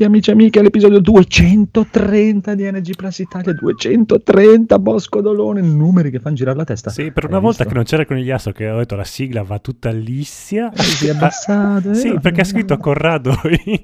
Benvenuti 0.00 0.04
amici 0.04 0.30
e 0.30 0.32
amiche 0.32 0.58
all'episodio 0.60 0.98
230 1.00 2.54
di 2.54 2.70
NG 2.70 2.96
Plus 2.96 3.18
Italia 3.18 3.52
230 3.52 4.78
Bosco 4.78 5.20
Dolone, 5.20 5.60
numeri 5.60 6.10
che 6.10 6.18
fanno 6.20 6.36
girare 6.36 6.56
la 6.56 6.64
testa. 6.64 6.88
Sì, 6.88 7.10
per 7.12 7.26
una 7.26 7.36
Hai 7.36 7.42
volta 7.42 7.64
visto? 7.64 7.68
che 7.68 7.74
non 7.74 7.84
c'era 7.84 8.06
Conigliastro 8.06 8.52
che 8.52 8.70
ho 8.70 8.78
detto 8.78 8.96
la 8.96 9.04
sigla 9.04 9.42
va 9.42 9.58
tutta 9.58 9.90
lissia. 9.90 10.70
Ah, 10.74 10.82
si 10.82 11.06
è 11.06 11.10
abbassato, 11.10 11.92
Sì, 11.92 12.08
eh? 12.14 12.18
perché 12.18 12.40
ha 12.40 12.44
scritto 12.44 12.78
Corrado 12.78 13.38
in- 13.64 13.82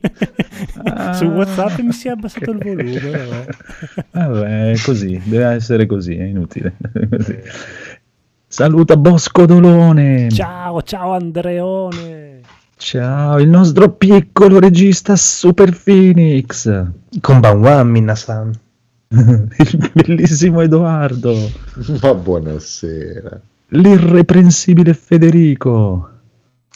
Ah. 0.84 1.12
su 1.12 1.26
WhatsApp 1.26 1.80
e 1.80 1.82
mi 1.82 1.92
si 1.92 2.08
è 2.08 2.12
abbassato 2.12 2.50
il 2.50 2.58
volume. 2.62 2.98
vabbè. 2.98 3.46
Vabbè, 4.12 4.70
è 4.70 4.76
così, 4.82 5.20
deve 5.22 5.44
essere 5.44 5.84
così, 5.84 6.16
è 6.16 6.24
inutile. 6.24 6.76
Così. 7.10 7.36
Saluta 8.46 8.96
Bosco 8.96 9.44
Dolone. 9.44 10.30
Ciao, 10.30 10.80
ciao 10.80 11.12
Andreone. 11.12 12.40
Ciao, 12.78 13.38
il 13.38 13.48
nostro 13.48 13.90
piccolo 13.90 14.58
regista 14.58 15.16
Super 15.16 15.74
Phoenix. 15.82 16.70
Konbanwa, 17.22 17.82
Minna-san. 17.82 18.52
Il 19.08 19.90
bellissimo 19.94 20.60
Edoardo. 20.60 21.34
Ma 22.02 22.14
buonasera. 22.14 23.40
L'irreprensibile 23.68 24.92
Federico. 24.92 26.10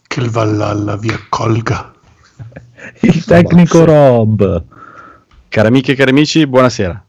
Che 0.06 0.20
il 0.20 0.30
Valhalla 0.30 0.96
vi 0.96 1.10
accolga. 1.10 1.92
Il 3.00 3.22
tecnico 3.22 3.84
Rob. 3.84 4.64
Cari 5.48 5.68
amiche 5.68 5.92
e 5.92 5.94
cari 5.96 6.10
amici, 6.10 6.46
buonasera. 6.46 7.04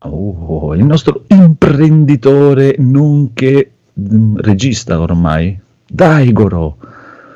Oh, 0.00 0.74
il 0.74 0.84
nostro 0.84 1.24
imprenditore 1.28 2.76
nonché 2.78 3.72
mm, 3.98 4.36
regista 4.36 5.00
ormai. 5.00 5.58
Daigoro. 5.86 6.76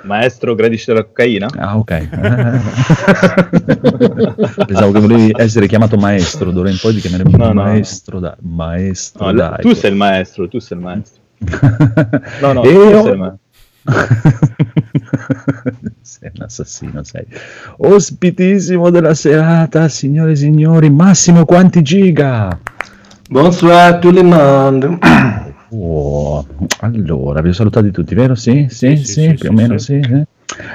Maestro, 0.05 0.55
gradisce 0.55 0.93
la 0.93 1.05
cocaina? 1.05 1.47
Ah, 1.57 1.77
ok. 1.79 2.09
Pensavo 4.67 4.93
che 4.93 5.01
volevi 5.01 5.33
essere 5.37 5.67
chiamato 5.67 5.97
maestro, 5.97 6.51
d'ora 6.51 6.71
in 6.71 6.79
poi 6.81 6.95
ti 6.95 7.01
chiameremo 7.01 7.37
No, 7.37 7.53
no. 7.53 7.63
maestro, 7.63 8.19
da, 8.21 8.37
maestro 8.43 9.27
No, 9.27 9.33
Daigoro. 9.33 9.63
tu 9.63 9.75
sei 9.75 9.91
il 9.91 9.97
maestro, 9.97 10.49
tu 10.49 10.59
sei 10.59 10.79
il 10.79 10.83
maestro. 10.85 11.23
No, 12.41 12.53
no, 12.53 12.63
E 12.65 12.73
tu 12.73 12.79
o- 12.79 13.03
sei 13.03 13.13
il 13.13 13.19
maestro. 13.19 13.39
sei 16.01 16.31
un 16.35 16.43
assassino, 16.43 17.03
sei. 17.05 17.27
Ospitissimo 17.79 18.91
della 18.91 19.15
serata, 19.15 19.89
signore 19.89 20.33
e 20.33 20.37
signori, 20.37 20.91
Massimo 20.91 21.45
quanti 21.45 21.83
giga? 21.83 22.59
Bonsoir 23.29 23.95
a 23.95 23.99
tout 23.99 24.15
le 24.15 24.23
monde. 24.23 24.99
Oh, 25.71 26.47
allora, 26.81 27.41
vi 27.41 27.49
ho 27.49 27.53
salutati 27.53 27.91
tutti, 27.91 28.15
vero? 28.15 28.35
Sì, 28.35 28.67
sì, 28.69 28.97
sì, 28.97 29.05
Sì, 29.05 29.13
sì, 29.13 29.35
più 29.35 29.49
o 29.51 29.53
meno 29.53 29.79
sì. 29.79 30.01
sì. 30.03 30.13
eh. 30.13 30.27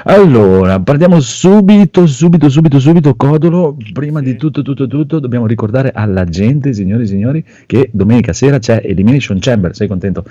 Allora, 0.04 0.80
partiamo 0.80 1.20
subito, 1.20 2.06
subito, 2.06 2.48
subito, 2.48 2.78
subito, 2.78 3.14
Codolo. 3.14 3.76
Prima 3.92 4.20
di 4.20 4.36
tutto, 4.36 4.62
tutto, 4.62 4.86
tutto, 4.86 5.20
dobbiamo 5.20 5.46
ricordare 5.46 5.92
alla 5.94 6.24
gente, 6.24 6.74
signori 6.74 7.04
e 7.04 7.06
signori, 7.06 7.44
che 7.66 7.88
domenica 7.92 8.32
sera 8.32 8.58
c'è 8.58 8.80
Elimination 8.84 9.38
Chamber. 9.40 9.74
Sei 9.74 9.88
contento? 9.88 10.24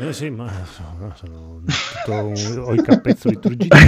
Eh 0.00 0.12
sì, 0.12 0.30
ma 0.30 0.50
sono 1.14 1.55
tutto, 1.66 2.60
ho 2.62 2.72
il 2.72 2.82
capezzolo 2.82 3.38
turgito. 3.38 3.76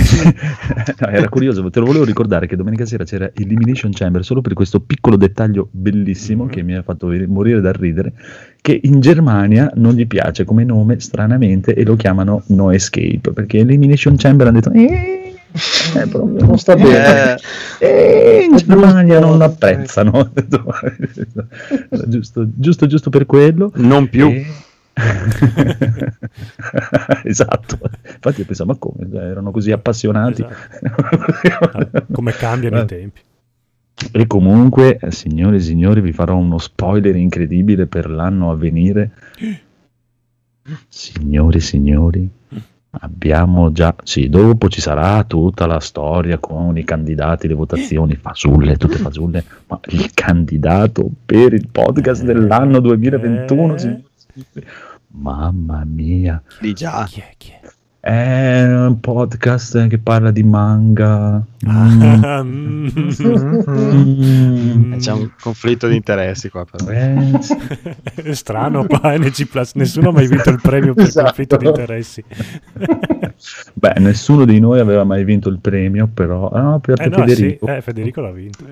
No, 1.00 1.06
era 1.08 1.28
curioso, 1.28 1.68
te 1.70 1.78
lo 1.80 1.86
volevo 1.86 2.04
ricordare 2.04 2.46
che 2.46 2.56
domenica 2.56 2.84
sera 2.84 3.04
c'era 3.04 3.30
Elimination 3.34 3.92
Chamber 3.92 4.24
solo 4.24 4.40
per 4.40 4.52
questo 4.54 4.80
piccolo 4.80 5.16
dettaglio 5.16 5.68
bellissimo 5.70 6.44
Mhm. 6.44 6.50
che 6.50 6.62
mi 6.62 6.74
ha 6.74 6.82
fatto 6.82 7.12
morire 7.28 7.60
dal 7.60 7.74
ridere, 7.74 8.12
che 8.60 8.78
in 8.82 9.00
Germania 9.00 9.70
non 9.76 9.94
gli 9.94 10.06
piace 10.06 10.44
come 10.44 10.64
nome 10.64 10.98
stranamente 11.00 11.74
e 11.74 11.84
lo 11.84 11.94
chiamano 11.96 12.42
No 12.48 12.70
Escape, 12.72 13.32
perché 13.32 13.58
Elimination 13.58 14.16
Chamber 14.16 14.48
hanno 14.48 14.60
detto 14.60 14.72
"Eh, 14.72 15.34
eh, 15.96 16.06
proprio 16.08 16.44
non 16.44 16.58
sta 16.58 16.74
bene. 16.74 17.36
Eh, 17.78 18.46
in 18.50 18.56
Germania 18.56 19.20
non 19.20 19.40
apprezzano. 19.40 20.30
giusto, 22.06 22.46
giusto, 22.54 22.86
giusto 22.86 23.10
per 23.10 23.26
quello. 23.26 23.72
Non 23.76 24.08
più. 24.08 24.26
E- 24.28 24.46
esatto, 27.24 27.78
infatti 28.14 28.40
io 28.40 28.46
pensavo, 28.46 28.72
ma 28.72 28.78
come? 28.78 29.08
Cioè, 29.10 29.22
Erano 29.22 29.50
così 29.50 29.70
appassionati. 29.70 30.44
Esatto. 31.42 32.06
Come 32.12 32.32
cambiano 32.32 32.80
i 32.80 32.86
tempi. 32.86 33.20
E 34.12 34.26
comunque, 34.26 34.98
eh, 34.98 35.10
signore 35.10 35.56
e 35.56 35.60
signori, 35.60 36.00
vi 36.00 36.12
farò 36.12 36.36
uno 36.36 36.58
spoiler 36.58 37.16
incredibile 37.16 37.86
per 37.86 38.10
l'anno 38.10 38.50
a 38.50 38.56
venire. 38.56 39.10
Signore 40.88 41.58
e 41.58 41.60
signori, 41.60 42.28
abbiamo 42.90 43.72
già, 43.72 43.94
sì, 44.02 44.28
dopo 44.28 44.68
ci 44.68 44.80
sarà 44.80 45.24
tutta 45.24 45.66
la 45.66 45.80
storia 45.80 46.38
con 46.38 46.76
i 46.76 46.84
candidati, 46.84 47.48
le 47.48 47.54
votazioni, 47.54 48.16
fasulle, 48.16 48.76
tutte 48.76 48.96
fasulle, 48.96 49.44
ma 49.66 49.80
il 49.88 50.10
candidato 50.14 51.08
per 51.24 51.52
il 51.54 51.68
podcast 51.68 52.22
dell'anno 52.24 52.80
2021, 52.80 53.74
Eh. 53.74 53.78
signori 53.78 54.04
e 54.04 54.32
signori, 54.32 54.66
mamma 55.08 55.84
mia, 55.84 56.42
Di 56.60 56.72
già. 56.72 57.04
Chi 57.08 57.20
è? 57.20 57.34
Chi 57.36 57.50
è? 57.50 57.56
è 58.00 58.62
un 58.64 59.00
podcast 59.00 59.86
che 59.88 59.98
parla 59.98 60.30
di 60.30 60.42
manga. 60.42 61.44
Mm. 61.68 62.22
Ah, 62.24 62.42
mm. 62.42 62.88
Mm. 63.68 64.94
C'è 64.96 65.12
un 65.12 65.30
conflitto 65.38 65.88
di 65.88 65.96
interessi 65.96 66.48
qua. 66.48 66.64
però. 66.64 66.90
Eh, 66.90 67.38
sì. 67.42 67.56
È 68.14 68.32
strano 68.34 68.86
qua 68.86 69.14
NG 69.16 69.46
Plus, 69.48 69.74
nessuno 69.74 70.08
ha 70.10 70.12
mai 70.12 70.26
vinto 70.28 70.48
il 70.48 70.60
premio 70.62 70.94
per 70.94 71.06
Esatto. 71.06 71.26
conflitto 71.26 71.56
di 71.58 71.66
interessi. 71.66 72.24
Beh, 73.74 73.94
nessuno 73.98 74.44
di 74.44 74.58
noi 74.58 74.80
aveva 74.80 75.04
mai 75.04 75.24
vinto 75.24 75.48
il 75.48 75.58
premio, 75.60 76.08
però 76.12 76.48
ah, 76.48 76.60
no, 76.62 76.78
per 76.80 77.00
Eh 77.02 77.08
no, 77.08 77.16
Federico. 77.18 77.66
sì, 77.66 77.72
eh, 77.72 77.80
Federico 77.82 78.20
l'ha 78.20 78.30
vinto. 78.32 78.64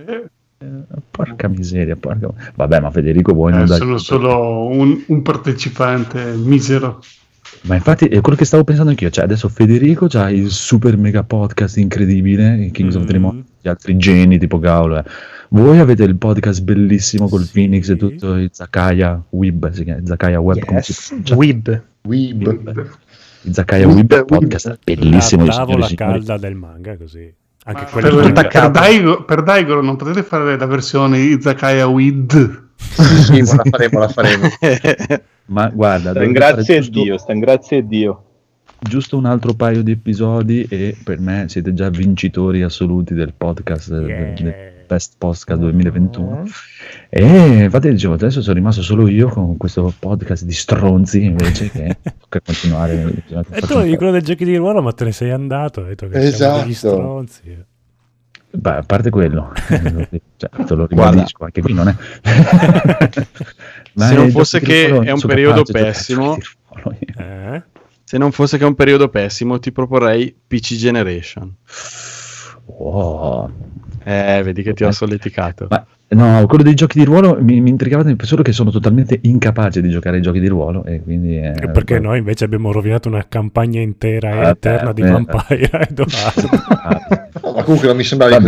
Eh, 0.67 1.01
porca 1.11 1.49
miseria, 1.49 1.97
porca... 1.97 2.29
Vabbè, 2.55 2.81
ma 2.81 2.91
Federico 2.91 3.33
vuoi 3.33 3.53
non 3.53 3.63
Eh, 3.63 3.67
dare- 3.67 3.79
sono 3.81 3.99
solo 3.99 4.67
un, 4.69 5.03
un 5.07 5.23
partecipante 5.23 6.35
misero. 6.37 7.01
Ma 7.63 7.75
infatti 7.77 8.07
è 8.07 8.21
quello 8.21 8.37
che 8.37 8.45
stavo 8.45 8.65
pensando 8.65 8.91
anch'io, 8.91 9.11
cioè 9.11 9.25
adesso 9.25 9.49
Federico 9.49 10.07
ha 10.15 10.31
il 10.31 10.51
super 10.51 10.97
mega 10.97 11.23
podcast 11.23 11.77
incredibile, 11.79 12.57
il 12.57 12.71
Kings 12.73 12.95
of 12.97 13.03
Mm. 13.03 13.07
Dream, 13.07 13.45
gli 13.63 13.69
altri 13.69 13.97
geni 13.97 14.39
tipo 14.39 14.59
Gaul. 14.59 14.97
eh. 14.97 15.05
Voi 15.51 15.79
avete 15.79 16.03
il 16.03 16.17
podcast 16.17 16.63
bellissimo 16.63 17.29
col 17.29 17.45
Sì. 17.45 17.53
Phoenix 17.53 17.89
e 17.89 17.97
tutto 17.97 18.35
il 18.35 18.51
Zakaya 18.53 19.23
Web, 19.31 19.71
si 19.71 19.85
chiama 19.85 20.01
Zakaya 20.05 20.41
Web, 20.41 20.65
come 20.65 20.83
si. 20.83 20.93
Weeb. 21.35 21.83
Il 22.09 23.53
Zakaya 23.53 23.87
Web, 23.87 24.11
Web 24.13 24.25
podcast 24.27 24.79
bellissimo, 24.85 25.45
la 25.47 25.53
tavola 25.55 25.89
calda 25.95 26.37
del 26.39 26.55
manga, 26.57 26.97
così. 26.97 27.33
Anche 27.69 27.83
Per, 27.85 27.91
quello 27.91 28.17
per, 28.17 28.33
manga. 28.33 28.69
Daigo, 28.69 29.25
per 29.25 29.43
Daigoro 29.43 29.83
non 29.83 29.97
potete 29.97 30.23
fare 30.23 30.57
la 30.57 30.67
versione 30.67 31.19
Izakaya 31.19 31.87
Wid. 31.89 32.65
Sì, 32.77 33.43
ma 33.43 33.55
la 33.57 33.63
faremo, 33.71 33.99
la 33.99 34.09
faremo. 34.09 34.49
Ma 35.47 35.69
guarda, 35.69 36.13
fare 36.13 36.77
a 36.77 36.81
giusto- 36.81 37.03
Dio, 37.03 37.17
ringrazie 37.27 37.79
a 37.79 37.83
Dio. 37.83 38.23
giusto 38.81 39.17
un 39.17 39.25
altro 39.27 39.55
paio 39.55 39.83
di 39.83 39.93
episodi 39.93 40.67
e 40.69 40.97
per 41.03 41.19
me 41.21 41.47
siete 41.49 41.73
già 41.75 41.89
vincitori 41.89 42.63
assoluti 42.63 43.15
del 43.15 43.33
podcast 43.37 43.91
del- 43.91 44.07
Yeah. 44.09 44.19
del 44.19 44.75
Best 44.87 45.15
Podcast 45.19 45.61
2021 45.61 46.45
e 47.09 47.65
infatti 47.65 47.91
dicevo 47.91 48.15
adesso 48.15 48.41
sono 48.43 48.55
rimasto 48.55 48.83
solo 48.83 49.09
io 49.09 49.29
con 49.29 49.57
questo 49.57 49.93
podcast 49.99 50.45
di 50.45 50.53
stronzi 50.53 51.25
invece 51.25 51.71
che 51.71 51.97
tocca 52.21 52.41
continuare 52.41 53.25
E 53.51 53.61
tu 53.63 53.75
eri 53.79 53.97
quello 53.97 54.13
dei 54.13 54.23
giochi 54.23 54.45
di 54.45 54.57
ruolo, 54.57 54.83
ma 54.83 54.93
te 54.93 55.05
ne 55.05 55.13
sei 55.13 55.31
andato. 55.31 55.81
Hai 55.81 55.89
detto 55.89 56.09
che 56.09 56.31
siamo 56.33 56.59
degli 56.63 56.71
Esatto. 56.71 56.95
stronzi. 56.95 57.65
Beh, 58.49 58.71
a 58.71 58.83
parte 58.83 59.11
quello 59.11 59.53
cioè, 59.59 60.09
te 60.65 60.75
lo 60.75 60.87
Guarda. 60.87 61.11
ribadisco 61.11 61.45
anche 61.45 61.61
qui 61.61 61.75
non 61.75 61.89
è 61.89 61.95
Ma 63.95 64.07
Se 64.09 64.15
non 64.15 64.31
fosse 64.31 64.61
che 64.61 64.89
ruolo 64.89 65.03
è 65.03 65.11
un 65.11 65.21
periodo 65.21 65.63
capace 65.63 65.85
a 65.85 65.87
pessimo. 65.91 66.39
Eh? 67.19 67.63
Se 68.05 68.17
non 68.19 68.31
fosse 68.33 68.57
che 68.57 68.65
è 68.65 68.67
un 68.67 68.75
periodo 68.75 69.09
pessimo, 69.09 69.59
ti 69.59 69.73
proporrei 69.73 70.35
PC 70.47 70.77
Generation. 70.77 71.53
Wow. 72.67 73.51
Eh, 74.09 74.41
vedi 74.45 74.63
che 74.63 74.73
ti 74.73 74.85
ho 74.85 74.93
solleticato. 74.93 75.67
Ma 75.69 75.85
no, 76.11 76.47
quello 76.47 76.63
dei 76.63 76.75
giochi 76.75 77.01
di 77.01 77.05
ruolo 77.05 77.37
mi, 77.41 77.61
mi 77.61 77.71
intrigava 77.71 78.05
solo 78.23 78.43
che 78.43 78.53
sono 78.53 78.71
totalmente 78.71 79.19
incapace 79.23 79.81
di 79.81 79.89
giocare 79.91 80.17
ai 80.17 80.23
giochi 80.23 80.39
di 80.39 80.47
ruolo 80.47 80.85
e 80.85 81.03
quindi... 81.03 81.37
eh, 81.37 81.55
E 81.61 81.71
Perché 81.71 81.99
noi 81.99 82.19
invece 82.19 82.45
abbiamo 82.45 82.71
rovinato 82.71 83.09
una 83.09 83.27
campagna 83.29 83.81
intera 83.81 84.31
e 84.31 84.47
Eh, 84.47 84.49
eterna 84.51 84.93
di 84.93 85.03
beh, 85.03 85.11
Vampire 85.11 85.89
Edoardo. 85.91 86.07
Ah, 86.71 87.01
No, 87.43 87.53
ma 87.55 87.63
comunque 87.65 87.89
non 87.89 87.97
mi 87.97 88.05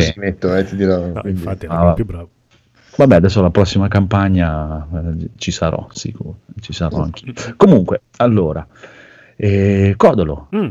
così 0.06 0.20
netto, 0.20 0.54
eh, 0.54 0.64
ti 0.64 0.76
dirò. 0.76 1.06
No, 1.06 1.20
quindi- 1.22 1.40
infatti 1.40 1.66
Ah, 1.68 1.92
più 1.94 2.04
bravo. 2.04 2.28
Vabbè, 2.96 3.16
adesso 3.16 3.42
la 3.42 3.50
prossima 3.50 3.88
campagna 3.88 4.86
eh, 4.94 5.30
ci 5.36 5.50
sarò, 5.50 5.88
sicuro, 5.92 6.38
ci 6.60 6.72
sarò 6.72 7.02
anche. 7.02 7.32
Comunque, 7.56 8.02
allora, 8.18 8.64
eh, 9.36 9.94
Codolo, 9.96 10.48
Mm. 10.54 10.68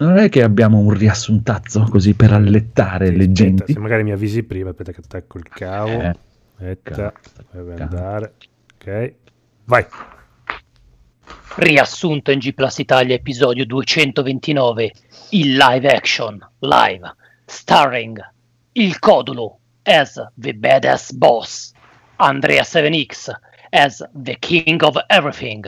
Non 0.00 0.18
è 0.18 0.28
che 0.28 0.42
abbiamo 0.42 0.78
un 0.78 0.90
riassuntazzo 0.90 1.86
così 1.90 2.14
per 2.14 2.32
allettare 2.32 3.10
le 3.10 3.24
Aspetta, 3.24 3.32
genti? 3.32 3.72
Se 3.72 3.78
magari 3.78 4.02
mi 4.02 4.12
avvisi 4.12 4.42
prima, 4.42 4.70
aspetta 4.70 4.92
che 4.92 5.00
attacco 5.02 5.38
il 5.38 5.48
cavo. 5.48 6.00
Eh, 6.00 6.16
Aspetta, 6.56 7.12
deve 7.52 7.74
andare. 7.74 8.34
Ok, 8.74 9.14
vai. 9.64 9.86
Riassunto 11.56 12.30
in 12.30 12.38
G 12.38 12.52
Plus 12.52 12.78
Italia 12.78 13.14
episodio 13.14 13.64
229, 13.66 14.92
il 15.30 15.56
live 15.56 15.88
action, 15.88 16.38
live, 16.60 17.14
starring 17.44 18.18
Il 18.72 18.98
Codulo 18.98 19.58
as 19.82 20.14
the 20.34 20.54
badass 20.54 21.12
boss. 21.12 21.72
Andrea 22.16 22.62
7X 22.62 23.30
as 23.70 24.06
the 24.14 24.36
king 24.38 24.82
of 24.82 24.96
everything. 25.08 25.64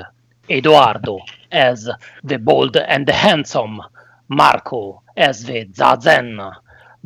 Edoardo 0.48 1.22
as 1.50 1.88
the 2.22 2.38
bold 2.38 2.76
and 2.76 3.06
the 3.06 3.12
handsome. 3.12 3.80
Marco 4.34 5.02
the 5.42 5.66
Zazen. 5.66 6.52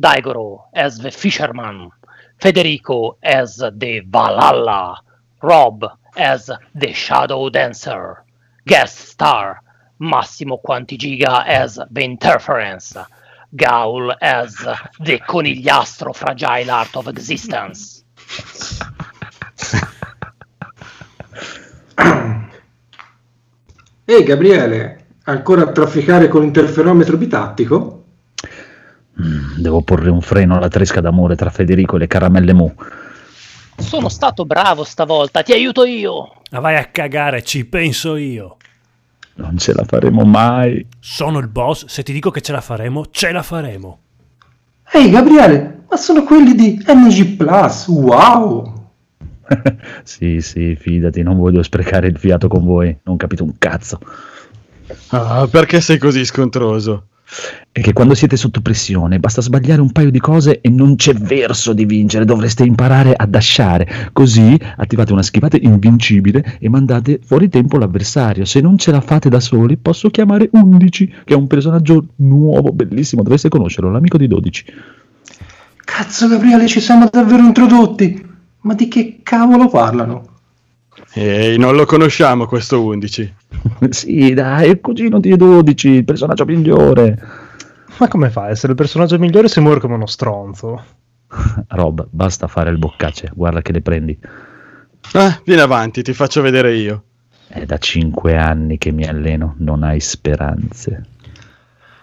Daigoro 0.01 0.63
the 0.99 1.11
fisherman. 1.11 1.91
Federico 2.39 3.17
as 3.21 3.57
the 3.57 4.01
Valhalla. 4.07 5.01
Rob 5.41 5.85
as 6.15 6.49
the 6.73 6.93
shadow 6.93 7.49
dancer. 7.49 8.23
Guest 8.65 8.97
star 8.99 9.61
Massimo 9.99 10.57
Quantigiga 10.65 11.45
as 11.45 11.79
the 11.91 12.01
interference. 12.01 12.95
Gaul 13.55 14.13
as 14.21 14.55
the 14.55 15.19
conigliastro 15.27 16.15
fragile 16.15 16.71
art 16.71 16.95
of 16.95 17.07
existence. 17.07 18.03
Ehi 24.07 24.25
Gabriele, 24.25 24.97
ancora 25.27 25.63
a 25.63 25.71
trafficare 25.71 26.27
con 26.27 26.41
l'interferometro 26.41 27.17
bitattico? 27.17 28.03
Mm, 29.21 29.57
Devo 29.59 29.81
porre 29.81 30.09
un 30.09 30.21
freno 30.21 30.55
alla 30.57 30.69
tresca 30.69 31.01
d'amore 31.01 31.35
tra 31.35 31.49
Federico 31.49 31.95
e 31.95 31.99
le 31.99 32.07
caramelle 32.07 32.53
mu. 32.53 32.73
Sono 33.77 34.09
stato 34.09 34.45
bravo 34.45 34.83
stavolta, 34.83 35.43
ti 35.43 35.51
aiuto 35.51 35.83
io. 35.85 36.33
Ah, 36.51 36.59
vai 36.59 36.77
a 36.77 36.85
cagare, 36.85 37.43
ci 37.43 37.65
penso 37.65 38.15
io. 38.15 38.57
Non 39.35 39.57
ce 39.57 39.73
la 39.73 39.83
faremo 39.83 40.23
mai. 40.23 40.85
Sono 40.99 41.39
il 41.39 41.47
boss, 41.47 41.85
se 41.85 42.03
ti 42.03 42.11
dico 42.13 42.31
che 42.31 42.41
ce 42.41 42.53
la 42.53 42.61
faremo, 42.61 43.05
ce 43.11 43.31
la 43.31 43.43
faremo. 43.43 43.99
Ehi 44.93 45.11
Gabriele, 45.11 45.83
ma 45.89 45.97
sono 45.97 46.23
quelli 46.23 46.55
di 46.55 46.81
NG 46.87 47.35
Plus, 47.35 47.87
wow! 47.87 48.89
sì, 50.03 50.41
sì, 50.41 50.75
fidati, 50.75 51.21
non 51.21 51.37
voglio 51.37 51.61
sprecare 51.61 52.07
il 52.07 52.17
fiato 52.17 52.47
con 52.47 52.65
voi. 52.65 52.97
Non 53.03 53.17
capito 53.17 53.43
un 53.43 53.57
cazzo. 53.59 53.99
Ah, 55.09 55.47
perché 55.49 55.81
sei 55.81 55.97
così 55.97 56.25
scontroso? 56.25 57.07
È 57.71 57.81
che 57.81 57.91
quando 57.91 58.13
siete 58.13 58.37
sotto 58.37 58.61
pressione 58.61 59.19
basta 59.19 59.41
sbagliare 59.41 59.81
un 59.81 59.91
paio 59.91 60.09
di 60.09 60.19
cose 60.19 60.61
e 60.61 60.69
non 60.69 60.95
c'è 60.95 61.13
verso 61.13 61.73
di 61.73 61.83
vincere, 61.83 62.23
dovreste 62.23 62.63
imparare 62.63 63.13
a 63.13 63.25
dasciare. 63.25 64.09
Così 64.13 64.57
attivate 64.77 65.11
una 65.11 65.23
schivata 65.23 65.57
invincibile 65.59 66.57
e 66.59 66.69
mandate 66.69 67.19
fuori 67.21 67.49
tempo 67.49 67.77
l'avversario. 67.77 68.45
Se 68.45 68.61
non 68.61 68.77
ce 68.77 68.91
la 68.91 69.01
fate 69.01 69.27
da 69.27 69.41
soli, 69.41 69.75
posso 69.75 70.09
chiamare 70.09 70.49
11, 70.53 71.15
che 71.25 71.33
è 71.33 71.37
un 71.37 71.47
personaggio 71.47 72.07
nuovo, 72.17 72.71
bellissimo, 72.71 73.23
dovreste 73.23 73.49
conoscerlo, 73.49 73.91
l'amico 73.91 74.17
di 74.17 74.27
12. 74.27 74.65
Cazzo 75.83 76.27
Gabriele, 76.29 76.67
ci 76.67 76.79
siamo 76.79 77.09
davvero 77.11 77.43
introdotti! 77.43 78.25
Ma 78.61 78.73
di 78.73 78.87
che 78.87 79.19
cavolo 79.21 79.67
parlano? 79.67 80.36
Ehi, 81.13 81.57
non 81.57 81.75
lo 81.75 81.85
conosciamo 81.85 82.45
questo 82.45 82.83
11. 82.83 83.33
sì, 83.89 84.33
dai, 84.33 84.65
è 84.65 84.69
il 84.69 84.81
cugino 84.81 85.19
di 85.19 85.35
12, 85.35 85.89
il 85.89 86.05
personaggio 86.05 86.45
migliore. 86.45 87.17
Ma 87.97 88.07
come 88.07 88.29
fa 88.29 88.43
a 88.43 88.49
essere 88.49 88.73
il 88.73 88.77
personaggio 88.77 89.17
migliore 89.17 89.47
se 89.47 89.59
muore 89.59 89.79
come 89.79 89.95
uno 89.95 90.05
stronzo? 90.05 90.83
Rob, 91.69 92.07
basta 92.09 92.47
fare 92.47 92.69
il 92.69 92.77
boccace, 92.77 93.31
guarda 93.33 93.61
che 93.61 93.71
le 93.71 93.81
prendi. 93.81 94.17
Ah, 95.13 95.39
vieni 95.43 95.61
avanti, 95.61 96.01
ti 96.01 96.13
faccio 96.13 96.41
vedere 96.41 96.75
io. 96.75 97.03
È 97.47 97.65
da 97.65 97.77
5 97.77 98.37
anni 98.37 98.77
che 98.77 98.91
mi 98.91 99.05
alleno, 99.05 99.55
non 99.59 99.83
hai 99.83 99.99
speranze. 99.99 101.05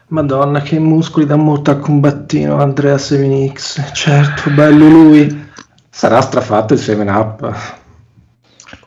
Madonna, 0.09 0.61
che 0.61 0.79
muscoli 0.79 1.27
da 1.27 1.37
Mortal 1.37 1.81
Combattino, 1.81 2.57
Andrea 2.57 2.97
7X. 2.97 3.93
Certo, 3.93 4.51
bello 4.51 4.89
lui. 4.89 5.49
Sarà 5.91 6.21
strafatto 6.21 6.75
il 6.75 6.81
7-up. 6.81 7.83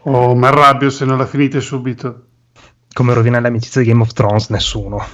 Oh, 0.10 0.36
mi 0.36 0.46
arrabbio 0.46 0.90
se 0.90 1.04
non 1.04 1.18
la 1.18 1.26
finite 1.26 1.60
subito. 1.60 2.28
Come 2.94 3.14
rovinare 3.14 3.44
l'amicizia 3.44 3.82
di 3.82 3.88
Game 3.88 4.02
of 4.02 4.14
Thrones? 4.14 4.48
Nessuno. 4.48 5.06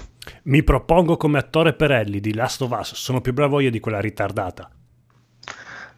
Mi 0.43 0.61
propongo 0.61 1.17
come 1.17 1.39
attore 1.39 1.73
per 1.73 1.89
Ellie 1.89 2.19
di 2.19 2.35
Last 2.35 2.61
of 2.61 2.77
Us, 2.79 2.93
sono 2.93 3.19
più 3.19 3.33
bravo 3.33 3.59
io 3.59 3.71
di 3.71 3.79
quella 3.79 3.99
ritardata. 3.99 4.69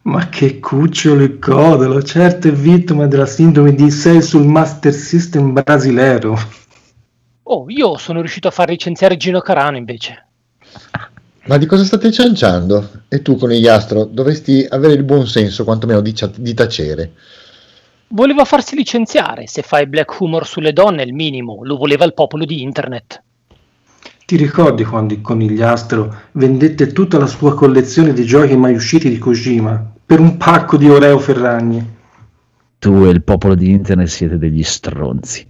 Ma 0.03 0.29
che 0.29 0.61
cucciolo 0.61 1.23
e 1.23 1.39
codolo, 1.39 2.01
certo 2.03 2.47
è 2.47 2.53
vittima 2.53 3.05
della 3.07 3.25
sindrome 3.25 3.73
di 3.73 3.91
sé 3.91 4.21
sul 4.21 4.45
Master 4.45 4.93
System 4.93 5.51
brasilero. 5.51 6.39
Oh, 7.43 7.65
io 7.67 7.97
sono 7.97 8.21
riuscito 8.21 8.47
a 8.47 8.51
far 8.51 8.69
licenziare 8.69 9.17
Gino 9.17 9.41
Carano 9.41 9.75
invece. 9.75 10.27
Ma 11.47 11.57
di 11.57 11.65
cosa 11.65 11.83
state 11.83 12.13
cianciando? 12.13 13.01
E 13.09 13.21
tu, 13.21 13.35
conigliastro, 13.35 14.05
dovresti 14.05 14.65
avere 14.69 14.93
il 14.93 15.03
buon 15.03 15.27
senso, 15.27 15.65
quantomeno 15.65 15.99
di, 15.99 16.15
cia- 16.15 16.31
di 16.33 16.53
tacere. 16.53 17.11
Voleva 18.09 18.45
farsi 18.45 18.75
licenziare, 18.75 19.47
se 19.47 19.61
fai 19.61 19.87
black 19.87 20.19
humor 20.19 20.45
sulle 20.45 20.73
donne 20.73 21.01
è 21.01 21.05
il 21.05 21.13
minimo, 21.13 21.63
lo 21.63 21.75
voleva 21.75 22.05
il 22.05 22.13
popolo 22.13 22.45
di 22.45 22.61
internet. 22.61 23.23
Ti 24.25 24.35
ricordi 24.37 24.83
quando 24.83 25.13
il 25.13 25.21
conigliastro 25.21 26.13
vendette 26.33 26.91
tutta 26.91 27.17
la 27.17 27.27
sua 27.27 27.53
collezione 27.53 28.13
di 28.13 28.25
giochi 28.25 28.55
mai 28.55 28.73
usciti 28.73 29.09
di 29.09 29.17
Kojima 29.17 29.93
per 30.05 30.19
un 30.19 30.37
pacco 30.37 30.77
di 30.77 30.89
Oreo 30.89 31.19
Ferragni? 31.19 31.93
Tu 32.79 33.05
e 33.05 33.09
il 33.09 33.23
popolo 33.23 33.55
di 33.55 33.71
internet 33.71 34.07
siete 34.07 34.37
degli 34.37 34.63
stronzi. 34.63 35.47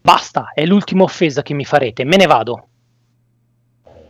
Basta, 0.00 0.52
è 0.54 0.64
l'ultima 0.64 1.02
offesa 1.02 1.42
che 1.42 1.54
mi 1.54 1.64
farete, 1.64 2.04
me 2.04 2.16
ne 2.16 2.26
vado. 2.26 2.68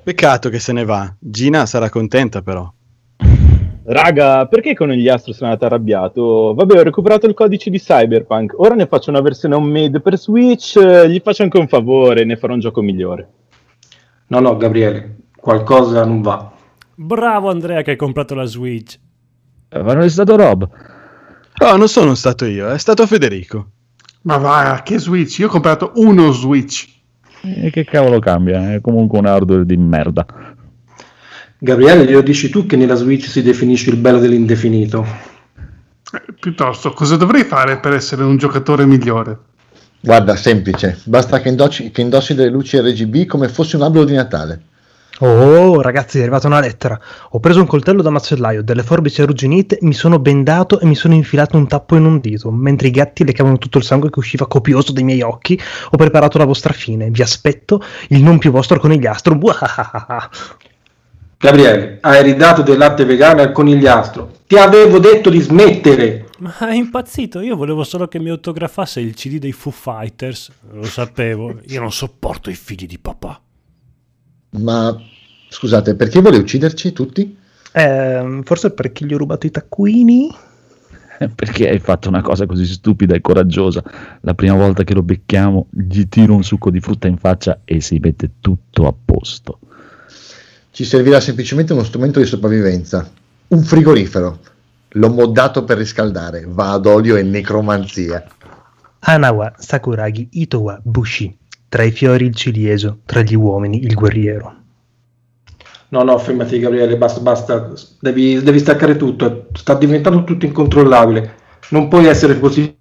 Peccato 0.02 0.50
che 0.50 0.58
se 0.58 0.72
ne 0.72 0.84
va. 0.84 1.14
Gina 1.18 1.66
sarà 1.66 1.88
contenta 1.88 2.42
però. 2.42 2.70
Raga, 3.88 4.46
perché 4.46 4.74
Conigliastro 4.74 5.32
sono 5.32 5.50
andato 5.50 5.66
arrabbiato? 5.66 6.54
Vabbè, 6.54 6.78
ho 6.80 6.82
recuperato 6.82 7.26
il 7.26 7.34
codice 7.34 7.70
di 7.70 7.78
Cyberpunk. 7.78 8.54
Ora 8.58 8.74
ne 8.74 8.86
faccio 8.86 9.10
una 9.10 9.20
versione 9.20 9.54
homemade 9.54 10.00
per 10.00 10.18
Switch. 10.18 10.76
eh, 10.76 11.08
Gli 11.08 11.20
faccio 11.22 11.44
anche 11.44 11.58
un 11.58 11.68
favore, 11.68 12.24
ne 12.24 12.36
farò 12.36 12.54
un 12.54 12.58
gioco 12.60 12.82
migliore. 12.82 13.28
No, 14.28 14.40
no, 14.40 14.56
Gabriele, 14.56 15.16
qualcosa 15.36 16.04
non 16.04 16.20
va. 16.20 16.50
Bravo 16.96 17.48
Andrea 17.48 17.82
che 17.82 17.92
hai 17.92 17.96
comprato 17.96 18.34
la 18.34 18.44
Switch. 18.46 18.98
Eh, 19.68 19.82
Ma 19.82 19.94
non 19.94 20.02
è 20.02 20.08
stato 20.08 20.34
Rob. 20.34 20.68
Oh, 21.58 21.76
non 21.76 21.88
sono 21.88 22.14
stato 22.16 22.44
io, 22.44 22.68
è 22.68 22.78
stato 22.78 23.06
Federico. 23.06 23.68
Ma 24.22 24.36
va, 24.38 24.80
che 24.84 24.98
Switch? 24.98 25.38
Io 25.38 25.46
ho 25.46 25.50
comprato 25.50 25.92
uno 25.96 26.32
Switch. 26.32 26.88
E 27.42 27.70
che 27.70 27.84
cavolo 27.84 28.18
cambia? 28.18 28.72
È 28.74 28.80
comunque 28.80 29.20
un 29.20 29.26
hardware 29.26 29.64
di 29.64 29.76
merda. 29.76 30.26
Gabriele, 31.58 32.04
glielo 32.04 32.20
dici 32.20 32.50
tu 32.50 32.66
che 32.66 32.76
nella 32.76 32.94
Switch 32.94 33.28
si 33.28 33.42
definisce 33.42 33.90
il 33.90 33.96
bello 33.96 34.18
dell'indefinito. 34.18 35.06
Eh, 36.12 36.32
Piuttosto, 36.38 36.92
cosa 36.92 37.16
dovrei 37.16 37.44
fare 37.44 37.78
per 37.78 37.94
essere 37.94 38.24
un 38.24 38.36
giocatore 38.36 38.84
migliore? 38.84 39.38
Guarda, 40.00 40.36
semplice, 40.36 41.00
basta 41.04 41.40
che 41.40 41.48
indossi, 41.48 41.90
che 41.90 42.02
indossi 42.02 42.34
delle 42.34 42.50
luci 42.50 42.78
RGB 42.78 43.26
come 43.26 43.48
fosse 43.48 43.76
un 43.76 43.82
albero 43.82 44.04
di 44.04 44.14
Natale. 44.14 44.60
Oh, 45.20 45.80
ragazzi, 45.80 46.18
è 46.18 46.20
arrivata 46.20 46.46
una 46.46 46.60
lettera. 46.60 47.00
Ho 47.30 47.40
preso 47.40 47.60
un 47.60 47.66
coltello 47.66 48.02
da 48.02 48.10
macellaio, 48.10 48.62
delle 48.62 48.82
forbici 48.82 49.22
arrugginite, 49.22 49.78
mi 49.80 49.94
sono 49.94 50.18
bendato 50.18 50.78
e 50.78 50.84
mi 50.84 50.94
sono 50.94 51.14
infilato 51.14 51.56
un 51.56 51.66
tappo 51.66 51.96
in 51.96 52.04
un 52.04 52.20
dito. 52.20 52.50
Mentre 52.50 52.88
i 52.88 52.90
gatti 52.90 53.24
leccavano 53.24 53.56
tutto 53.56 53.78
il 53.78 53.84
sangue 53.84 54.10
che 54.10 54.18
usciva 54.18 54.46
copioso 54.46 54.92
dai 54.92 55.04
miei 55.04 55.22
occhi, 55.22 55.58
ho 55.90 55.96
preparato 55.96 56.36
la 56.36 56.44
vostra 56.44 56.74
fine. 56.74 57.08
Vi 57.08 57.22
aspetto 57.22 57.82
il 58.08 58.22
non 58.22 58.36
più 58.36 58.50
vostro 58.50 58.78
conigliastro. 58.78 59.34
Buahahaha. 59.36 60.30
Gabriele, 61.46 61.98
hai 62.00 62.24
ridato 62.24 62.62
del 62.62 62.76
latte 62.76 63.04
vegano 63.04 63.40
al 63.40 63.52
conigliastro. 63.52 64.32
Ti 64.48 64.56
avevo 64.56 64.98
detto 64.98 65.30
di 65.30 65.38
smettere. 65.38 66.26
Ma 66.40 66.58
è 66.58 66.74
impazzito, 66.74 67.38
io 67.38 67.54
volevo 67.54 67.84
solo 67.84 68.08
che 68.08 68.18
mi 68.18 68.30
autografasse 68.30 68.98
il 68.98 69.14
CD 69.14 69.38
dei 69.38 69.52
Foo 69.52 69.70
Fighters. 69.70 70.50
Lo 70.72 70.82
sapevo, 70.82 71.60
io 71.68 71.78
non 71.80 71.92
sopporto 71.92 72.50
i 72.50 72.54
figli 72.56 72.86
di 72.86 72.98
papà. 72.98 73.40
Ma 74.58 75.00
scusate, 75.48 75.94
perché 75.94 76.20
vuole 76.20 76.38
ucciderci 76.38 76.92
tutti? 76.92 77.38
Ehm, 77.70 78.42
forse 78.42 78.72
perché 78.72 79.06
gli 79.06 79.14
ho 79.14 79.18
rubato 79.18 79.46
i 79.46 79.52
taccuini? 79.52 80.34
Perché 81.32 81.68
hai 81.68 81.78
fatto 81.78 82.08
una 82.08 82.22
cosa 82.22 82.44
così 82.44 82.66
stupida 82.66 83.14
e 83.14 83.20
coraggiosa? 83.20 83.82
La 84.22 84.34
prima 84.34 84.54
volta 84.54 84.82
che 84.82 84.94
lo 84.94 85.02
becchiamo, 85.02 85.68
gli 85.70 86.08
tiro 86.08 86.34
un 86.34 86.42
succo 86.42 86.70
di 86.70 86.80
frutta 86.80 87.06
in 87.06 87.16
faccia 87.16 87.60
e 87.64 87.80
si 87.80 87.98
mette 88.02 88.32
tutto 88.40 88.86
a 88.88 88.92
posto. 88.92 89.60
Ci 90.76 90.84
servirà 90.84 91.20
semplicemente 91.20 91.72
uno 91.72 91.84
strumento 91.84 92.20
di 92.20 92.26
sopravvivenza. 92.26 93.10
Un 93.48 93.62
frigorifero. 93.62 94.40
L'ho 94.88 95.08
moddato 95.08 95.64
per 95.64 95.78
riscaldare. 95.78 96.44
Va 96.46 96.72
ad 96.72 96.84
olio 96.84 97.16
e 97.16 97.22
necromanzia. 97.22 98.22
Anawa 98.98 99.54
Sakuragi 99.56 100.28
Itowa 100.32 100.78
Bushi. 100.84 101.34
Tra 101.70 101.82
i 101.82 101.90
fiori 101.92 102.26
il 102.26 102.34
cilieso, 102.34 102.98
tra 103.06 103.22
gli 103.22 103.34
uomini 103.34 103.84
il 103.84 103.94
guerriero. 103.94 104.54
No, 105.88 106.02
no, 106.02 106.18
fermati 106.18 106.58
Gabriele, 106.58 106.98
basta, 106.98 107.20
basta. 107.20 107.72
Devi, 107.98 108.42
devi 108.42 108.58
staccare 108.58 108.96
tutto. 108.96 109.46
Sta 109.54 109.72
diventando 109.76 110.24
tutto 110.24 110.44
incontrollabile. 110.44 111.36
Non 111.70 111.88
puoi 111.88 112.04
essere 112.04 112.38
così. 112.38 112.76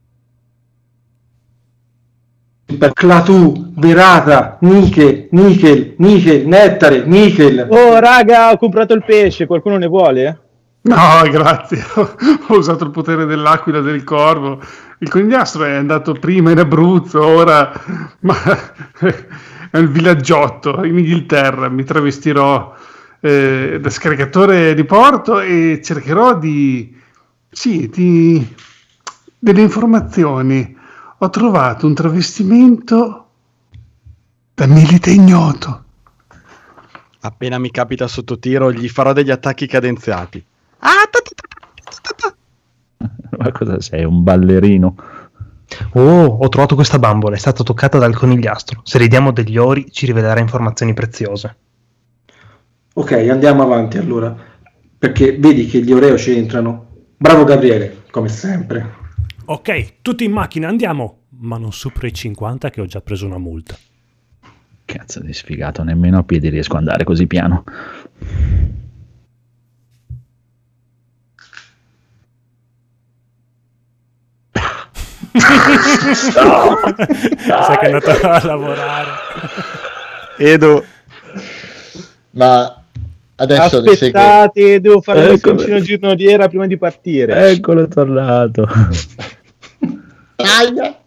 Per 2.76 2.94
Clatù, 2.94 3.72
Verata, 3.76 4.58
Nickel, 4.62 5.28
Nickel, 5.32 5.96
Nickel, 5.98 6.48
Nettare, 6.48 7.06
Nickel. 7.06 7.68
Oh, 7.70 8.00
raga, 8.00 8.52
ho 8.52 8.58
comprato 8.58 8.94
il 8.94 9.04
pesce, 9.06 9.46
qualcuno 9.46 9.78
ne 9.78 9.88
vuole? 9.88 10.40
No, 10.86 11.22
grazie. 11.30 11.84
Ho 11.96 12.58
usato 12.58 12.84
il 12.84 12.92
potere 12.92 13.26
dell'aquila 13.26 13.80
e 13.80 13.82
del 13.82 14.04
corvo. 14.04 14.62
Il 15.00 15.10
conigliastro 15.10 15.66
è 15.66 15.74
andato 15.74 16.14
prima 16.14 16.52
in 16.52 16.60
Abruzzo, 16.60 17.24
ora 17.24 17.72
ma, 18.22 18.36
è 19.72 19.78
il 19.78 19.90
villaggiotto 19.90 20.84
in 20.84 20.98
Inghilterra. 20.98 21.70
Mi 21.70 21.84
travestirò 21.84 22.74
eh, 23.20 23.80
da 23.82 23.90
scaricatore 23.90 24.74
di 24.74 24.84
porto 24.86 25.40
e 25.40 25.82
cercherò 25.84 26.38
di... 26.38 26.94
Sì, 27.50 27.90
di... 27.90 28.46
delle 29.40 29.62
informazioni. 29.62 30.75
Ho 31.20 31.30
trovato 31.30 31.88
un 31.88 31.94
travestimento 31.94 33.28
da 34.54 34.66
milite 34.66 35.12
ignoto. 35.12 35.84
Appena 37.22 37.58
mi 37.58 37.72
capita 37.72 38.06
sotto 38.08 38.38
tiro, 38.38 38.70
gli 38.72 38.90
farò 38.90 39.14
degli 39.14 39.32
attacchi 39.32 39.66
cadenziati. 39.66 40.46
Ma 43.38 43.52
cosa 43.52 43.80
sei? 43.80 44.04
Un 44.04 44.24
ballerino? 44.24 44.96
Oh, 45.94 46.26
ho 46.26 46.50
trovato 46.50 46.76
questa 46.76 47.00
bambola, 47.00 47.36
è 47.36 47.40
stata 47.40 47.64
toccata 47.64 47.98
dal 47.98 48.14
conigliastro. 48.14 48.82
Se 48.84 49.00
le 49.00 49.08
diamo 49.08 49.32
degli 49.32 49.58
ori, 49.58 49.90
ci 49.92 50.06
rivelerà 50.06 50.42
informazioni 50.42 50.94
preziose. 50.94 51.56
Ok, 52.94 53.14
andiamo 53.30 53.64
avanti 53.64 53.98
allora, 53.98 54.36
perché 54.98 55.38
vedi 55.38 55.66
che 55.66 55.80
gli 55.80 55.94
Oreo 55.94 56.18
ci 56.18 56.38
entrano. 56.38 56.88
Bravo 57.18 57.46
Gabriele, 57.46 58.04
come 58.12 58.28
sempre. 58.28 59.04
Ok, 59.48 60.02
tutti 60.02 60.24
in 60.24 60.32
macchina, 60.32 60.68
andiamo. 60.68 61.24
Ma 61.38 61.58
non 61.58 61.72
supero 61.72 62.08
i 62.08 62.14
50 62.14 62.70
che 62.70 62.82
ho 62.82 62.86
già 62.86 63.02
preso 63.02 63.26
una 63.26 63.38
multa. 63.38 63.78
Cazzo 64.86 65.20
di 65.20 65.34
sfigato, 65.34 65.84
nemmeno 65.84 66.20
a 66.20 66.24
piedi 66.24 66.50
riesco 66.50 66.74
ad 66.74 66.80
andare 66.80 67.04
così 67.04 67.28
piano. 67.28 67.64
Sai 77.38 77.78
che 77.78 77.88
è 77.88 77.92
andato 77.92 78.28
a 78.28 78.46
lavorare. 78.46 79.12
Edo, 80.38 80.86
Ma 82.32 82.85
adesso. 83.36 83.78
Aspettate, 83.78 84.80
devo 84.82 85.02
fare 85.02 85.26
il 85.26 85.32
Ecco. 85.34 85.54
missioncino 85.54 86.00
giornaliera 86.00 86.48
prima 86.48 86.68
di 86.68 86.78
partire. 86.78 87.50
Eccolo 87.50 87.84
è 87.84 87.88
tornato. 87.88 88.68
Aia! 90.38 91.00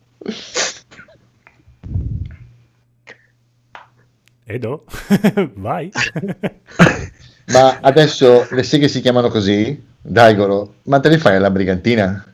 Edo? 4.44 4.84
Vai. 5.54 5.90
Ma 7.52 7.78
adesso 7.80 8.46
le 8.50 8.62
seghe 8.62 8.88
si 8.88 9.00
chiamano 9.00 9.28
così? 9.28 9.86
Daigoro, 10.00 10.74
ma 10.84 11.00
te 11.00 11.08
le 11.08 11.18
fai 11.18 11.36
alla 11.36 11.50
brigantina? 11.50 12.24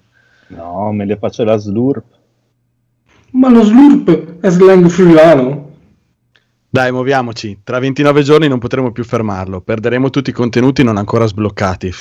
No, 0.49 0.93
me 0.93 1.05
le 1.05 1.17
faccio 1.17 1.45
la 1.45 1.57
slurp. 1.57 2.05
Ma 3.31 3.49
lo 3.49 3.63
slurp 3.63 4.41
è 4.41 4.51
slang 4.51 4.89
friulano? 4.89 5.74
Dai, 6.75 6.91
muoviamoci. 6.91 7.61
Tra 7.63 7.79
29 7.79 8.25
giorni 8.25 8.49
non 8.49 8.59
potremo 8.59 8.91
più 8.91 9.05
fermarlo. 9.05 9.61
Perderemo 9.61 10.11
tutti 10.11 10.31
i 10.31 10.33
contenuti 10.33 10.83
non 10.83 10.97
ancora 10.97 11.25
sbloccati. 11.25 11.93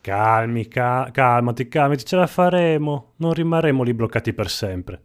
Calmi, 0.00 0.68
ca- 0.68 1.08
calmati, 1.12 1.66
calmati, 1.66 2.04
ce 2.04 2.14
la 2.14 2.28
faremo. 2.28 3.14
Non 3.16 3.32
rimarremo 3.32 3.82
lì 3.82 3.92
bloccati 3.92 4.32
per 4.32 4.48
sempre. 4.48 5.00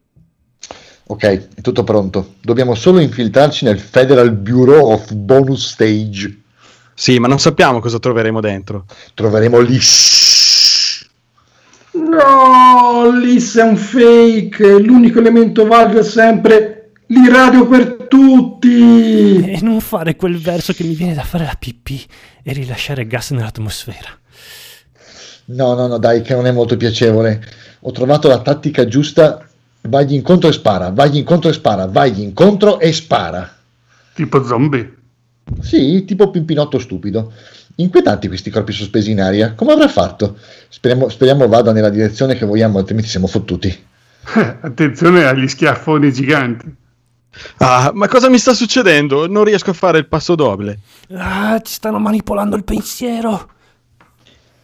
Ok, 1.07 1.23
è 1.23 1.61
tutto 1.61 1.83
pronto. 1.83 2.35
Dobbiamo 2.41 2.75
solo 2.75 2.99
infiltrarci 2.99 3.65
nel 3.65 3.79
Federal 3.79 4.31
Bureau 4.33 4.91
of 4.91 5.11
Bonus 5.11 5.71
Stage. 5.71 6.41
Sì, 6.93 7.17
ma 7.17 7.27
non 7.27 7.39
sappiamo 7.39 7.79
cosa 7.79 7.97
troveremo 7.97 8.39
dentro. 8.39 8.85
Troveremo 9.15 9.59
lì. 9.61 9.79
No, 11.93 13.09
l'IS 13.19 13.57
è 13.57 13.63
un 13.63 13.77
fake. 13.77 14.79
L'unico 14.79 15.17
elemento 15.17 15.65
valido 15.65 16.01
è 16.01 16.03
sempre 16.03 16.76
l'iradio 17.07 17.67
per 17.67 18.07
tutti. 18.09 19.43
E 19.43 19.59
non 19.61 19.79
fare 19.79 20.15
quel 20.15 20.37
verso 20.37 20.73
che 20.73 20.83
mi 20.83 20.93
viene 20.93 21.13
da 21.13 21.23
fare 21.23 21.45
la 21.45 21.55
pipì 21.57 22.03
e 22.43 22.53
rilasciare 22.53 23.07
gas 23.07 23.31
nell'atmosfera. 23.31 24.17
No, 25.45 25.73
no, 25.73 25.87
no, 25.87 25.97
dai, 25.97 26.21
che 26.21 26.33
non 26.33 26.45
è 26.45 26.51
molto 26.51 26.75
piacevole. 26.75 27.41
Ho 27.81 27.91
trovato 27.91 28.27
la 28.27 28.41
tattica 28.41 28.85
giusta. 28.85 29.41
Vagli 29.81 30.13
incontro 30.13 30.49
e 30.49 30.53
spara, 30.53 30.89
vagli 30.89 31.17
incontro 31.17 31.49
e 31.49 31.53
spara, 31.53 31.85
vagli 31.85 32.19
incontro 32.21 32.79
e 32.79 32.91
spara. 32.91 33.55
Tipo 34.13 34.43
zombie. 34.43 34.95
Sì, 35.61 36.03
tipo 36.03 36.29
Pimpinotto 36.29 36.77
stupido. 36.77 37.31
Inquietanti 37.75 38.27
questi 38.27 38.49
corpi 38.49 38.73
sospesi 38.73 39.11
in 39.11 39.21
aria. 39.21 39.53
Come 39.53 39.71
avrà 39.71 39.87
fatto? 39.87 40.37
Speriamo, 40.67 41.07
speriamo 41.07 41.47
vada 41.47 41.71
nella 41.71 41.89
direzione 41.89 42.35
che 42.35 42.45
vogliamo, 42.45 42.79
altrimenti 42.79 43.07
siamo 43.07 43.27
fottuti. 43.27 43.85
Attenzione 44.61 45.23
agli 45.23 45.47
schiaffoni 45.47 46.11
giganti. 46.11 46.75
Ah, 47.57 47.91
ma 47.93 48.07
cosa 48.07 48.29
mi 48.29 48.37
sta 48.37 48.53
succedendo? 48.53 49.27
Non 49.27 49.43
riesco 49.43 49.71
a 49.71 49.73
fare 49.73 49.97
il 49.97 50.07
passo 50.07 50.35
doble. 50.35 50.79
Ah, 51.13 51.59
ci 51.61 51.73
stanno 51.73 51.99
manipolando 51.99 52.55
il 52.55 52.63
pensiero. 52.63 53.49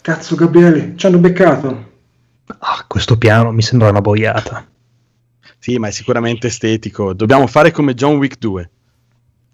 Cazzo, 0.01 0.36
Gabriele, 0.36 0.94
ci 0.96 1.06
hanno 1.06 1.18
beccato. 1.18 1.92
Ah, 2.60 2.86
questo 2.88 3.18
piano 3.18 3.51
mi 3.51 3.62
sembra 3.62 3.89
una 3.89 4.01
boiata. 4.01 4.65
Sì, 5.60 5.77
ma 5.77 5.88
è 5.88 5.92
sicuramente 5.92 6.48
estetico. 6.48 7.13
Dobbiamo 7.13 7.48
fare 7.48 7.72
come 7.72 7.94
John 7.94 8.18
Wick 8.18 8.38
2. 8.38 8.70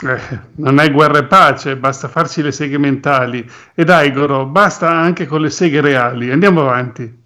Eh, 0.02 0.40
non 0.56 0.80
è 0.80 0.90
guerra 0.92 1.20
e 1.20 1.26
pace, 1.26 1.76
basta 1.76 2.08
farsi 2.08 2.42
le 2.42 2.52
seghe 2.52 2.78
mentali. 2.78 3.48
E 3.76 3.84
dai, 3.84 4.12
Goro, 4.12 4.46
basta 4.46 4.90
anche 4.90 5.28
con 5.28 5.42
le 5.42 5.50
seghe 5.50 5.82
reali. 5.82 6.32
Andiamo 6.32 6.62
avanti. 6.62 7.18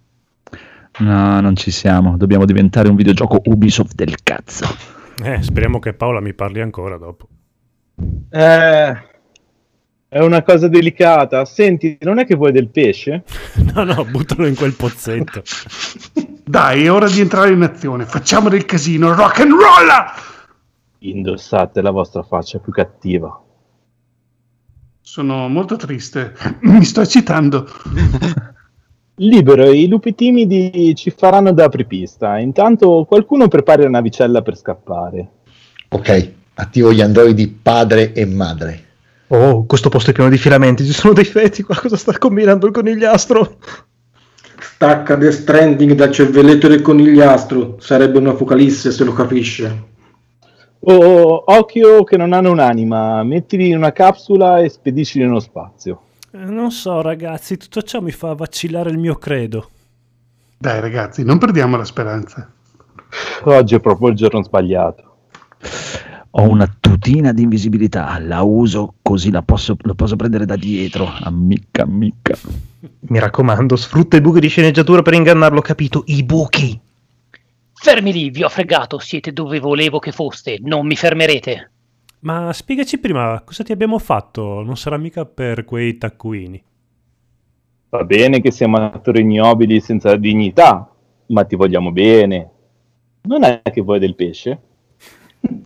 No, 0.98 1.40
non 1.40 1.56
ci 1.56 1.70
siamo. 1.70 2.16
Dobbiamo 2.16 2.44
diventare 2.44 2.88
un 2.88 2.96
videogioco 2.96 3.40
Ubisoft 3.44 3.94
del 3.94 4.16
cazzo. 4.22 4.66
Eh, 5.22 5.42
speriamo 5.42 5.78
che 5.78 5.94
Paola 5.94 6.20
mi 6.20 6.34
parli 6.34 6.60
ancora 6.60 6.96
dopo. 6.96 7.28
Eh, 8.30 9.12
è 10.08 10.20
una 10.20 10.42
cosa 10.42 10.68
delicata. 10.68 11.44
Senti, 11.44 11.98
non 12.00 12.18
è 12.18 12.26
che 12.26 12.34
vuoi 12.34 12.52
del 12.52 12.68
pesce? 12.68 13.24
No, 13.74 13.82
no, 13.82 14.04
buttalo 14.04 14.46
in 14.46 14.54
quel 14.54 14.74
pozzetto. 14.74 15.42
Dai, 16.44 16.84
è 16.84 16.92
ora 16.92 17.08
di 17.08 17.20
entrare 17.20 17.50
in 17.50 17.62
azione. 17.62 18.04
Facciamo 18.04 18.48
del 18.48 18.64
casino. 18.64 19.12
Rock 19.14 19.40
and 19.40 19.50
roll! 19.50 19.88
Indossate 20.98 21.82
la 21.82 21.90
vostra 21.90 22.22
faccia 22.22 22.58
più 22.58 22.70
cattiva. 22.70 23.42
Sono 25.00 25.48
molto 25.48 25.76
triste. 25.76 26.34
Mi 26.62 26.84
sto 26.84 27.00
eccitando. 27.00 27.66
Libero, 29.16 29.70
i 29.70 29.86
lupi 29.86 30.14
timidi 30.14 30.92
ci 30.96 31.10
faranno 31.10 31.52
da 31.52 31.64
apripista. 31.64 32.38
Intanto 32.38 33.04
qualcuno 33.06 33.46
prepari 33.46 33.82
la 33.82 33.90
navicella 33.90 34.42
per 34.42 34.56
scappare. 34.56 35.28
Ok, 35.90 36.32
attivo 36.54 36.92
gli 36.92 37.00
androidi 37.00 37.46
padre 37.48 38.12
e 38.12 38.24
madre. 38.24 38.82
Oh, 39.28 39.64
questo 39.66 39.88
posto 39.88 40.10
è 40.10 40.12
pieno 40.12 40.30
di 40.30 40.36
filamenti, 40.36 40.84
ci 40.84 40.92
sono 40.92 41.12
dei 41.12 41.24
feti 41.24 41.62
qua, 41.62 41.76
cosa 41.76 41.96
sta 41.96 42.16
combinando 42.18 42.66
il 42.66 42.72
conigliastro? 42.72 43.56
Stacca 44.58 45.16
The 45.16 45.30
Stranding 45.30 45.92
dal 45.92 46.10
cervelletto 46.10 46.68
del 46.68 46.82
conigliastro. 46.82 47.76
Sarebbe 47.78 48.18
un'apocalisse 48.18 48.90
se 48.90 49.04
lo 49.04 49.12
capisce. 49.12 49.92
Oh, 50.80 51.44
occhio 51.46 52.04
che 52.04 52.16
non 52.16 52.32
hanno 52.32 52.50
un'anima. 52.50 53.22
Mettili 53.22 53.68
in 53.68 53.76
una 53.76 53.92
capsula 53.92 54.60
e 54.60 54.68
spediscili 54.68 55.24
nello 55.24 55.40
spazio. 55.40 56.00
Eh, 56.34 56.46
non 56.46 56.72
so, 56.72 57.00
ragazzi, 57.00 57.56
tutto 57.56 57.80
ciò 57.82 58.00
mi 58.00 58.10
fa 58.10 58.34
vacillare 58.34 58.90
il 58.90 58.98
mio 58.98 59.14
credo. 59.14 59.70
Dai, 60.58 60.80
ragazzi, 60.80 61.22
non 61.22 61.38
perdiamo 61.38 61.76
la 61.76 61.84
speranza. 61.84 62.50
Oggi 63.44 63.76
è 63.76 63.80
proprio 63.80 64.08
il 64.08 64.16
giorno 64.16 64.42
sbagliato. 64.42 65.16
Ho 66.30 66.42
una 66.42 66.66
tutina 66.80 67.32
di 67.32 67.42
invisibilità, 67.42 68.18
la 68.18 68.42
uso 68.42 68.94
così 69.00 69.30
la 69.30 69.42
posso, 69.42 69.76
lo 69.78 69.94
posso 69.94 70.16
prendere 70.16 70.44
da 70.44 70.56
dietro. 70.56 71.08
Ammicca, 71.20 71.82
ammicca. 71.82 72.36
Mi 72.80 73.20
raccomando, 73.20 73.76
sfrutta 73.76 74.16
i 74.16 74.20
buchi 74.20 74.40
di 74.40 74.48
sceneggiatura 74.48 75.02
per 75.02 75.14
ingannarlo, 75.14 75.60
capito? 75.60 76.02
I 76.06 76.24
buchi! 76.24 76.80
Fermi 77.74 78.12
lì, 78.12 78.30
vi 78.30 78.42
ho 78.42 78.48
fregato, 78.48 78.98
siete 78.98 79.32
dove 79.32 79.60
volevo 79.60 80.00
che 80.00 80.10
foste, 80.10 80.58
non 80.60 80.84
mi 80.84 80.96
fermerete. 80.96 81.73
Ma 82.24 82.50
spiegaci 82.54 82.98
prima 82.98 83.42
cosa 83.44 83.62
ti 83.62 83.72
abbiamo 83.72 83.98
fatto? 83.98 84.62
Non 84.62 84.78
sarà 84.78 84.96
mica 84.96 85.26
per 85.26 85.66
quei 85.66 85.98
taccuini. 85.98 86.62
Va 87.90 88.02
bene 88.04 88.40
che 88.40 88.50
siamo 88.50 88.78
attori 88.78 89.20
ignobili 89.20 89.78
senza 89.80 90.16
dignità, 90.16 90.90
ma 91.26 91.44
ti 91.44 91.54
vogliamo 91.54 91.92
bene. 91.92 92.50
Non 93.24 93.44
è 93.44 93.60
che 93.70 93.82
vuoi 93.82 93.98
del 93.98 94.14
pesce? 94.14 94.58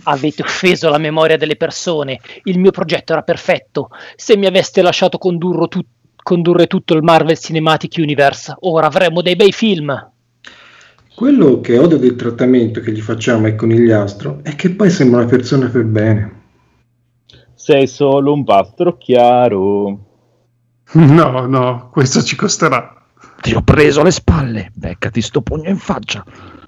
Avete 0.02 0.42
offeso 0.42 0.88
la 0.88 0.98
memoria 0.98 1.36
delle 1.36 1.54
persone. 1.54 2.18
Il 2.42 2.58
mio 2.58 2.72
progetto 2.72 3.12
era 3.12 3.22
perfetto. 3.22 3.90
Se 4.16 4.36
mi 4.36 4.46
aveste 4.46 4.82
lasciato 4.82 5.16
condurre, 5.16 5.68
tu- 5.68 5.86
condurre 6.16 6.66
tutto 6.66 6.94
il 6.94 7.04
Marvel 7.04 7.38
Cinematic 7.38 7.94
Universe, 7.98 8.52
ora 8.60 8.88
avremmo 8.88 9.22
dei 9.22 9.36
bei 9.36 9.52
film. 9.52 10.10
Quello 11.14 11.60
che 11.60 11.78
odio 11.78 11.98
del 11.98 12.16
trattamento 12.16 12.80
che 12.80 12.90
gli 12.90 13.00
facciamo 13.00 13.46
ai 13.46 13.54
conigliastro 13.54 14.40
è 14.42 14.56
che 14.56 14.70
poi 14.70 14.90
sembra 14.90 15.20
una 15.20 15.28
persona 15.28 15.68
per 15.68 15.84
bene. 15.84 16.37
Sei 17.58 17.88
solo 17.88 18.32
un 18.32 18.44
pastro 18.44 18.96
chiaro. 18.96 19.98
No, 20.92 21.46
no, 21.46 21.88
questo 21.90 22.22
ci 22.22 22.36
costerà. 22.36 22.94
Ti 23.40 23.52
ho 23.52 23.62
preso 23.62 24.04
le 24.04 24.12
spalle, 24.12 24.70
beccati 24.72 25.20
sto 25.20 25.42
pugno 25.42 25.68
in 25.68 25.76
faccia. 25.76 26.24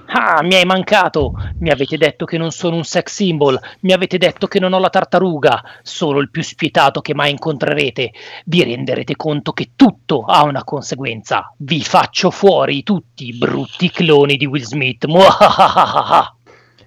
Ah, 0.07 0.43
mi 0.43 0.57
hai 0.57 0.65
mancato! 0.65 1.35
Mi 1.61 1.71
avete 1.71 1.97
detto 1.97 2.25
che 2.25 2.39
non 2.39 2.51
sono 2.51 2.75
un 2.75 2.83
sex 2.83 3.15
symbol, 3.15 3.57
mi 3.83 3.93
avete 3.93 4.19
detto 4.19 4.49
che 4.49 4.59
non 4.59 4.73
ho 4.73 4.81
la 4.81 4.91
tartaruga, 4.91 5.63
sono 5.83 6.19
il 6.19 6.29
più 6.29 6.43
spietato 6.43 7.01
che 7.01 7.15
mai 7.15 7.31
incontrerete. 7.31 8.11
Vi 8.47 8.65
renderete 8.65 9.15
conto 9.15 9.53
che 9.53 9.71
tutto 9.77 10.25
ha 10.25 10.43
una 10.43 10.65
conseguenza. 10.65 11.55
Vi 11.57 11.83
faccio 11.83 12.33
fuori 12.33 12.83
tutti, 12.83 13.39
brutti 13.39 13.91
cloni 13.91 14.37
di 14.37 14.47
Will 14.47 14.65
Smith. 14.65 15.07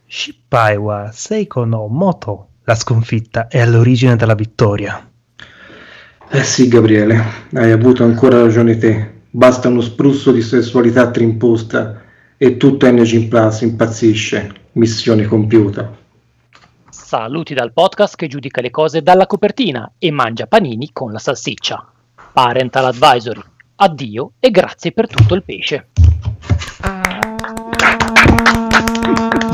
Shippaiwa, 0.05 1.09
Seiko 1.13 1.63
no 1.63 1.87
Moto. 1.87 2.49
La 2.65 2.75
sconfitta 2.75 3.47
è 3.47 3.59
all'origine 3.59 4.15
della 4.15 4.35
vittoria. 4.35 5.09
Eh 6.29 6.43
sì, 6.43 6.69
Gabriele, 6.69 7.21
hai 7.55 7.71
avuto 7.71 8.05
ancora 8.05 8.41
ragione 8.41 8.77
te. 8.77 9.21
Basta 9.29 9.67
uno 9.67 9.81
spruzzo 9.81 10.31
di 10.31 10.41
sessualità 10.41 11.11
trimposta 11.11 12.01
e 12.37 12.55
tutto 12.55 12.85
Engine 12.85 13.27
Plus 13.27 13.61
impazzisce. 13.61 14.51
Missione 14.73 15.25
compiuta. 15.25 15.93
Saluti 16.89 17.53
dal 17.53 17.73
podcast 17.73 18.15
che 18.15 18.27
giudica 18.27 18.61
le 18.61 18.71
cose 18.71 19.01
dalla 19.01 19.27
copertina 19.27 19.91
e 19.97 20.09
mangia 20.11 20.47
panini 20.47 20.91
con 20.93 21.11
la 21.11 21.19
salsiccia. 21.19 21.85
Parental 22.31 22.85
Advisory. 22.85 23.41
Addio 23.75 24.31
e 24.39 24.51
grazie 24.51 24.93
per 24.93 25.07
tutto 25.07 25.35
il 25.35 25.43
pesce. 25.43 25.89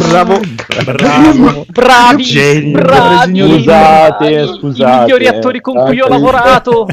Bravo. 0.10 0.40
Bravo. 0.86 1.66
Bravi, 1.68 2.24
Genio, 2.24 2.80
bravi, 2.80 3.40
Scusate, 3.40 4.30
bravi, 4.30 4.48
scusate. 4.60 4.96
I 4.96 5.00
migliori 5.02 5.28
attori 5.28 5.62
con 5.62 5.76
cui 5.86 6.00
ho 6.00 6.08
lavorato. 6.08 6.88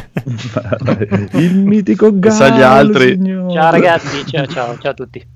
Il 1.33 1.57
mitico 1.59 2.13
Sa 2.29 2.49
Gallo, 2.49 2.57
gli 2.57 2.63
altri. 2.63 3.21
Ciao 3.53 3.71
ragazzi, 3.71 4.27
ciao 4.27 4.47
ciao, 4.47 4.79
ciao 4.79 4.91
a 4.91 4.95
tutti. 4.95 5.27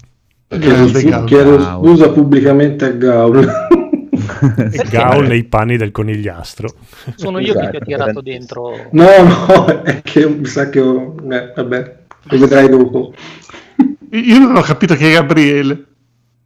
Chiedo, 1.27 1.61
scusa 1.61 2.11
pubblicamente 2.11 2.85
a 2.87 2.91
Gaul. 2.91 3.69
Gaul 4.91 5.27
nei 5.27 5.45
panni 5.45 5.77
del 5.77 5.93
conigliastro. 5.93 6.69
Sono 7.15 7.39
io 7.39 7.55
che 7.55 7.69
ti 7.69 7.77
ho 7.77 7.81
Esatto, 7.81 7.85
tirato 7.85 8.21
dentro. 8.21 8.89
No, 8.91 9.07
no, 9.23 9.83
è 9.83 10.03
che 10.03 10.29
mi 10.29 10.47
sa 10.47 10.69
che 10.69 10.81
ho... 10.81 11.15
eh, 11.31 11.53
vabbè, 11.55 11.97
lo 12.25 12.39
vedrai 12.39 12.69
dopo. 12.69 13.15
Io 14.13 14.39
non 14.39 14.57
ho 14.57 14.61
capito 14.63 14.95
che 14.97 15.11
è 15.11 15.13
Gabriele. 15.15 15.90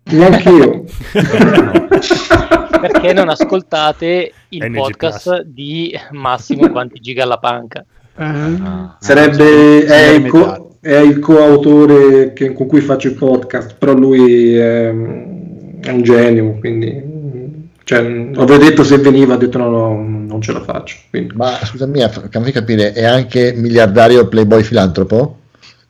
Neanche 0.05 0.51
io. 0.51 0.85
Perché 2.81 3.13
non 3.13 3.29
ascoltate 3.31 4.33
il 4.51 4.65
NG 4.65 4.75
podcast 4.75 5.43
di 5.43 5.95
Massimo 6.11 6.71
Quanti 6.71 7.01
Giga 7.01 7.23
alla 7.23 7.39
panca? 7.39 7.85
Eh, 8.17 8.59
Sarebbe 9.01 9.85
è 9.87 10.11
il, 10.11 10.27
co- 10.29 10.77
è 10.81 10.97
il 10.99 11.19
coautore 11.19 12.33
che- 12.35 12.53
con 12.53 12.67
cui 12.67 12.81
faccio 12.81 13.09
il 13.09 13.15
podcast, 13.15 13.77
però 13.79 13.95
lui 13.95 14.55
è, 14.55 14.88
è 14.88 15.90
un 15.90 16.03
genio, 16.03 16.59
quindi 16.59 17.12
cioè, 17.85 17.99
avevo 17.99 18.57
detto 18.57 18.83
se 18.83 18.97
veniva, 18.97 19.35
ha 19.35 19.37
detto 19.37 19.59
no, 19.59 19.69
no, 19.69 20.03
non 20.03 20.40
ce 20.40 20.53
la 20.53 20.62
faccio. 20.62 20.97
Quindi. 21.11 21.35
Ma 21.37 21.59
scusami, 21.62 22.01
fammi 22.31 22.51
capire, 22.51 22.93
è 22.93 23.05
anche 23.05 23.53
miliardario 23.55 24.27
playboy 24.27 24.62
filantropo? 24.62 25.40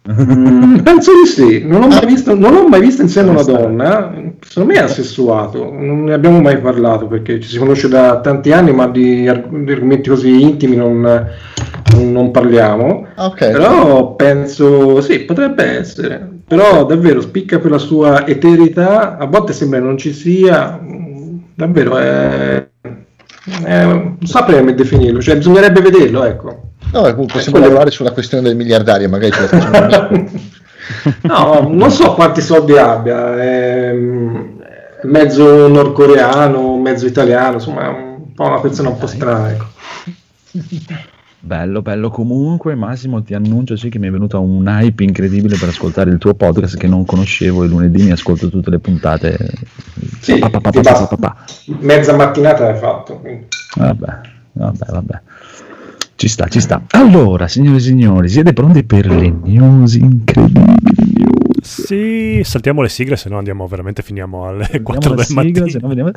Mm, 0.07 0.81
penso 0.85 1.13
di 1.23 1.27
sì, 1.27 1.65
non 1.67 1.83
ho 1.85 1.87
mai 1.89 2.05
visto, 2.05 2.35
non 2.35 2.55
ho 2.55 2.69
mai 2.69 2.81
visto 2.81 3.01
insieme 3.01 3.31
a 3.31 3.33
una 3.33 3.43
donna, 3.43 4.13
secondo 4.41 4.73
me 4.73 4.79
è 4.79 4.83
assessuato, 4.83 5.73
non 5.73 6.05
ne 6.05 6.13
abbiamo 6.13 6.41
mai 6.43 6.61
parlato 6.61 7.07
perché 7.07 7.41
ci 7.41 7.49
si 7.49 7.57
conosce 7.59 7.89
da 7.89 8.21
tanti 8.21 8.53
anni, 8.53 8.73
ma 8.73 8.87
di, 8.89 9.27
arg- 9.27 9.49
di 9.65 9.73
argomenti 9.73 10.11
così 10.11 10.43
intimi 10.43 10.77
non, 10.77 11.01
non- 11.97 12.31
parliamo. 12.31 13.07
Ah, 13.15 13.27
ok. 13.27 13.39
Però 13.51 14.15
penso, 14.15 15.01
sì, 15.01 15.21
potrebbe 15.21 15.65
essere, 15.65 16.29
però 16.47 16.85
davvero 16.85 17.21
spicca 17.23 17.59
per 17.59 17.71
la 17.71 17.79
sua 17.79 18.27
eterità, 18.27 19.17
a 19.17 19.25
volte 19.27 19.55
sembra 19.55 19.79
non 19.79 19.97
ci 19.97 20.13
sia, 20.13 20.79
davvero 21.55 21.97
è... 21.97 22.69
è- 23.65 23.85
non 23.85 24.19
saprei 24.25 24.59
come 24.59 24.75
definirlo, 24.75 25.21
cioè 25.21 25.37
bisognerebbe 25.37 25.81
vederlo, 25.81 26.25
ecco. 26.25 26.64
No, 26.95 27.15
possiamo 27.27 27.51
quello- 27.51 27.67
lavorare 27.67 27.91
sulla 27.91 28.13
questione 28.13 28.43
del 28.45 28.57
miliardario, 28.57 29.09
magari 29.09 29.33
ce 29.33 29.41
la 29.41 29.47
facciamo. 29.49 30.31
No, 31.23 31.67
non 31.73 31.91
so 31.91 32.13
quanti 32.13 32.43
soldi 32.43 32.77
abbia, 32.77 33.41
è 33.41 33.91
è 33.91 35.07
mezzo 35.07 35.67
nordcoreano, 35.67 36.77
mezzo 36.77 37.07
italiano, 37.07 37.55
insomma 37.55 37.85
è 37.85 37.89
un 37.89 38.33
po' 38.35 38.45
una 38.45 38.61
persona 38.61 38.91
un 38.91 38.99
po' 38.99 39.07
strana. 39.07 39.51
Ecco. 39.51 39.67
Bello, 41.41 41.83
bello 41.83 42.11
comunque. 42.11 42.75
Massimo, 42.75 43.23
ti 43.23 43.35
annuncio 43.35 43.77
sì 43.77 43.89
che 43.91 43.99
mi 43.99 44.09
è 44.09 44.11
venuto 44.11 44.41
un 44.41 44.67
hype 44.67 45.03
incredibile 45.05 45.57
per 45.59 45.69
ascoltare 45.69 46.11
il 46.11 46.19
tuo 46.19 46.35
podcast 46.35 46.77
che 46.79 46.87
non 46.87 47.05
conoscevo 47.05 47.65
e 47.65 47.67
lunedì 47.67 48.03
mi 48.03 48.11
ascolto 48.13 48.49
tutte 48.49 48.71
le 48.71 48.79
puntate. 48.79 49.37
Sì, 50.21 50.39
Pa, 50.39 50.49
pa, 50.51 50.61
pa, 50.61 50.71
ti 50.71 50.81
pa, 50.81 50.91
basta. 50.91 51.07
pa, 51.07 51.17
pa, 51.17 51.29
pa. 51.29 51.45
Mezza 51.81 52.15
mattinata 52.15 52.65
l'hai 52.65 52.79
fatto. 52.79 53.19
quindi. 53.19 53.47
Vabbè, 53.77 54.21
vabbè, 54.53 54.85
vabbè. 54.91 55.21
Ci 56.17 56.29
sta, 56.29 56.47
ci 56.49 56.61
sta. 56.61 56.83
Allora, 56.91 57.49
signore 57.49 57.79
e 57.79 57.81
signori, 57.81 58.29
siete 58.29 58.53
pronti 58.53 58.85
per 58.85 59.07
le 59.07 59.31
news 59.31 59.95
incredibili? 59.95 60.94
Sì, 61.65 62.41
saltiamo 62.45 62.83
le 62.83 62.89
sigle, 62.89 63.17
se 63.17 63.29
no 63.29 63.39
andiamo 63.39 63.67
veramente, 63.67 64.03
finiamo 64.03 64.47
alle 64.47 64.65
Vediamo 64.71 64.85
4 64.85 65.11
la 65.11 65.17
del 65.17 65.25
sigla, 65.25 65.43
mattino. 65.43 65.89
vediamo- 65.89 66.11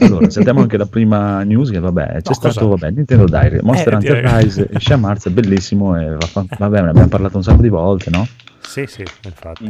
Allora, 0.00 0.30
saltiamo 0.30 0.60
anche 0.62 0.76
la 0.76 0.86
prima 0.86 1.42
news 1.44 1.70
che 1.70 1.78
vabbè, 1.78 2.06
c'è 2.06 2.20
No, 2.26 2.34
stato 2.34 2.48
cosa? 2.48 2.66
vabbè, 2.66 2.90
Nintendo 2.90 3.24
Direct, 3.26 3.62
Monster 3.62 3.92
Eh, 3.92 3.96
Hunter 3.96 4.16
direi. 4.16 4.98
Marzo, 4.98 5.28
è 5.28 5.32
bellissimo 5.32 5.98
e 6.00 6.16
va- 6.32 6.44
vabbè, 6.58 6.80
ne 6.82 6.88
abbiamo 6.90 7.08
parlato 7.08 7.36
un 7.36 7.42
sacco 7.42 7.62
di 7.62 7.68
volte, 7.68 8.10
no? 8.10 8.26
Sì, 8.62 8.84
sì, 8.86 9.02
infatti. 9.24 9.64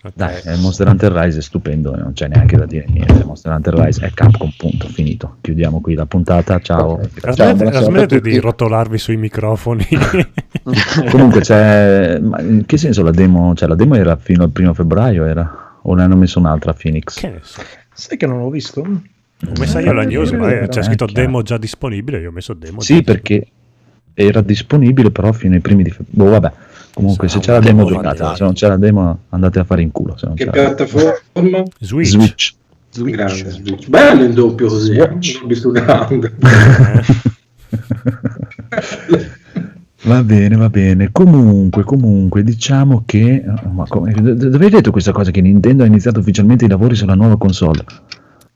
Ok. 0.00 0.12
Dai, 0.14 0.40
eh, 0.44 0.56
Monster 0.58 0.86
Hunter 0.88 1.12
Rise 1.12 1.40
è 1.40 1.42
stupendo, 1.42 1.94
non 1.96 2.12
c'è 2.14 2.28
neanche 2.28 2.56
da 2.56 2.64
dire 2.66 2.86
niente. 2.88 3.24
Monster 3.24 3.52
Hunter 3.52 3.74
Rise 3.74 4.06
è 4.06 4.10
Capcom, 4.12 4.50
punto, 4.56 4.86
finito. 4.88 5.36
Chiudiamo 5.40 5.80
qui 5.80 5.94
la 5.94 6.06
puntata, 6.06 6.58
ciao. 6.60 6.92
Ok. 6.92 7.00
Grazie. 7.14 7.20
Ciao, 7.20 7.32
Smettete, 7.34 7.54
buonasera 7.56 7.78
a 7.78 7.82
smettete 7.90 8.20
di 8.30 8.38
rotolarvi 8.38 8.96
sui 8.98 9.16
microfoni. 9.16 9.86
Comunque 11.10 11.40
c'è, 11.40 12.18
ma 12.20 12.40
in 12.40 12.64
che 12.66 12.76
senso 12.76 13.02
la 13.02 13.10
demo? 13.10 13.54
Cioè 13.54 13.68
la 13.68 13.74
demo 13.74 13.94
era 13.94 14.16
fino 14.16 14.42
al 14.44 14.50
primo 14.50 14.74
febbraio, 14.74 15.24
era? 15.24 15.78
O 15.82 15.94
ne 15.94 16.02
hanno 16.02 16.16
messo 16.16 16.38
un'altra 16.38 16.72
a 16.72 16.74
Phoenix? 16.74 17.18
che 17.18 17.28
ne 17.28 17.40
so. 17.42 17.62
Sai 17.92 18.16
che 18.16 18.26
non 18.26 18.38
l'ho 18.38 18.50
visto? 18.50 18.80
Ho 18.80 19.52
messo 19.58 19.78
io 19.78 19.92
la 19.92 20.04
news, 20.04 20.30
ma 20.32 20.50
eh, 20.52 20.68
c'è 20.68 20.80
Eh, 20.80 20.82
scritto 20.82 21.06
demo 21.06 21.42
già 21.42 21.58
disponibile, 21.58 22.20
io 22.20 22.28
ho 22.30 22.32
messo 22.32 22.54
demo. 22.54 22.80
Sì, 22.80 23.02
perché 23.02 23.46
era 24.14 24.40
disponibile 24.40 25.10
però 25.10 25.32
fino 25.32 25.54
ai 25.54 25.60
primi 25.60 25.82
di 25.82 25.90
febbraio. 25.90 26.30
Boh, 26.30 26.30
vabbè. 26.40 26.52
Comunque 26.94 27.28
se 27.28 27.40
Sarà 27.40 27.60
c'è 27.60 27.64
la 27.64 27.72
demo 27.72 27.86
giocate, 27.86 28.36
se 28.36 28.42
non 28.42 28.52
c'è 28.54 28.66
la 28.66 28.76
demo 28.76 29.20
andate 29.28 29.60
a 29.60 29.64
fare 29.64 29.82
in 29.82 29.92
culo. 29.92 30.16
Se 30.16 30.26
non 30.26 30.34
Che 30.34 30.50
piattaforma? 30.50 31.62
Switch. 31.78 32.08
Switch. 32.10 32.54
Grande 32.90 33.50
Switch. 33.50 33.88
Bello 33.88 34.24
in 34.24 34.34
doppio 34.34 34.66
così, 34.66 34.96
eh. 34.96 35.06
Dolby 35.06 35.54
Surround. 35.54 36.32
Va 40.02 40.22
bene, 40.22 40.56
va 40.56 40.68
bene. 40.70 41.10
Comunque, 41.10 41.82
comunque, 41.82 42.42
diciamo 42.44 43.02
che. 43.04 43.42
Ma 43.72 43.84
come, 43.88 44.12
dove 44.12 44.64
hai 44.64 44.70
detto 44.70 44.90
questa 44.92 45.12
cosa? 45.12 45.30
Che 45.30 45.40
Nintendo 45.40 45.82
ha 45.82 45.86
iniziato 45.86 46.20
ufficialmente 46.20 46.64
i 46.64 46.68
lavori 46.68 46.94
sulla 46.94 47.14
nuova 47.14 47.36
console. 47.36 47.84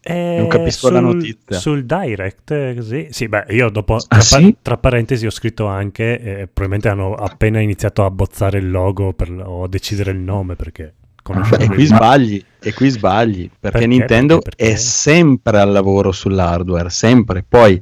Eh, 0.05 0.37
Non 0.39 0.49
capisco 0.49 0.89
la 0.91 0.99
sul- 1.01 1.15
notizia. 1.15 1.59
Sul 1.59 1.85
direct, 1.85 2.51
eh, 2.53 2.75
così. 2.77 3.09
Sì, 3.11 3.29
beh, 3.29 3.47
io 3.51 3.71
dopo, 3.71 3.95
Ah, 3.97 4.01
tra, 4.09 4.21
sì? 4.21 4.57
tra 4.63 4.77
parentesi, 4.77 5.27
ho 5.27 5.31
scritto 5.31 5.67
anche, 5.67 6.21
eh, 6.21 6.49
probabilmente 6.53 6.89
hanno 6.89 7.15
appena 7.15 7.61
iniziato 7.61 8.05
a 8.05 8.11
bozzare 8.11 8.59
il 8.59 8.71
logo 8.71 9.13
per, 9.13 9.31
o 9.31 9.65
a 9.65 9.69
decidere 9.69 10.11
il 10.13 10.19
nome, 10.19 10.55
perché 10.57 10.95
conoscendo 11.23 11.65
E 11.65 11.69
qui 11.69 11.85
sbagli, 11.87 12.45
e 12.61 12.73
qui 12.73 12.89
sbagli, 12.89 13.43
perché, 13.49 13.79
Perché? 13.79 13.87
Nintendo 13.87 14.39
Perché? 14.39 14.57
Perché? 14.57 14.73
è 14.75 14.77
sempre 14.77 15.59
al 15.61 15.71
lavoro 15.71 16.11
sull'hardware, 16.11 16.91
sempre. 16.91 17.45
Poi 17.49 17.81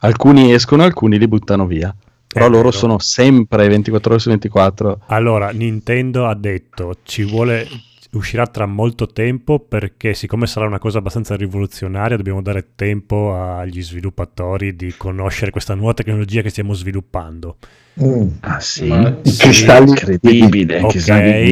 alcuni 0.00 0.52
escono, 0.52 0.82
alcuni 0.84 1.18
li 1.18 1.26
buttano 1.26 1.66
via. 1.66 1.92
Però 2.38 2.48
loro 2.48 2.70
sono 2.70 2.98
sempre 2.98 3.68
24 3.68 4.10
ore 4.12 4.20
su 4.20 4.28
24. 4.28 5.00
Allora, 5.06 5.50
Nintendo 5.50 6.26
ha 6.26 6.34
detto 6.34 6.96
ci 7.02 7.24
vuole 7.24 7.66
uscirà 8.12 8.46
tra 8.46 8.64
molto 8.64 9.06
tempo 9.06 9.58
perché 9.58 10.14
siccome 10.14 10.46
sarà 10.46 10.66
una 10.66 10.78
cosa 10.78 10.98
abbastanza 10.98 11.36
rivoluzionaria 11.36 12.16
dobbiamo 12.16 12.40
dare 12.40 12.68
tempo 12.74 13.34
agli 13.34 13.82
sviluppatori 13.82 14.74
di 14.74 14.94
conoscere 14.96 15.50
questa 15.50 15.74
nuova 15.74 15.94
tecnologia 15.94 16.40
che 16.40 16.50
stiamo 16.50 16.72
sviluppando. 16.72 17.56
Mm. 18.00 18.28
Ah, 18.40 18.60
sì. 18.60 18.86
Ma 18.86 19.08
i 19.22 19.32
cristalli- 19.36 19.88
incredibile. 19.90 20.80
Ok, 20.82 20.92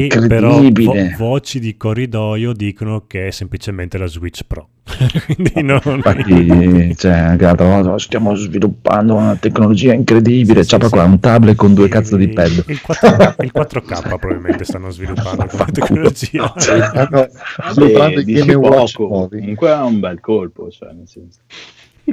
che 0.07 0.27
però 0.27 0.49
vo- 0.51 0.63
incredibile. 0.63 1.15
voci 1.17 1.59
di 1.59 1.75
corridoio 1.75 2.53
dicono 2.53 3.03
che 3.05 3.27
è 3.27 3.31
semplicemente 3.31 3.97
la 3.97 4.05
Switch 4.05 4.41
Pro. 4.47 4.69
Quindi 5.25 5.61
non... 5.63 5.79
Infatti, 5.83 6.95
cioè, 6.95 7.35
volta 7.65 7.91
"Oh, 7.91 7.97
stiamo 7.97 8.33
sviluppando 8.35 9.15
una 9.15 9.35
tecnologia 9.35 9.91
incredibile. 9.93 10.63
Sì, 10.63 10.69
C'ha 10.69 10.83
sì, 10.85 10.89
qua 10.89 11.03
sì. 11.03 11.09
un 11.09 11.19
tablet 11.19 11.55
con 11.55 11.73
due 11.73 11.89
cazzo 11.89 12.15
di 12.15 12.29
pad. 12.29 12.63
Il 12.67 12.79
4K, 12.81 13.35
il 13.43 13.51
4K 13.53 14.01
probabilmente 14.07 14.63
stanno 14.63 14.89
sviluppando 14.89 15.45
come 15.47 15.65
tecnologia. 15.71 16.53
Stanno 16.55 17.09
Vabbè, 17.09 17.29
sviluppando 17.71 18.23
i. 18.23 19.29
Comunque 19.29 19.69
è 19.69 19.77
un 19.79 19.99
bel 19.99 20.19
colpo, 20.21 20.69
cioè, 20.69 20.93
nel 20.93 21.07
senso. 21.07 21.39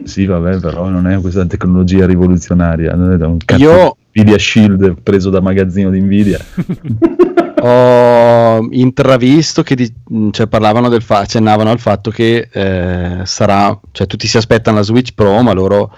Sì, 0.02 0.26
vabbè, 0.26 0.58
però 0.58 0.88
non 0.88 1.06
è 1.06 1.20
questa 1.20 1.46
tecnologia 1.46 2.04
rivoluzionaria. 2.04 2.94
Non 2.94 3.12
è 3.12 3.16
da 3.16 3.28
un 3.28 3.38
cazzo 3.38 3.62
Io 3.62 3.96
Nvidia 4.14 4.38
Shield 4.38 5.02
preso 5.02 5.28
da 5.28 5.40
magazzino 5.40 5.90
di 5.90 6.00
Nvidia. 6.00 6.38
Ho 7.66 8.68
intravisto 8.70 9.62
che 9.62 9.74
di- 9.74 9.92
cioè, 10.30 10.46
parlavano 10.46 10.88
del 10.88 11.02
fa- 11.02 11.20
accennavano 11.20 11.70
al 11.70 11.80
fatto 11.80 12.10
che 12.10 12.48
eh, 12.52 13.20
sarà, 13.24 13.78
cioè 13.90 14.06
tutti 14.06 14.26
si 14.26 14.36
aspettano 14.36 14.76
la 14.76 14.82
Switch 14.82 15.14
Pro, 15.14 15.40
ma 15.42 15.52
loro 15.52 15.90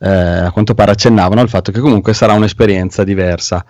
eh, 0.00 0.08
a 0.08 0.50
quanto 0.50 0.74
pare 0.74 0.90
accennavano 0.90 1.40
al 1.40 1.48
fatto 1.48 1.70
che 1.72 1.80
comunque 1.80 2.12
sarà 2.12 2.34
un'esperienza 2.34 3.04
diversa. 3.04 3.64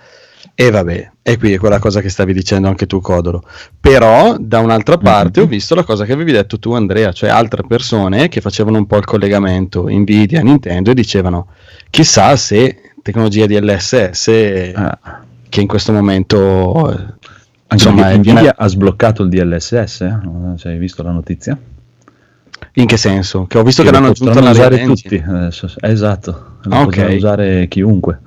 E 0.55 0.71
vabbè, 0.71 1.11
e 1.23 1.39
qui 1.39 1.53
è 1.53 1.59
quella 1.59 1.79
cosa 1.79 2.01
che 2.01 2.09
stavi 2.09 2.33
dicendo 2.33 2.69
anche 2.69 2.87
tu, 2.87 3.01
Codolo. 3.01 3.45
Però, 3.81 4.37
da 4.39 4.59
un'altra 4.59 4.99
parte, 4.99 5.41
ho 5.41 5.47
visto 5.47 5.75
la 5.75 5.85
cosa 5.85 6.05
che 6.05 6.13
avevi 6.13 6.33
detto 6.33 6.59
tu, 6.59 6.73
Andrea, 6.73 7.13
cioè 7.13 7.31
altre 7.31 7.63
persone 7.67 8.29
che 8.29 8.41
facevano 8.41 8.79
un 8.79 8.87
po' 8.87 8.97
il 8.97 9.05
collegamento 9.05 9.87
Nvidia, 9.89 10.43
Nintendo 10.43 10.91
e 10.91 10.95
dicevano: 10.95 11.49
chissà 11.91 12.35
se 12.37 12.92
tecnologia 13.03 13.47
di 13.47 13.59
LSS, 13.61 14.25
che 15.49 15.61
in 15.61 15.67
questo 15.67 15.93
momento, 15.93 16.91
eh, 16.93 17.05
insomma, 17.73 18.11
è- 18.11 18.19
viene- 18.19 18.41
Nvidia 18.41 18.55
ha 18.57 18.67
sbloccato 18.69 19.23
il 19.25 19.29
DLSS, 19.29 20.01
eh? 20.03 20.19
Non 20.23 20.55
so, 20.57 20.69
hai 20.69 20.79
visto 20.79 21.03
la 21.03 21.11
notizia? 21.11 21.59
in 22.75 22.87
che 22.87 22.97
senso? 22.97 23.45
Che 23.47 23.59
ho 23.59 23.63
visto 23.65 23.83
che, 23.83 23.91
lo 23.91 23.97
l'hanno 23.99 24.11
aggiunto 24.13 24.39
alla 24.39 24.51
usare 24.51 24.79
tutti, 24.85 25.17
Engine. 25.17 25.39
adesso. 25.39 25.69
esatto, 25.81 26.31
lo 26.63 26.75
Ah, 26.77 26.85
possono 26.85 27.07
ok. 27.09 27.15
usare 27.17 27.69
chiunque. 27.69 28.21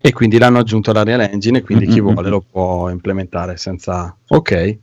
E 0.00 0.12
quindi 0.12 0.38
l'hanno 0.38 0.58
aggiunto 0.58 0.90
alla 0.92 1.02
Real 1.02 1.20
Engine 1.20 1.58
e 1.58 1.62
quindi 1.62 1.86
chi 1.86 2.00
Mm-mm. 2.00 2.12
vuole 2.14 2.28
lo 2.30 2.40
può 2.48 2.88
implementare 2.88 3.56
senza... 3.56 4.16
Ok. 4.28 4.78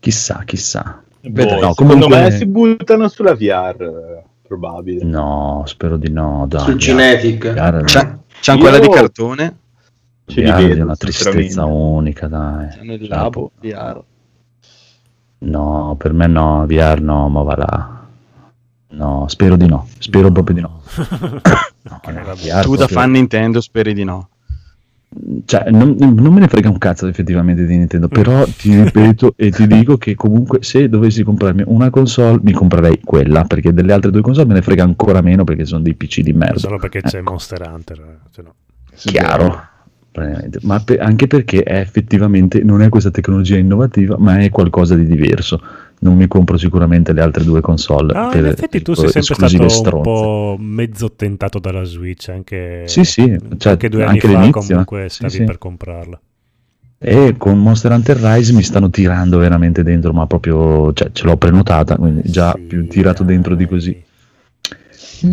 Chissà, 0.00 0.42
chissà. 0.44 1.02
Boh, 1.20 1.30
Vedremo. 1.30 1.60
No, 1.60 1.68
secondo 1.70 1.92
comunque- 1.94 2.20
me 2.20 2.30
si 2.30 2.46
buttano 2.46 3.08
sulla 3.08 3.34
VR, 3.34 3.80
eh, 3.82 4.22
probabile. 4.56 5.04
No, 5.04 5.62
spero 5.66 5.96
di 5.96 6.10
no. 6.10 6.44
Dai, 6.48 6.60
Sul 6.60 6.76
Genetic. 6.76 7.52
VR, 7.52 7.82
C'è, 7.84 8.16
c'è 8.40 8.52
Io- 8.54 8.58
quella 8.58 8.78
di 8.78 8.88
cartone. 8.88 9.56
Ce 10.26 10.40
li 10.40 10.50
VR 10.50 10.56
vedo, 10.56 10.80
è 10.80 10.82
una 10.82 10.96
tristezza 10.96 11.64
unica, 11.64 12.26
dai. 12.28 12.66
Il 12.82 12.98
Cioè, 13.00 13.08
labo 13.08 13.50
VR. 13.60 14.02
No, 15.38 15.94
per 15.98 16.12
me 16.12 16.26
no, 16.26 16.64
VR 16.66 17.00
no, 17.00 17.28
ma 17.28 17.42
va 17.42 17.56
là. 17.56 18.00
No, 18.90 19.24
spero 19.28 19.56
di 19.56 19.66
no, 19.66 19.88
spero 19.98 20.30
proprio 20.30 20.54
di 20.54 20.60
no. 20.60 20.82
No, 21.84 22.00
no. 22.04 22.20
VR 22.34 22.34
Tu 22.34 22.46
da 22.46 22.60
proprio- 22.60 22.86
fan 22.86 23.10
Nintendo 23.10 23.60
speri 23.60 23.92
di 23.94 24.04
no. 24.04 24.28
Cioè, 25.44 25.70
non, 25.70 25.94
non 25.98 26.32
me 26.32 26.40
ne 26.40 26.48
frega 26.48 26.70
un 26.70 26.78
cazzo 26.78 27.06
effettivamente 27.06 27.66
di 27.66 27.76
Nintendo, 27.76 28.08
però 28.08 28.44
ti 28.46 28.74
ripeto 28.82 29.34
e 29.36 29.50
ti 29.50 29.66
dico 29.66 29.98
che 29.98 30.14
comunque 30.14 30.62
se 30.62 30.88
dovessi 30.88 31.22
comprarmi 31.22 31.64
una 31.66 31.90
console 31.90 32.40
mi 32.42 32.52
comprerei 32.52 33.00
quella, 33.04 33.44
perché 33.44 33.72
delle 33.72 33.92
altre 33.92 34.10
due 34.10 34.22
console 34.22 34.46
me 34.46 34.54
ne 34.54 34.62
frega 34.62 34.82
ancora 34.82 35.20
meno 35.20 35.44
perché 35.44 35.64
sono 35.66 35.82
dei 35.82 35.94
PC 35.94 36.20
di 36.20 36.32
merda. 36.32 36.58
Solo 36.58 36.78
perché 36.78 37.02
c'è 37.02 37.18
Ecco. 37.18 37.30
Monster 37.30 37.70
Hunter. 37.70 38.18
se 38.30 38.42
no. 38.42 38.54
chiaro 38.94 39.70
ma 40.62 40.78
pe- 40.80 40.98
anche 40.98 41.26
perché 41.26 41.62
è 41.62 41.78
effettivamente 41.78 42.62
non 42.62 42.82
è 42.82 42.90
questa 42.90 43.10
tecnologia 43.10 43.56
innovativa 43.56 44.16
ma 44.18 44.40
è 44.40 44.50
qualcosa 44.50 44.94
di 44.94 45.06
diverso 45.06 45.58
non 46.02 46.16
mi 46.16 46.26
compro 46.28 46.56
sicuramente 46.58 47.12
le 47.12 47.20
altre 47.20 47.44
due 47.44 47.60
console 47.60 48.12
Ah, 48.14 48.36
in 48.36 48.46
effetti 48.46 48.82
tu 48.82 48.94
sei 48.94 49.08
sempre 49.08 49.34
stato 49.34 49.62
un 49.62 49.70
stronze. 49.70 50.02
po' 50.10 50.56
mezzo 50.58 51.12
tentato 51.12 51.58
dalla 51.58 51.84
Switch, 51.84 52.28
anche, 52.28 52.82
Sì, 52.86 53.04
sì, 53.04 53.36
cioè, 53.58 53.72
anche 53.72 53.88
due 53.88 54.04
anni 54.04 54.18
anche 54.20 54.28
fa 54.28 54.50
comunque 54.50 55.04
eh. 55.04 55.08
Sì, 55.08 55.14
stavi 55.16 55.32
sì. 55.32 55.44
per 55.44 55.58
comprarla. 55.58 56.20
e 56.98 57.34
con 57.36 57.58
Monster 57.60 57.90
Hunter 57.92 58.16
Rise 58.16 58.52
mi 58.52 58.62
stanno 58.62 58.88
tirando 58.90 59.38
veramente 59.38 59.82
dentro 59.82 60.12
ma 60.12 60.26
proprio 60.26 60.92
cioè, 60.92 61.10
ce 61.12 61.24
l'ho 61.24 61.36
prenotata 61.36 61.96
quindi 61.96 62.22
già 62.30 62.52
Sì, 62.54 62.60
più 62.62 62.86
tirato 62.86 63.24
dentro 63.24 63.54
di 63.56 63.66
così. 63.66 64.04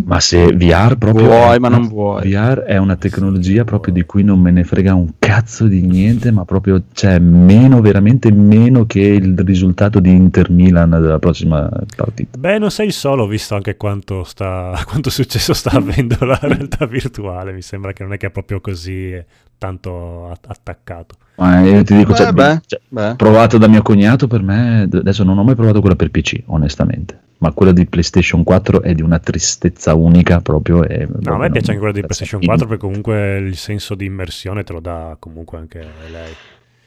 Ma 0.06 0.20
se 0.20 0.54
VR 0.54 0.98
proprio 0.98 1.26
Vuoi, 1.26 1.56
è- 1.56 1.60
ma 1.60 1.68
non 1.70 1.88
vuoi. 1.88 2.30
VR 2.30 2.60
è 2.60 2.78
una 2.78 2.96
tecnologia 2.96 3.64
proprio 3.64 3.94
di 3.94 4.04
cui 4.06 4.24
non 4.24 4.40
me 4.40 4.52
ne 4.52 4.64
frega 4.64 4.94
un 4.94 5.14
cazzo 5.20 5.66
di 5.68 5.82
niente, 5.82 6.32
ma 6.32 6.46
proprio 6.46 6.84
cioè 6.94 7.20
meno, 7.20 7.82
veramente 7.82 8.32
meno 8.32 8.86
che 8.86 9.02
il 9.02 9.38
risultato 9.40 10.00
di 10.00 10.12
Inter 10.12 10.50
Milan 10.52 10.90
della 10.90 11.20
prossima 11.20 11.70
partita. 11.96 12.38
Beh, 12.38 12.58
non 12.60 12.72
sei 12.72 12.88
il 12.88 12.94
solo, 12.94 13.24
ho 13.24 13.28
visto 13.28 13.56
anche 13.56 13.78
quanto, 13.78 14.24
sta, 14.24 14.74
quanto 14.88 15.10
successo 15.10 15.54
sta 15.54 15.72
avendo 15.72 16.18
la 16.26 16.38
realtà 16.42 16.86
virtuale. 16.86 17.52
Mi 17.52 17.62
sembra 17.62 17.94
che 17.94 18.04
non 18.04 18.14
è 18.14 18.18
che 18.18 18.28
è 18.28 18.32
proprio 18.32 18.62
così 18.62 19.12
eh, 19.12 19.26
tanto 19.60 20.36
attaccato. 20.48 21.16
Ma 21.36 21.60
io 21.62 21.84
ti 21.84 21.96
dico, 21.96 22.12
Beh, 22.12 22.18
cioè, 22.18 22.32
beh, 22.34 22.62
cioè, 22.66 22.82
beh. 22.90 23.16
provato 23.16 23.58
da 23.60 23.68
mio 23.68 23.84
cognato 23.84 24.28
per 24.28 24.42
me, 24.42 24.90
adesso 24.92 25.24
non 25.24 25.38
ho 25.38 25.44
mai 25.44 25.54
provato 25.56 25.80
quella 25.80 25.96
per 25.96 26.10
PC, 26.10 26.42
onestamente, 26.48 27.18
ma 27.38 27.52
quella 27.54 27.72
di 27.72 27.86
PlayStation 27.86 28.44
4 28.44 28.82
è 28.82 28.94
di 28.94 29.02
una 29.04 29.20
tristezza 29.20 29.94
unica 29.94 30.42
proprio. 30.42 30.84
E, 30.84 31.08
No, 31.22 31.36
a 31.36 31.38
me 31.38 31.50
piace 31.52 31.68
anche 31.72 31.78
quella 31.82 31.94
di 31.94 32.02
PlayStation 32.02 32.42
in- 32.42 32.48
4 32.48 32.68
perché 32.68 32.82
comunque 32.86 33.38
il 33.38 33.56
senso 33.56 33.94
di 33.96 34.06
immersione 34.06 34.64
te 34.64 34.74
lo 34.74 34.80
dà 34.82 35.16
comunque 35.20 35.58
anche 35.60 35.80
lei. 36.12 36.34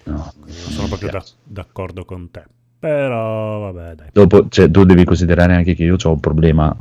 no, 0.04 0.32
Quindi 0.42 0.61
non 0.62 0.70
sono 0.72 0.88
proprio 0.88 1.11
da- 1.11 1.24
d'accordo 1.44 2.04
con 2.04 2.30
te. 2.30 2.42
Però 2.78 3.70
vabbè, 3.70 3.94
dai. 3.94 4.06
Dopo, 4.12 4.48
cioè, 4.48 4.68
tu 4.68 4.82
devi 4.85 5.04
considerare 5.04 5.54
anche 5.54 5.74
che 5.74 5.85
io 5.85 5.96
ho 6.02 6.11
un 6.11 6.18
problema 6.18 6.76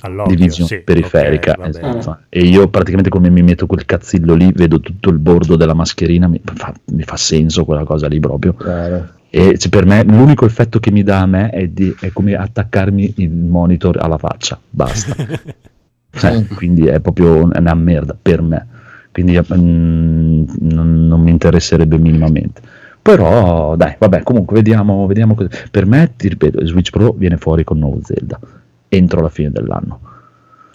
All'occhio, 0.00 0.36
di 0.36 0.42
visione 0.42 0.68
sì, 0.68 0.78
periferica 0.78 1.52
ok, 1.52 1.58
va 1.58 1.68
bene. 1.68 1.98
esatto. 1.98 2.22
e 2.28 2.40
io 2.40 2.68
praticamente 2.68 3.10
come 3.10 3.30
mi 3.30 3.42
metto 3.42 3.66
quel 3.66 3.84
cazzillo 3.84 4.34
lì 4.34 4.52
vedo 4.52 4.80
tutto 4.80 5.10
il 5.10 5.18
bordo 5.18 5.56
della 5.56 5.74
mascherina 5.74 6.28
mi 6.28 6.40
fa, 6.44 6.72
mi 6.92 7.02
fa 7.02 7.16
senso 7.16 7.64
quella 7.64 7.84
cosa 7.84 8.06
lì 8.06 8.20
proprio. 8.20 8.54
Chiaro. 8.54 9.08
e 9.30 9.58
cioè, 9.58 9.70
per 9.70 9.86
me 9.86 10.04
l'unico 10.04 10.44
effetto 10.46 10.78
che 10.78 10.90
mi 10.90 11.02
dà 11.02 11.20
a 11.20 11.26
me 11.26 11.50
è, 11.50 11.66
di- 11.68 11.94
è 12.00 12.10
come 12.12 12.34
attaccarmi 12.34 13.14
il 13.16 13.30
monitor 13.30 13.98
alla 13.98 14.18
faccia 14.18 14.58
basta. 14.68 15.14
Cioè, 16.10 16.46
quindi 16.46 16.86
è 16.86 17.00
proprio 17.00 17.44
una 17.44 17.74
merda 17.74 18.16
per 18.20 18.40
me. 18.40 18.66
Quindi 19.12 19.38
mm, 19.38 20.44
non, 20.60 21.06
non 21.06 21.20
mi 21.20 21.30
interesserebbe 21.30 21.98
minimamente. 21.98 22.60
Però 23.00 23.76
dai 23.76 23.94
vabbè 23.98 24.22
comunque 24.22 24.56
vediamo, 24.56 25.06
vediamo 25.06 25.36
per 25.70 25.86
me 25.86 26.12
ti 26.16 26.28
ripeto 26.28 26.66
Switch 26.66 26.90
Pro 26.90 27.12
viene 27.12 27.36
fuori 27.36 27.64
con 27.64 27.78
nuovo 27.78 28.00
Zelda 28.02 28.38
entro 28.88 29.20
la 29.20 29.28
fine 29.28 29.50
dell'anno 29.50 30.00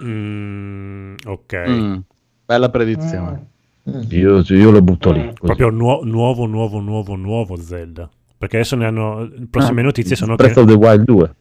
Mm, 0.04 1.16
ok. 1.26 1.64
Mm, 1.68 1.96
Bella 2.46 2.70
predizione. 2.70 3.48
Mm. 3.90 4.02
Io, 4.10 4.40
io 4.40 4.72
lo 4.72 4.82
butto 4.82 5.12
lì. 5.12 5.22
così. 5.22 5.34
Proprio 5.40 5.70
nuo- 5.70 6.04
nuovo, 6.04 6.46
nuovo, 6.46 6.80
nuovo, 6.80 7.16
nuovo 7.16 7.56
Zelda. 7.56 8.10
Perché 8.38 8.58
adesso 8.58 8.76
ne 8.76 8.86
hanno. 8.86 9.24
Le 9.24 9.48
prossime 9.50 9.80
Ah, 9.82 9.86
notizie 9.86 10.16
sono 10.18 10.36
Breath 10.36 10.56
che. 10.56 10.60
of 10.60 10.68
the 10.68 10.74
Wild 10.74 11.04
2. 11.06 11.36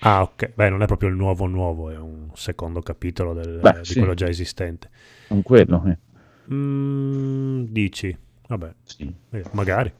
Ah, 0.00 0.22
ok. 0.22 0.52
Beh, 0.54 0.68
non 0.70 0.82
è 0.82 0.86
proprio 0.86 1.08
il 1.08 1.16
nuovo, 1.16 1.46
nuovo, 1.46 1.90
è 1.90 1.96
un 1.96 2.28
secondo 2.34 2.80
capitolo 2.82 3.32
del- 3.34 3.58
Beh, 3.60 3.78
di 3.80 3.84
sì. 3.84 3.98
quello 3.98 4.14
già 4.14 4.28
esistente. 4.28 4.90
Con 5.26 5.42
quello, 5.42 5.82
eh. 5.86 5.98
Mm, 6.54 7.64
dici? 7.70 8.16
Vabbè, 8.46 8.72
Sì. 8.84 9.12
eh, 9.30 9.42
magari. 9.52 9.92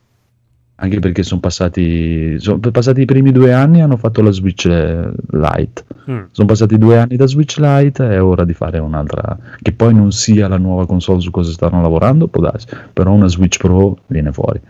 Anche 0.80 1.00
perché 1.00 1.24
sono 1.24 1.40
passati, 1.40 2.38
sono 2.38 2.58
passati 2.58 3.00
i 3.00 3.04
primi 3.04 3.32
due 3.32 3.52
anni 3.52 3.78
e 3.78 3.82
hanno 3.82 3.96
fatto 3.96 4.22
la 4.22 4.30
Switch 4.30 4.64
Lite. 4.66 5.84
Mm. 6.08 6.22
Sono 6.30 6.46
passati 6.46 6.78
due 6.78 6.98
anni 6.98 7.16
da 7.16 7.26
Switch 7.26 7.56
Lite, 7.58 8.08
è 8.08 8.22
ora 8.22 8.44
di 8.44 8.54
fare 8.54 8.78
un'altra. 8.78 9.36
Che 9.60 9.72
poi 9.72 9.92
non 9.92 10.12
sia 10.12 10.46
la 10.46 10.56
nuova 10.56 10.86
console 10.86 11.20
su 11.20 11.32
cosa 11.32 11.50
stanno 11.50 11.82
lavorando, 11.82 12.28
può 12.28 12.40
darsi. 12.42 12.68
Però 12.92 13.12
una 13.12 13.26
Switch 13.26 13.58
Pro 13.58 13.98
viene 14.06 14.30
fuori. 14.30 14.60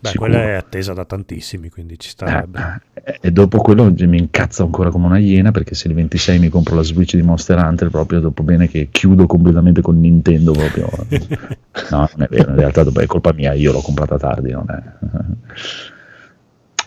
Beh, 0.00 0.08
Sicuro. 0.08 0.30
quella 0.30 0.44
è 0.44 0.52
attesa 0.52 0.94
da 0.94 1.04
tantissimi, 1.04 1.68
quindi 1.68 1.98
ci 1.98 2.08
starebbe. 2.08 2.80
Eh, 2.94 3.18
e 3.20 3.30
dopo 3.30 3.58
quello 3.58 3.92
mi 3.96 4.18
incazzo 4.18 4.64
ancora 4.64 4.90
come 4.90 5.06
una 5.06 5.18
iena 5.18 5.50
perché 5.50 5.74
se 5.74 5.88
il 5.88 5.94
26 5.94 6.38
mi 6.38 6.48
compro 6.48 6.74
la 6.74 6.82
Switch 6.82 7.16
di 7.16 7.22
Monster 7.22 7.58
Hunter 7.58 7.90
proprio 7.90 8.20
dopo 8.20 8.42
bene 8.42 8.66
che 8.66 8.88
chiudo 8.90 9.26
completamente 9.26 9.82
con 9.82 10.00
Nintendo 10.00 10.52
proprio 10.52 10.88
no 11.90 12.08
non 12.14 12.22
è 12.22 12.26
vero 12.28 12.50
in 12.50 12.56
realtà 12.56 12.82
è 12.82 13.06
colpa 13.06 13.32
mia 13.32 13.52
io 13.54 13.72
l'ho 13.72 13.80
comprata 13.80 14.18
tardi 14.18 14.50
non 14.50 14.66
è 14.68 14.82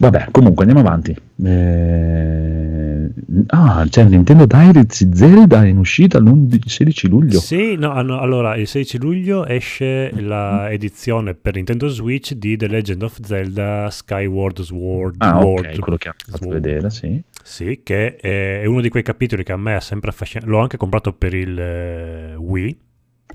vabbè 0.04 0.28
comunque 0.32 0.66
andiamo 0.66 0.86
avanti 0.88 1.16
Eh, 1.44 3.10
ah 3.48 3.86
c'è 3.90 4.04
Nintendo 4.04 4.46
Direct 4.46 5.14
Zelda 5.14 5.66
in 5.66 5.78
uscita 5.78 6.20
l'11 6.20 6.60
16 6.66 7.08
luglio 7.08 7.40
Sì, 7.40 7.76
no, 7.76 7.92
hanno- 7.92 8.20
allora 8.20 8.56
il 8.56 8.68
16 8.68 8.98
luglio 9.00 9.46
esce 9.46 10.12
la 10.22 10.70
edizione 10.72 11.34
per 11.36 11.56
Nintendo 11.56 11.88
Switch 11.88 12.34
di 12.34 12.58
The 12.58 12.68
Legend 12.68 13.02
of 13.04 13.18
Zelda 13.22 13.90
Skyward 13.90 14.62
Sword. 14.62 15.16
ah 15.20 15.40
World. 15.40 15.66
ok 15.68 15.80
quello 15.80 15.98
che 15.98 16.08
hanno 16.10 16.18
fatto 16.26 16.38
Sword. 16.44 16.54
vedere 16.62 16.90
sì 16.90 17.22
Sì, 17.44 17.82
che 17.84 18.16
è 18.18 18.66
uno 18.66 18.82
di 18.82 18.90
quei 18.90 19.04
capitoli 19.04 19.44
che 19.44 19.52
a 19.52 19.58
me 19.58 19.76
ha 19.76 19.80
sempre 19.82 20.10
affascinato. 20.12 20.50
L'ho 20.50 20.60
anche 20.60 20.78
comprato 20.78 21.12
per 21.14 21.34
il 21.34 21.58
eh, 21.60 22.36
Wii. 22.38 22.78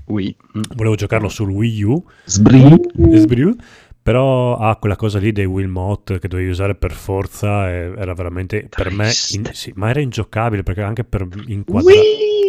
Wii. 0.07 0.35
Mm. 0.57 0.61
Volevo 0.75 0.95
giocarlo 0.95 1.29
sul 1.29 1.49
Wii 1.49 1.83
U. 1.83 2.03
Sbri 2.25 2.73
Sbriu, 3.17 3.55
Però 4.01 4.57
ha 4.57 4.75
quella 4.77 4.95
cosa 4.95 5.19
lì 5.19 5.31
dei 5.31 5.45
Wiimote 5.45 6.19
che 6.19 6.27
dovevi 6.27 6.49
usare 6.49 6.73
per 6.75 6.91
forza. 6.91 7.69
e 7.69 7.93
era 7.97 8.13
veramente 8.13 8.67
per 8.69 8.91
me. 8.91 9.11
in- 9.33 9.49
sì, 9.53 9.71
ma 9.75 9.89
era 9.89 9.99
ingiocabile 9.99 10.63
perché 10.63 10.81
anche 10.81 11.03
per 11.03 11.27
inquadrare. 11.47 11.97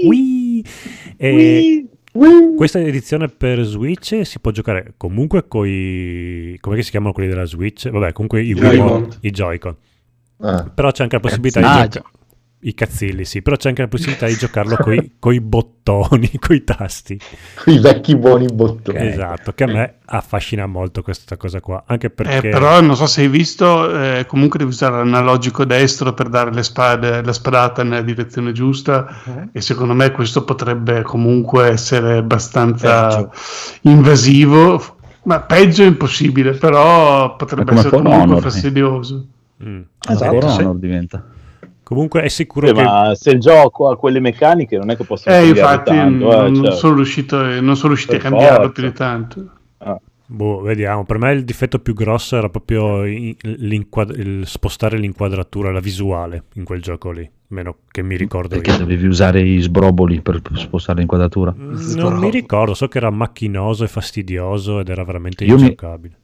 Wii! 0.06 0.64
E 1.16 1.86
questa 2.56 2.80
edizione 2.80 3.28
per 3.28 3.62
Switch 3.62 4.20
si 4.24 4.38
può 4.40 4.50
giocare 4.50 4.94
comunque 4.96 5.46
con 5.48 5.66
i. 5.66 6.56
come 6.60 6.80
si 6.82 6.90
chiamano 6.90 7.12
quelli 7.12 7.28
della 7.28 7.44
Switch? 7.44 7.88
Vabbè, 7.90 8.12
comunque 8.12 8.42
i 8.42 8.54
Joy-Con. 8.54 9.08
I 9.20 9.30
Joy-Con. 9.30 9.76
Ah, 10.42 10.70
Però 10.74 10.90
c'è 10.90 11.02
anche 11.02 11.16
la 11.16 11.20
possibilità 11.22 11.60
Ah, 11.72 11.82
di, 11.82 11.88
gioca- 11.90 12.10
i 12.60 12.74
cazzilli, 12.74 13.24
sì, 13.24 13.40
però 13.42 13.56
c'è 13.56 13.68
anche 13.68 13.82
la 13.82 13.88
possibilità 13.88 14.26
di 14.26 14.36
giocarlo 14.36 14.76
coi, 14.76 15.12
coi 15.18 15.40
bottoni, 15.40 16.30
coi 16.38 16.62
tasti. 16.64 17.18
I 17.66 17.78
vecchi 17.78 18.16
buoni 18.16 18.46
bottoni. 18.46 18.98
Esatto, 18.98 19.52
che 19.52 19.64
a 19.64 19.66
me 19.66 19.94
affascina 20.04 20.66
molto 20.66 21.02
questa 21.02 21.36
cosa 21.36 21.60
qua, 21.60 21.84
anche 21.86 22.08
Eh, 22.08 22.10
perché... 22.10 22.48
però 22.50 22.80
non 22.80 22.96
so 22.96 23.06
se 23.06 23.22
hai 23.22 23.28
visto, 23.28 24.18
eh, 24.18 24.26
comunque 24.26 24.58
devi 24.58 24.70
usare 24.70 24.96
l'analogico 24.96 25.64
destro 25.64 26.12
per 26.12 26.28
dare 26.28 26.52
le 26.52 26.62
spade, 26.62 27.22
la 27.22 27.32
spadata 27.32 27.82
nella 27.82 28.02
direzione 28.02 28.52
giusta 28.52 29.48
e 29.52 29.60
secondo 29.60 29.94
me 29.94 30.10
questo 30.10 30.44
potrebbe 30.44 31.02
comunque 31.02 31.68
essere 31.68 32.18
abbastanza 32.18 33.26
Peggio. 33.28 33.32
invasivo, 33.82 34.96
ma 35.24 35.40
peggio 35.40 35.82
è 35.82 35.86
impossibile, 35.86 36.52
però 36.52 37.36
potrebbe 37.36 37.72
essere 37.72 37.90
comunque 37.90 38.36
fastidioso. 38.36 39.26
Mm. 39.64 39.82
Esatto, 40.08 40.46
Esatto, 40.46 40.72
sì. 40.74 40.78
Diventa. 40.78 41.24
Comunque 41.90 42.22
è 42.22 42.28
sicuro 42.28 42.68
Sì, 42.68 42.72
che... 42.74 42.82
ma 42.84 43.12
se 43.16 43.30
il 43.30 43.40
gioco 43.40 43.88
ha 43.88 43.96
quelle 43.96 44.20
meccaniche 44.20 44.78
non 44.78 44.90
è 44.90 44.96
che 44.96 45.02
possono 45.02 45.34
Eh, 45.34 45.38
cambiare 45.46 45.72
infatti 45.74 45.90
tanto, 45.96 46.32
eh, 46.32 46.50
non, 46.50 46.64
cioè. 46.64 46.72
sono 46.72 46.94
riuscito, 46.94 47.60
non 47.60 47.74
sono 47.74 47.88
riusciti 47.88 48.14
a 48.14 48.18
Per 48.18 48.28
cambiarlo 48.30 48.56
forza. 48.66 48.72
più 48.72 48.82
di 48.84 48.92
tanto. 48.92 49.50
Boh, 50.26 50.60
vediamo. 50.60 51.04
Per 51.04 51.18
me 51.18 51.32
il 51.32 51.42
difetto 51.44 51.80
più 51.80 51.92
grosso 51.92 52.36
era 52.36 52.48
proprio 52.48 53.02
l'inquad- 53.02 54.16
il 54.16 54.46
spostare 54.46 54.96
l'inquadratura, 54.98 55.72
la 55.72 55.80
visuale 55.80 56.44
in 56.54 56.62
quel 56.62 56.80
gioco 56.80 57.10
lì. 57.10 57.28
Meno 57.48 57.78
che 57.90 58.02
mi 58.02 58.16
ricordo 58.16 58.50
Perché 58.54 58.70
io. 58.70 58.76
dovevi 58.78 59.06
usare 59.08 59.40
i 59.40 59.58
sbroboli 59.60 60.20
per 60.20 60.40
spostare 60.54 61.00
l'inquadratura. 61.00 61.52
Mm, 61.58 61.74
Non 61.96 62.18
mi 62.18 62.30
ricordo, 62.30 62.74
so 62.74 62.86
che 62.86 62.98
era 62.98 63.10
macchinoso 63.10 63.82
e 63.82 63.88
fastidioso 63.88 64.78
ed 64.78 64.88
era 64.88 65.02
veramente 65.02 65.42
Io 65.44 65.56
mi- 65.56 65.62
ingiocabile. 65.62 66.14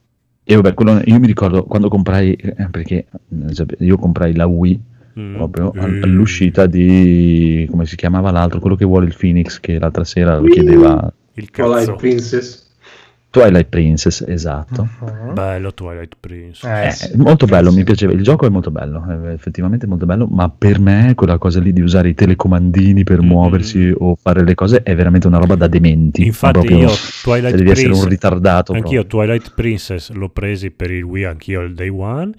E 0.45 0.55
vabbè, 0.55 0.73
quello- 0.73 1.01
io 1.03 1.19
mi 1.19 1.27
ricordo 1.27 1.65
quando 1.65 1.89
comprai, 1.89 2.31
eh, 2.35 2.69
perché 2.71 3.07
eh, 3.49 3.65
io 3.79 3.97
comprai 3.97 4.33
la 4.33 4.45
Wii 4.47 4.79
Mm. 5.19 5.33
proprio 5.35 5.71
all- 5.75 6.03
all'uscita 6.03 6.65
di, 6.67 7.67
come 7.71 7.85
si 7.85 7.95
chiamava 7.95 8.29
l'altro, 8.31 8.59
quello 8.59 8.75
che 8.75 8.85
vuole 8.85 9.05
il 9.07 9.15
Phoenix, 9.17 9.59
che 9.59 9.79
l'altra 9.79 10.03
sera 10.03 10.37
lo 10.37 10.47
chiedeva 10.47 11.11
Il 11.33 11.49
Twilight 11.49 11.85
cazzo. 11.85 11.95
Princess. 11.95 12.65
Twilight 13.29 13.67
Princess, 13.67 14.23
esatto. 14.25 14.87
Bello 15.33 15.73
Twilight 15.73 16.15
Prince. 16.19 16.67
Eh, 16.67 16.87
Eh, 16.87 17.17
molto 17.17 17.45
bello, 17.45 17.71
mi 17.71 17.83
piaceva. 17.83 18.13
Il 18.13 18.23
gioco 18.23 18.45
è 18.47 18.49
molto 18.49 18.71
bello, 18.71 19.03
è 19.05 19.31
effettivamente 19.33 19.85
molto 19.85 20.05
bello, 20.05 20.25
ma 20.27 20.49
per 20.49 20.79
me 20.79 21.11
quella 21.13 21.37
cosa 21.37 21.59
lì 21.59 21.73
di 21.73 21.81
usare 21.81 22.09
i 22.09 22.13
telecomandini 22.15 23.03
per 23.03 23.21
Mm. 23.21 23.25
muoversi 23.27 23.93
o 23.95 24.15
fare 24.15 24.43
le 24.43 24.55
cose 24.55 24.81
è 24.81 24.95
veramente 24.95 25.27
una 25.27 25.37
roba 25.39 25.55
da 25.55 25.67
dementi. 25.67 26.25
Infatti 26.25 26.53
Proprio- 26.59 26.77
io 26.87 26.89
Twilight 27.21 27.55
devi 27.55 27.69
essere 27.69 27.87
un 27.87 27.99
Princess- 27.99 28.09
ritardato. 28.09 28.71
Anch'io 28.73 29.01
proprio. 29.05 29.25
Twilight 29.25 29.53
Princess 29.53 30.09
l'ho 30.11 30.29
presi 30.29 30.71
per 30.71 30.89
il 30.91 31.03
Wii, 31.03 31.25
anch'io 31.25 31.59
al 31.59 31.73
day 31.73 31.89
one, 31.89 32.31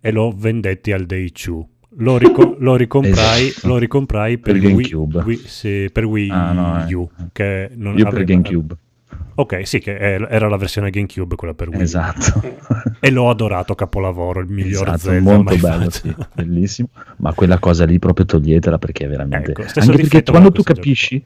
e 0.00 0.10
l'ho 0.12 0.32
vendetti 0.36 0.92
al 0.92 1.06
day 1.06 1.30
two. 1.30 1.66
Lo, 1.98 2.18
rico- 2.18 2.56
lo 2.58 2.74
ricomprai, 2.76 3.46
Esatto. 3.48 3.68
lo 3.68 3.78
ricomprai 3.78 4.38
per, 4.38 4.58
Per 4.58 4.72
Wii. 4.72 4.94
Wii- 4.94 5.42
sì, 5.46 5.88
per 5.92 6.04
Wii 6.04 6.30
Ah, 6.30 6.52
no, 6.52 6.86
eh. 6.88 6.94
U, 6.94 7.08
che 7.32 7.70
non 7.74 7.96
Io 7.96 8.04
per 8.04 8.14
aveva- 8.14 8.24
GameCube. 8.24 8.76
Ok, 9.36 9.66
sì, 9.66 9.78
che 9.80 9.96
era 9.96 10.48
la 10.48 10.56
versione 10.56 10.90
GameCube, 10.90 11.34
quella 11.36 11.54
per 11.54 11.68
Wii. 11.68 11.80
Esatto. 11.80 12.42
E 13.00 13.10
l'ho 13.10 13.28
adorato, 13.30 13.74
capolavoro, 13.74 14.40
il 14.40 14.48
miglior 14.48 14.88
Esatto, 14.88 14.98
Zelda 14.98 15.32
molto 15.32 15.56
bello, 15.56 15.90
sì, 15.90 16.14
bellissimo. 16.34 16.88
Ma 17.18 17.32
quella 17.32 17.58
cosa 17.58 17.84
lì 17.84 17.98
proprio 17.98 18.26
toglietela 18.26 18.78
perché 18.78 19.04
è 19.04 19.08
veramente. 19.08 19.50
Ecco, 19.52 19.62
Anche 19.80 19.96
perché 19.96 20.22
quando 20.22 20.50
tu 20.52 20.62
capisci, 20.62 21.24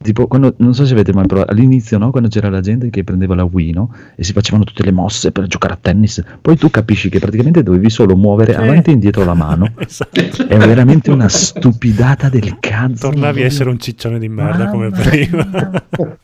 tipo, 0.00 0.26
quando, 0.26 0.54
non 0.58 0.74
so 0.74 0.86
se 0.86 0.92
avete 0.92 1.12
mai 1.12 1.26
provato, 1.26 1.50
all'inizio, 1.50 1.98
no? 1.98 2.10
quando 2.10 2.28
c'era 2.28 2.48
la 2.48 2.60
gente 2.60 2.88
che 2.90 3.04
prendeva 3.04 3.34
la 3.34 3.44
Wii 3.44 3.72
no? 3.72 3.92
e 4.14 4.22
si 4.24 4.32
facevano 4.32 4.64
tutte 4.64 4.82
le 4.84 4.92
mosse 4.92 5.32
per 5.32 5.46
giocare 5.46 5.74
a 5.74 5.78
tennis, 5.80 6.22
poi 6.40 6.56
tu 6.56 6.70
capisci 6.70 7.08
che 7.08 7.18
praticamente 7.18 7.62
dovevi 7.62 7.90
solo 7.90 8.16
muovere 8.16 8.52
Sì. 8.54 8.58
avanti 8.60 8.90
e 8.90 8.92
indietro 8.94 9.24
la 9.24 9.34
mano. 9.34 9.72
Esatto. 9.88 10.46
È 10.46 10.56
veramente 10.56 11.10
una 11.10 11.28
stupidata 11.28 12.28
del 12.28 12.58
cazzo. 12.60 13.10
Tornavi 13.10 13.42
a 13.42 13.44
essere 13.46 13.70
un 13.70 13.78
ciccione 13.78 14.18
di 14.18 14.28
merda 14.28 14.68
come 14.68 14.88
Mamma 14.90 15.02
prima. 15.02 15.48
mia. 15.50 16.18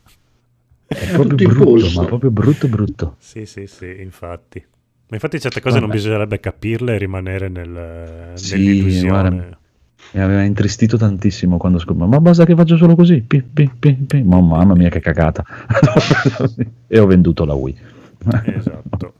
È 0.86 1.10
proprio 1.12 1.48
brutto, 1.48 1.90
ma 1.94 2.04
proprio 2.04 2.30
brutto 2.30 2.68
brutto. 2.68 3.16
Sì, 3.18 3.46
sì, 3.46 3.66
sì, 3.66 3.96
infatti. 4.00 4.58
Ma 5.08 5.16
infatti 5.16 5.40
certe 5.40 5.60
cose 5.60 5.78
non 5.78 5.88
Vabbè. 5.88 5.98
bisognerebbe 5.98 6.40
capirle 6.40 6.94
e 6.94 6.98
rimanere 6.98 7.48
nel, 7.48 8.30
Sì, 8.34 8.54
nell'illusione. 8.56 9.08
guarda. 9.30 9.58
Mi 10.14 10.20
aveva 10.20 10.42
intristito 10.42 10.96
tantissimo 10.96 11.56
quando 11.56 11.78
scoprì, 11.78 12.06
ma 12.06 12.20
basta 12.20 12.44
che 12.44 12.54
faccio 12.54 12.76
solo 12.76 12.94
così, 12.94 13.20
pi, 13.22 13.42
pi, 13.42 13.68
pi, 13.78 13.94
pi. 13.94 14.22
Ma 14.22 14.40
mamma 14.40 14.74
mia 14.74 14.88
che 14.88 15.00
cagata. 15.00 15.44
e 16.86 16.98
ho 17.00 17.06
venduto 17.06 17.44
la 17.44 17.54
Wii. 17.54 17.76
Esatto. 18.44 19.12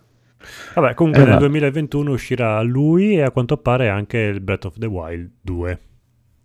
Vabbè, 0.74 0.94
comunque 0.94 1.22
Eh, 1.22 1.24
nel 1.24 1.34
va. 1.34 1.40
2021 1.40 2.10
uscirà 2.12 2.60
lui 2.62 3.14
e 3.16 3.22
a 3.22 3.30
quanto 3.32 3.56
pare 3.56 3.88
anche 3.88 4.18
il 4.18 4.40
Breath 4.40 4.66
of 4.66 4.78
the 4.78 4.86
Wild 4.86 5.30
2. 5.40 5.78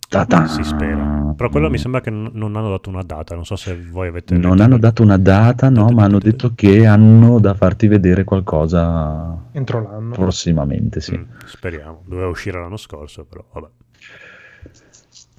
Ta-ta. 0.10 0.48
Si 0.48 0.64
spera. 0.64 1.34
Però 1.38 1.50
quello 1.50 1.70
mi 1.70 1.78
sembra 1.78 2.02
che 2.02 2.10
non 2.10 2.32
non 2.34 2.56
hanno 2.56 2.70
dato 2.70 2.90
una 2.90 3.04
data, 3.04 3.36
non 3.36 3.46
so 3.46 3.56
se 3.56 3.78
voi 3.92 4.08
avete... 4.08 4.36
Non 4.36 4.60
hanno 4.60 4.80
dato 4.80 5.04
una 5.04 5.18
data, 5.18 5.70
no, 5.70 5.90
ma 5.90 6.06
hanno 6.06 6.18
detto 6.18 6.54
che 6.56 6.88
hanno 6.88 7.40
da 7.40 7.54
farti 7.54 7.88
vedere 7.88 8.24
qualcosa 8.24 9.38
Entro 9.52 9.84
l'anno. 9.84 10.14
prossimamente, 10.16 11.00
sì. 11.02 11.16
Mm, 11.16 11.24
speriamo, 11.46 12.02
doveva 12.08 12.28
uscire 12.30 12.60
l'anno 12.60 12.78
scorso, 12.78 13.26
però 13.26 13.46
vabbè. 13.54 13.68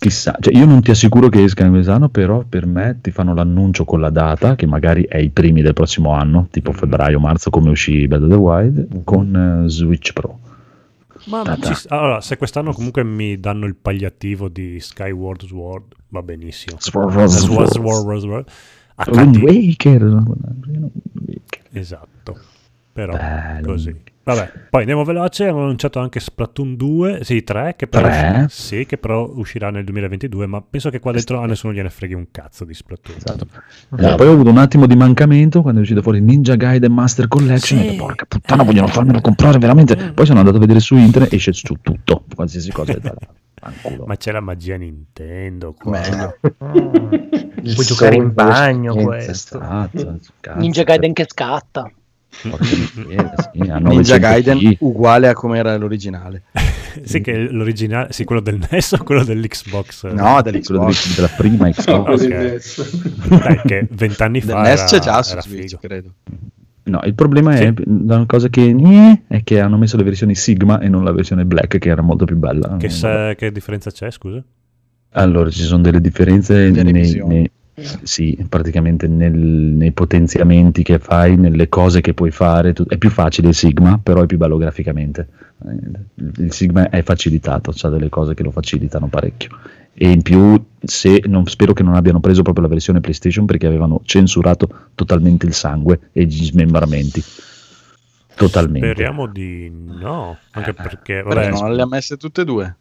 Chissà, 0.00 0.34
cioè 0.40 0.56
io 0.56 0.64
non 0.64 0.80
ti 0.80 0.90
assicuro 0.90 1.28
che 1.28 1.42
esca 1.44 1.62
in 1.62 1.72
quest'anno, 1.72 2.08
però 2.08 2.42
per 2.48 2.64
me 2.64 2.98
ti 3.02 3.10
fanno 3.10 3.34
l'annuncio 3.34 3.84
con 3.84 4.00
la 4.00 4.08
data, 4.08 4.56
che 4.56 4.64
magari 4.66 5.02
è 5.04 5.18
i 5.18 5.28
primi 5.28 5.60
del 5.60 5.74
prossimo 5.74 6.12
anno, 6.12 6.48
tipo 6.50 6.70
Mm. 6.70 6.74
febbraio-marzo 6.74 7.50
come 7.50 7.68
uscì 7.68 8.08
of 8.10 8.26
the 8.26 8.34
Wild, 8.34 9.04
con 9.04 9.62
eh, 9.66 9.68
Switch 9.68 10.14
Pro. 10.14 10.38
Ma 11.26 11.42
ci- 11.60 11.86
allora, 11.88 12.22
se 12.22 12.38
quest'anno 12.38 12.72
comunque 12.72 13.04
mi 13.04 13.38
danno 13.38 13.66
il 13.66 13.74
pagliativo 13.74 14.48
di 14.48 14.80
Skyward 14.80 15.44
Sword, 15.44 15.92
va 16.08 16.22
benissimo. 16.22 16.76
Sword, 16.78 17.12
Waker. 17.76 18.44
Wind 19.06 19.36
Waker. 19.36 20.22
Esatto. 21.72 22.38
Però 22.92 23.12
Bello. 23.12 23.66
così. 23.66 23.94
Vabbè, 24.34 24.52
poi 24.70 24.80
andiamo 24.80 25.04
veloce, 25.04 25.46
hanno 25.46 25.62
annunciato 25.62 25.98
anche 25.98 26.20
Splatoon 26.20 26.76
2, 26.76 27.20
sì 27.22 27.42
3, 27.42 27.74
che 27.76 27.86
però, 27.86 28.06
Tre? 28.08 28.46
sì, 28.48 28.86
che 28.86 28.98
però 28.98 29.28
uscirà 29.34 29.70
nel 29.70 29.84
2022, 29.84 30.46
ma 30.46 30.62
penso 30.62 30.90
che 30.90 31.00
qua 31.00 31.12
dentro 31.12 31.40
a 31.40 31.46
nessuno 31.46 31.72
gliene 31.72 31.90
freghi 31.90 32.14
un 32.14 32.26
cazzo 32.30 32.64
di 32.64 32.74
Splatoon. 32.74 33.16
Esatto. 33.16 33.46
Eh, 33.98 34.14
poi 34.14 34.26
ho 34.26 34.32
avuto 34.32 34.50
un 34.50 34.58
attimo 34.58 34.86
di 34.86 34.96
mancamento 34.96 35.62
quando 35.62 35.80
è 35.80 35.82
uscito 35.82 36.02
fuori 36.02 36.20
Ninja 36.20 36.54
Gaiden 36.54 36.92
Master 36.92 37.28
Collection. 37.28 37.80
Sì. 37.80 37.84
e 37.84 37.88
ho 37.88 37.90
detto, 37.92 38.04
porca 38.04 38.24
puttana, 38.26 38.62
vogliono 38.62 38.86
farmelo 38.86 39.20
comprare 39.20 39.58
veramente. 39.58 39.96
Poi 40.12 40.26
sono 40.26 40.38
andato 40.38 40.56
a 40.56 40.60
vedere 40.60 40.80
su 40.80 40.96
internet, 40.96 41.32
esce 41.32 41.52
su 41.52 41.76
tutto, 41.80 42.24
qualsiasi 42.34 42.70
cosa. 42.70 42.94
fanculo. 43.54 44.04
Ma 44.06 44.16
c'è 44.16 44.32
la 44.32 44.40
magia 44.40 44.76
Nintendo 44.76 45.74
qua. 45.74 46.00
Meglio. 46.00 46.38
Puoi 47.74 47.86
giocare 47.86 48.16
in 48.16 48.32
bagno 48.32 48.94
questo. 48.94 49.60
Esatto, 49.60 50.18
cazzo, 50.40 50.58
Ninja 50.58 50.82
Gaiden 50.82 51.12
che 51.12 51.26
scatta. 51.28 51.90
Porca 52.48 52.76
miseria, 52.76 53.32
sì, 53.52 53.60
a 53.70 53.78
Ninja 53.78 54.16
900p. 54.16 54.20
Gaiden 54.20 54.76
uguale 54.80 55.28
a 55.28 55.34
come 55.34 55.58
era 55.58 55.76
l'originale. 55.76 56.42
sì, 57.02 57.20
che 57.20 57.36
l'originale, 57.50 58.12
sì, 58.12 58.24
quello 58.24 58.40
del 58.40 58.58
NES 58.70 58.92
o 58.92 59.02
quello 59.04 59.24
dell'Xbox? 59.24 60.04
No, 60.06 60.12
Quello 60.12 60.42
dell'Xbox. 60.42 61.14
della 61.16 61.28
prima 61.36 61.66
No, 61.66 61.72
Xbox. 61.72 62.04
così 62.06 62.26
ok. 62.26 62.32
adesso. 62.32 62.86
Dai, 63.28 63.60
che 63.66 63.86
vent'anni 63.90 64.40
Del 64.40 64.50
fa 64.50 64.62
NES 64.62 64.78
era, 64.78 64.84
c'è 64.86 64.98
già 64.98 65.22
su 65.22 65.38
Switch, 65.40 65.76
credo. 65.78 66.12
No, 66.84 67.00
il 67.04 67.14
problema 67.14 67.54
Sì. 67.56 67.64
è 67.64 67.74
una 67.86 68.24
cosa 68.26 68.48
che 68.48 68.62
eh, 68.76 69.22
è 69.28 69.42
che 69.44 69.60
hanno 69.60 69.76
messo 69.76 69.96
le 69.96 70.02
versioni 70.02 70.34
Sigma 70.34 70.80
e 70.80 70.88
non 70.88 71.04
la 71.04 71.12
versione 71.12 71.44
Black, 71.44 71.78
che 71.78 71.88
era 71.88 72.02
molto 72.02 72.24
più 72.24 72.36
bella. 72.36 72.76
Che, 72.78 72.86
Eh, 72.86 72.90
se- 72.90 73.34
che 73.38 73.52
differenza 73.52 73.90
c'è, 73.90 74.10
scusa? 74.10 74.42
Allora, 75.12 75.50
ci 75.50 75.62
sono 75.62 75.82
delle 75.82 76.00
differenze 76.00 76.70
nei, 76.70 76.92
nei- 77.24 77.50
sì, 78.02 78.36
praticamente 78.48 79.06
nel- 79.06 79.32
nei 79.32 79.92
potenziamenti 79.92 80.82
che 80.82 80.98
fai, 80.98 81.36
nelle 81.36 81.68
cose 81.68 82.00
che 82.00 82.14
puoi 82.14 82.30
fare. 82.30 82.72
tu- 82.72 82.86
è 82.86 82.96
più 82.96 83.10
facile 83.10 83.48
il 83.48 83.54
Sigma, 83.54 83.98
però 84.02 84.22
è 84.22 84.26
più 84.26 84.38
bello 84.38 84.56
graficamente. 84.56 85.28
Eh, 85.66 85.72
Il, 86.14 86.32
il 86.38 86.52
Sigma 86.52 86.88
è 86.88 87.02
facilitato, 87.02 87.72
ha 87.80 87.88
delle 87.88 88.08
cose 88.08 88.34
che 88.34 88.42
lo 88.42 88.50
facilitano 88.50 89.08
parecchio. 89.08 89.58
E 89.92 90.10
in 90.10 90.22
più, 90.22 90.62
se, 90.80 91.22
non, 91.26 91.46
spero 91.46 91.72
che 91.72 91.82
non 91.82 91.94
abbiano 91.94 92.20
preso 92.20 92.42
proprio 92.42 92.64
la 92.64 92.70
versione 92.70 93.00
PlayStation 93.00 93.44
perché 93.44 93.66
avevano 93.66 94.00
censurato 94.04 94.88
totalmente 94.94 95.46
il 95.46 95.52
sangue 95.52 96.10
e 96.12 96.24
gli 96.24 96.44
smembramenti. 96.44 97.22
Totalmente. 98.34 98.88
Speriamo 98.90 99.26
di 99.26 99.70
no, 99.70 100.38
anche 100.52 100.72
perché, 100.72 101.22
Perché 101.22 101.22
vabbè, 101.22 101.50
non 101.50 101.74
le 101.74 101.82
ha 101.82 101.86
messe 101.86 102.16
tutte 102.16 102.42
e 102.42 102.44
due? 102.44 102.76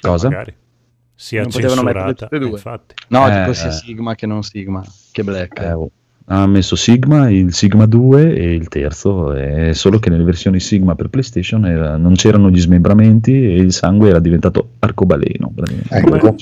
Cosa? 0.00 0.28
magari 0.28 0.54
sia 1.16 1.42
Non 1.42 1.50
censurata, 1.50 2.12
tutte 2.26 2.36
e 2.36 2.38
due? 2.38 2.50
infatti. 2.50 2.94
No, 3.08 3.26
Eh, 3.26 3.40
dico 3.40 3.52
sia 3.54 3.68
eh. 3.68 3.72
Sigma 3.72 4.14
che 4.14 4.26
non 4.26 4.42
Sigma, 4.42 4.84
che 5.10 5.24
Black. 5.24 5.58
Eh, 5.60 5.72
oh. 5.72 5.90
ha 6.26 6.46
messo 6.46 6.76
Sigma, 6.76 7.30
il 7.30 7.52
Sigma 7.54 7.86
2 7.86 8.34
e 8.34 8.52
il 8.54 8.68
terzo, 8.68 9.32
è 9.32 9.72
solo 9.72 9.98
che 9.98 10.10
nelle 10.10 10.24
versioni 10.24 10.60
Sigma 10.60 10.94
per 10.94 11.08
PlayStation 11.08 11.64
era- 11.66 11.96
non 11.96 12.14
c'erano 12.14 12.50
gli 12.50 12.60
smembramenti 12.60 13.32
e 13.32 13.54
il 13.56 13.72
sangue 13.72 14.10
era 14.10 14.18
diventato 14.20 14.70
arcobaleno. 14.80 15.52
Ecco. 15.88 16.36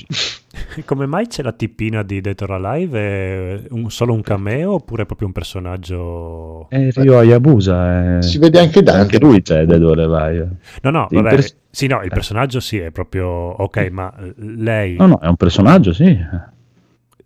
Come 0.85 1.05
mai 1.05 1.27
c'è 1.27 1.43
la 1.43 1.51
tipina 1.51 2.03
di 2.03 2.21
Dead 2.21 2.39
or 2.41 2.51
Alive? 2.51 2.99
È 2.99 3.61
un- 3.69 3.89
solo 3.91 4.13
un 4.13 4.21
cameo 4.21 4.73
oppure 4.73 5.03
è 5.03 5.05
proprio 5.05 5.27
un 5.27 5.33
personaggio... 5.33 6.67
È 6.69 6.89
Ryo 6.91 7.17
Hayabusa. 7.19 8.17
eh. 8.17 8.21
Si 8.21 8.37
vede 8.37 8.59
anche 8.59 8.81
Dante. 8.83 9.01
Anche 9.01 9.19
lui 9.19 9.41
c'è 9.41 9.65
Dead 9.65 9.83
or 9.83 9.99
Alive. 9.99 10.49
No, 10.81 10.89
no, 10.91 11.07
Il 11.11 11.21
vabbè, 11.21 11.35
pers- 11.35 11.57
sì, 11.69 11.87
no, 11.87 12.01
il 12.03 12.09
personaggio 12.09 12.59
sì, 12.59 12.77
è 12.77 12.91
proprio... 12.91 13.27
Ok, 13.27 13.89
ma 13.91 14.13
lei, 14.37 14.95
No, 14.95 15.07
no, 15.07 15.19
è 15.19 15.27
un 15.27 15.35
personaggio, 15.35 15.93
sì. 15.93 16.17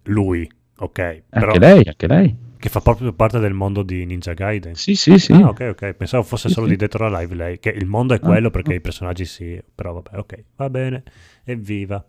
lui, 0.03 0.49
ok, 0.77 1.23
però 1.29 1.45
Anche 1.47 1.59
lei, 1.59 1.83
anche 1.85 2.07
lei. 2.07 2.35
che 2.57 2.69
fa 2.69 2.81
proprio 2.81 3.13
parte 3.13 3.39
del 3.39 3.53
mondo 3.53 3.83
di 3.83 4.05
Ninja 4.05 4.33
Gaiden. 4.33 4.75
Sì, 4.75 4.95
sì, 4.95 5.17
sì. 5.17 5.33
Ah, 5.33 5.49
ok, 5.49 5.67
ok, 5.71 5.93
pensavo 5.93 6.23
fosse 6.23 6.47
Sì, 6.47 6.53
solo 6.55 6.65
sì. 6.65 6.71
di 6.73 6.77
Dead 6.77 6.93
or 6.95 7.13
Alive 7.13 7.35
lei, 7.35 7.59
che 7.59 7.69
il 7.69 7.85
mondo 7.85 8.13
è 8.13 8.19
Ah, 8.21 8.25
quello 8.25 8.49
perché 8.49 8.71
no. 8.71 8.75
i 8.75 8.81
personaggi 8.81 9.25
sì, 9.25 9.61
però 9.73 9.93
vabbè, 9.93 10.17
ok, 10.17 10.43
va 10.55 10.69
bene, 10.69 11.03
evviva. 11.43 12.03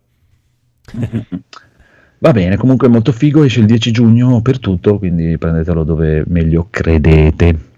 Va 2.22 2.33
bene, 2.33 2.59
comunque 2.59 2.87
è 2.87 2.90
molto 2.90 3.12
figo, 3.12 3.44
esce 3.44 3.61
il 3.61 3.66
10 3.66 3.92
giugno 3.92 4.42
per 4.42 4.59
tutto, 4.59 4.98
quindi 4.98 5.38
prendetelo 5.38 5.85
dove 5.85 6.22
meglio 6.26 6.66
credete. 6.68 7.68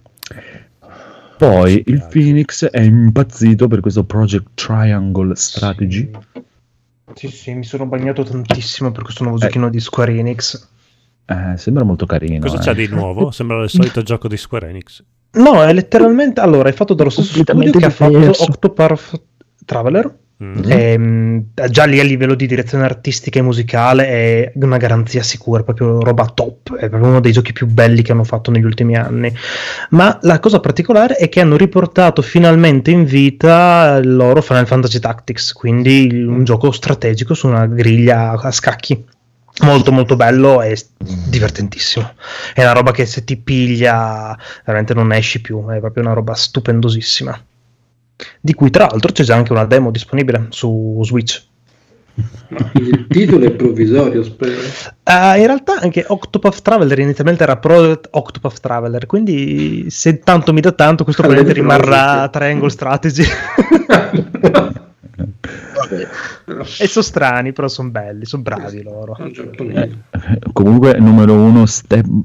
Poi 1.38 1.82
il. 1.86 2.06
Phoenix 2.10 2.66
è 2.66 2.80
impazzito 2.80 3.68
per 3.68 3.80
questo 3.80 4.02
Project 4.04 4.48
Triangle 4.54 5.36
Strategy. 5.36 6.10
Sì, 7.14 7.28
sì, 7.28 7.54
mi 7.54 7.64
sono 7.64 7.86
bagnato 7.86 8.22
tantissimo 8.22 8.90
per 8.90 9.02
questo 9.02 9.22
nuovo 9.22 9.38
Eh. 9.38 9.42
giochino 9.42 9.68
di 9.68 9.80
Square 9.80 10.16
Enix. 10.16 10.68
Eh, 11.24 11.56
sembra 11.56 11.84
molto 11.84 12.06
carino. 12.06 12.40
Cosa 12.40 12.56
eh. 12.56 12.60
c'è 12.60 12.74
di 12.74 12.88
nuovo? 12.88 13.30
Sembra 13.32 13.62
il 13.62 13.70
solito 13.70 14.02
gioco 14.02 14.28
di 14.28 14.36
Square 14.36 14.68
Enix. 14.68 15.04
No, 15.32 15.62
è 15.62 15.72
letteralmente. 15.72 16.40
Allora, 16.40 16.68
è 16.68 16.72
fatto 16.72 16.94
dallo 16.94 17.10
stesso 17.10 17.32
studio 17.42 17.70
che 17.70 17.84
ha 17.84 17.90
fatto. 17.90 18.18
Octopath 18.18 19.22
Traveler. 19.64 20.18
Mm. 20.42 20.62
Ehm, 20.66 21.44
già 21.70 21.84
lì 21.84 22.00
a 22.00 22.02
livello 22.02 22.34
di 22.34 22.46
direzione 22.46 22.82
artistica 22.82 23.38
e 23.38 23.42
musicale 23.42 24.06
è 24.08 24.52
una 24.56 24.76
garanzia 24.76 25.22
sicura, 25.22 25.60
è 25.60 25.64
proprio 25.64 26.00
roba 26.00 26.26
top, 26.26 26.74
è 26.74 26.88
proprio 26.88 27.10
uno 27.10 27.20
dei 27.20 27.30
giochi 27.30 27.52
più 27.52 27.68
belli 27.68 28.02
che 28.02 28.10
hanno 28.10 28.24
fatto 28.24 28.50
negli 28.50 28.64
ultimi 28.64 28.96
anni. 28.96 29.32
Ma 29.90 30.18
la 30.22 30.40
cosa 30.40 30.58
particolare 30.58 31.14
è 31.14 31.28
che 31.28 31.40
hanno 31.40 31.56
riportato 31.56 32.22
finalmente 32.22 32.90
in 32.90 33.04
vita 33.04 34.00
il 34.02 34.16
loro 34.16 34.42
Final 34.42 34.66
Fantasy 34.66 34.98
Tactics, 34.98 35.52
quindi 35.52 36.24
un 36.26 36.42
gioco 36.42 36.72
strategico 36.72 37.34
su 37.34 37.46
una 37.46 37.66
griglia 37.66 38.32
a 38.32 38.50
scacchi. 38.50 39.04
Molto 39.60 39.92
molto 39.92 40.16
bello 40.16 40.62
e 40.62 40.76
divertentissimo. 40.96 42.14
È 42.54 42.62
una 42.62 42.72
roba 42.72 42.90
che 42.90 43.04
se 43.04 43.22
ti 43.22 43.36
piglia 43.36 44.36
veramente 44.64 44.94
non 44.94 45.12
esci 45.12 45.40
più, 45.40 45.64
è 45.68 45.78
proprio 45.78 46.02
una 46.02 46.14
roba 46.14 46.34
stupendosissima. 46.34 47.38
Di 48.40 48.54
cui 48.54 48.70
tra 48.70 48.86
l'altro 48.90 49.12
c'è 49.12 49.24
già 49.24 49.36
anche 49.36 49.52
una 49.52 49.64
demo 49.64 49.90
disponibile 49.90 50.46
su 50.50 51.00
Switch. 51.04 51.42
Ma 52.48 52.70
il 52.74 53.06
titolo 53.08 53.46
è 53.46 53.52
provvisorio, 53.52 54.22
spero. 54.22 54.60
Ah, 55.04 55.38
in 55.38 55.46
realtà 55.46 55.78
anche 55.80 56.04
Octopath 56.06 56.60
Traveler 56.60 56.98
inizialmente 56.98 57.42
era 57.42 57.56
Project 57.56 58.08
Octopath 58.10 58.60
Traveler, 58.60 59.06
quindi 59.06 59.86
se 59.88 60.18
tanto 60.18 60.52
mi 60.52 60.60
dà 60.60 60.72
tanto 60.72 61.04
questo 61.04 61.22
Allora, 61.22 61.40
probabilmente 61.42 61.78
rimarrà. 61.78 62.28
Triangle 62.28 62.68
Strategy. 62.68 63.24
e 66.78 66.86
sono 66.86 67.04
strani, 67.04 67.52
però 67.52 67.68
sono 67.68 67.90
belli, 67.90 68.24
sono 68.24 68.42
bravi 68.42 68.82
loro. 68.82 69.16
Eh, 69.16 69.90
Comunque, 70.52 70.98
numero 70.98 71.34
uno, 71.34 71.66
Stempni 71.66 72.24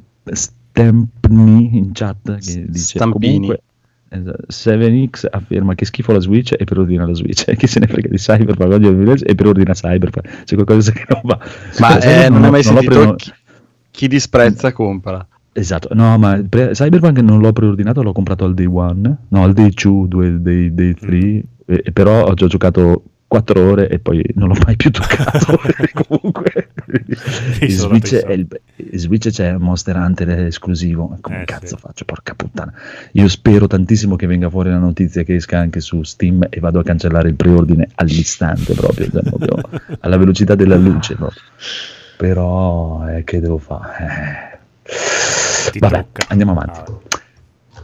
in 1.77 1.91
chat 1.93 2.37
che 2.39 2.65
dice 2.67 2.97
Stampini. 2.97 3.33
comunque 3.33 3.61
7X 4.09 5.27
afferma 5.29 5.75
che 5.75 5.85
schifo 5.85 6.11
la 6.11 6.19
Switch 6.19 6.53
e 6.57 6.63
per 6.63 6.79
ordina 6.79 7.05
la 7.05 7.13
Switch. 7.13 7.47
E 7.47 7.55
chi 7.57 7.67
se 7.67 7.79
ne 7.79 7.87
frega 7.87 8.07
di 8.09 8.17
Cyberpunk? 8.17 8.73
Il 8.83 8.95
Village 8.95 9.25
e 9.25 9.35
per 9.35 9.47
ordina 9.47 9.73
Cyberpunk. 9.73 10.43
C'è 10.43 10.55
qualcosa 10.55 10.91
che 10.91 11.05
non 11.09 11.21
va. 11.23 11.37
Ma 11.79 11.99
Sai, 11.99 12.25
eh, 12.25 12.29
non 12.29 12.43
hai 12.43 12.51
mai 12.51 12.63
l'ho 12.63 12.69
sentito 12.69 12.91
preno- 12.91 13.15
chi, 13.15 13.31
chi 13.91 14.07
disprezza 14.07 14.71
compra. 14.71 15.25
esatto. 15.53 15.89
No 15.93 16.17
ma 16.17 16.41
pre- 16.47 16.71
Cyberpunk 16.71 17.17
non 17.19 17.39
l'ho 17.39 17.51
preordinato 17.51 18.01
l'ho 18.03 18.13
comprato 18.13 18.45
al 18.45 18.53
day 18.53 18.65
one. 18.65 19.17
No 19.27 19.43
al 19.43 19.53
day 19.53 19.69
2 19.71 20.07
due, 20.07 20.41
day, 20.41 20.73
day 20.73 20.93
3 20.93 21.17
e, 21.65 21.81
e 21.85 21.91
però 21.91 22.25
ho 22.25 22.33
già 22.33 22.47
giocato 22.47 23.03
4 23.27 23.61
ore 23.69 23.89
e 23.89 23.99
poi 23.99 24.23
non 24.35 24.47
l'ho 24.47 24.55
mai 24.65 24.75
più 24.77 24.89
toccato 24.89 25.59
comunque 26.07 26.69
Switch, 27.67 28.11
il- 28.29 28.47
Switch 28.93 29.29
c'è 29.29 29.57
Monster 29.57 29.95
Hunter 29.97 30.29
esclusivo 30.45 31.17
come 31.19 31.41
Eh, 31.41 31.45
cazzo 31.45 31.75
sì. 31.75 31.81
faccio 31.81 32.05
porca 32.05 32.33
puttana 32.35 32.71
io 33.11 33.27
spero 33.27 33.67
tantissimo 33.67 34.15
che 34.15 34.27
venga 34.27 34.49
fuori 34.49 34.69
la 34.69 34.77
notizia 34.77 35.23
che 35.23 35.35
esca 35.35 35.59
anche 35.59 35.81
su 35.81 36.03
Steam 36.03 36.45
e 36.49 36.59
vado 36.61 36.79
a 36.79 36.83
cancellare 36.83 37.27
il 37.27 37.35
preordine 37.35 37.89
all'istante 37.95 38.73
proprio, 38.73 39.09
cioè, 39.11 39.21
proprio 39.23 39.55
alla 39.99 40.17
velocità 40.17 40.55
della 40.55 40.77
luce 40.77 41.15
proprio. 41.15 41.41
però 42.15 43.07
eh, 43.09 43.23
che 43.25 43.39
devo 43.41 43.57
fare 43.57 44.59
Eh. 44.83 45.79
Vabbè 45.79 45.95
tocca. 46.13 46.25
andiamo 46.29 46.53
avanti 46.53 46.79
Ah, 46.79 47.05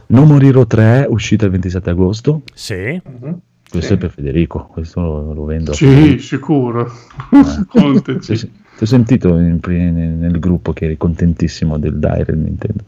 No 0.06 0.24
More 0.24 0.46
Hero 0.46 0.66
3 0.66 1.06
uscita 1.10 1.44
il 1.44 1.50
27 1.50 1.90
agosto 1.90 2.42
sì, 2.54 3.00
Mhm. 3.04 3.38
Questo 3.78 3.92
Sì. 3.92 3.92
è 3.94 3.96
per 3.96 4.10
Federico 4.10 4.66
questo 4.66 5.00
lo, 5.00 5.32
lo 5.34 5.44
vendo 5.44 5.72
Sì, 5.72 6.18
sicuro. 6.18 6.90
Eh. 7.32 8.02
Ti 8.76 8.82
ho 8.82 8.86
sentito 8.86 9.28
in- 9.38 9.60
nel, 9.62 9.92
nel 9.92 10.38
gruppo 10.40 10.72
che 10.72 10.86
eri 10.86 10.96
contentissimo 10.96 11.78
del 11.78 11.96
Dire 11.96 12.34
Nintendo. 12.34 12.82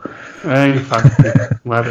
Eh, 0.45 0.69
infatti, 0.71 1.23
guarda, 1.63 1.91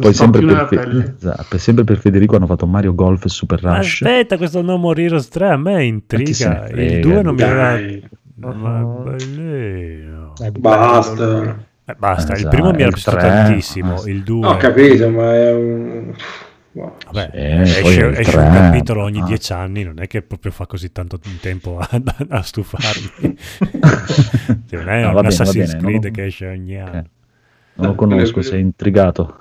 Poi 0.00 0.12
sempre 0.12 0.44
per, 0.44 0.66
Fe- 0.68 1.14
esatto, 1.16 1.56
sempre 1.56 1.84
per 1.84 1.96
Federico 1.98 2.36
hanno 2.36 2.44
fatto 2.46 2.66
Mario 2.66 2.94
Golf 2.94 3.24
Super 3.26 3.62
Rush. 3.62 4.02
aspetta 4.02 4.36
questo 4.36 4.60
No 4.60 4.76
More 4.76 5.02
Heroes 5.02 5.28
3 5.28 5.48
a 5.48 5.56
me 5.56 5.82
intriga, 5.84 6.66
frega, 6.66 6.82
il 6.82 7.00
2 7.00 7.22
non 7.22 7.34
mi 7.34 7.42
aveva... 7.42 7.70
Dai, 7.72 8.04
Ma 8.34 8.82
bellino. 8.82 10.32
Basta. 10.58 11.56
Eh, 11.84 11.94
basta, 11.98 12.32
il 12.32 12.38
Esatto, 12.38 12.54
primo 12.54 12.70
mi 12.70 12.76
era 12.82 12.86
il 12.88 12.92
piaciuto 12.92 13.16
tre, 13.16 13.28
tantissimo, 13.28 13.92
basta. 13.92 14.10
il 14.10 14.22
2... 14.22 14.46
Ho 14.46 14.56
capito, 14.58 15.08
ma 15.08 15.34
è 15.34 15.52
un... 15.54 16.12
wow. 16.72 16.96
Vabbè, 17.12 17.64
Sì, 17.66 17.80
poi 17.80 17.90
esce, 17.92 18.08
esce 18.18 18.30
tre, 18.32 18.40
un 18.42 18.52
capitolo 18.52 19.02
ogni 19.02 19.20
ah. 19.20 19.24
dieci 19.24 19.52
anni, 19.52 19.82
non 19.84 20.00
è 20.00 20.06
che 20.06 20.22
proprio 20.22 20.50
fa 20.52 20.66
così 20.66 20.90
tanto 20.92 21.18
tempo 21.40 21.78
a, 21.78 21.88
a 22.28 22.42
stufarmi. 22.42 23.36
Cioè, 24.68 24.78
non 24.82 24.88
è 24.88 25.02
No, 25.02 25.08
un 25.08 25.14
va 25.14 25.20
bene, 25.20 25.22
va 25.22 25.28
Assassin's 25.28 25.72
bene, 25.72 25.82
Creed 25.82 26.02
non- 26.04 26.12
che 26.12 26.24
esce 26.24 26.46
ogni 26.46 26.80
anno. 26.80 26.96
Eh, 26.98 27.04
Non 27.74 27.86
lo 27.88 27.94
conosco, 27.94 28.42
sei 28.42 28.60
intrigato. 28.60 29.36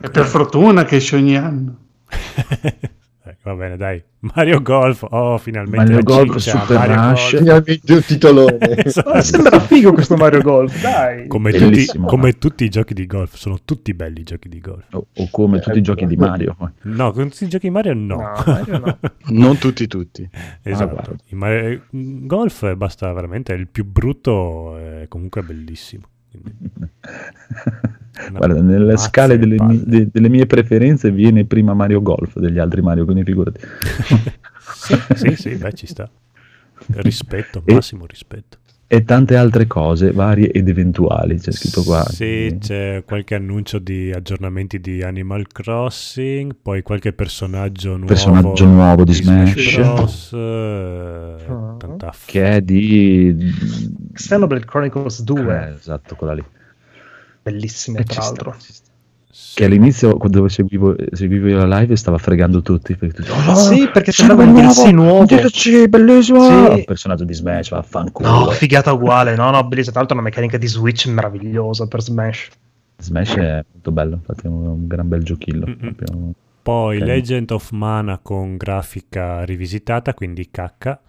E 0.00 0.10
per 0.10 0.24
fortuna 0.24 0.84
che 0.84 0.96
esce 0.96 1.16
ogni 1.16 1.36
anno. 1.36 1.76
Eh, 3.24 3.36
va 3.44 3.54
bene, 3.54 3.76
dai. 3.76 4.02
Mario 4.34 4.60
Golf, 4.62 5.04
oh, 5.10 5.38
finalmente 5.38 5.92
Mario 5.92 6.02
Golf, 6.02 6.38
ciccia, 6.38 6.58
Super 6.60 6.76
Mario 6.78 6.94
Rush. 6.94 7.30
Golf. 7.30 7.38
Finalmente 7.38 7.92
un 7.92 8.02
titolone. 8.02 8.58
Esatto. 8.84 9.08
Ah, 9.10 9.20
sembra 9.20 9.60
figo 9.60 9.92
questo 9.92 10.16
Mario 10.16 10.40
Golf, 10.42 10.80
dai. 10.80 11.28
Come 11.28 11.52
tutti, 11.52 11.64
Bellissimo. 11.64 12.06
come 12.08 12.32
tutti 12.38 12.64
i 12.64 12.68
giochi 12.68 12.94
di 12.94 13.06
golf, 13.06 13.36
sono 13.36 13.58
tutti 13.64 13.94
belli 13.94 14.20
i 14.20 14.24
giochi 14.24 14.48
di 14.48 14.60
golf. 14.60 14.86
O, 14.92 15.06
o 15.14 15.28
come 15.30 15.60
tutti 15.60 15.78
i 15.78 15.82
giochi 15.82 16.06
di 16.06 16.16
Mario. 16.16 16.56
No, 16.82 17.12
con 17.12 17.28
tutti 17.30 17.44
i 17.44 17.48
giochi 17.48 17.66
di 17.68 17.72
Mario 17.72 17.94
no. 17.94 18.16
No, 18.16 18.42
Mario 18.44 18.78
no. 18.78 18.98
Non 19.26 19.58
tutti, 19.58 19.86
tutti. 19.86 20.28
esatto. 20.62 20.92
guarda. 20.92 21.14
I 21.26 21.34
Mario- 21.36 21.82
golf 21.90 22.62
eh, 22.64 22.74
basta 22.76 23.12
veramente, 23.12 23.52
il 23.52 23.68
più 23.68 23.84
brutto 23.84 24.76
è 24.78 25.06
comunque 25.08 25.42
bellissimo. 25.42 26.06
Guarda, 28.30 28.60
nelle 28.60 28.96
scale 28.98 29.38
delle, 29.38 29.56
mie- 29.58 29.82
de- 29.84 30.08
delle 30.12 30.28
mie 30.28 30.46
preferenze 30.46 31.10
viene 31.10 31.44
prima 31.46 31.72
Mario 31.72 32.02
Golf 32.02 32.38
degli 32.38 32.58
altri 32.58 32.82
Mario, 32.82 33.04
quindi 33.04 33.24
figurati. 33.24 33.60
sì, 34.74 34.96
sì, 35.14 35.36
sì, 35.36 35.54
beh, 35.56 35.72
ci 35.72 35.86
sta. 35.86 36.08
Rispetto, 36.88 37.62
E- 37.64 37.74
massimo 37.74 38.04
rispetto. 38.06 38.58
E 38.86 39.04
tante 39.04 39.36
altre 39.36 39.66
cose 39.66 40.12
varie 40.12 40.50
ed 40.50 40.68
eventuali, 40.68 41.38
c'è 41.38 41.50
scritto 41.50 41.82
qua. 41.82 42.04
Sì, 42.04 42.58
c'è 42.60 43.02
qualche 43.06 43.34
annuncio 43.34 43.78
di 43.78 44.12
aggiornamenti 44.14 44.80
di 44.80 45.02
Animal 45.02 45.46
Crossing, 45.46 46.54
poi 46.60 46.82
qualche 46.82 47.14
personaggio 47.14 47.92
nuovo, 47.92 48.04
Personaggio 48.04 48.66
nuovo 48.66 49.04
di 49.04 49.14
Smash. 49.14 49.76
Bros, 49.76 50.32
eh, 50.34 51.36
Che 52.26 52.44
è 52.44 52.60
di... 52.60 53.34
Xenoblade 54.12 54.66
Chronicles 54.66 55.22
2, 55.22 55.68
Eh, 55.68 55.72
esatto, 55.72 56.14
quella 56.14 56.34
lì. 56.34 56.44
Bellissimo 57.42 57.98
E 57.98 58.04
tra 58.04 58.14
ci 58.14 58.20
sta, 58.20 58.26
l'altro. 58.28 58.54
sì. 58.58 58.72
Che 59.54 59.64
all'inizio, 59.64 60.16
quando 60.18 60.46
seguivo, 60.48 60.94
seguivo 61.10 61.48
io 61.48 61.64
la 61.64 61.78
live, 61.80 61.96
stava 61.96 62.18
fregando 62.18 62.60
tutti. 62.62 62.94
Perché 62.96 63.22
tutti, 63.22 63.30
"Oh, 63.30 63.54
sì, 63.54 63.88
perché 63.92 64.12
sembrava 64.12 64.42
un 64.44 64.52
nuovo, 64.52 64.72
DLC 64.72 64.90
nuovo. 64.92 65.24
DLC, 65.24 65.86
bellissimo! 65.88 66.74
Sì. 66.76 66.84
Personaggio 66.84 67.24
di 67.24 67.34
Smash, 67.34 67.70
vaffanculo. 67.70 68.28
No, 68.28 68.50
figata 68.50 68.92
uguale, 68.92 69.34
no, 69.34 69.50
no, 69.50 69.62
bellissima. 69.64 69.90
Tra 69.92 70.00
l'altro 70.00 70.16
una 70.18 70.26
meccanica 70.26 70.58
di 70.58 70.66
Switch 70.66 71.06
meravigliosa 71.06 71.86
per 71.86 72.02
Smash. 72.02 72.48
Smash 72.98 73.34
è 73.34 73.64
molto 73.72 73.90
bello, 73.90 74.14
infatti 74.14 74.46
è 74.46 74.48
un, 74.48 74.86
gran 74.86 75.08
bel 75.08 75.22
giochillo. 75.22 75.64
Proprio. 75.78 76.32
Poi 76.62 76.98
Ok. 76.98 77.04
Legend 77.06 77.50
of 77.50 77.70
Mana 77.72 78.18
con 78.22 78.56
grafica 78.56 79.44
rivisitata, 79.44 80.14
quindi 80.14 80.48
cacca, 80.50 81.00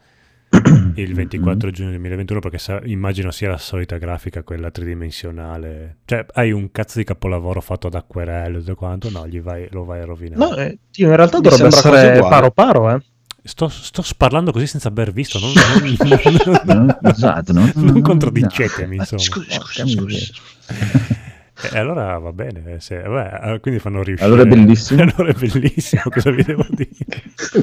il 0.96 1.14
24 1.14 1.72
giugno 1.72 1.90
2021, 1.90 2.40
perché 2.40 2.58
sa- 2.58 2.82
immagino 2.86 3.32
sia 3.32 3.50
la 3.50 3.58
solita 3.58 3.98
grafica, 3.98 4.44
quella 4.44 4.70
tridimensionale. 4.72 5.98
Cioè, 6.06 6.26
hai 6.34 6.52
un 6.52 6.72
cazzo 6.72 7.00
di 7.00 7.04
capolavoro 7.04 7.62
fatto 7.62 7.88
ad 7.88 7.96
acquerello 7.96 8.58
e 8.58 8.60
tutto 8.62 8.76
quanto, 8.76 9.10
no, 9.10 9.28
gli 9.28 9.42
vai, 9.42 9.68
lo 9.72 9.84
vai 9.86 10.02
a 10.02 10.06
rovinare. 10.06 10.40
No, 10.40 10.56
eh, 10.56 10.78
io 10.96 11.10
in 11.10 11.16
realtà 11.16 11.38
Mi 11.38 11.44
dovrebbe 11.44 11.68
essere 11.68 12.20
paro 12.20 12.52
paro, 12.52 12.92
eh. 12.92 13.02
Sto, 13.46 13.68
sto 13.68 14.02
sparlando 14.02 14.54
così 14.54 14.68
senza 14.68 14.88
aver 14.88 15.12
visto, 15.12 15.38
non, 15.38 15.52
non, 16.64 16.96
No, 17.02 17.10
esatto, 17.10 17.52
no? 17.52 17.70
non 17.76 18.02
contraddicetemi, 18.02 18.96
insomma. 18.96 19.22
Scusi, 19.22 19.58
Porca 19.58 19.84
miseria. 19.84 20.20
E 21.72 21.78
allora 21.78 22.18
va 22.18 22.32
bene, 22.34 22.80
se- 22.80 23.02
vabbè, 23.02 23.60
quindi 23.60 23.80
fanno 23.80 24.02
riuscire. 24.02 24.28
Allora 24.28 24.42
è 24.42 24.46
bellissimo. 24.48 25.02
allora 25.04 25.30
è 25.30 25.34
bellissimo, 25.34 26.02
cosa 26.10 26.32
vi 26.32 26.44
devo 26.44 26.66
dire? 26.70 26.90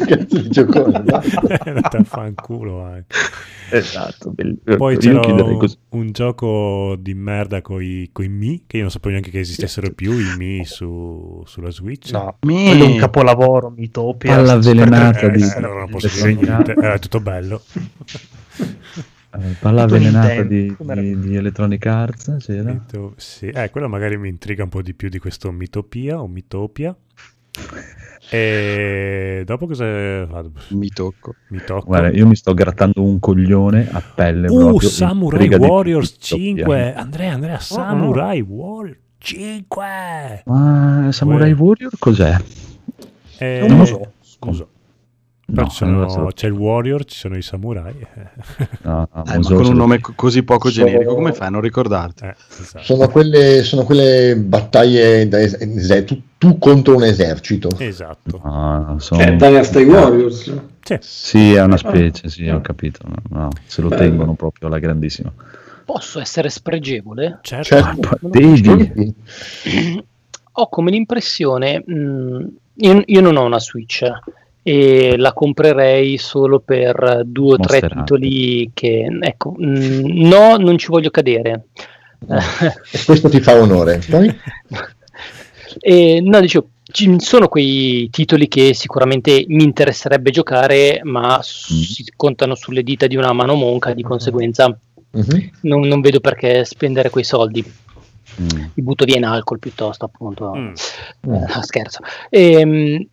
Cazzo 0.06 0.40
di 0.40 0.48
giocone, 0.48 1.02
va. 1.04 1.22
Andate 1.64 1.96
a 1.96 2.04
fanculo 2.04 2.82
anche. 2.82 3.06
Esatto, 3.70 4.30
bellissimo. 4.30 4.76
Poi 4.76 4.96
c'era 4.96 5.20
un 5.90 6.12
gioco 6.12 6.96
di 6.98 7.14
merda 7.14 7.62
con 7.62 7.82
i 7.82 8.10
Mi, 8.28 8.62
che 8.66 8.76
io 8.76 8.82
non 8.82 8.90
sapevo 8.92 9.10
neanche 9.12 9.30
che 9.30 9.40
esistessero 9.40 9.90
più 9.90 10.12
i 10.12 10.36
Mi 10.38 10.64
su, 10.64 11.42
sulla 11.44 11.70
Switch. 11.70 12.12
No, 12.12 12.36
Mi- 12.42 12.66
quello 12.66 12.84
è 12.84 12.86
un 12.86 12.96
capolavoro, 12.96 13.70
Mitopia. 13.76 14.34
Palla 14.36 14.52
avvelenata 14.52 15.18
Eh, 15.20 15.30
di, 15.32 15.42
eh, 15.42 15.52
allora 15.56 15.80
non 15.80 15.90
posso 15.90 16.08
dire 16.08 16.34
niente, 16.34 16.74
era 16.74 16.98
tutto 16.98 17.20
bello. 17.20 17.62
eh, 19.32 19.54
palla 19.60 19.82
Tutto 19.84 19.94
avvelenata 19.94 20.42
di, 20.42 20.74
di, 20.78 21.18
di 21.20 21.36
Electronic 21.36 21.86
Arts 21.86 22.36
c'era. 22.38 22.72
Mito- 22.72 23.14
sì, 23.16 23.46
eh, 23.48 23.70
quello 23.70 23.88
magari 23.88 24.16
mi 24.16 24.28
intriga 24.28 24.62
un 24.62 24.68
po' 24.68 24.82
di 24.82 24.94
più 24.94 25.08
di 25.08 25.18
questo 25.18 25.50
Mitopia 25.52 26.20
o 26.20 26.26
Mitopia. 26.26 26.94
E 28.32 29.42
dopo 29.44 29.66
cosa 29.66 30.24
vado? 30.26 30.52
Mi 30.68 30.88
tocco. 30.90 31.34
Mi 31.48 31.60
tocco. 31.64 31.86
Guarda, 31.86 32.10
io 32.10 32.28
mi 32.28 32.36
sto 32.36 32.54
grattando 32.54 33.02
un 33.02 33.18
coglione 33.18 33.88
a 33.90 34.00
pelle 34.00 34.46
Uh, 34.48 34.56
proprio. 34.68 34.88
Samurai 34.88 35.48
Warriors 35.48 36.10
Utopia. 36.14 36.36
5. 36.64 36.94
Andrea, 36.94 37.32
Andrea, 37.32 37.58
Samurai 37.58 38.40
Warriors 38.40 39.00
5. 39.18 40.42
Ma 40.44 41.08
Samurai 41.10 41.50
Uè. 41.52 41.58
Warrior 41.58 41.90
cos'è? 41.98 42.36
Eh, 43.38 43.64
Non 43.66 43.78
lo 43.78 43.84
so. 43.84 44.12
Scusa. 44.20 44.66
No, 45.52 45.68
sono- 45.68 46.26
c'è 46.32 46.46
il 46.46 46.52
Warrior, 46.52 47.04
ci 47.04 47.16
sono 47.18 47.36
i 47.36 47.42
samurai. 47.42 47.94
No, 48.82 49.08
no, 49.12 49.24
Eh, 49.24 49.38
con 49.42 49.66
un 49.66 49.74
nome 49.76 50.00
co- 50.00 50.12
così 50.14 50.42
poco 50.42 50.70
Sono- 50.70 50.86
generico, 50.86 51.14
come 51.14 51.32
fai 51.32 51.48
a 51.48 51.50
non 51.50 51.60
ricordarti? 51.60 52.24
Eh, 52.24 52.34
esatto. 52.60 52.84
Sono 52.84 53.08
quelle, 53.08 53.62
sono 53.62 53.84
quelle 53.84 54.36
battaglie 54.36 55.28
da 55.28 55.40
es- 55.40 55.54
es- 55.60 56.04
tu, 56.04 56.22
tu 56.38 56.58
contro 56.58 56.96
un 56.96 57.04
esercito. 57.04 57.68
Esatto. 57.78 58.40
No, 58.42 58.96
sono- 58.98 59.20
Cioè, 59.22 59.36
Dynasty 59.36 59.84
Warriors. 59.84 60.52
Sì. 60.82 60.96
Sì, 61.00 61.52
è 61.54 61.62
una 61.62 61.76
specie, 61.76 62.28
sì, 62.28 62.48
ho 62.48 62.60
capito. 62.60 63.00
No, 63.06 63.16
no, 63.40 63.48
se 63.66 63.82
lo 63.82 63.88
Bello. 63.88 64.00
tengono 64.02 64.34
proprio 64.34 64.68
alla 64.68 64.78
grandissima. 64.78 65.32
Posso 65.84 66.20
essere 66.20 66.48
spregevole? 66.50 67.38
Certo. 67.42 67.64
Certo. 67.64 68.18
Devi. 68.20 69.14
Ho 70.54 70.68
come 70.68 70.90
l'impressione, 70.90 71.82
mh, 71.84 72.46
io, 72.76 73.02
io 73.06 73.20
non 73.20 73.36
ho 73.36 73.44
una 73.44 73.60
Switch 73.60 74.04
e 74.62 75.16
la 75.16 75.32
comprerei 75.32 76.18
solo 76.18 76.60
per 76.60 77.22
due 77.24 77.54
o 77.54 77.56
tre 77.58 77.80
titoli 77.80 78.70
che, 78.74 79.06
ecco, 79.20 79.54
mh, 79.56 80.26
no, 80.28 80.56
non 80.56 80.76
ci 80.78 80.88
voglio 80.88 81.10
cadere. 81.10 81.66
E 82.28 83.04
questo 83.04 83.28
ti 83.28 83.40
fa 83.40 83.54
onore. 83.60 84.00
Poi? 84.08 84.34
E, 85.78 86.20
no, 86.20 86.40
dicevo, 86.40 86.70
ci 86.82 87.14
sono 87.20 87.46
quei 87.46 88.10
titoli 88.10 88.48
che 88.48 88.74
sicuramente 88.74 89.44
mi 89.46 89.62
interesserebbe 89.62 90.32
giocare, 90.32 90.98
ma 91.04 91.36
Mm. 91.36 91.40
si 91.42 92.04
contano 92.16 92.56
sulle 92.56 92.82
dita 92.82 93.06
di 93.06 93.14
una 93.14 93.32
mano 93.32 93.54
monca, 93.54 93.94
di 93.94 94.02
conseguenza 94.02 94.66
Mhm. 95.12 95.50
non, 95.62 95.82
non 95.86 96.00
vedo 96.00 96.18
perché 96.18 96.64
spendere 96.64 97.08
quei 97.10 97.22
soldi. 97.22 97.62
Mm. 98.40 98.46
Mi 98.74 98.82
butto 98.82 99.04
via 99.04 99.16
in 99.16 99.24
alcol 99.24 99.60
piuttosto, 99.60 100.04
appunto. 100.06 100.52
Mm. 100.56 100.72
Eh, 101.32 101.46
scherzo. 101.62 102.00
Ehm, 102.30 103.06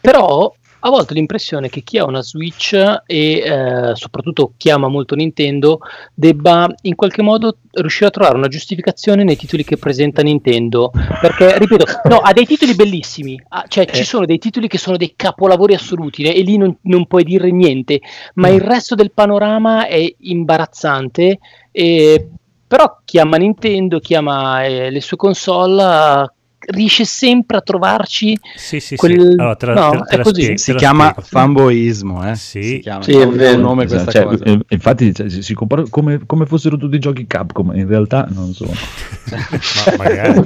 però 0.00 0.52
a 0.80 0.90
volte 0.90 1.12
ho 1.12 1.16
l'impressione 1.16 1.68
che 1.68 1.82
chi 1.82 1.98
ha 1.98 2.04
una 2.04 2.22
Switch 2.22 2.72
e 2.72 3.02
eh, 3.06 3.94
soprattutto 3.94 4.52
chi 4.56 4.70
ama 4.70 4.88
molto 4.88 5.14
Nintendo 5.14 5.80
debba 6.14 6.68
in 6.82 6.94
qualche 6.94 7.22
modo 7.22 7.58
riuscire 7.72 8.06
a 8.06 8.10
trovare 8.10 8.36
una 8.36 8.48
giustificazione 8.48 9.24
nei 9.24 9.36
titoli 9.36 9.64
che 9.64 9.76
presenta 9.76 10.22
Nintendo. 10.22 10.90
Perché, 11.20 11.58
ripeto, 11.58 11.84
no, 12.08 12.18
ha 12.18 12.32
dei 12.32 12.46
titoli 12.46 12.74
bellissimi, 12.74 13.40
ha- 13.48 13.64
cioè 13.66 13.86
ci 13.86 14.04
sono 14.04 14.24
dei 14.24 14.38
titoli 14.38 14.68
che 14.68 14.78
sono 14.78 14.96
dei 14.96 15.14
capolavori 15.16 15.74
assoluti 15.74 16.22
e 16.22 16.40
lì 16.42 16.56
non, 16.56 16.76
non 16.82 17.06
puoi 17.06 17.24
dire 17.24 17.50
niente, 17.50 18.00
ma 18.34 18.48
il 18.48 18.60
resto 18.60 18.94
del 18.94 19.12
panorama 19.12 19.86
è 19.86 20.14
imbarazzante. 20.18 21.38
E, 21.72 22.28
però 22.66 23.00
chi 23.04 23.18
ama 23.18 23.36
Nintendo, 23.36 23.98
chi 23.98 24.14
ama 24.14 24.64
eh, 24.64 24.90
le 24.90 25.00
sue 25.00 25.16
console, 25.16 25.82
eh, 25.82 26.30
riesce 26.70 27.04
sempre 27.04 27.56
a 27.56 27.60
trovarci 27.62 28.38
Sì, 28.54 28.80
sì, 28.80 28.96
quel- 28.96 29.12
sì. 29.20 29.26
Allora, 29.38 29.56
te 29.56 29.66
la, 29.66 29.74
no, 29.74 29.90
te 29.90 30.04
te 30.08 30.16
è 30.16 30.20
così. 30.22 30.40
spiego, 30.42 30.58
Si 30.58 30.74
chiama 30.74 31.14
fanboismo, 31.18 32.28
eh? 32.30 32.34
Sì. 32.36 32.62
Si 32.62 32.78
chiama, 32.80 33.02
Sì, 33.02 33.12
è 33.12 33.26
vero. 33.28 33.58
nome 33.60 33.84
Esatto, 33.84 34.02
questa 34.04 34.20
cioè, 34.24 34.28
cosa. 34.28 34.44
eh, 34.44 34.60
infatti 34.68 35.14
cioè, 35.14 35.28
si, 35.30 35.42
si 35.42 35.54
compara 35.54 35.84
come, 35.88 36.20
come 36.26 36.46
fossero 36.46 36.76
tutti 36.76 36.98
giochi 36.98 37.26
Capcom, 37.26 37.72
in 37.74 37.86
realtà 37.86 38.26
non 38.30 38.52
sono. 38.52 38.72
Ma 39.30 39.96
magari. 39.96 40.42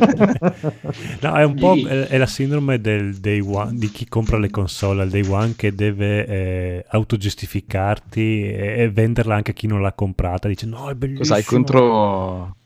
No, 1.21 1.35
è 1.35 1.45
un 1.45 1.55
po' 1.55 1.75
è, 1.75 2.07
è 2.07 2.19
la 2.19 2.27
sindrome 2.27 2.81
del 2.81 3.15
day 3.17 3.41
one 3.41 3.73
di 3.75 3.91
chi 3.91 4.09
compra 4.09 4.39
le 4.39 4.51
console 4.51 5.03
al 5.03 5.09
day 5.09 5.27
one 5.29 5.55
che 5.57 5.75
deve 5.75 6.27
eh, 6.27 6.85
autogiustificarti 6.89 8.43
e, 8.51 8.75
e 8.79 8.91
venderla 8.91 9.35
anche 9.35 9.51
a 9.53 9.55
chi 9.55 9.67
non 9.67 9.81
l'ha 9.83 9.93
comprata. 9.93 10.49
Dice 10.49 10.67
no, 10.67 10.89
è 10.89 10.95
bellissimo. 10.95 11.21
Cos'hai 11.21 11.45
contro... 11.45 12.57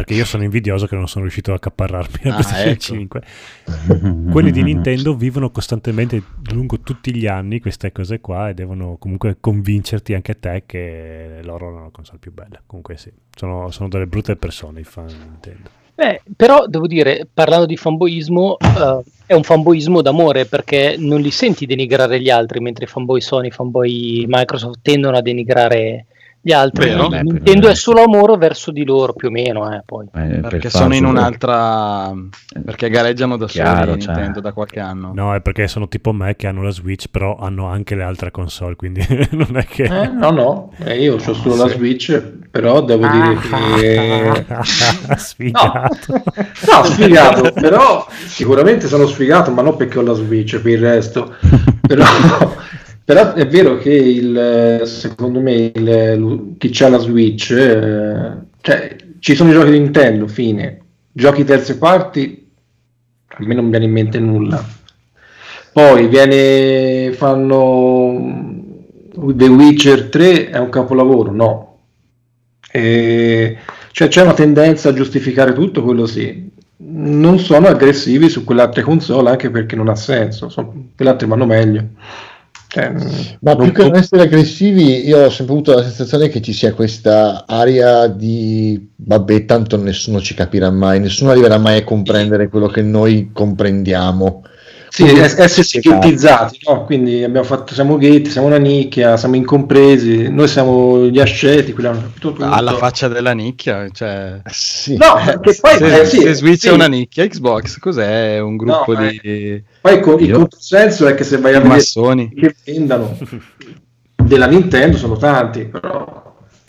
Perché 0.00 0.14
io 0.14 0.24
sono 0.24 0.44
invidioso 0.44 0.86
che 0.86 0.96
non 0.96 1.06
sono 1.08 1.24
riuscito 1.24 1.52
a 1.52 1.56
accaparrarmi 1.56 2.18
la 2.22 2.36
Ah, 2.36 2.40
PlayStation 2.40 2.98
ecco. 2.98 3.20
5. 3.90 4.30
Quelli 4.32 4.50
di 4.50 4.62
Nintendo 4.64 5.14
vivono 5.14 5.50
costantemente 5.50 6.22
lungo 6.52 6.80
tutti 6.80 7.14
gli 7.14 7.26
anni 7.26 7.60
queste 7.60 7.92
cose 7.92 8.18
qua 8.18 8.48
e 8.48 8.54
devono 8.54 8.96
comunque 8.98 9.36
convincerti 9.38 10.14
anche 10.14 10.38
te 10.40 10.62
che 10.64 11.40
loro 11.42 11.68
hanno 11.68 11.82
la 11.82 11.88
console 11.92 12.16
più 12.18 12.32
bella. 12.32 12.62
Comunque 12.64 12.96
sì, 12.96 13.12
sono, 13.36 13.70
sono 13.70 13.90
delle 13.90 14.06
brutte 14.06 14.36
persone 14.36 14.80
i 14.80 14.84
fan 14.84 15.06
di 15.06 15.14
Nintendo. 15.16 15.68
Beh, 15.94 16.22
però 16.34 16.66
devo 16.66 16.86
dire, 16.86 17.28
parlando 17.30 17.66
di 17.66 17.76
fanboismo, 17.76 18.56
eh, 18.56 19.02
è 19.26 19.34
un 19.34 19.42
fanboismo 19.42 20.00
d'amore 20.00 20.46
perché 20.46 20.96
non 20.98 21.20
li 21.20 21.30
senti 21.30 21.66
denigrare 21.66 22.18
gli 22.22 22.30
altri, 22.30 22.60
mentre 22.60 22.86
i 22.86 22.88
fanboy 22.88 23.20
Sony, 23.20 23.48
i 23.48 23.50
fanboy 23.50 24.24
Microsoft 24.26 24.78
tendono 24.80 25.18
a 25.18 25.20
denigrare 25.20 26.06
gli 26.42 26.52
altri. 26.52 26.88
Vero. 26.88 27.08
Beh, 27.08 27.22
Nintendo 27.22 27.68
è 27.68 27.74
solo 27.74 28.02
amore 28.02 28.36
verso 28.38 28.70
di 28.70 28.84
loro, 28.84 29.12
più 29.12 29.28
o 29.28 29.30
meno. 29.30 29.70
Eh, 29.74 29.82
poi. 29.84 30.06
Eh, 30.14 30.38
per 30.40 30.40
Perché 30.48 30.70
sono 30.70 30.94
in 30.94 31.04
un'altra... 31.04 32.12
Perché 32.64 32.88
gareggiano 32.88 33.36
da 33.36 33.46
Chiaro, 33.46 33.90
soli 33.90 34.00
cioè. 34.00 34.14
Nintendo 34.14 34.40
da 34.40 34.52
qualche 34.52 34.80
anno. 34.80 35.12
No, 35.14 35.34
è 35.34 35.40
perché 35.40 35.68
sono 35.68 35.88
tipo 35.88 36.12
me 36.12 36.36
che 36.36 36.46
hanno 36.46 36.62
la 36.62 36.70
Switch, 36.70 37.06
però 37.10 37.36
hanno 37.38 37.66
anche 37.66 37.94
le 37.94 38.02
altre 38.02 38.30
console, 38.30 38.76
quindi 38.76 39.04
non 39.32 39.56
è 39.56 39.66
che... 39.66 39.84
Eh, 39.84 40.08
no, 40.08 40.30
no, 40.30 40.72
eh, 40.78 40.98
io 41.00 41.16
ho 41.16 41.18
solo 41.18 41.56
la 41.56 41.68
Sì. 41.68 41.74
Switch, 41.74 42.22
però 42.50 42.82
devo 42.82 43.06
dire 43.06 43.36
che... 43.36 44.46
Sfigato. 45.16 46.12
No, 46.12 46.84
sfigato, 46.84 47.52
però 47.52 48.06
sicuramente 48.26 48.86
sono 48.86 49.06
sfigato, 49.06 49.50
ma 49.50 49.62
non 49.62 49.76
perché 49.76 49.98
ho 49.98 50.02
la 50.02 50.14
Switch, 50.14 50.58
per 50.58 50.72
il 50.72 50.78
resto. 50.80 51.34
Però, 51.90 52.04
però 53.04 53.32
è 53.34 53.46
vero 53.46 53.76
che 53.78 53.92
il, 53.92 54.82
secondo 54.84 55.40
me 55.40 55.72
il- 55.74 56.54
chi 56.58 56.68
c'ha 56.70 56.88
la 56.88 56.98
Switch, 56.98 57.50
eh, 57.50 58.36
cioè 58.60 58.96
ci 59.18 59.34
sono 59.34 59.50
i 59.50 59.52
giochi 59.52 59.70
di 59.72 59.78
Nintendo, 59.80 60.26
fine. 60.28 60.78
Giochi 61.12 61.44
terze 61.44 61.76
parti, 61.78 62.48
a 63.28 63.36
me 63.44 63.54
non 63.54 63.70
viene 63.70 63.84
in 63.86 63.92
mente 63.92 64.18
nulla. 64.20 64.64
Poi 65.72 66.08
viene, 66.08 67.12
fanno 67.12 68.58
The 69.34 69.46
Witcher 69.48 70.08
3 70.08 70.50
è 70.50 70.58
un 70.58 70.68
capolavoro, 70.70 71.30
no. 71.32 71.78
E, 72.72 73.58
cioè 73.92 74.08
c'è 74.08 74.22
una 74.22 74.34
tendenza 74.34 74.88
a 74.88 74.92
giustificare 74.92 75.52
tutto, 75.52 75.82
quello 75.82 76.06
sì. 76.06 76.48
Non 76.82 77.38
sono 77.38 77.66
aggressivi 77.68 78.28
su 78.28 78.42
quelle 78.44 78.62
altre 78.62 78.82
console 78.82 79.30
anche 79.30 79.50
perché 79.50 79.76
non 79.76 79.88
ha 79.88 79.94
senso, 79.94 80.48
sono, 80.48 80.90
quelle 80.96 81.16
vanno 81.26 81.46
meglio. 81.46 81.86
Cioè, 82.72 82.92
Ma 83.40 83.56
più 83.56 83.72
che 83.72 83.82
non 83.82 83.96
essere 83.96 84.22
aggressivi, 84.22 85.04
io 85.04 85.24
ho 85.24 85.30
sempre 85.30 85.54
avuto 85.54 85.74
la 85.74 85.82
sensazione 85.82 86.28
che 86.28 86.40
ci 86.40 86.52
sia 86.52 86.72
questa 86.72 87.44
aria 87.44 88.06
di 88.06 88.92
vabbè, 88.94 89.44
tanto 89.44 89.76
nessuno 89.76 90.20
ci 90.20 90.34
capirà 90.34 90.70
mai, 90.70 91.00
nessuno 91.00 91.32
arriverà 91.32 91.58
mai 91.58 91.78
a 91.78 91.84
comprendere 91.84 92.48
quello 92.48 92.68
che 92.68 92.82
noi 92.82 93.30
comprendiamo. 93.32 94.44
Sì, 94.90 95.04
essersi 95.04 95.78
ghettizzati, 95.78 96.58
no? 96.66 96.84
Quindi 96.84 97.22
abbiamo 97.22 97.46
fatto, 97.46 97.74
siamo 97.74 97.96
ghetti, 97.96 98.28
siamo 98.28 98.48
una 98.48 98.58
nicchia, 98.58 99.16
siamo 99.16 99.36
incompresi, 99.36 100.28
noi 100.28 100.48
siamo 100.48 101.06
gli 101.06 101.20
asceti, 101.20 101.72
quelli 101.72 101.88
hanno 101.88 102.00
capito 102.00 102.32
tutto. 102.32 102.44
Alla 102.44 102.74
faccia 102.74 103.06
della 103.06 103.32
nicchia, 103.32 103.88
cioè... 103.92 104.40
Sì. 104.50 104.96
No, 104.96 105.14
perché 105.24 105.56
poi 105.60 105.76
se, 105.76 106.00
eh, 106.00 106.04
sì, 106.04 106.20
se 106.22 106.34
Switch 106.34 106.60
sì. 106.62 106.68
è 106.68 106.72
una 106.72 106.88
nicchia, 106.88 107.24
Xbox 107.26 107.78
cos'è? 107.78 108.40
Un 108.40 108.56
gruppo 108.56 108.92
No, 108.92 109.08
di 109.08 109.62
Poi 109.80 110.00
co- 110.00 110.18
il 110.18 110.32
controsenso 110.32 111.06
è 111.06 111.14
che 111.14 111.22
se 111.22 111.38
vai 111.38 111.54
a 111.54 111.58
vedere 111.60 111.74
massoni. 111.76 112.34
che 112.34 112.54
vendano 112.64 113.16
della 114.24 114.46
Nintendo 114.46 114.96
sono 114.96 115.16
tanti, 115.16 115.66
però 115.66 116.19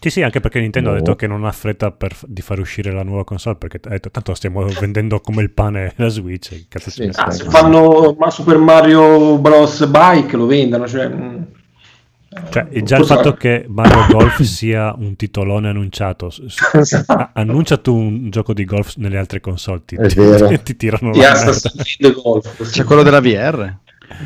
Sì, 0.02 0.10
sì, 0.10 0.24
anche 0.24 0.40
perché 0.40 0.60
Nintendo 0.60 0.90
ha 0.90 0.94
No. 0.94 0.98
detto 0.98 1.16
che 1.16 1.28
non 1.28 1.46
ha 1.46 1.52
fretta 1.52 1.92
per- 1.92 2.18
di 2.26 2.42
far 2.42 2.60
uscire 2.60 2.92
la 2.92 3.04
nuova 3.04 3.24
console 3.24 3.56
perché 3.58 3.80
ha 3.84 3.90
detto 3.90 4.10
tanto 4.10 4.34
stiamo 4.34 4.66
vendendo 4.80 5.20
come 5.20 5.44
il 5.44 5.52
pane 5.52 5.94
la 5.98 6.08
Switch. 6.08 6.66
Cazzo 6.68 6.90
Sì. 6.90 7.08
Ah, 7.14 7.30
se 7.30 7.44
fanno 7.46 8.16
ma 8.18 8.32
Super 8.32 8.58
Mario 8.58 9.38
Bros. 9.38 9.86
Bike 9.88 10.36
lo 10.38 10.48
vendono. 10.48 10.88
Cioè, 10.88 11.08
mm. 11.08 11.38
Cioè, 12.50 12.68
e 12.70 12.82
già 12.84 12.98
il 12.98 13.06
fatto 13.06 13.34
che 13.34 13.66
Mario 13.68 14.06
Golf 14.10 14.42
sia 14.42 14.96
un 14.98 15.16
titolone 15.18 15.68
annunciato, 15.68 16.32
Esatto. 16.74 17.30
annuncia 17.34 17.76
tu 17.78 17.94
un 17.94 18.30
gioco 18.30 18.54
di 18.54 18.64
golf 18.64 18.96
nelle 18.96 19.18
altre 19.18 19.42
console, 19.42 19.82
ti, 19.86 19.98
ti- 19.98 20.62
ti 20.64 20.76
tirano 20.78 21.12
la 21.12 21.18
merda. 21.34 22.12
Golf. 22.24 22.72
C'è 22.72 22.84
quello 22.86 23.04
della 23.04 23.20
VR. 23.20 23.76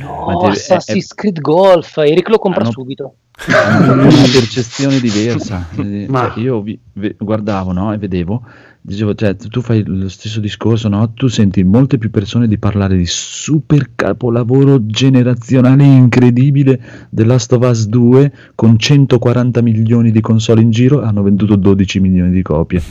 No, 0.02 0.26
Ma 0.26 0.38
te- 0.38 0.48
Assassin's 0.48 1.14
Creed 1.14 1.40
Golf, 1.42 1.98
Eric 1.98 2.30
lo 2.30 2.38
compra 2.40 2.62
Ah, 2.62 2.66
no. 2.66 2.72
subito. 2.72 3.16
hanno 3.48 3.94
una 4.04 4.06
percezione 4.08 5.00
diversa. 5.00 5.68
Ma- 6.08 6.32
cioè, 6.34 6.44
io 6.44 6.62
vi- 6.62 6.80
ve- 6.94 7.16
guardavo 7.20 7.72
no, 7.74 7.92
e 7.94 7.98
vedevo, 7.98 8.44
dicevo, 8.82 9.14
cioè, 9.14 9.36
tu 9.36 9.62
fai 9.62 9.84
lo 9.86 10.08
stesso 10.08 10.40
discorso, 10.40 10.88
no? 10.88 11.12
tu 11.14 11.28
senti 11.28 11.64
molte 11.64 11.98
più 11.98 12.12
persone 12.12 12.48
di 12.48 12.58
parlare 12.58 12.96
di 12.96 13.06
super 13.06 13.90
capolavoro 13.96 14.86
generazionale 14.86 15.84
incredibile 15.84 16.80
The 17.10 17.26
Last 17.26 17.52
of 17.54 17.68
Us 17.70 17.88
2 17.88 18.32
con 18.56 18.78
140 18.80 19.62
milioni 19.62 20.12
di 20.12 20.22
console 20.22 20.62
in 20.62 20.72
giro 20.72 21.02
hanno 21.02 21.22
venduto 21.24 21.56
12 21.58 22.00
milioni 22.00 22.32
di 22.32 22.42
copie. 22.42 22.82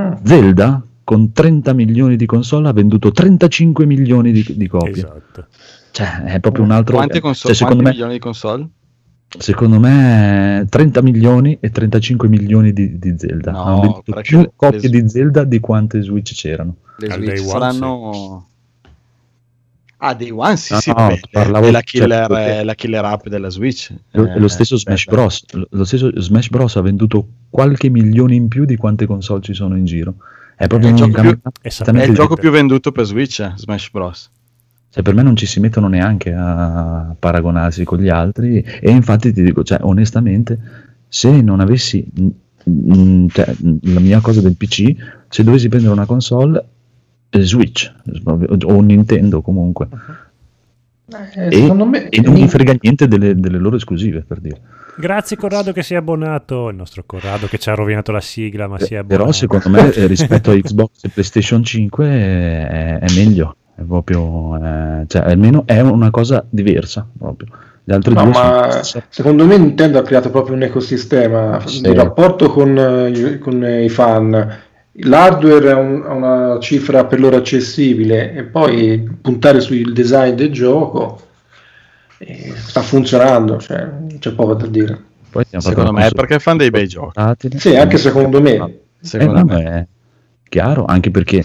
Mm. 0.00 0.12
Zelda 0.22 0.82
con 1.04 1.32
30 1.32 1.72
milioni 1.72 2.14
di 2.16 2.24
console 2.26 2.68
ha 2.68 2.72
venduto 2.72 3.10
35 3.10 3.84
milioni 3.84 4.30
di, 4.30 4.44
di 4.56 4.66
copie. 4.68 4.92
Esatto. 4.92 5.46
Cioè, 5.92 6.22
è 6.24 6.40
proprio 6.40 6.64
un 6.64 6.70
altro... 6.72 6.96
Quante 6.96 7.20
console? 7.20 7.54
cioè, 7.54 7.66
quanti 7.66 7.84
me 7.84 7.90
milioni 7.90 8.12
di 8.14 8.18
console? 8.18 8.66
Secondo 9.38 9.78
me 9.80 10.66
30 10.68 11.00
milioni 11.02 11.56
e 11.60 11.70
35 11.70 12.28
milioni 12.28 12.72
di, 12.72 12.98
di 12.98 13.14
Zelda. 13.16 13.50
No, 13.52 13.62
Hanno 13.62 13.80
venduto 13.80 14.20
più 14.20 14.40
le- 14.40 14.52
copie 14.54 14.80
le- 14.80 14.88
di 15.02 15.08
Zelda 15.08 15.44
di 15.44 15.60
quante 15.60 16.02
Switch 16.02 16.34
c'erano. 16.34 16.76
Le 16.98 17.06
Al 17.06 17.12
Switch 17.14 17.34
day 17.34 17.40
one, 17.40 17.48
saranno... 17.50 18.46
Ah, 20.04 20.14
Day 20.14 20.30
One 20.30 20.56
sì, 20.56 20.72
No, 20.72 20.80
sì, 20.80 20.90
no, 20.90 21.14
parlavo- 21.30 21.66
è 21.66 21.70
la 21.70 21.80
killer, 21.82 22.26
cioè, 22.26 22.64
la 22.64 22.74
killer 22.74 23.04
app 23.04 23.28
della 23.28 23.50
Switch. 23.50 23.94
Lo, 24.10 24.26
Eh, 24.26 24.38
lo 24.38 24.48
stesso 24.48 24.76
Smash 24.76 24.98
aspetta. 25.06 25.16
Bros. 25.16 25.44
Lo, 25.52 25.66
lo 25.70 25.84
stesso 25.84 26.20
Smash 26.20 26.48
Bros. 26.48 26.74
ha 26.76 26.80
venduto 26.80 27.28
qualche 27.48 27.88
milione 27.88 28.34
in 28.34 28.48
più 28.48 28.64
di 28.64 28.74
quante 28.76 29.06
console 29.06 29.42
ci 29.42 29.54
sono 29.54 29.76
in 29.76 29.84
giro. 29.84 30.16
È 30.56 30.66
proprio 30.66 30.88
È 30.88 30.92
il 30.92 31.00
un 31.00 31.08
gioco 31.12 31.20
più- 31.22 31.40
è 31.62 32.04
il 32.04 32.14
gioco 32.14 32.34
più 32.34 32.50
venduto 32.50 32.90
per 32.90 33.04
Switch, 33.04 33.38
eh, 33.38 33.52
Smash 33.54 33.90
Bros. 33.92 34.30
Cioè, 34.92 35.02
per 35.02 35.14
me 35.14 35.22
non 35.22 35.36
ci 35.36 35.46
si 35.46 35.58
mettono 35.58 35.88
neanche 35.88 36.34
a 36.36 37.16
paragonarsi 37.18 37.82
con 37.82 37.98
gli 37.98 38.10
altri 38.10 38.60
e 38.60 38.90
infatti 38.90 39.32
ti 39.32 39.42
dico, 39.42 39.64
cioè, 39.64 39.78
onestamente, 39.80 40.58
se 41.08 41.40
non 41.40 41.60
avessi 41.60 42.06
cioè, 42.12 43.54
la 43.80 44.00
mia 44.00 44.20
cosa 44.20 44.42
del 44.42 44.54
PC, 44.54 44.94
se 45.30 45.42
dovessi 45.44 45.70
prendere 45.70 45.94
una 45.94 46.04
console, 46.04 46.62
eh, 47.30 47.40
Switch 47.40 47.90
o 48.26 48.80
Nintendo 48.82 49.40
comunque, 49.40 49.88
Eh, 51.36 51.46
e, 51.46 51.52
secondo 51.52 51.86
me 51.86 52.10
e 52.10 52.20
non 52.20 52.34
mi 52.34 52.46
frega 52.46 52.74
niente 52.78 53.08
delle, 53.08 53.34
delle 53.34 53.58
loro 53.58 53.76
esclusive, 53.76 54.24
per 54.26 54.40
dire. 54.40 54.60
Grazie 54.98 55.38
Corrado 55.38 55.72
che 55.72 55.82
si 55.82 55.94
è 55.94 55.96
abbonato, 55.96 56.68
il 56.68 56.76
nostro 56.76 57.02
Corrado 57.06 57.46
che 57.46 57.56
ci 57.56 57.70
ha 57.70 57.74
rovinato 57.74 58.12
la 58.12 58.20
sigla 58.20 58.68
ma 58.68 58.78
si 58.78 58.92
è 58.92 58.98
abbonato. 58.98 59.22
Però 59.22 59.32
secondo 59.32 59.70
me 59.70 59.90
eh, 59.90 60.04
rispetto 60.06 60.50
a 60.50 60.54
Xbox 60.54 61.04
e 61.04 61.08
PlayStation 61.08 61.64
5 61.64 62.06
è, 62.06 62.98
è 62.98 63.14
meglio, 63.14 63.56
è 63.74 63.82
proprio, 63.82 64.56
eh, 64.62 65.04
cioè 65.06 65.22
almeno 65.22 65.62
è 65.66 65.80
una 65.80 66.10
cosa 66.10 66.44
diversa 66.48 67.06
proprio. 67.18 67.48
Gli 67.84 67.92
altri 67.92 68.14
No, 68.14 68.22
due 68.22 68.30
ma 68.32 68.82
sono- 68.82 69.04
secondo 69.08 69.44
me 69.44 69.58
Nintendo 69.58 69.98
ha 69.98 70.02
creato 70.02 70.30
proprio 70.30 70.54
un 70.54 70.62
ecosistema 70.62 71.60
Sì. 71.66 71.80
di 71.80 71.92
rapporto 71.94 72.48
con, 72.50 72.76
eh, 72.78 73.08
i- 73.10 73.38
con 73.38 73.64
i 73.64 73.88
fan. 73.88 74.58
L'hardware 74.96 75.70
è 75.70 75.74
un- 75.74 76.04
ha 76.06 76.12
una 76.12 76.58
cifra 76.60 77.06
per 77.06 77.18
loro 77.18 77.36
accessibile 77.36 78.34
e 78.34 78.42
poi 78.44 79.18
puntare 79.20 79.60
sul 79.60 79.92
design 79.92 80.34
del 80.34 80.52
gioco 80.52 81.18
eh, 82.18 82.52
sta 82.54 82.82
funzionando, 82.82 83.58
cioè, 83.58 83.88
c'è 84.20 84.32
poco 84.32 84.54
da 84.54 84.66
dire. 84.66 85.02
Secondo 85.56 85.92
me 85.92 86.06
è 86.06 86.10
perché 86.12 86.38
fanno 86.38 86.58
dei 86.58 86.70
bei 86.70 86.86
giochi. 86.86 87.18
Sì, 87.56 87.74
anche 87.74 87.96
secondo 87.98 88.40
me. 88.40 88.52
Eh, 88.52 88.80
Secondo 89.00 89.38
no, 89.38 89.44
me. 89.44 89.64
è 89.64 89.86
chiaro, 90.48 90.84
anche 90.84 91.10
perché 91.10 91.42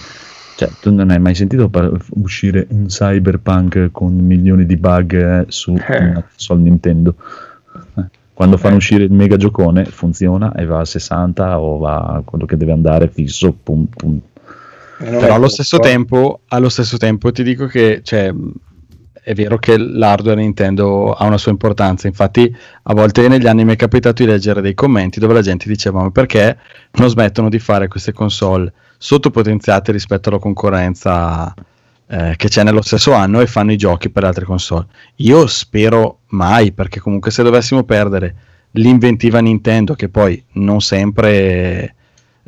cioè, 0.58 0.70
tu 0.82 0.92
non 0.92 1.12
hai 1.12 1.20
mai 1.20 1.36
sentito 1.36 1.70
par- 1.70 1.92
uscire 2.16 2.66
un 2.72 2.88
cyberpunk 2.88 3.90
con 3.92 4.16
milioni 4.16 4.66
di 4.66 4.76
bug 4.76 5.14
eh, 5.14 5.46
su 5.50 5.76
Eh. 5.88 5.98
una 6.04 6.24
console 6.24 6.62
Nintendo. 6.62 7.14
Eh, 7.96 8.06
Quando 8.34 8.58
fanno 8.58 8.78
uscire 8.78 9.04
il 9.04 9.12
mega 9.12 9.38
giocone 9.38 9.86
funziona 9.86 10.52
e 10.56 10.66
va 10.66 10.80
a 10.80 10.86
60 10.86 11.60
o 11.60 11.78
va 11.78 11.98
a 11.98 12.22
quello 12.26 12.46
che 12.46 12.58
deve 12.58 12.72
andare 12.72 13.08
fisso, 13.08 13.52
pum, 13.54 13.86
pum. 13.86 14.20
Però 14.98 15.36
allo 15.36 15.48
stesso, 15.48 15.78
tempo, 15.78 16.40
allo 16.48 16.70
stesso 16.70 16.98
tempo 16.98 17.32
ti 17.32 17.44
dico 17.44 17.68
che 17.68 18.02
cioè, 18.04 18.34
è 19.22 19.34
vero 19.36 19.60
che 19.60 19.78
l'hardware 19.78 20.42
Nintendo 20.42 21.14
ha 21.14 21.26
una 21.26 21.38
sua 21.38 21.52
importanza. 21.52 22.08
Infatti, 22.08 22.52
a 22.84 22.94
volte 22.96 23.28
negli 23.28 23.46
anni 23.46 23.64
mi 23.64 23.74
è 23.74 23.76
capitato 23.76 24.24
di 24.24 24.30
leggere 24.30 24.62
dei 24.62 24.74
commenti 24.74 25.20
dove 25.20 25.36
la 25.36 25.42
gente 25.42 25.68
diceva: 25.68 26.02
Ma 26.02 26.10
perché 26.10 26.58
non 26.94 27.10
smettono 27.10 27.48
di 27.50 27.60
fare 27.60 27.88
queste 27.88 28.12
console 28.12 28.74
sottopotenziate 28.98 29.92
rispetto 29.92 30.30
alla 30.30 30.40
concorrenza 30.40 31.54
eh, 32.08 32.34
che 32.36 32.48
c'è 32.48 32.64
nello 32.64 32.82
stesso 32.82 33.14
anno 33.14 33.42
e 33.42 33.48
fanno 33.48 33.72
i 33.72 33.78
giochi 33.78 34.10
per 34.10 34.24
altre 34.24 34.46
console? 34.46 34.88
Io 35.18 35.48
spero 35.48 36.20
mai, 36.28 36.72
perché 36.72 37.00
comunque 37.00 37.32
se 37.32 37.44
dovessimo 37.44 37.84
perdere 37.84 38.36
l'inventiva 38.72 39.40
Nintendo, 39.40 39.94
che 39.94 40.10
poi 40.10 40.44
non 40.54 40.82
sempre 40.82 41.96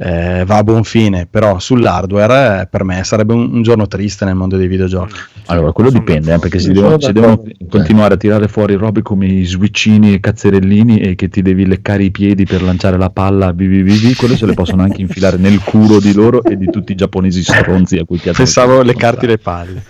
eh, 0.02 0.45
va 0.45 0.58
a 0.58 0.64
buon 0.64 0.86
fine, 0.86 1.28
però 1.30 1.60
sull'hardware 1.60 2.62
eh, 2.62 2.68
per 2.68 2.86
me 2.86 3.04
sarebbe 3.04 3.34
un, 3.34 3.50
un 3.52 3.62
giorno 3.64 3.86
triste 3.86 4.24
nel 4.24 4.36
mondo 4.36 4.56
dei 4.56 4.68
videogiochi. 4.68 5.14
Allora, 5.47 5.74
quello 5.74 5.89
dipende, 5.89 6.34
eh, 6.34 6.39
perché 6.39 6.58
si 6.58 6.74
Sono 6.74 6.95
devono, 6.95 7.12
devono 7.12 7.43
continuare 7.68 8.14
a 8.14 8.18
tirare 8.18 8.47
fuori 8.47 8.76
robe 8.76 9.02
come 9.02 9.28
i 9.28 9.43
switchini 9.43 10.14
e 10.14 10.20
cazzerellini 10.22 11.00
e 11.00 11.16
che 11.16 11.28
ti 11.28 11.41
devi 11.41 11.66
leccare 11.66 12.04
i 12.04 12.12
piedi 12.12 12.45
per 12.45 12.64
lanciare 12.64 12.97
la 12.97 13.10
palla, 13.10 13.52
BBBB, 13.52 14.16
quello 14.16 14.38
se 14.38 14.45
le 14.45 14.54
possono 14.54 14.84
anche 14.84 15.02
infilare 15.02 15.36
nel 15.36 15.62
culo 15.62 16.00
di 16.00 16.14
loro 16.14 16.43
e 16.43 16.56
di 16.56 16.68
tutti 16.68 16.93
i 16.93 16.95
giapponesi 16.95 17.43
stronzi 17.43 17.97
a 17.97 18.06
cui 18.06 18.20
piace. 18.20 18.38
Pensavo 18.38 18.82
le 18.82 18.95
carte 18.95 19.28
le 19.28 19.38
palle. 19.38 19.84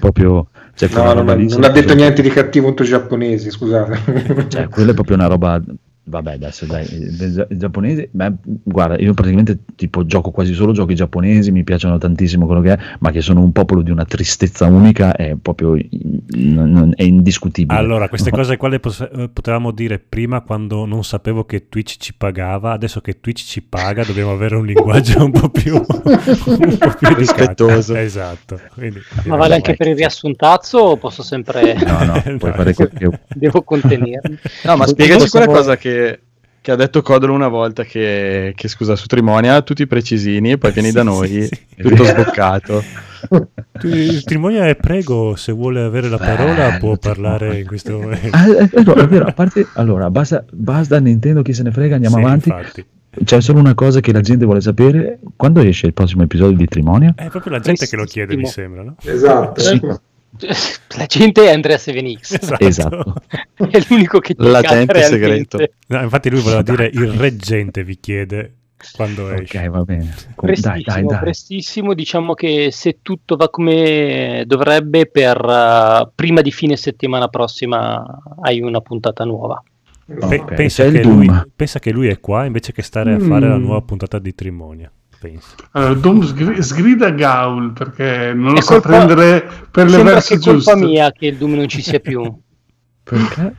proprio... 0.00 0.48
Cioè, 0.76 0.88
No, 0.92 1.12
non, 1.12 1.24
non 1.24 1.62
ha 1.62 1.68
detto 1.68 1.94
niente 1.94 2.20
di 2.20 2.30
cattivo 2.30 2.66
contro 2.66 2.84
i 2.84 2.88
giapponesi, 2.88 3.48
scusate. 3.48 4.46
Cioè, 4.48 4.68
quella 4.68 4.90
è 4.90 4.94
proprio 4.94 5.14
una 5.14 5.28
roba. 5.28 5.62
Vabbè, 6.06 6.32
adesso 6.34 6.66
dai, 6.66 6.84
il 6.92 7.46
giapponese, 7.50 8.08
beh, 8.12 8.32
guarda, 8.62 8.98
io 8.98 9.14
praticamente 9.14 9.60
tipo 9.74 10.04
gioco 10.04 10.30
quasi 10.30 10.52
solo 10.52 10.72
giochi 10.72 10.94
giapponesi, 10.94 11.50
mi 11.50 11.64
piacciono 11.64 11.96
tantissimo 11.96 12.44
quello 12.44 12.60
che 12.60 12.72
è, 12.74 12.78
ma 12.98 13.10
che 13.10 13.22
sono 13.22 13.40
un 13.40 13.52
popolo 13.52 13.80
di 13.80 13.90
una 13.90 14.04
tristezza 14.04 14.66
unica, 14.66 15.16
è 15.16 15.34
proprio 15.40 15.76
non- 16.34 16.92
è 16.94 17.02
indiscutibile. 17.04 17.78
Allora, 17.78 18.08
queste 18.10 18.28
No. 18.30 18.36
cose 18.36 18.56
qua 18.58 18.68
le 18.68 18.80
pos- 18.80 19.00
eh, 19.00 19.30
potevamo 19.32 19.70
dire 19.70 19.98
prima 19.98 20.42
quando 20.42 20.84
non 20.84 21.04
sapevo 21.04 21.44
che 21.46 21.68
Twitch 21.70 21.96
ci 21.98 22.12
pagava, 22.14 22.72
adesso 22.72 23.00
che 23.00 23.20
Twitch 23.20 23.42
ci 23.44 23.62
paga 23.62 24.04
dobbiamo 24.04 24.32
avere 24.32 24.56
un 24.56 24.66
linguaggio 24.66 25.24
un 25.24 25.30
po' 25.30 25.48
più, 25.48 25.74
un 25.74 26.76
po' 26.78 26.94
più 26.98 27.14
Rispettoso. 27.14 27.94
Esatto. 27.96 28.60
Quindi, 28.74 29.00
Ma 29.24 29.36
vale 29.36 29.54
anche 29.54 29.74
per 29.74 29.88
il 29.88 29.96
riassuntazzo 29.96 30.78
o 30.78 30.96
posso 30.98 31.22
sempre... 31.22 31.74
No, 31.82 32.04
no, 32.04 32.20
puoi 32.38 32.50
No. 32.50 32.56
fare 32.56 32.74
quello 32.74 32.90
che 32.94 33.20
devo 33.34 33.62
contenermi? 33.62 34.38
No, 34.64 34.76
ma 34.76 34.86
spiegaci 34.86 35.28
quella 35.30 35.46
cosa 35.46 35.76
che, 35.76 35.92
che 36.60 36.70
ha 36.70 36.76
detto 36.76 37.02
Codolo 37.02 37.34
una 37.34 37.48
volta 37.48 37.84
che, 37.84 38.52
che, 38.56 38.68
scusa 38.68 38.96
su 38.96 39.06
Trimonia 39.06 39.60
tutti 39.62 39.86
precisini 39.86 40.52
e 40.52 40.58
poi 40.58 40.72
vieni 40.72 40.92
da 40.92 41.00
Sì, 41.00 41.06
noi 41.06 41.28
sì, 41.28 41.42
sì. 41.46 41.58
tutto 41.82 42.04
sboccato. 42.04 42.82
Tu- 43.78 43.88
Il 43.88 44.24
Trimonia 44.24 44.66
è 44.66 44.76
prego, 44.76 45.34
se 45.36 45.52
vuole 45.52 45.82
avere 45.82 46.08
la 46.08 46.18
parola 46.18 46.66
Bello, 46.68 46.78
può 46.78 46.96
parlare 46.96 47.60
in 47.60 47.66
questo 47.66 47.98
momento. 47.98 48.28
Ah, 48.36 48.44
è 48.56 48.66
vero, 48.82 48.94
è 48.94 49.06
vero, 49.08 49.24
a 49.26 49.32
parte, 49.32 49.66
allora, 49.74 50.10
basta, 50.10 50.44
basta 50.52 50.98
Nintendo, 51.00 51.42
chi 51.42 51.52
se 51.52 51.62
ne 51.62 51.70
frega, 51.70 51.94
andiamo 51.94 52.16
Sì, 52.16 52.22
avanti. 52.22 52.48
infatti. 52.50 52.84
C'è 53.24 53.40
solo 53.40 53.60
una 53.60 53.74
cosa 53.74 54.00
che 54.00 54.12
la 54.12 54.20
gente 54.20 54.44
vuole 54.44 54.60
sapere, 54.60 55.18
quando 55.36 55.60
esce 55.60 55.86
il 55.86 55.94
prossimo 55.94 56.22
episodio 56.24 56.56
di 56.56 56.66
Trimonia? 56.66 57.14
È 57.16 57.28
proprio 57.28 57.52
la 57.52 57.60
gente 57.60 57.86
che 57.86 57.96
lo 57.96 58.04
chiede, 58.04 58.36
mi 58.36 58.46
sembra, 58.46 58.82
no? 58.82 58.96
esatto. 59.04 59.60
Sì. 59.60 59.80
La 60.96 61.06
gente 61.06 61.44
è 61.44 61.52
Andrea 61.52 61.76
7X, 61.76 62.38
Esatto. 62.40 62.64
Esatto. 62.64 63.14
è 63.70 63.78
l'unico 63.88 64.18
che 64.18 64.34
ti 64.34 64.44
L'agente 64.44 64.92
caga 64.92 65.06
segreto. 65.06 65.58
No, 65.88 66.02
infatti 66.02 66.30
lui 66.30 66.40
voleva 66.40 66.62
dire 66.62 66.86
il 66.92 67.08
reggente 67.12 67.84
vi 67.84 67.98
chiede 67.98 68.54
quando 68.94 69.30
esce. 69.30 69.58
Ok, 69.58 69.68
va 69.70 69.82
bene. 69.84 70.14
Com- 70.34 70.48
Dai, 70.52 70.60
Prestissimo, 70.60 70.82
dai, 70.84 71.04
dai. 71.06 71.18
prestissimo, 71.20 71.94
diciamo 71.94 72.34
che 72.34 72.68
se 72.70 72.98
tutto 73.02 73.36
va 73.36 73.48
come 73.48 74.44
dovrebbe 74.46 75.06
per 75.06 75.36
eh, 75.44 76.10
prima 76.14 76.40
di 76.42 76.50
fine 76.50 76.76
settimana 76.76 77.28
prossima 77.28 78.04
hai 78.42 78.60
una 78.60 78.80
puntata 78.80 79.24
nuova. 79.24 79.62
Pe- 80.06 80.36
Ok, 80.40 80.54
pensa, 80.54 80.84
che 80.90 81.02
lui, 81.02 81.26
pensa 81.56 81.78
che 81.78 81.90
lui 81.90 82.08
è 82.08 82.20
qua 82.20 82.44
invece 82.44 82.72
che 82.72 82.82
stare 82.82 83.14
a 83.14 83.18
fare 83.18 83.48
la 83.48 83.56
Mm. 83.56 83.62
nuova 83.62 83.80
puntata 83.80 84.18
di 84.18 84.34
Trimonia. 84.34 84.90
Pensa. 85.24 85.54
Allora, 85.70 85.94
Doom 85.94 86.22
sgri- 86.22 86.62
sgrida 86.62 87.10
Gaul 87.10 87.72
perché 87.72 88.32
non 88.34 88.52
lo 88.52 88.58
È 88.58 88.60
sa 88.60 88.74
colpa- 88.74 88.88
prendere 88.88 89.50
per 89.70 89.84
le 89.86 89.90
Sembra 89.92 90.12
verse 90.12 90.34
che 90.34 90.40
è 90.40 90.42
colpa 90.52 90.72
giuste. 90.72 90.86
mia 90.86 91.12
che 91.12 91.26
il 91.28 91.36
Doom 91.38 91.52
non 91.54 91.66
ci 91.68 91.80
sia 91.80 91.98
più. 91.98 92.20
Perché? 93.02 93.54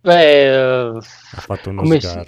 Beh, 0.00 0.42
eh, 0.44 0.96
Ha 0.96 1.40
fatto 1.40 1.68
uno 1.68 1.82
Come 1.82 2.00
sgar. 2.00 2.26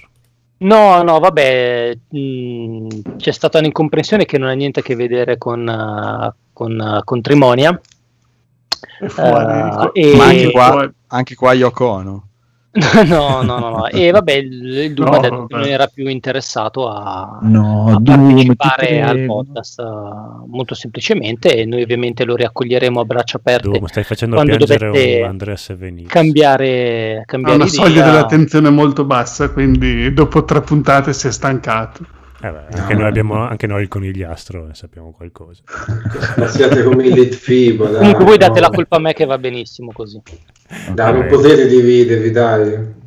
No, 0.58 1.02
no, 1.02 1.18
vabbè, 1.18 1.98
mh, 2.10 2.88
c'è 3.16 3.32
stata 3.32 3.58
un'incomprensione 3.58 4.24
che 4.26 4.36
non 4.38 4.48
ha 4.48 4.52
niente 4.52 4.80
a 4.80 4.82
che 4.82 4.94
vedere 4.96 5.38
con, 5.38 5.66
uh, 5.66 6.32
con, 6.52 6.78
uh, 6.78 7.02
con 7.04 7.20
Trimonia. 7.22 7.78
Fuori. 9.08 9.90
Eh, 9.94 10.10
e- 10.12 10.16
Ma 10.16 10.24
anche 10.26 10.50
qua, 10.50 10.70
Poi- 10.70 10.90
anche 11.08 11.34
qua 11.34 11.52
Yoko 11.54 11.86
Ono. 11.86 12.28
no, 13.06 13.42
no, 13.42 13.58
no, 13.58 13.68
no. 13.70 13.86
E 13.88 14.10
vabbè, 14.10 14.32
il, 14.32 14.78
il 14.78 14.94
Doom 14.94 15.08
No, 15.08 15.14
ha 15.14 15.18
detto 15.20 15.46
che 15.46 15.54
non 15.54 15.64
era 15.66 15.86
più 15.86 16.08
interessato 16.08 16.88
a, 16.88 17.38
No, 17.42 17.92
a 17.94 18.00
Doom, 18.00 18.24
partecipare 18.26 19.00
al 19.02 19.20
podcast 19.20 19.78
uh, 19.78 20.44
molto 20.48 20.74
semplicemente 20.74 21.56
e 21.56 21.66
noi 21.66 21.82
ovviamente 21.82 22.24
lo 22.24 22.34
riaccoglieremo 22.34 23.00
a 23.00 23.04
braccia 23.04 23.36
aperte 23.36 23.78
Doom, 23.78 23.86
stai 23.86 24.02
facendo 24.04 24.34
quando 24.34 24.56
piangere 24.56 25.22
Andrea 25.22 25.56
Sevenix. 25.56 26.08
cambiare, 26.08 27.24
Ha 27.42 27.52
cambiare 27.52 27.60
una 27.60 27.66
idea. 27.68 27.84
soglia 27.84 28.02
dell'attenzione 28.02 28.70
molto 28.70 29.04
bassa, 29.04 29.50
quindi 29.50 30.12
dopo 30.12 30.44
tre 30.44 30.60
puntate 30.62 31.12
si 31.12 31.26
è 31.28 31.32
stancato. 31.32 32.04
Eh 32.44 32.50
beh, 32.50 32.78
anche, 32.78 32.92
noi 32.92 33.06
abbiamo, 33.06 33.40
anche 33.40 33.66
noi 33.66 33.80
il 33.80 33.88
conigliastro 33.88 34.68
e 34.68 34.74
sappiamo 34.74 35.12
qualcosa. 35.12 35.62
Ma 36.36 36.46
siate 36.46 36.82
come 36.82 37.06
il 37.06 37.14
Litfibo, 37.14 37.86
dai. 37.86 38.00
Comunque 38.00 38.24
voi 38.26 38.36
date 38.36 38.60
no. 38.60 38.66
la 38.66 38.70
colpa 38.70 38.96
a 38.96 38.98
me 38.98 39.14
che 39.14 39.24
va 39.24 39.38
benissimo 39.38 39.92
così. 39.94 40.20
Dai, 40.92 41.12
non 41.14 41.26
potete 41.26 41.66
dividervi, 41.66 42.30
dai. 42.30 43.02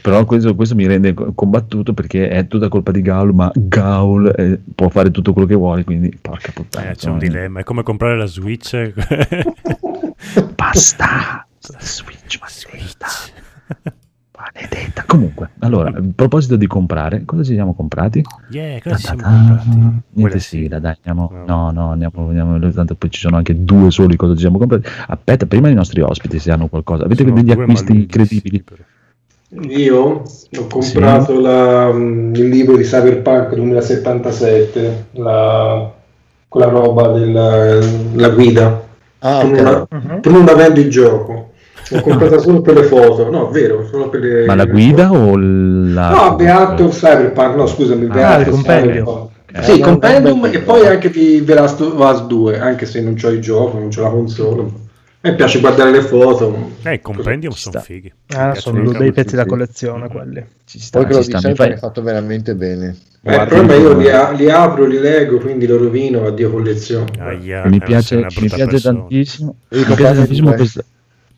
Però 0.00 0.24
questo, 0.24 0.54
questo 0.54 0.74
mi 0.74 0.86
rende 0.86 1.12
co- 1.12 1.32
combattuto 1.34 1.92
perché 1.92 2.30
è 2.30 2.46
tutta 2.46 2.68
colpa 2.68 2.92
di 2.92 3.02
Gaul, 3.02 3.34
ma 3.34 3.52
Gaul 3.54 4.32
eh, 4.34 4.58
può 4.74 4.88
fare 4.88 5.10
tutto 5.10 5.34
quello 5.34 5.46
che 5.46 5.54
vuole, 5.54 5.84
quindi 5.84 6.16
porca 6.18 6.50
puttana. 6.54 6.92
Eh, 6.92 6.94
c'è 6.94 7.08
un 7.08 7.16
insomma, 7.16 7.18
dilemma, 7.18 7.60
è 7.60 7.64
come 7.64 7.82
comprare 7.82 8.16
la 8.16 8.26
Switch. 8.26 8.90
Basta! 10.56 11.46
Switch, 11.60 12.38
maledetta. 12.40 13.06
Maledetta. 14.54 15.04
Comunque, 15.06 15.50
allora, 15.60 15.88
a 15.88 16.02
proposito 16.14 16.56
di 16.56 16.66
comprare, 16.66 17.24
cosa 17.24 17.42
ci 17.42 17.54
siamo 17.54 17.74
comprati? 17.74 18.22
yeah, 18.50 18.80
cosa 18.82 18.96
ci 18.96 19.02
siamo 19.02 19.22
comprati? 19.22 20.02
Niente 20.12 20.38
sigla, 20.40 20.78
dai, 20.78 20.94
andiamo. 21.02 21.32
No. 21.46 21.70
No, 21.70 21.90
andiamo, 21.90 22.28
andiamo, 22.28 22.70
tanto 22.70 22.94
poi 22.94 23.10
ci 23.10 23.20
sono 23.20 23.36
anche 23.36 23.64
due 23.64 23.90
soli 23.90 24.16
cosa 24.16 24.34
ci 24.34 24.40
siamo 24.40 24.58
comprati. 24.58 24.86
Aspetta, 25.08 25.46
prima 25.46 25.68
i 25.68 25.74
nostri 25.74 26.02
ospiti 26.02 26.38
se 26.38 26.50
hanno 26.50 26.68
qualcosa. 26.68 27.04
Avete 27.04 27.24
Sono 27.24 27.34
degli 27.34 27.50
acquisti 27.50 27.92
incredibili? 27.92 28.64
Io 29.68 30.22
ho 30.22 30.66
comprato 30.68 31.38
la- 31.38 31.92
mm, 31.92 32.34
il 32.34 32.48
libro 32.48 32.76
di 32.76 32.84
Cyberpunk 32.84 33.54
2077, 33.54 35.06
la, 35.12 35.92
quella 36.48 36.68
roba 36.68 37.08
della 37.08 37.78
la 38.14 38.28
guida. 38.30 38.82
Ah, 39.18 39.40
per, 39.46 39.62
non, 39.62 39.86
ok. 39.90 40.20
per 40.20 40.32
non 40.32 40.48
avendo 40.48 40.80
il 40.80 40.90
gioco. 40.90 41.51
L'ho 41.92 42.00
comprata 42.00 42.38
solo 42.38 42.60
per 42.60 42.74
le 42.74 42.82
foto, 42.84 43.30
no, 43.30 43.50
vero, 43.50 43.86
solo 43.90 44.08
per 44.08 44.20
le 44.20 44.44
Ma 44.46 44.54
la 44.54 44.64
guida 44.66 45.08
foto. 45.08 45.18
o 45.20 45.36
la... 45.36 46.10
No, 46.10 46.34
Beato 46.36 46.88
Cyberpunk, 46.88 47.54
no 47.56 47.66
scusami, 47.66 48.06
Beato 48.06 48.40
il 48.42 48.48
compendio. 48.48 48.92
Cyberpunk. 49.04 49.30
Ok. 49.54 49.64
Sì, 49.64 49.72
Eh, 49.72 49.80
compendium 49.80 50.44
e 50.46 50.58
poi 50.60 50.86
anche 50.86 51.10
di 51.10 51.44
The 51.44 51.54
Last 51.54 51.80
of 51.82 51.94
Us 51.98 52.22
2, 52.26 52.58
anche 52.58 52.86
se 52.86 53.02
non 53.02 53.14
c'ho 53.14 53.28
il 53.28 53.40
gioco, 53.40 53.78
non 53.78 53.88
c'ho 53.90 54.02
la 54.02 54.08
console. 54.08 54.62
A 55.24 55.28
me 55.28 55.34
piace 55.36 55.60
guardare 55.60 55.90
le 55.92 56.00
foto. 56.00 56.70
Eh, 56.82 56.94
i 56.94 57.00
compendium 57.00 57.52
sono 57.52 57.78
fighi. 57.80 58.12
Ah, 58.34 58.54
sono 58.54 58.90
dei 58.92 59.12
pezzi 59.12 59.36
da 59.36 59.44
collezione 59.46 60.08
quelli. 60.08 60.44
Ci 60.64 60.80
sta, 60.80 60.98
Poi 60.98 61.06
che 61.08 61.14
lo 61.14 61.22
ci 61.22 61.24
sta. 61.28 61.36
Mi 61.36 61.42
sempre 61.42 61.64
fai... 61.66 61.74
è 61.74 61.78
fatto 61.78 62.02
veramente 62.02 62.54
bene. 62.56 62.96
Eh, 63.22 63.36
il 63.36 63.46
problema 63.46 63.74
è 63.74 63.76
io 63.76 63.96
li, 63.96 64.10
a- 64.10 64.30
li 64.32 64.50
apro, 64.50 64.84
li 64.84 64.98
leggo, 64.98 65.38
quindi 65.38 65.66
lo 65.66 65.76
rovino, 65.76 66.26
addio 66.26 66.50
collezione. 66.50 67.10
Aia, 67.20 67.64
mi 67.66 67.76
eh, 67.76 67.80
piace, 67.84 68.16
mi 68.16 68.48
piace 68.48 68.80
tantissimo, 68.80 69.54
mi 69.68 69.82
piace 69.84 70.14
tantissimo 70.14 70.54
due. 70.56 70.66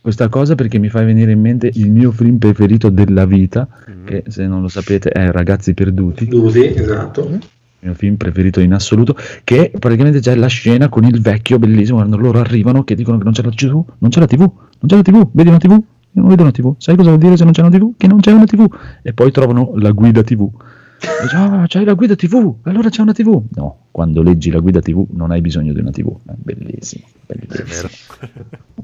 Questa, 0.04 0.28
cosa 0.28 0.54
perché 0.54 0.78
mi 0.78 0.90
fa 0.90 1.02
venire 1.02 1.32
in 1.32 1.40
mente 1.40 1.70
il 1.72 1.90
mio 1.90 2.12
film 2.12 2.36
preferito 2.36 2.90
della 2.90 3.24
vita, 3.24 3.66
Mhm. 3.86 4.04
che 4.04 4.24
se 4.28 4.46
non 4.46 4.60
lo 4.60 4.68
sapete 4.68 5.08
è 5.08 5.30
Ragazzi 5.30 5.72
Perduti, 5.72 6.24
il 6.24 6.28
Dusi, 6.28 6.66
esatto. 6.66 7.38
mio 7.78 7.94
film 7.94 8.16
preferito 8.16 8.60
in 8.60 8.74
assoluto, 8.74 9.16
che 9.44 9.72
praticamente 9.78 10.20
c'è 10.20 10.34
la 10.34 10.46
scena 10.46 10.90
con 10.90 11.04
il 11.04 11.22
vecchio 11.22 11.58
bellissimo, 11.58 11.96
quando 11.98 12.18
loro 12.18 12.38
arrivano 12.38 12.84
che 12.84 12.94
dicono 12.94 13.16
che 13.16 13.24
non 13.24 13.32
c'è 13.32 13.42
la 13.42 13.48
TV, 13.50 13.82
non 13.98 14.10
c'è 14.10 14.20
la 14.20 14.26
TV, 14.26 14.40
non 14.40 14.86
c'è 14.86 14.96
la 14.96 15.02
TV, 15.02 15.26
vedi 15.32 15.48
una 15.48 15.56
TV? 15.58 15.70
Io 15.70 16.20
non 16.20 16.28
vedo 16.28 16.42
una 16.42 16.50
TV, 16.52 16.74
sai 16.76 16.96
cosa 16.96 17.08
vuol 17.08 17.20
dire 17.22 17.38
se 17.38 17.44
non 17.44 17.54
c'è 17.54 17.62
una 17.62 17.70
TV? 17.70 17.92
Che 17.96 18.06
non 18.06 18.20
c'è 18.20 18.30
una 18.32 18.44
TV, 18.44 18.66
e 19.02 19.12
poi 19.14 19.30
trovano 19.32 19.72
la 19.76 19.90
guida 19.92 20.22
TV. 20.22 20.50
Dice, 21.22 21.34
"Ah, 21.36 21.64
c'hai 21.66 21.84
la 21.86 21.94
guida 21.94 22.14
TV, 22.14 22.54
allora 22.62 22.88
c'è 22.90 23.00
una 23.00 23.12
TV. 23.12 23.42
No, 23.56 23.86
quando 23.90 24.20
leggi 24.22 24.50
la 24.50 24.58
guida 24.60 24.80
TV 24.80 25.06
non 25.12 25.30
hai 25.30 25.40
bisogno 25.40 25.72
di 25.72 25.80
una 25.80 25.90
TV, 25.90 26.08
è 26.26 26.32
bellissimo, 26.36 27.04
È 27.26 27.34
bellissimo. 27.34 27.88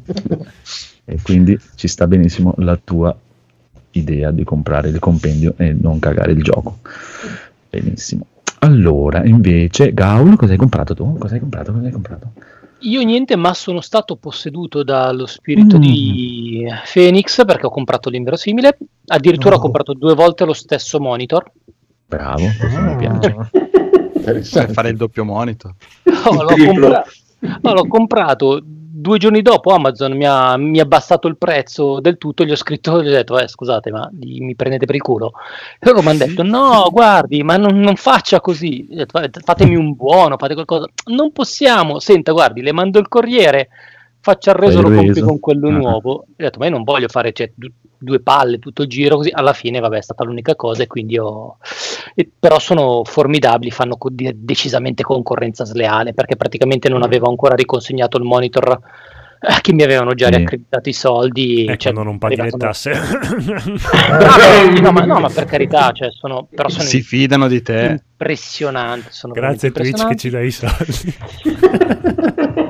vero. 0.07 0.47
e 1.11 1.19
quindi 1.23 1.59
ci 1.75 1.89
sta 1.89 2.07
benissimo 2.07 2.55
la 2.59 2.79
tua 2.83 3.17
idea 3.93 4.31
di 4.31 4.45
comprare 4.45 4.89
il 4.91 4.99
compendio 5.01 5.55
e 5.57 5.73
non 5.73 5.99
cagare 5.99 6.33
il 6.33 6.43
gioco. 6.43 6.79
Benissimo. 7.69 8.27
Allora, 8.61 9.25
invece, 9.25 9.93
Gaul, 9.93 10.37
cosa 10.37 10.53
hai 10.53 10.59
comprato 10.59 10.95
tu? 10.95 11.17
Cosa 11.19 11.35
hai 11.35 11.41
comprato? 11.41 11.73
Cosa 11.73 11.87
hai 11.87 11.93
comprato? 11.93 12.33
Io 12.83 13.03
niente, 13.03 13.37
ma 13.37 13.53
sono 13.53 13.81
stato 13.81 14.17
posseduto 14.17 14.83
dallo 14.83 15.27
spirito 15.27 15.77
Mm. 15.77 15.81
di 15.81 16.65
Phoenix 16.93 17.45
perché 17.45 17.67
ho 17.67 17.71
comprato 17.71 18.09
l'inverosimile. 18.09 18.79
Addirittura 19.07 19.55
ho 19.57 19.59
Oh. 19.59 19.63
comprato 19.63 19.93
due 19.95 20.15
volte 20.15 20.45
lo 20.45 20.53
stesso 20.53 21.01
monitor. 21.01 21.51
Bravo, 22.07 22.45
questo 22.59 22.81
mi 22.81 22.97
piace. 22.97 23.37
Per 24.23 24.71
fare 24.73 24.91
il 24.91 24.97
doppio 24.97 25.25
monitor. 25.25 25.75
No, 26.31 26.43
l'ho, 26.43 26.55
compra- 26.65 27.05
no, 27.63 27.73
l'ho 27.73 27.87
comprato 27.87 28.63
due 29.01 29.19
giorni 29.19 29.43
dopo. 29.43 29.73
Amazon 29.73 30.17
mi 30.17 30.25
ha, 30.27 30.57
mi 30.57 30.79
ha 30.79 30.83
abbassato 30.83 31.27
il 31.29 31.37
prezzo 31.37 32.01
del 32.01 32.19
tutto. 32.19 32.45
Gli 32.45 32.51
ho 32.53 32.57
scritto, 32.57 33.01
gli 33.03 33.09
ho 33.09 33.11
detto: 33.13 33.39
eh, 33.39 33.49
Scusate, 33.49 33.91
ma 33.91 34.09
di- 34.13 34.41
mi 34.41 34.55
prendete 34.55 34.87
per 34.87 34.95
il 34.95 35.03
culo? 35.03 35.33
E 35.79 35.87
loro 35.89 36.03
mi 36.03 36.09
hanno 36.09 36.19
detto: 36.27 36.43
No, 36.43 36.89
guardi, 36.93 37.43
ma 37.43 37.57
non, 37.57 37.79
non 37.81 37.97
faccia 37.97 38.41
così. 38.41 38.87
Detto, 38.89 39.19
"Vabbè, 39.19 39.41
Fatemi 39.43 39.75
un 39.75 39.95
buono, 39.95 40.37
fate 40.39 40.55
qualcosa. 40.55 40.87
Non 41.07 41.33
possiamo. 41.33 41.99
Senta, 41.99 42.33
guardi, 42.33 42.61
le 42.63 42.73
mando 42.73 42.99
il 42.99 43.09
corriere. 43.09 43.69
Faccia 44.23 44.51
il 44.51 44.57
reso, 44.59 44.83
lo 44.83 44.91
compri 44.95 45.21
con 45.23 45.41
quello 45.41 45.69
Ah. 45.69 45.73
nuovo. 45.73 46.11
Ho 46.13 46.25
detto: 46.37 46.59
Ma 46.59 46.67
io 46.67 46.71
non 46.73 46.85
voglio 46.85 47.09
fare 47.09 47.33
cioè, 47.33 47.51
due 48.01 48.21
palle 48.21 48.59
tutto 48.59 48.83
il 48.83 48.89
giro 48.89 49.17
così. 49.17 49.31
Alla 49.33 49.53
fine, 49.53 49.79
vabbè, 49.81 49.99
è 49.99 50.03
stata 50.03 50.25
l'unica 50.25 50.57
cosa. 50.57 50.83
E 50.83 50.87
quindi 50.87 51.19
ho. 51.19 51.59
e- 52.15 52.29
però 52.39 52.59
sono 52.59 53.03
formidabili, 53.05 53.71
fanno 53.71 53.97
co- 53.97 54.09
di- 54.11 54.33
decisamente 54.35 55.03
concorrenza 55.03 55.65
sleale 55.65 56.15
perché 56.15 56.37
praticamente 56.37 56.89
non 56.89 57.03
avevo 57.03 57.29
ancora 57.29 57.55
riconsegnato 57.55 58.17
il 58.17 58.25
monitor 58.25 58.79
eh, 59.43 59.61
che 59.63 59.73
mi 59.73 59.83
avevano 59.83 60.13
già 60.15 60.27
Sì. 60.27 60.37
riaccreditato 60.37 60.89
i 60.89 60.93
soldi. 60.93 61.65
Eh, 61.65 61.77
cioè, 61.79 61.93
quando 61.93 62.03
non 62.11 62.19
paghi 62.19 62.37
le 62.37 62.51
tasse. 62.51 62.91
Bravo, 64.11 64.81
no, 64.81 64.93
ma, 64.93 65.05
no, 65.05 65.21
ma 65.21 65.29
per 65.29 65.45
carità, 65.47 65.93
cioè, 65.93 66.11
sono, 66.11 66.47
però 66.55 66.69
sono 66.69 66.85
Si 66.85 67.01
fidano 67.03 67.49
di 67.49 67.63
te. 67.63 68.01
impressionanti. 68.11 69.07
Sono 69.11 69.33
Grazie 69.33 69.71
Twitch 69.73 70.07
che 70.09 70.17
ci 70.17 70.29
dai 70.31 70.47
i 70.47 70.51
soldi. 70.51 71.15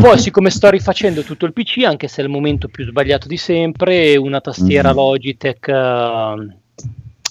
Poi, 0.00 0.18
siccome 0.18 0.50
sto 0.50 0.70
rifacendo 0.70 1.22
tutto 1.22 1.46
il 1.46 1.52
PC, 1.52 1.84
anche 1.84 2.08
se 2.08 2.22
è 2.22 2.24
il 2.24 2.30
momento 2.30 2.68
più 2.68 2.84
sbagliato 2.84 3.28
di 3.28 3.36
sempre, 3.36 4.16
una 4.16 4.40
tastiera 4.40 4.90
Mhm. 4.90 4.94
Logitech 4.96 5.68
eh, 5.68 6.56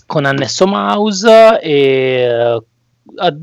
con 0.05 0.26
annesso 0.26 0.68
mouse 0.68 1.59
e 1.59 2.22
eh, 2.24 2.64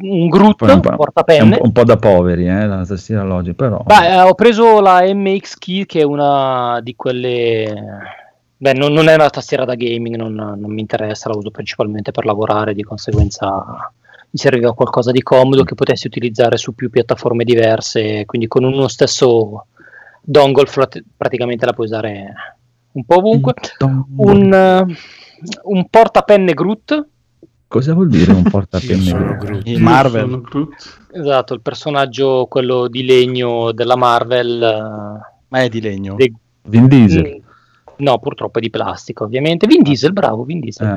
un 0.00 0.28
è 0.66 0.72
un 0.72 0.80
un, 0.90 0.96
portapenne. 0.96 1.58
un 1.60 1.72
po' 1.72 1.84
da 1.84 1.96
poveri, 1.96 2.46
eh, 2.46 2.66
la 2.66 2.84
tastiera 2.86 3.22
logica, 3.22 3.54
però... 3.54 3.82
Beh, 3.84 4.14
eh, 4.14 4.20
ho 4.20 4.34
preso 4.34 4.80
la 4.80 5.02
MX 5.02 5.54
Key 5.58 5.84
che 5.84 6.00
è 6.00 6.04
una 6.04 6.80
di 6.82 6.94
quelle... 6.94 8.16
Beh, 8.56 8.72
non, 8.72 8.92
non 8.92 9.08
è 9.08 9.14
una 9.14 9.30
tastiera 9.30 9.64
da 9.64 9.74
gaming, 9.74 10.16
non, 10.16 10.32
non 10.34 10.72
mi 10.72 10.80
interessa, 10.80 11.28
la 11.28 11.36
uso 11.36 11.50
principalmente 11.50 12.10
per 12.10 12.24
lavorare, 12.24 12.74
di 12.74 12.82
conseguenza 12.82 13.92
mi 14.30 14.38
serviva 14.38 14.74
qualcosa 14.74 15.10
di 15.10 15.22
comodo 15.22 15.64
che 15.64 15.74
potessi 15.74 16.06
utilizzare 16.06 16.56
su 16.58 16.74
più 16.74 16.90
piattaforme 16.90 17.44
diverse, 17.44 18.24
quindi 18.26 18.46
con 18.46 18.64
uno 18.64 18.86
stesso 18.88 19.66
dongle 20.22 20.66
frat- 20.66 21.02
praticamente 21.16 21.64
la 21.64 21.72
puoi 21.72 21.86
usare 21.86 22.34
un 22.92 23.04
po' 23.04 23.16
ovunque. 23.18 23.54
Un, 24.16 24.52
eh, 24.52 24.84
un 25.64 25.86
portapenne 25.88 26.52
Groot, 26.54 27.06
Cosa 27.68 27.92
vuol 27.92 28.08
dire 28.08 28.32
un 28.32 28.42
portapenne? 28.48 29.36
Groot. 29.38 29.66
I 29.66 29.76
Marvel. 29.78 30.20
Sono 30.22 30.40
Groot. 30.40 31.00
esatto, 31.12 31.54
il 31.54 31.60
personaggio 31.60 32.46
quello 32.46 32.88
di 32.88 33.04
legno 33.04 33.72
della 33.72 33.96
Marvel. 33.96 34.62
eh, 34.62 35.36
Ma 35.48 35.58
è 35.60 35.68
di 35.68 35.80
legno. 35.80 36.14
dei- 36.16 36.34
Vin 36.62 36.86
Diesel. 36.86 37.42
No, 37.98 38.18
purtroppo 38.18 38.58
è 38.58 38.60
di 38.60 38.70
plastica, 38.70 39.24
ovviamente. 39.24 39.66
Vin 39.66 39.82
Diesel, 39.82 40.12
bravo, 40.12 40.44
Vin 40.44 40.60
Diesel. 40.60 40.88
Eh. 40.88 40.96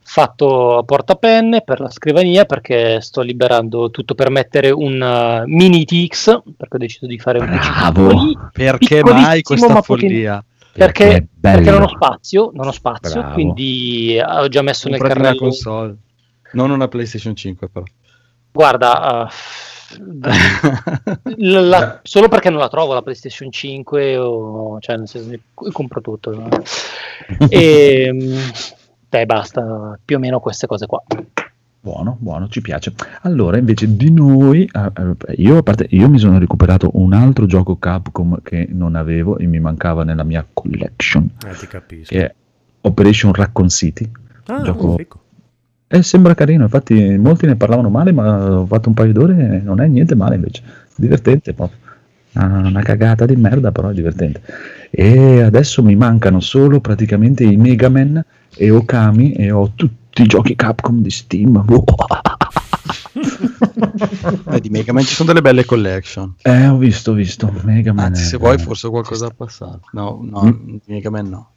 Fatto 0.00 0.78
a 0.78 0.82
portapenne 0.84 1.60
per 1.62 1.80
la 1.80 1.90
scrivania 1.90 2.46
perché 2.46 3.00
sto 3.02 3.20
liberando 3.20 3.90
tutto 3.90 4.14
per 4.14 4.30
mettere 4.30 4.70
un 4.70 4.98
uh, 5.00 5.46
mini 5.46 5.84
TX 5.84 6.40
perché 6.56 6.76
ho 6.76 6.78
deciso 6.78 7.06
di 7.06 7.18
fare 7.18 7.38
un 7.40 7.46
Bravo. 7.46 8.08
piccoli- 8.08 8.38
Perché 8.52 9.02
mai 9.04 9.42
questa 9.42 9.68
ma 9.70 9.82
follia? 9.82 10.42
Perché, 10.72 11.26
Perché 11.38 11.70
non 11.70 11.82
ho 11.82 11.88
spazio, 11.88 12.50
non 12.54 12.68
ho 12.68 12.72
spazio, 12.72 13.20
Bravo. 13.20 13.34
quindi 13.34 14.16
eh, 14.16 14.22
ho 14.24 14.48
già 14.48 14.62
messo 14.62 14.88
nel 14.88 14.98
Comprate 14.98 15.20
una 15.20 15.28
carrello. 15.30 15.50
console. 15.50 15.96
Non 16.52 16.70
una 16.70 16.88
PlayStation 16.88 17.34
5 17.36 17.68
però. 17.68 17.84
Guarda, 18.50 19.24
uh, 19.24 19.28
la- 21.36 21.60
la- 21.60 22.00
solo 22.02 22.28
perché 22.28 22.50
non 22.50 22.58
la 22.60 22.68
trovo 22.68 22.92
la 22.94 23.02
PlayStation 23.02 23.50
5 23.50 24.16
o 24.16 24.78
cioè 24.80 24.96
nel 24.96 25.08
senso 25.08 25.30
compro 25.54 26.00
tutto 26.00 26.34
no? 26.34 26.48
e, 27.48 28.10
mm, 28.12 28.38
Dai, 29.10 29.24
basta, 29.24 29.98
più 30.04 30.16
o 30.16 30.18
meno 30.18 30.38
queste 30.38 30.66
cose 30.66 30.84
qua. 30.86 31.02
Buono, 31.80 32.16
buono, 32.20 32.48
ci 32.48 32.60
piace. 32.60 32.92
Allora, 33.22 33.56
invece 33.56 33.96
di 33.96 34.10
noi, 34.10 34.64
eh, 34.70 34.92
eh, 35.28 35.32
io, 35.36 35.56
a 35.56 35.62
parte, 35.62 35.86
io 35.90 36.10
mi 36.10 36.18
sono 36.18 36.38
recuperato 36.38 36.90
un 36.94 37.14
altro 37.14 37.46
gioco 37.46 37.76
Capcom 37.78 38.42
che 38.42 38.68
non 38.70 38.96
avevo 38.96 39.38
e 39.38 39.46
mi 39.46 39.60
mancava 39.60 40.04
nella 40.04 40.24
mia 40.24 40.44
collection, 40.52 41.26
Eh, 41.46 41.54
ti 41.56 41.66
capisco. 41.66 42.14
che 42.14 42.26
è 42.26 42.34
Operation 42.82 43.32
Raccoon 43.32 43.70
City. 43.70 44.10
Ah, 44.48 44.60
gioco- 44.60 44.96
fico. 44.96 45.20
Eh, 45.90 46.02
sembra 46.02 46.34
carino, 46.34 46.64
infatti 46.64 47.16
molti 47.16 47.46
ne 47.46 47.56
parlavano 47.56 47.88
male, 47.88 48.12
ma 48.12 48.58
ho 48.60 48.66
fatto 48.66 48.88
un 48.88 48.94
paio 48.94 49.12
d'ore 49.12 49.56
e 49.56 49.60
non 49.62 49.80
è 49.80 49.86
niente 49.86 50.14
male 50.14 50.34
invece. 50.34 50.62
Divertente 50.94 51.54
proprio. 51.54 51.78
Una, 52.34 52.68
una 52.68 52.82
cagata 52.82 53.24
di 53.24 53.36
merda, 53.36 53.72
però 53.72 53.88
è 53.88 53.94
divertente. 53.94 54.42
E 54.90 55.40
adesso 55.40 55.82
mi 55.82 55.96
mancano 55.96 56.40
solo 56.40 56.80
praticamente 56.80 57.44
i 57.44 57.56
Mega 57.56 57.88
Man 57.88 58.22
e 58.54 58.70
Okami 58.70 59.32
e 59.32 59.50
ho 59.50 59.72
tutti 59.74 60.22
i 60.22 60.26
giochi 60.26 60.54
Capcom 60.54 61.00
di 61.00 61.10
Steam. 61.10 61.64
Eh, 64.50 64.60
di 64.60 64.68
Mega 64.70 64.92
Man 64.92 65.02
ci 65.04 65.14
sono 65.14 65.28
delle 65.28 65.40
belle 65.42 65.64
collection. 65.64 66.34
Eh, 66.42 66.66
ho 66.68 66.76
visto, 66.76 67.10
ho 67.12 67.14
visto. 67.14 67.52
Mega 67.62 67.92
Man. 67.92 68.06
Anzi, 68.06 68.24
se 68.24 68.36
vuoi, 68.36 68.58
forse 68.58 68.88
qualcosa 68.88 69.26
da 69.28 69.34
passare. 69.36 69.78
No, 69.92 70.20
no, 70.28 70.44
Mm. 70.44 70.50
di 70.70 70.80
Mega 70.86 71.10
Man 71.10 71.28
no. 71.28 71.50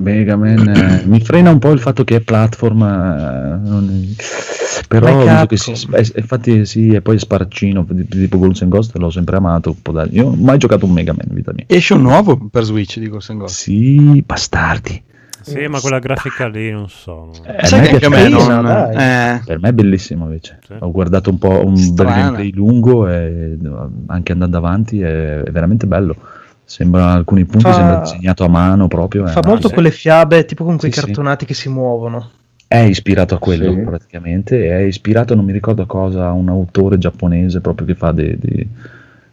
Mega 0.00 0.36
Man 0.36 0.68
eh, 0.68 1.02
mi 1.06 1.20
frena 1.20 1.50
un 1.50 1.58
po' 1.58 1.70
il 1.70 1.78
fatto 1.80 2.04
che 2.04 2.16
è 2.16 2.20
platform, 2.20 2.82
eh, 2.82 4.14
però 4.88 5.20
è 5.20 5.46
visto 5.46 5.46
che 5.46 5.56
si, 5.76 5.88
eh, 5.92 6.12
infatti 6.20 6.64
sì, 6.66 6.88
e 6.94 7.00
poi 7.00 7.18
sparaccino 7.18 7.86
di- 7.88 8.06
tipo 8.08 8.38
and 8.62 8.68
Ghost 8.68 8.96
l'ho 8.96 9.10
sempre 9.10 9.36
amato. 9.36 9.76
Io 10.10 10.24
non 10.24 10.32
ho 10.32 10.36
mai 10.36 10.58
giocato 10.58 10.86
un 10.86 10.92
Mega 10.92 11.12
Man 11.12 11.26
in 11.28 11.34
vita 11.34 11.52
mia. 11.54 11.64
Esce 11.66 11.94
un 11.94 12.02
nuovo 12.02 12.48
per 12.50 12.64
Switch 12.64 12.98
di 12.98 13.08
Ghost 13.08 13.30
and 13.30 13.40
Ghost. 13.40 13.54
Sì, 13.60 14.22
bastardi. 14.26 15.02
Sì, 15.42 15.66
ma 15.68 15.80
quella 15.80 16.00
grafica 16.00 16.48
lì 16.48 16.70
non 16.70 16.88
so. 16.90 17.30
non- 17.32 17.54
Eh, 17.56 17.66
Sai 17.66 17.80
me 17.80 17.88
che 17.88 17.96
più 17.98 18.06
o 18.08 18.10
piace- 18.10 18.24
meno 18.24 18.38
carina, 18.46 18.60
non- 18.60 19.00
eh, 19.00 19.42
Per 19.46 19.58
me 19.58 19.68
è 19.70 19.72
bellissimo 19.72 20.24
invece. 20.24 20.58
Sì. 20.66 20.74
Ho 20.78 20.90
guardato 20.90 21.30
un 21.30 21.38
po' 21.38 21.64
un 21.64 21.72
bel 21.72 21.82
Strana. 21.82 22.14
gameplay 22.16 22.52
lungo 22.52 23.08
e 23.08 23.56
eh, 23.62 23.68
anche 24.08 24.32
andando 24.32 24.58
avanti 24.58 25.00
è, 25.00 25.40
è 25.42 25.50
veramente 25.50 25.86
bello. 25.86 26.14
Sembra 26.70 27.10
alcuni 27.10 27.44
punti 27.46 27.64
Fa- 27.64 27.72
sembra 27.72 27.96
disegnato 27.96 28.44
a 28.44 28.48
mano 28.48 28.86
proprio. 28.86 29.26
Fa 29.26 29.40
eh, 29.40 29.46
molto 29.46 29.66
sì. 29.66 29.74
quelle 29.74 29.90
fiabe, 29.90 30.44
tipo 30.44 30.62
con 30.62 30.76
quei 30.76 30.92
Sì, 30.92 31.00
sì. 31.00 31.06
cartonati 31.06 31.44
che 31.44 31.52
si 31.54 31.68
muovono. 31.68 32.30
È 32.68 32.76
ispirato 32.76 33.34
a 33.34 33.38
quello 33.38 33.72
Sì. 33.72 33.80
praticamente, 33.80 34.68
è 34.70 34.78
ispirato, 34.82 35.34
non 35.34 35.44
mi 35.44 35.52
ricordo 35.52 35.82
a 35.82 35.86
cosa, 35.86 36.28
a 36.28 36.30
un 36.30 36.48
autore 36.48 36.96
giapponese 36.96 37.60
proprio 37.60 37.88
che 37.88 37.96
fa 37.96 38.12
dei, 38.12 38.38
dei- 38.38 38.68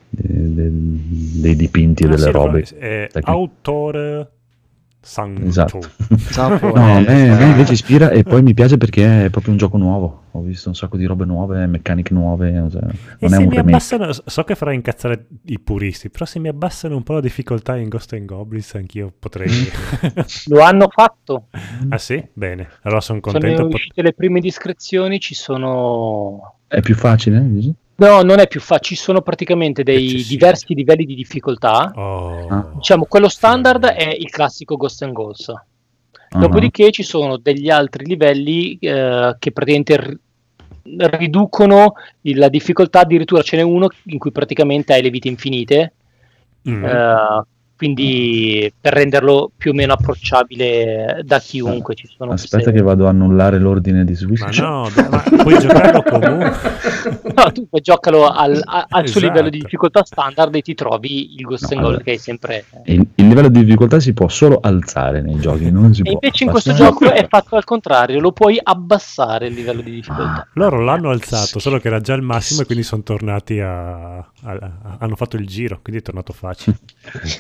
dei- 0.10 0.54
dei- 0.56 1.42
dei 1.42 1.56
dipinti 1.56 2.02
e 2.02 2.06
Ah, 2.08 2.10
delle 2.10 2.24
sì, 2.24 2.32
robe. 2.32 2.66
È 2.80 3.08
autore 3.22 4.30
Santo. 5.08 5.42
Esatto. 5.42 5.80
Zappo, 6.30 6.68
No, 6.76 6.98
a 6.98 7.00
me, 7.00 7.30
a 7.30 7.36
me 7.38 7.46
eh, 7.46 7.50
invece 7.52 7.74
ispira 7.74 8.10
e 8.10 8.24
poi 8.24 8.42
mi 8.42 8.54
piace 8.54 8.78
perché 8.78 9.26
è 9.26 9.30
proprio 9.30 9.54
un 9.54 9.58
gioco 9.58 9.78
nuovo. 9.78 10.24
Ho 10.32 10.42
visto 10.42 10.68
un 10.68 10.76
sacco 10.76 10.98
di 10.98 11.06
robe 11.06 11.24
nuove, 11.24 11.66
meccaniche 11.66 12.14
nuove. 12.14 12.52
cioè, 12.70 12.82
E 13.18 13.28
non 13.30 13.34
è 13.34 13.38
se 13.38 13.44
un 13.48 13.58
abbassano, 13.58 14.10
so 14.12 14.44
che 14.44 14.56
farà 14.56 14.74
incazzare 14.74 15.28
i 15.46 15.60
puristi, 15.60 16.10
però 16.10 16.26
se 16.26 16.40
mi 16.40 16.50
abbassano 16.50 16.98
un 16.98 17.04
po' 17.04 17.14
la 17.14 17.22
difficoltà 17.22 17.78
in 17.78 17.88
Ghost 17.88 18.14
and 18.14 18.26
Goblins 18.26 18.76
anch'io 18.76 19.14
potrei... 19.18 19.50
Lo 20.48 20.62
hanno 20.62 20.88
fatto. 20.90 21.48
ah 21.90 21.98
sì? 21.98 22.22
Bene, 22.34 22.68
allora 22.82 23.00
sono 23.00 23.20
Sono 23.24 23.40
contento. 23.40 23.64
pot- 23.64 23.74
uscite 23.76 24.02
le 24.02 24.14
prime 24.14 24.42
discrezioni, 24.42 25.20
ci 25.20 25.34
sono... 25.36 26.56
È 26.68 26.82
più 26.82 26.96
facile? 26.96 27.42
dici? 27.50 27.74
No, 27.98 28.22
non 28.22 28.40
è 28.40 28.48
più 28.48 28.60
facile, 28.60 28.96
ci 28.96 28.96
sono 28.96 29.22
praticamente 29.22 29.82
dei 29.84 30.24
diversi 30.24 30.74
livelli 30.76 31.06
di 31.06 31.16
difficoltà. 31.16 31.92
Oh. 31.96 32.48
Ah. 32.48 32.72
Diciamo, 32.76 33.06
quello 33.06 33.28
standard 33.28 33.86
è 33.86 34.10
il 34.10 34.30
classico 34.30 34.78
Ghost 34.78 35.02
and 35.02 35.14
Ghost. 35.14 35.50
Ah, 35.50 36.38
Dopodiché 36.40 36.92
ci 36.92 37.04
sono 37.04 37.38
degli 37.38 37.70
altri 37.70 38.06
livelli 38.06 38.78
eh, 38.80 39.36
che 39.40 39.52
praticamente 39.52 39.98
ri- 39.98 40.20
riducono 41.18 41.94
la 42.22 42.50
difficoltà, 42.50 43.00
addirittura 43.00 43.42
ce 43.42 43.56
n'è 43.58 43.64
uno 43.64 43.88
in 44.06 44.20
cui 44.20 44.32
praticamente 44.32 44.94
hai 44.94 45.02
le 45.02 45.10
vite 45.10 45.28
infinite, 45.28 45.94
Mm. 46.70 46.84
eh, 46.84 47.42
quindi 47.78 48.72
per 48.80 48.94
renderlo 48.94 49.52
più 49.56 49.72
o 49.72 49.74
meno 49.74 49.94
approcciabile 49.94 51.22
da 51.24 51.40
chiunque 51.40 51.96
ci 51.96 52.08
sono 52.18 52.32
Aspetta 52.34 52.56
queste- 52.64 52.72
che 52.80 52.82
vado 52.84 53.06
a 53.06 53.10
annullare 53.10 53.60
l'ordine 53.60 54.04
di 54.04 54.16
Switch. 54.16 54.60
Ma 54.60 54.68
no, 54.68 54.90
ma 55.10 55.24
puoi 55.44 55.60
giocarlo 55.60 56.04
comunque. 56.04 56.56
No, 57.38 57.52
tu 57.52 57.68
puoi 57.70 57.82
giocalo 57.82 58.28
al, 58.28 58.60
a- 58.64 58.86
al 58.90 59.08
suo 59.08 59.20
Esatto. 59.20 59.26
livello 59.34 59.50
di 59.50 59.60
difficoltà 59.60 60.04
standard 60.04 60.54
e 60.56 60.62
ti 60.62 60.74
trovi 60.74 61.36
il 61.36 61.44
Ghost 61.44 61.66
No, 61.66 61.70
and 61.72 61.80
Gold 61.80 61.86
allora. 61.90 62.04
che 62.04 62.14
è 62.14 62.18
sempre... 62.18 62.66
Il, 62.86 63.08
il 63.16 63.28
livello 63.28 63.48
di 63.50 63.64
difficoltà 63.64 64.00
si 64.00 64.14
può 64.14 64.28
solo 64.28 64.60
alzare 64.62 65.22
nei 65.22 65.38
giochi, 65.40 65.70
non 65.72 65.94
si 65.94 66.02
E 66.02 66.04
può 66.04 66.14
invece 66.14 66.44
in 66.46 66.50
questo 66.50 66.74
gioco 66.74 67.12
è 67.12 67.28
fatto 67.30 67.56
al 67.56 67.64
contrario, 67.64 68.20
lo 68.20 68.32
puoi 68.32 68.60
abbassare 68.62 69.48
il 69.48 69.54
livello 69.54 69.82
di 69.82 69.92
difficoltà. 69.92 70.42
Ah, 70.42 70.48
Loro 70.54 70.82
l'hanno 70.82 71.12
alzato, 71.12 71.60
solo 71.60 71.78
che 71.80 71.88
era 71.88 72.00
già 72.02 72.14
il 72.16 72.24
massimo 72.24 72.62
e 72.62 72.66
quindi 72.66 72.84
sono 72.84 73.04
tornati 73.04 73.60
a... 73.60 74.16
a- 74.18 74.24
a- 74.44 74.98
hanno 75.00 75.16
fatto 75.16 75.36
il 75.38 75.46
giro, 75.46 75.80
quindi 75.84 76.02
è 76.02 76.04
tornato 76.04 76.34
facile. 76.34 76.78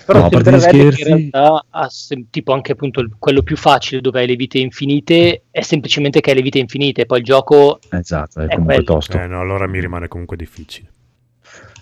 Però 0.05 0.19
No, 0.21 0.26
a 0.28 0.30
parte 0.30 0.49
gli 0.51 0.53
che 0.53 0.59
scherzi- 0.59 1.01
in 1.01 1.07
realtà, 1.07 1.65
ha 1.69 1.88
tipo 2.30 2.53
anche 2.53 2.71
appunto 2.73 3.05
quello 3.17 3.41
più 3.43 3.55
facile 3.57 4.01
dove 4.01 4.19
hai 4.21 4.28
le 4.28 4.36
vite 4.36 4.59
infinite, 4.59 5.43
è 5.51 5.61
semplicemente 5.61 6.19
che 6.21 6.30
hai 6.32 6.36
le 6.36 6.41
vite 6.41 6.59
infinite, 6.59 7.05
poi 7.05 7.19
il 7.19 7.23
gioco 7.25 7.80
Esatto, 7.89 8.41
è 8.41 8.45
È 8.45 8.47
comunque 8.49 8.75
quello. 8.75 8.84
tosto. 8.93 9.19
Eh 9.19 9.28
no, 9.28 9.39
allora 9.39 9.67
mi 9.67 9.80
rimane 9.80 10.07
comunque 10.07 10.38
difficile. 10.38 10.89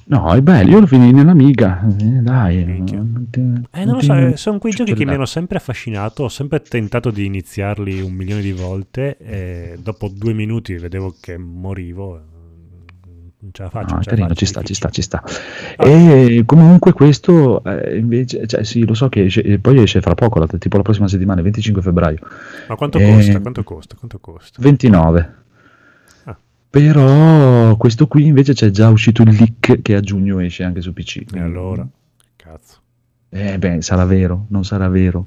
No, 0.08 0.32
è 0.34 0.42
bello, 0.42 0.70
io 0.70 0.80
lo 0.82 0.86
finì 0.86 1.12
nell'amiga. 1.12 1.84
Eh, 2.00 2.04
dai, 2.22 2.64
non 2.64 3.28
Eh, 3.72 3.86
non 3.86 3.96
lo 3.96 4.02
so, 4.02 4.14
eh, 4.16 4.38
sono 4.38 4.60
quei 4.60 4.72
giochi 4.72 4.94
che 4.94 5.04
mi 5.04 5.14
hanno 5.16 5.26
sempre 5.26 5.58
affascinato, 5.58 6.26
ho 6.26 6.30
sempre 6.30 6.62
tentato 6.62 7.10
di 7.10 7.26
iniziarli 7.26 8.02
un 8.02 8.14
milione 8.14 8.42
di 8.42 8.52
volte 8.52 9.18
e 9.18 9.78
dopo 9.82 10.08
due 10.08 10.34
minuti 10.34 10.76
vedevo 10.76 11.16
che 11.20 11.38
morivo. 11.40 12.22
Ce 13.52 13.64
la 13.64 13.70
faccio. 13.70 13.88
No, 13.88 13.92
non 13.94 14.00
è 14.00 14.04
ce 14.04 14.10
la 14.10 14.16
carino, 14.16 14.28
faccio, 14.28 14.40
ci 14.40 14.46
sta, 14.46 14.62
ci 14.62 14.74
sta, 14.74 14.90
ci 14.90 15.02
sta. 15.02 15.24
E 15.78 16.44
comunque 16.46 16.94
questo 16.94 17.64
eh, 17.64 17.98
invece, 17.98 18.46
cioè 18.48 18.64
sì, 18.64 18.86
lo 18.86 18.94
so 18.94 19.10
che 19.10 19.26
esce, 19.26 19.60
poi 19.60 19.82
esce 19.82 20.02
fra 20.02 20.14
poco, 20.16 20.40
la- 20.40 20.48
tipo 20.48 20.78
la 20.78 20.84
prossima 20.84 21.08
settimana, 21.08 21.38
il 21.40 21.44
25 21.44 21.82
febbraio. 21.82 22.20
Ma 22.68 22.76
quanto 22.76 22.98
Eh, 23.00 23.14
costa? 23.14 23.40
Quanto 23.40 23.64
costa? 23.64 23.96
Quanto 23.96 24.20
costa? 24.20 24.62
29. 24.62 25.34
Ah. 26.26 26.38
Però 26.70 27.76
questo 27.78 28.08
qui 28.08 28.26
invece 28.26 28.54
c'è 28.54 28.70
già 28.70 28.90
uscito 28.90 29.22
il 29.22 29.30
leak 29.34 29.82
che 29.82 29.96
a 29.96 30.00
giugno 30.02 30.40
esce 30.40 30.64
anche 30.64 30.82
su 30.82 30.92
PC. 30.94 31.24
E 31.34 31.40
allora? 31.40 31.88
Cazzo. 32.36 32.78
Eh 33.30 33.58
beh, 33.58 33.82
sarà 33.82 34.06
vero, 34.06 34.46
non 34.50 34.64
sarà 34.64 34.88
vero. 34.88 35.26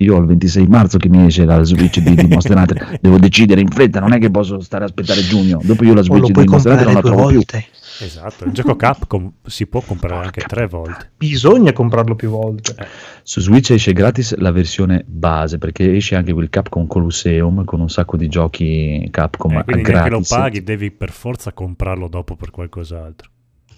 Io 0.00 0.14
ho 0.14 0.20
il 0.20 0.26
26 0.26 0.66
marzo 0.66 0.96
che 0.98 1.08
mi 1.08 1.26
esce 1.26 1.44
la 1.44 1.62
Switch 1.64 1.98
di, 1.98 2.14
di 2.14 2.26
Monster 2.28 2.56
Hunter, 2.56 2.98
devo 3.02 3.18
decidere 3.18 3.60
in 3.60 3.68
fretta, 3.68 3.98
non 3.98 4.12
è 4.12 4.18
che 4.18 4.30
posso 4.30 4.60
stare 4.60 4.84
a 4.84 4.86
aspettare 4.86 5.22
giugno. 5.22 5.60
Dopo 5.62 5.84
io 5.84 5.92
la 5.92 6.02
Switch 6.02 6.28
lo 6.32 6.42
di 6.42 6.48
Monster 6.48 6.72
Hunter 6.72 6.86
non 6.86 6.94
la 6.94 7.00
due 7.00 7.10
trovo 7.10 7.26
più. 7.26 7.36
volte. 7.36 7.64
Esatto, 8.00 8.44
il 8.44 8.52
gioco 8.52 8.76
Capcom 8.76 9.32
si 9.44 9.66
può 9.66 9.80
comprare 9.80 10.26
anche 10.26 10.42
tre 10.42 10.68
volte. 10.68 11.10
Bisogna 11.16 11.72
comprarlo 11.72 12.14
più 12.14 12.30
volte. 12.30 12.76
Su 13.24 13.40
Switch 13.40 13.70
esce 13.70 13.92
gratis 13.92 14.36
la 14.36 14.52
versione 14.52 15.02
base 15.04 15.58
perché 15.58 15.96
esce 15.96 16.14
anche 16.14 16.32
quel 16.32 16.48
Capcom 16.48 16.86
Colosseum 16.86 17.64
con 17.64 17.80
un 17.80 17.88
sacco 17.88 18.16
di 18.16 18.28
giochi 18.28 19.08
Capcom 19.10 19.50
Eh, 19.50 19.64
quindi 19.64 19.82
neanche 19.82 20.10
lo 20.10 20.16
gratis. 20.18 20.28
paghi, 20.28 20.62
devi 20.62 20.92
per 20.92 21.10
forza 21.10 21.52
comprarlo 21.52 22.06
dopo 22.06 22.36
per 22.36 22.52
qualcos'altro. 22.52 23.30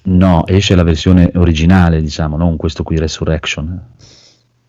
No, 0.02 0.46
esce 0.46 0.74
la 0.74 0.82
versione 0.82 1.30
originale, 1.36 2.02
diciamo, 2.02 2.36
non 2.36 2.56
questo 2.56 2.82
qui 2.82 2.98
Resurrection. 2.98 3.82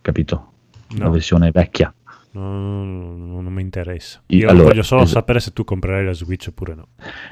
Capito? 0.02 0.51
La 0.98 1.06
No, 1.06 1.12
versione 1.12 1.52
vecchia. 1.52 1.94
no, 2.34 2.42
no, 2.42 3.16
no, 3.16 3.42
non 3.42 3.54
mi 3.54 3.62
interessa. 3.62 4.22
Io- 4.28 4.50
allora, 4.50 4.70
voglio 4.70 4.84
solo 4.84 5.06
sapere 5.06 5.40
se 5.40 5.52
tu 5.54 5.64
comprerai 5.64 6.06
la 6.06 6.14
Switch 6.14 6.48
oppure 6.50 6.76
no. 6.76 6.88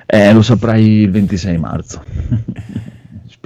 Eh, 0.05 0.31
lo 0.33 0.41
saprai 0.41 0.83
il 1.01 1.11
26 1.11 1.57
marzo. 1.57 2.03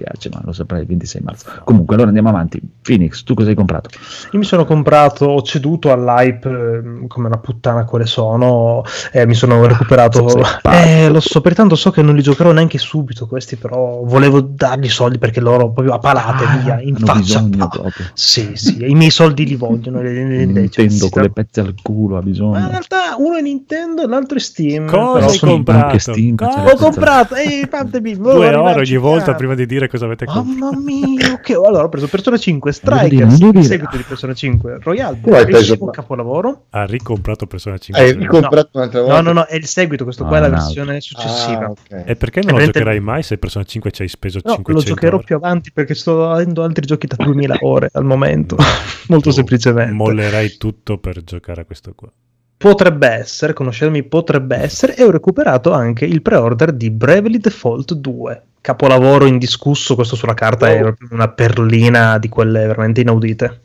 Mi 0.03 0.09
spiace, 0.19 0.29
ma 0.33 0.41
lo 0.43 0.51
saprai 0.51 0.81
il 0.81 0.87
26 0.87 1.21
marzo. 1.23 1.45
Comunque, 1.63 1.93
allora 1.93 2.09
andiamo 2.09 2.29
avanti. 2.29 2.59
Phoenix, 2.81 3.23
tu 3.23 3.33
cosa 3.33 3.49
hai 3.49 3.55
comprato? 3.55 3.89
Io 4.31 4.39
mi 4.39 4.43
sono 4.45 4.65
comprato, 4.65 5.25
ho 5.25 5.41
ceduto 5.41 5.91
all'hype 5.91 6.49
ehm, 6.49 7.07
come 7.07 7.27
una 7.27 7.37
puttana 7.37 7.85
quale 7.85 8.05
sono, 8.05 8.83
e 9.11 9.25
mi 9.25 9.33
sono 9.33 9.65
recuperato. 9.65 10.41
Eh, 10.63 11.09
lo 11.09 11.19
so, 11.21 11.39
pertanto 11.41 11.75
so 11.75 11.91
che 11.91 12.01
non 12.01 12.15
li 12.15 12.21
giocherò 12.21 12.51
neanche 12.51 12.77
subito 12.77 13.27
questi, 13.27 13.55
però 13.55 14.01
volevo 14.03 14.41
dargli 14.41 14.89
soldi 14.89 15.17
perché 15.17 15.39
loro 15.39 15.71
proprio 15.71 15.93
a 15.93 15.99
palate, 15.99 16.43
Ah, 16.43 16.57
via, 16.57 16.81
in 16.81 16.95
faccia. 16.97 17.19
bisogno 17.19 17.63
Ah. 17.63 17.89
Sì, 18.13 18.51
sì, 18.55 18.83
i 18.85 18.95
miei 18.95 19.09
soldi 19.11 19.45
li 19.45 19.55
vogliono. 19.55 20.01
Le, 20.01 20.11
le- 20.11 20.45
Nintendo 20.45 21.09
con 21.09 21.09
cioè, 21.09 21.21
le 21.23 21.29
pezze 21.31 21.59
al 21.61 21.73
culo 21.81 22.17
ha 22.17 22.19
Ma 22.19 22.25
in 22.25 22.31
bisogno. 22.31 22.67
realtà 22.69 23.15
uno 23.17 23.35
è 23.37 23.41
Nintendo 23.41 24.03
e 24.03 24.07
l'altro 24.07 24.37
è 24.37 24.41
Steam. 24.41 24.85
Cosa 24.87 25.13
però 25.19 25.31
hai 25.31 25.39
comprato? 25.39 25.97
Steam, 25.99 26.35
Cosa? 26.35 26.63
Ho 26.71 26.75
comprato, 26.75 27.35
ehi, 27.35 27.65
fatemi 27.69 28.15
Due 28.17 28.53
ore 28.55 28.79
ogni 28.81 28.97
volta 28.97 29.33
prima 29.35 29.55
di 29.55 29.65
dire 29.65 29.87
cosa 29.93 30.05
avete 30.05 30.25
comprato. 30.25 30.49
Mamma 30.71 30.79
mia, 30.79 31.33
ok. 31.39 31.49
Allora 31.51 31.83
ho 31.83 31.89
preso 31.89 32.07
Persona 32.07 32.37
5 32.37 32.71
Non 32.81 32.97
dire, 32.97 33.07
Strikers, 33.07 33.39
non 33.39 33.47
il 33.49 33.53
dire. 33.53 33.63
seguito 33.67 33.97
di 33.97 34.03
Persona 34.03 34.33
5 34.33 34.77
Royal, 34.81 35.19
Tu 35.21 35.29
hai 35.31 35.45
preso- 35.45 35.77
un 35.79 35.89
capolavoro. 35.91 36.65
Ha 36.71 36.85
ricomprato 36.85 37.45
Persona 37.45 37.77
5. 37.77 38.03
Hai 38.03 38.11
ricomprato 38.13 38.69
un'altra 38.73 39.01
volta? 39.01 39.15
No, 39.15 39.21
no, 39.21 39.31
no, 39.33 39.45
è 39.45 39.55
il 39.55 39.65
seguito, 39.65 40.03
questo 40.03 40.25
qua 40.25 40.37
Ah, 40.37 40.39
è 40.39 40.41
la 40.41 40.47
no. 40.49 40.55
versione 40.63 40.99
successiva. 41.01 41.65
Ah, 41.65 41.69
ok. 41.69 42.03
E 42.05 42.15
perché 42.15 42.39
non 42.41 42.49
lo 42.51 42.55
Veramente- 42.57 42.79
giocherai 42.79 42.99
mai 42.99 43.23
se 43.23 43.37
Persona 43.37 43.63
5 43.65 43.91
ci 43.91 44.01
hai 44.01 44.07
speso 44.07 44.39
No, 44.43 44.55
500 44.55 44.71
lo 44.73 44.81
giocherò 44.95 45.15
ore? 45.17 45.25
più 45.25 45.35
avanti 45.35 45.71
perché 45.71 45.93
sto 45.95 46.29
avendo 46.29 46.63
altri 46.63 46.85
giochi 46.85 47.07
da 47.07 47.15
2000 47.17 47.57
ore 47.61 47.89
al 47.93 48.03
momento. 48.03 48.55
No. 48.57 48.63
Molto 49.09 49.31
semplicemente. 49.31 49.93
Mollerai 49.93 50.57
tutto 50.57 50.97
per 50.97 51.23
giocare 51.23 51.61
a 51.61 51.65
questo 51.65 51.93
qua. 51.95 52.11
potrebbe 52.57 53.07
essere, 53.09 53.51
conoscermi 53.53 54.03
potrebbe 54.03 54.55
essere, 54.55 54.95
e 54.95 55.03
ho 55.03 55.11
recuperato 55.11 55.71
anche 55.73 56.05
il 56.05 56.21
pre-order 56.21 56.71
di 56.71 56.89
Bravely 56.89 57.37
Default 57.37 57.93
2. 57.93 58.43
Capolavoro 58.63 59.25
indiscusso, 59.25 59.93
questo 59.93 60.15
sulla 60.15 60.33
carta 60.33 60.71
è 60.71 60.79
proprio 60.79 61.09
una 61.11 61.27
perlina 61.27 62.17
di 62.17 62.29
quelle 62.29 62.65
veramente 62.65 63.01
inaudite. 63.01 63.61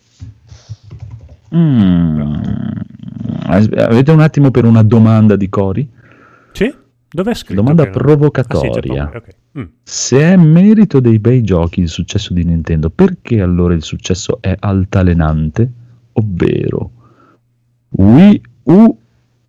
Mm. 1.55 2.34
Avete 3.46 4.11
un 4.11 4.18
attimo 4.18 4.51
per 4.51 4.64
una 4.64 4.82
domanda 4.82 5.36
di 5.36 5.49
Cori? 5.49 5.88
Sì? 6.51 6.74
Dov'è 7.09 7.32
scritto? 7.32 7.55
Domanda 7.55 7.84
che 7.84 7.90
provocatoria. 7.90 9.09
Ah, 9.14 9.22
sì. 9.24 9.61
Mm. 9.61 9.64
Se 9.84 10.18
è 10.18 10.34
merito 10.34 10.99
dei 10.99 11.20
bei 11.20 11.42
giochi 11.42 11.78
il 11.78 11.88
successo 11.88 12.34
di 12.34 12.42
Nintendo, 12.42 12.90
perché 12.90 13.40
allora 13.40 13.74
il 13.74 13.84
successo 13.84 14.38
è 14.40 14.57
altalenante? 14.59 15.70
Ovvero 16.14 16.90
Wii 17.90 18.42
U, 18.64 18.99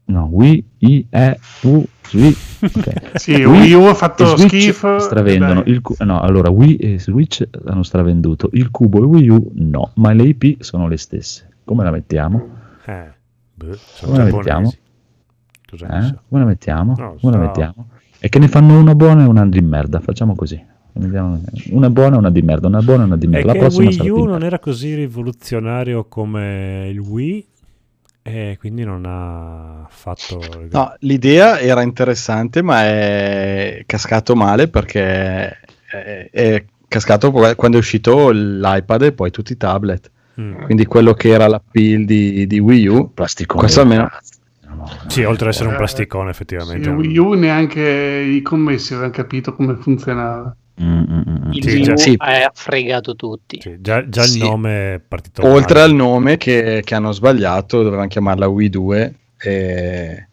no, 0.05 0.29
Wii 0.31 0.68
I 0.79 1.05
E 1.09 1.39
U, 1.63 1.83
Wii, 2.13 2.35
ok. 2.75 3.11
Sì, 3.19 3.33
Wii 3.43 3.73
U 3.73 3.81
ha 3.83 3.93
fatto 3.93 4.25
Switch 4.37 4.47
schifo, 4.61 4.97
Stravendono. 4.99 5.63
Il 5.65 5.81
cu- 5.81 5.95
no, 6.03 6.19
allora 6.21 6.49
Wii 6.49 6.75
e 6.77 6.99
Switch 6.99 7.47
hanno 7.65 7.83
stravenduto, 7.83 8.49
il 8.53 8.69
cubo 8.71 8.99
e 9.03 9.05
Wii 9.05 9.29
U 9.29 9.51
no, 9.55 9.91
ma 9.95 10.11
le 10.13 10.23
IP 10.23 10.61
sono 10.61 10.87
le 10.87 10.97
stesse. 10.97 11.47
Come 11.65 11.83
la 11.83 11.91
mettiamo? 11.91 12.47
Eh, 12.85 13.11
boh, 13.53 13.75
sono 13.75 14.11
Come 14.13 14.17
la 14.29 14.35
mettiamo? 14.35 14.73
Eh? 15.71 16.15
Come 16.27 16.41
la 16.41 16.45
mettiamo? 16.45 16.95
Lo 16.97 17.15
Come 17.21 17.31
la 17.31 17.31
so. 17.31 17.37
mettiamo? 17.45 17.87
E 18.19 18.27
che 18.29 18.39
ne 18.39 18.47
fanno 18.47 18.79
una 18.79 18.95
buona 18.95 19.23
e 19.23 19.27
una 19.27 19.45
di 19.45 19.61
merda. 19.61 19.99
Facciamo 19.99 20.33
così. 20.35 20.59
Una 20.93 21.89
buona 21.89 22.15
e 22.15 22.17
una 22.17 22.31
di 22.31 22.41
merda. 22.41 22.67
Una 22.67 22.81
buona 22.81 23.03
e 23.03 23.05
una 23.05 23.17
di 23.17 23.25
È 23.27 23.29
merda. 23.29 23.47
La 23.47 23.53
che 23.53 23.59
prossima 23.59 23.89
Wii 23.89 24.09
U 24.09 24.23
non 24.25 24.43
era 24.43 24.57
così 24.59 24.95
rivoluzionario 24.95 26.05
come 26.05 26.89
il 26.91 26.99
Wii 26.99 27.45
e 28.21 28.57
quindi 28.59 28.83
non 28.83 29.05
ha 29.05 29.87
fatto... 29.89 30.39
No, 30.71 30.93
l'idea 30.99 31.59
era 31.59 31.81
interessante, 31.81 32.61
ma 32.61 32.83
è 32.83 33.83
cascato 33.85 34.35
male 34.35 34.67
perché 34.67 35.57
è, 35.89 36.29
è 36.31 36.65
cascato 36.87 37.31
quando 37.31 37.77
è 37.77 37.79
uscito 37.79 38.29
l'iPad 38.31 39.01
e 39.03 39.11
poi 39.13 39.31
tutti 39.31 39.53
i 39.53 39.57
tablet. 39.57 40.11
Mm. 40.39 40.63
Quindi 40.63 40.85
quello 40.85 41.13
che 41.13 41.29
era 41.29 41.47
l'appeal 41.47 42.05
di, 42.05 42.45
di 42.47 42.59
Wii 42.59 42.87
U, 42.87 43.13
Plasticone. 43.13 43.59
questo 43.59 43.81
almeno 43.81 44.09
Sì, 45.07 45.23
oltre 45.23 45.47
ad 45.47 45.53
essere 45.53 45.69
un 45.69 45.75
plasticone 45.75 46.25
Sì, 46.25 46.29
effettivamente. 46.29 46.89
Wii 46.89 47.17
U 47.17 47.33
neanche 47.33 47.81
i 47.81 48.41
commessi 48.41 48.93
avevano 48.93 49.13
capito 49.13 49.53
come 49.53 49.75
funzionava. 49.75 50.55
Mm, 50.81 50.99
mm, 50.99 51.21
mm. 51.47 51.51
Il 51.51 51.63
Sì, 51.63 51.69
Wii 51.75 51.83
già- 51.83 51.97
sì. 51.97 52.15
ha 52.17 52.51
fregato 52.53 53.15
tutti. 53.15 53.59
Sì, 53.61 53.77
già, 53.79 54.07
già 54.07 54.21
Sì. 54.23 54.37
il 54.37 54.43
nome 54.43 54.93
è 54.95 54.99
partito 55.05 55.45
oltre 55.45 55.79
male. 55.79 55.85
al 55.91 55.93
nome 55.95 56.37
che, 56.37 56.81
che 56.85 56.95
hanno 56.95 57.11
sbagliato, 57.11 57.83
dovevano 57.83 58.07
chiamarla 58.07 58.47
Wii 58.47 58.69
2 58.69 59.15
e 59.37 60.27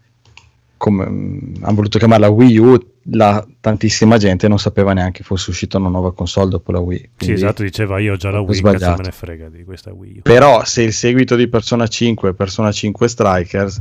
come, 0.77 1.07
mm, 1.09 1.55
hanno 1.63 1.75
voluto 1.75 1.99
chiamarla 1.99 2.29
Wii 2.29 2.59
U, 2.59 2.79
la, 3.11 3.45
tantissima 3.61 4.19
gente 4.19 4.47
non 4.49 4.59
sapeva 4.59 4.93
neanche 4.93 5.23
fosse 5.25 5.51
uscita 5.51 5.79
una 5.79 5.89
nuova 5.89 6.13
console 6.13 6.51
dopo 6.51 6.71
la 6.73 6.81
Wii. 6.81 7.11
Sì, 7.17 7.33
esatto, 7.33 7.63
diceva 7.63 7.99
io 7.99 8.13
ho 8.13 8.17
già 8.17 8.31
la 8.31 8.41
Wii, 8.41 8.61
cazzo 8.61 8.91
me 8.91 9.05
ne 9.05 9.11
frega 9.13 9.49
di 9.49 9.65
questa 9.65 9.93
Wii 9.93 10.19
U. 10.19 10.23
Però 10.23 10.65
se 10.65 10.83
il 10.83 10.93
seguito 10.93 11.35
di 11.35 11.49
Persona 11.49 11.87
5 11.87 12.31
è 12.31 12.33
Persona 12.35 12.71
5 12.73 13.09
Strikers, 13.09 13.81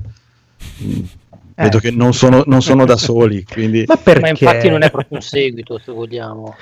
mh, 1.55 1.61
vedo 1.63 1.79
che 1.79 1.91
non 1.91 2.13
sono, 2.13 2.43
non 2.45 2.61
sono 2.61 2.85
da 2.85 2.95
soli. 2.97 3.43
Quindi, 3.43 3.83
Ma 3.87 3.95
perché? 3.97 4.19
Ma 4.21 4.29
infatti 4.29 4.69
non 4.69 4.81
è 4.83 4.91
proprio 4.91 5.17
un 5.17 5.21
seguito, 5.23 5.79
se 5.83 5.91
vogliamo. 5.91 6.55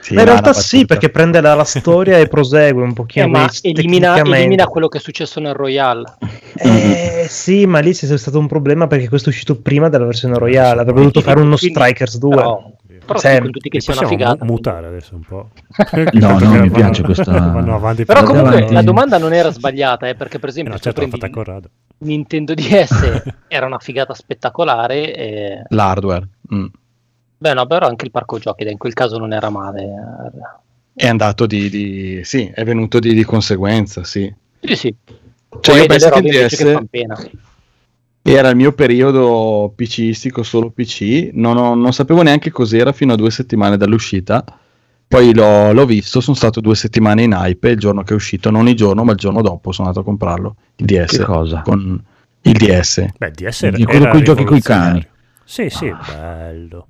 sì, 0.00 0.14
Ma 0.14 0.20
in 0.22 0.26
no, 0.26 0.32
realtà 0.32 0.52
sì, 0.52 0.84
perché 0.86 1.08
prende 1.10 1.40
la, 1.40 1.54
la 1.54 1.64
storia 1.64 2.18
e 2.18 2.26
prosegue 2.28 2.82
un 2.82 2.92
pochino. 2.92 3.24
Eh, 3.26 3.28
ma 3.28 3.48
elimina, 3.62 4.16
elimina 4.18 4.66
quello 4.66 4.88
che 4.88 4.98
è 4.98 5.00
successo 5.00 5.40
nel 5.40 5.54
Royale. 5.54 6.16
Eh, 6.56 7.26
sì, 7.28 7.66
ma 7.66 7.78
lì 7.78 7.92
c'è 7.94 8.16
stato 8.18 8.38
un 8.38 8.46
problema 8.48 8.86
perché 8.86 9.08
questo 9.08 9.28
è 9.28 9.32
uscito 9.32 9.56
prima 9.60 9.88
della 9.88 10.04
versione 10.04 10.36
royale. 10.36 10.80
Avrebbe 10.80 11.00
dovuto 11.00 11.20
fare 11.20 11.40
uno 11.40 11.56
quindi- 11.56 11.74
Strikers 11.74 12.18
2. 12.18 12.34
Però, 12.36 12.72
però 13.04 13.18
dicono 13.20 13.50
tutti 13.50 13.68
che 13.68 13.80
sia 13.80 13.94
una 13.98 14.06
figata. 14.06 14.44
mu- 14.44 14.52
mutare 14.52 14.86
adesso 14.86 15.14
un 15.14 15.22
po'. 15.22 15.50
No, 16.12 16.38
no, 16.38 16.60
mi 16.60 16.70
piace 16.70 17.02
questa- 17.02 17.30
Però 17.52 17.78
per- 18.04 18.22
comunque 18.24 18.56
avanti. 18.56 18.72
la 18.74 18.82
domanda 18.82 19.18
non 19.18 19.32
era 19.32 19.50
sbagliata, 19.50 20.08
eh, 20.08 20.14
perché 20.14 20.38
per 20.38 20.48
Eh 20.48 20.52
esempio 20.52 20.72
no, 20.72 20.78
se 20.78 20.92
certo, 20.92 21.06
prendi. 21.08 21.68
Nintendo 21.98 22.54
DS 22.54 23.22
era 23.48 23.66
una 23.66 23.78
figata 23.78 24.14
spettacolare. 24.14 25.14
E... 25.14 25.62
L'hardware 25.68 26.28
mm. 26.54 26.66
Beh, 27.38 27.54
no, 27.54 27.66
però 27.66 27.86
anche 27.86 28.04
il 28.04 28.10
parco 28.10 28.38
giochi 28.38 28.68
in 28.68 28.76
quel 28.78 28.92
caso 28.92 29.16
non 29.18 29.32
era 29.32 29.48
male. 29.48 29.88
è 30.94 31.06
andato 31.06 31.46
di, 31.46 31.70
di- 31.70 32.20
sì, 32.24 32.50
è 32.54 32.64
venuto 32.64 32.98
di, 32.98 33.14
di 33.14 33.24
conseguenza, 33.24 34.04
sì. 34.04 34.32
Sì, 34.60 34.76
sì. 34.76 34.94
Cioè, 35.60 35.74
Poi 35.74 35.80
io 35.80 35.86
penso 35.86 36.08
che 36.10 36.18
invece 36.18 36.56
che 36.56 36.64
DS 36.64 36.72
fan 36.72 36.86
pena. 36.86 37.18
Era 38.22 38.48
il 38.50 38.56
mio 38.56 38.72
periodo 38.72 39.72
PCistico, 39.74 40.42
solo 40.42 40.70
PC, 40.70 41.30
non, 41.32 41.56
ho- 41.56 41.74
non 41.74 41.92
sapevo 41.92 42.22
neanche 42.22 42.50
cos'era 42.50 42.92
fino 42.92 43.12
a 43.12 43.16
due 43.16 43.30
settimane 43.30 43.76
dall'uscita. 43.76 44.44
Poi 45.08 45.34
l'ho, 45.34 45.72
l'ho 45.72 45.86
visto, 45.86 46.20
sono 46.20 46.36
stato 46.36 46.60
due 46.60 46.76
settimane 46.76 47.22
in 47.24 47.32
hype 47.32 47.70
il 47.70 47.78
giorno 47.78 48.02
che 48.02 48.12
è 48.12 48.16
uscito, 48.16 48.50
non 48.50 48.68
il 48.68 48.76
giorno, 48.76 49.02
ma 49.02 49.12
il 49.12 49.18
giorno 49.18 49.42
dopo 49.42 49.72
sono 49.72 49.88
andato 49.88 50.04
a 50.04 50.08
comprarlo. 50.08 50.54
Il 50.76 50.86
DS. 50.86 51.16
Che 51.16 51.24
cosa? 51.24 51.62
Con 51.62 52.00
il 52.42 52.52
DS. 52.52 53.06
Beh, 53.18 53.30
DS 53.32 53.62
era, 53.64 53.76
quello 53.76 54.02
era 54.02 54.10
coi 54.10 54.22
giochi 54.22 54.44
coi 54.44 54.60
rivoluzionario. 54.60 55.00
cani. 55.00 55.08
Sì, 55.44 55.68
sì, 55.68 55.92
bello. 55.92 56.86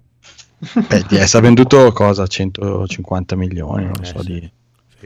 Beh, 0.87 0.97
il 0.99 1.07
DS 1.09 1.35
ha 1.35 1.41
venduto 1.41 1.91
cosa? 1.93 2.27
150 2.27 3.37
milioni, 3.37 3.85
non 3.85 3.95
Eh, 4.03 4.05
so, 4.05 4.23
sì. 4.23 4.33
di, 4.33 4.53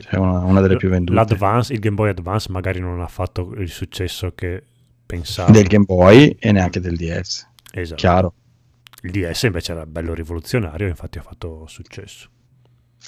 cioè 0.02 0.18
una, 0.18 0.40
una 0.40 0.60
delle 0.60 0.76
più 0.76 0.88
vendute. 0.88 1.14
L'Advance, 1.14 1.72
il 1.72 1.78
Game 1.78 1.94
Boy 1.94 2.10
Advance 2.10 2.50
magari 2.50 2.80
non 2.80 3.00
ha 3.00 3.06
fatto 3.06 3.52
il 3.58 3.68
successo 3.68 4.32
che 4.34 4.64
pensavo. 5.06 5.52
Del 5.52 5.66
Game 5.66 5.84
Boy 5.84 6.36
e 6.38 6.52
neanche 6.52 6.80
del 6.80 6.96
DS. 6.96 7.46
Esatto. 7.72 8.00
Chiaro. 8.00 8.34
Il 9.02 9.10
DS 9.10 9.42
invece 9.42 9.72
era 9.72 9.84
bello 9.86 10.14
rivoluzionario, 10.14 10.88
infatti 10.88 11.18
ha 11.18 11.22
fatto 11.22 11.66
successo. 11.66 12.28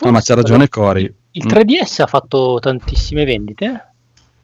No, 0.03 0.11
ma 0.11 0.20
c'ha 0.20 0.34
ragione 0.34 0.68
Cori. 0.68 1.05
Il 1.30 1.44
Mm. 1.44 1.49
3DS 1.49 2.03
ha 2.03 2.07
fatto 2.07 2.59
tantissime 2.61 3.24
vendite. 3.24 3.94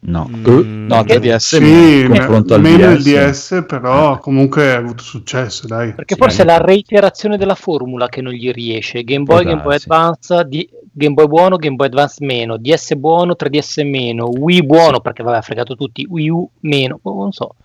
No. 0.05 0.29
Mm, 0.29 0.85
No, 0.87 1.01
3DS 1.03 1.37
Sì, 1.37 1.57
in 2.01 2.07
me- 2.09 2.17
confronto 2.17 2.53
al 2.55 2.61
meno 2.61 2.91
il 2.91 3.01
DS. 3.01 3.55
DS, 3.61 3.65
però 3.67 4.17
comunque 4.19 4.73
ha 4.73 4.77
avuto 4.77 5.01
successo, 5.01 5.65
dai. 5.67 5.93
Perché 5.93 6.15
Sì, 6.15 6.19
forse 6.21 6.41
è 6.41 6.45
la 6.45 6.57
reiterazione 6.57 7.37
della 7.37 7.55
formula 7.55 8.07
che 8.09 8.21
non 8.21 8.33
gli 8.33 8.51
riesce. 8.51 9.03
Game 9.03 9.23
Boy, 9.23 9.41
Può 9.43 9.49
Game 9.51 9.63
Boy. 9.63 9.75
Advance, 9.75 10.43
di- 10.47 10.69
Game 10.95 11.13
Boy 11.15 11.27
buono, 11.27 11.55
Game 11.57 11.75
Boy 11.75 11.87
Advance 11.87 12.23
meno, 12.23 12.57
DS 12.57 12.93
buono, 12.95 13.35
3DS 13.35 13.81
meno, 13.83 14.27
Wii 14.29 14.63
buono 14.63 14.99
perché 14.99 15.23
vabbè 15.23 15.37
ha 15.37 15.41
fregato 15.41 15.75
tutti, 15.75 16.05
Wii 16.07 16.29
U 16.29 16.47
meno, 16.59 16.99
boh, 17.01 17.15
non 17.15 17.31
so. 17.31 17.55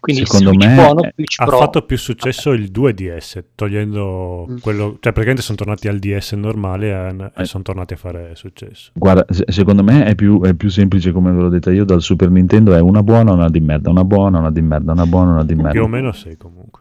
Quindi 0.00 0.26
Secondo 0.26 0.50
Switch 0.52 0.66
me 0.66 0.74
buono, 0.74 1.00
ha 1.02 1.44
Pro. 1.44 1.58
fatto 1.58 1.82
più 1.82 1.96
successo 1.96 2.50
il 2.50 2.70
2DS, 2.72 3.40
togliendo 3.54 4.46
Mm. 4.50 4.56
quello, 4.60 4.84
cioè 4.94 5.12
praticamente 5.12 5.42
sono 5.42 5.56
tornati 5.56 5.86
al 5.86 5.98
DS 6.00 6.32
normale 6.32 6.88
e, 6.90 7.22
e 7.36 7.42
Eh. 7.42 7.44
sono 7.44 7.62
tornati 7.62 7.94
a 7.94 7.96
fare 7.96 8.32
successo. 8.34 8.90
Guarda, 8.94 9.26
se- 9.30 9.44
secondo 9.46 9.84
me 9.84 10.04
è 10.04 10.16
più, 10.16 10.42
è 10.42 10.54
più 10.54 10.68
semplice 10.68 11.12
come 11.12 11.30
ve 11.30 11.40
l'ho 11.40 11.48
detto 11.48 11.70
io 11.70 11.81
dal 11.84 12.02
Super 12.02 12.30
Nintendo 12.30 12.74
è 12.74 12.80
una 12.80 13.02
buona 13.02 13.32
una 13.32 13.48
di 13.48 13.60
merda, 13.60 13.90
una 13.90 14.04
buona 14.04 14.38
una 14.38 14.50
di 14.50 14.60
merda, 14.62 14.92
una 14.92 15.06
buona 15.06 15.32
una 15.32 15.44
di 15.44 15.54
merda. 15.54 15.70
Più 15.70 15.82
o 15.82 15.88
meno 15.88 16.12
sì, 16.12 16.36
comunque. 16.36 16.80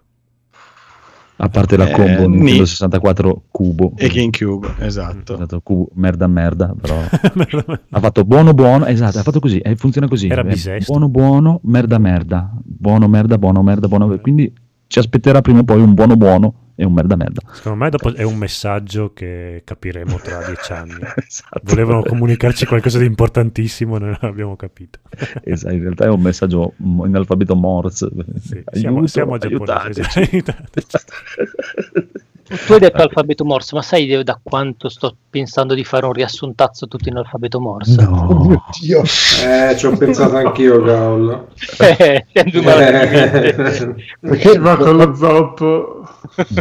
A 1.43 1.49
parte 1.49 1.75
la 1.75 1.87
Eh, 1.89 1.91
combo 1.91 2.27
ni- 2.27 2.35
Nintendo 2.37 2.65
64 2.65 3.43
cubo. 3.49 3.93
E 3.95 4.07
GameCube, 4.09 4.75
esatto. 4.77 5.33
Esatto, 5.33 5.59
cubo, 5.61 5.89
merda 5.95 6.27
merda, 6.27 6.71
però 6.79 6.95
ha 7.89 7.99
fatto 7.99 8.23
buono 8.25 8.53
buono, 8.53 8.85
esatto, 8.85 9.17
ha 9.17 9.23
fatto 9.23 9.39
così, 9.39 9.57
e 9.57 9.75
funziona 9.75 10.07
così. 10.07 10.27
Era 10.27 10.41
Eh, 10.41 10.49
bisesto. 10.49 10.91
Buono 10.91 11.09
buono, 11.09 11.59
merda 11.63 11.97
merda, 11.97 12.51
buono 12.63 13.07
merda, 13.07 13.39
buono 13.39 13.63
merda, 13.63 13.87
buono 13.87 14.19
quindi 14.19 14.53
ci 14.85 14.99
aspetterà 14.99 15.41
prima 15.41 15.61
o 15.61 15.63
poi 15.63 15.81
un 15.81 15.95
buono 15.95 16.15
buono 16.15 16.53
e 16.75 16.85
un 16.85 16.93
merda 16.93 17.15
merda. 17.15 17.41
Secondo 17.53 17.77
me 17.83 17.89
dopo 17.89 18.13
è 18.13 18.23
un 18.23 18.37
messaggio 18.37 19.13
che 19.13 19.61
capiremo 19.63 20.17
tra 20.19 20.43
dieci 20.45 20.71
anni. 20.71 20.99
Esatto. 21.15 21.61
Volevano 21.63 22.03
comunicarci 22.03 22.65
qualcosa 22.65 22.97
di 22.97 23.05
importantissimo 23.05 23.97
non 23.97 24.17
l'abbiamo 24.19 24.55
capito. 24.55 24.99
Esatto, 25.43 25.73
in 25.73 25.81
realtà 25.81 26.05
è 26.05 26.09
un 26.09 26.21
messaggio 26.21 26.73
in 26.77 27.15
alfabeto 27.15 27.55
Morse. 27.55 28.09
Sì, 28.41 28.61
Aiuto, 28.65 29.07
siamo, 29.07 29.07
siamo 29.07 29.37
giapponesi. 29.37 30.01
aiutateci. 30.15 30.97
Tu 32.65 32.73
hai 32.73 32.79
detto 32.79 33.01
alfabeto 33.01 33.45
Morse, 33.45 33.75
ma 33.75 33.81
sai 33.81 34.23
da 34.23 34.37
quanto 34.41 34.89
sto 34.89 35.15
pensando 35.29 35.73
di 35.73 35.85
fare 35.85 36.05
un 36.05 36.11
riassuntazzo 36.11 36.87
tutto 36.87 37.07
in 37.07 37.15
alfabeto 37.15 37.61
Morse? 37.61 38.01
No. 38.01 38.65
Dio. 38.79 39.01
Eh, 39.01 39.77
ci 39.77 39.85
ho 39.85 39.95
pensato 39.95 40.35
anch'io, 40.35 40.81
Gaul. 40.81 41.47
Eh. 41.79 42.25
Eh, 42.33 43.95
Perché 44.19 44.57
va 44.57 44.75
con 44.75 44.97
lo 44.97 45.15
zoppo? 45.15 46.05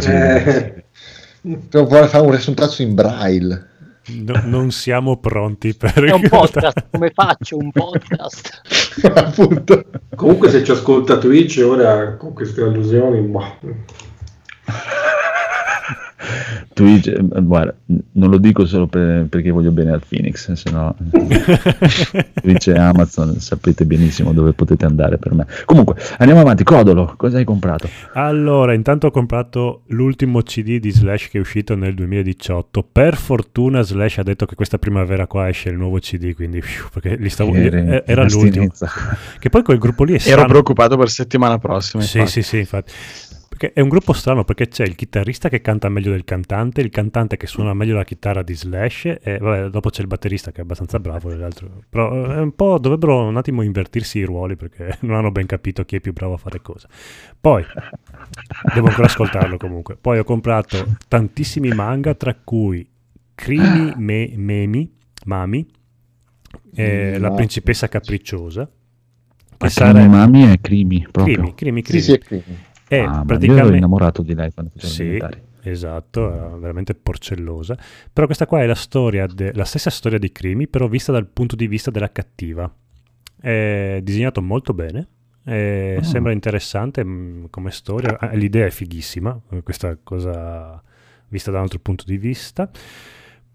eh, 0.05 0.83
a 1.41 2.07
fare 2.07 2.23
un 2.23 2.31
riassuntazzo 2.31 2.81
in 2.81 2.93
braille. 2.95 3.67
No- 4.07 4.41
non 4.45 4.71
siamo 4.71 5.17
pronti 5.17 5.75
per 5.75 6.03
È 6.03 6.11
un 6.11 6.25
podcast, 6.29 6.87
come 6.89 7.11
faccio 7.13 7.57
un 7.57 7.69
podcast? 7.71 8.61
Appunto. 9.13 9.83
comunque 10.15 10.49
se 10.49 10.63
ci 10.63 10.71
ascolta 10.71 11.17
Twitch 11.17 11.61
ora 11.63 12.15
con 12.15 12.33
queste 12.33 12.61
allusioni, 12.61 13.19
boh. 13.21 13.57
Twitch, 16.73 17.07
eh, 17.07 17.41
guarda, 17.41 17.73
non 18.13 18.29
lo 18.29 18.37
dico 18.37 18.65
solo 18.65 18.87
per- 18.87 19.25
perché 19.27 19.49
voglio 19.49 19.71
bene 19.71 19.91
al 19.91 20.01
Phoenix, 20.07 20.51
se 20.51 20.69
no 20.71 20.95
Twitch 22.41 22.67
e 22.67 22.77
Amazon 22.77 23.39
sapete 23.39 23.85
benissimo 23.85 24.33
dove 24.33 24.53
potete 24.53 24.85
andare 24.85 25.17
per 25.17 25.33
me. 25.33 25.45
Comunque, 25.65 25.95
andiamo 26.17 26.41
avanti. 26.41 26.63
Codolo, 26.63 27.13
cosa 27.17 27.37
hai 27.37 27.43
comprato? 27.43 27.89
Allora, 28.13 28.73
intanto 28.73 29.07
ho 29.07 29.11
comprato 29.11 29.81
l'ultimo 29.87 30.41
CD 30.41 30.79
di 30.79 30.91
Slash 30.91 31.29
che 31.29 31.37
è 31.37 31.41
uscito 31.41 31.75
nel 31.75 31.93
2018. 31.95 32.87
Per 32.91 33.15
fortuna 33.15 33.81
Slash 33.81 34.19
ha 34.19 34.23
detto 34.23 34.45
che 34.45 34.55
questa 34.55 34.77
primavera 34.77 35.27
qua 35.27 35.49
esce 35.49 35.69
il 35.69 35.77
nuovo 35.77 35.97
CD, 35.99 36.33
quindi 36.33 36.61
fiu, 36.61 36.85
perché 36.91 37.15
li 37.15 37.29
stavo, 37.29 37.53
eh, 37.53 38.03
era 38.05 38.23
l'ultimo. 38.23 38.67
Che 39.39 39.49
poi 39.49 39.63
quel 39.63 39.77
gruppo 39.77 40.03
lì 40.03 40.13
è 40.13 40.21
Ero 40.29 40.45
preoccupato 40.45 40.97
per 40.97 41.09
settimana 41.09 41.57
prossima. 41.57 42.03
Sì, 42.03 42.17
infatti. 42.17 42.41
sì, 42.41 42.47
sì, 42.47 42.57
infatti. 42.59 42.91
Perché 43.61 43.73
è 43.73 43.81
un 43.81 43.89
gruppo 43.89 44.13
strano 44.13 44.43
perché 44.43 44.67
c'è 44.69 44.83
il 44.83 44.95
chitarrista 44.95 45.47
che 45.47 45.61
canta 45.61 45.87
meglio 45.87 46.09
del 46.09 46.23
cantante, 46.23 46.81
il 46.81 46.89
cantante 46.89 47.37
che 47.37 47.45
suona 47.45 47.75
meglio 47.75 47.95
la 47.95 48.03
chitarra 48.03 48.41
di 48.41 48.55
Slash 48.55 49.17
e 49.21 49.37
vabbè, 49.37 49.69
dopo 49.69 49.91
c'è 49.91 50.01
il 50.01 50.07
batterista 50.07 50.51
che 50.51 50.61
è 50.61 50.63
abbastanza 50.63 50.99
bravo, 50.99 51.31
l'altro- 51.35 51.83
però 51.87 52.11
è 52.31 52.39
un 52.39 52.55
po' 52.55 52.79
dovrebbero 52.79 53.23
un 53.27 53.37
attimo 53.37 53.61
invertirsi 53.61 54.17
i 54.17 54.23
ruoli 54.23 54.55
perché 54.55 54.97
non 55.05 55.15
hanno 55.15 55.29
ben 55.29 55.45
capito 55.45 55.85
chi 55.85 55.97
è 55.97 55.99
più 55.99 56.11
bravo 56.11 56.33
a 56.33 56.37
fare 56.37 56.59
cosa. 56.63 56.87
Poi 57.39 57.63
devo 58.73 58.87
ancora 58.87 59.05
ascoltarlo 59.05 59.57
comunque. 59.57 59.95
Poi 59.95 60.17
ho 60.17 60.23
comprato 60.23 60.95
tantissimi 61.07 61.69
manga 61.69 62.15
tra 62.15 62.33
cui 62.33 62.89
Crimi 63.35 63.93
Me- 63.95 64.33
Memi, 64.37 64.91
Mami, 65.25 65.67
e 66.73 67.19
La 67.19 67.29
principessa 67.29 67.87
capricciosa. 67.87 68.67
Che 69.55 69.69
sarebbe 69.69 70.07
Mami 70.07 70.45
è 70.45 70.59
Crimi, 70.59 71.07
proprio. 71.11 71.35
Crimi, 71.35 71.53
Crimi, 71.53 71.83
Sì, 71.83 71.91
Crimi. 71.91 72.01
sì, 72.01 72.11
è 72.13 72.19
qui. 72.19 72.43
E 72.93 72.99
Ah, 72.99 73.03
io 73.03 73.09
ero 73.11 73.23
praticamente 73.25 73.77
innamorato 73.77 74.21
di 74.21 74.33
lei 74.35 74.51
quando 74.51 74.71
facevo 74.73 74.91
sì, 74.93 75.01
elementari. 75.03 75.41
esatto, 75.63 76.33
era 76.33 76.47
veramente 76.57 76.93
porcellosa. 76.93 77.77
Però 78.11 78.25
questa 78.25 78.45
qua 78.45 78.61
è 78.61 78.65
la 78.65 78.75
storia, 78.75 79.25
de- 79.27 79.53
la 79.53 79.63
stessa 79.63 79.89
storia 79.89 80.19
di 80.19 80.29
Crimi, 80.33 80.67
però 80.67 80.87
vista 80.89 81.13
dal 81.13 81.25
punto 81.27 81.55
di 81.55 81.67
vista 81.67 81.89
della 81.89 82.11
cattiva. 82.11 82.69
È 83.39 83.99
disegnato 84.03 84.41
molto 84.41 84.73
bene, 84.73 85.07
e 85.45 85.95
Ah. 85.99 86.03
sembra 86.03 86.33
interessante 86.33 87.01
mh, 87.03 87.47
come 87.49 87.71
storia, 87.71 88.17
eh, 88.19 88.35
l'idea 88.35 88.65
è 88.65 88.69
fighissima, 88.71 89.39
eh, 89.51 89.63
questa 89.63 89.97
cosa 90.03 90.83
vista 91.29 91.49
da 91.49 91.57
un 91.57 91.63
altro 91.63 91.79
punto 91.79 92.03
di 92.05 92.17
vista. 92.17 92.69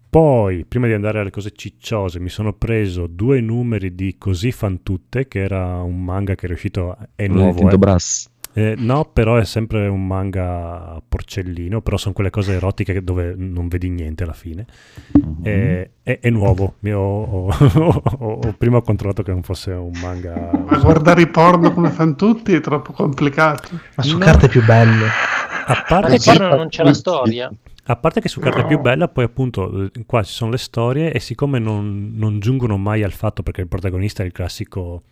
Poi, 0.09 0.65
prima 0.65 0.87
di 0.87 0.93
andare 0.93 1.19
alle 1.19 1.29
cose 1.29 1.51
cicciose, 1.51 2.19
mi 2.19 2.29
sono 2.29 2.53
preso 2.53 3.05
due 3.07 3.39
numeri 3.39 3.93
di 3.93 4.15
Così 4.17 4.51
fan 4.51 4.81
tutte, 4.81 5.27
che 5.27 5.39
era 5.41 5.81
un 5.81 6.03
manga 6.03 6.33
che 6.33 6.45
è 6.45 6.47
riuscito, 6.47 6.97
è 7.13 7.27
nuovo, 7.27 7.59
Tinto 7.59 7.75
eh. 7.75 7.77
Brass. 7.77 8.29
Eh, 8.57 8.73
no, 8.75 9.07
però 9.13 9.35
è 9.37 9.45
sempre 9.45 9.87
un 9.87 10.07
manga 10.07 10.99
porcellino, 11.07 11.81
però 11.81 11.95
sono 11.95 12.15
quelle 12.15 12.31
cose 12.31 12.53
erotiche 12.55 12.91
che- 12.93 13.03
dove 13.03 13.35
non 13.37 13.67
vedi 13.67 13.87
niente 13.89 14.23
alla 14.23 14.33
fine. 14.33 14.65
Mhm. 15.11 15.39
Eh, 15.43 15.91
è, 16.01 16.19
è 16.19 16.29
nuovo, 16.31 16.77
io 16.79 16.97
ho, 16.99 17.49
ho- 17.51 18.01
ho- 18.17 18.55
prima 18.57 18.77
ho 18.77 18.81
controllato 18.81 19.21
che 19.21 19.31
non 19.31 19.43
fosse 19.43 19.71
un 19.73 19.91
manga... 20.01 20.49
Ma 20.67 20.77
guardare 20.79 21.21
i 21.21 21.27
porno 21.27 21.71
come 21.71 21.91
fanno 21.91 22.15
tutti 22.15 22.53
è 22.53 22.59
troppo 22.59 22.93
complicato. 22.93 23.79
Ma 23.95 24.01
su 24.01 24.17
No. 24.17 24.25
carte 24.25 24.47
è 24.47 24.49
più 24.49 24.63
bello. 24.65 25.05
A 25.05 25.85
parte, 25.87 26.17
che, 26.17 26.31
porno 26.37 26.55
non 26.55 26.69
c'è 26.69 26.83
la 26.83 26.93
storia. 26.95 27.51
a 27.85 27.95
parte 27.95 28.21
che 28.21 28.27
su 28.27 28.39
carta 28.39 28.61
è 28.61 28.65
più 28.65 28.79
bella, 28.79 29.07
poi 29.07 29.25
appunto 29.25 29.83
eh, 29.83 29.91
qua 30.07 30.23
ci 30.23 30.33
sono 30.33 30.49
le 30.49 30.57
storie 30.57 31.13
e 31.13 31.19
siccome 31.19 31.59
non, 31.59 32.13
non 32.15 32.39
giungono 32.39 32.75
mai 32.77 33.03
al 33.03 33.11
fatto 33.11 33.43
perché 33.43 33.61
il 33.61 33.67
protagonista 33.67 34.23
è 34.23 34.25
il 34.25 34.31
classico 34.31 35.03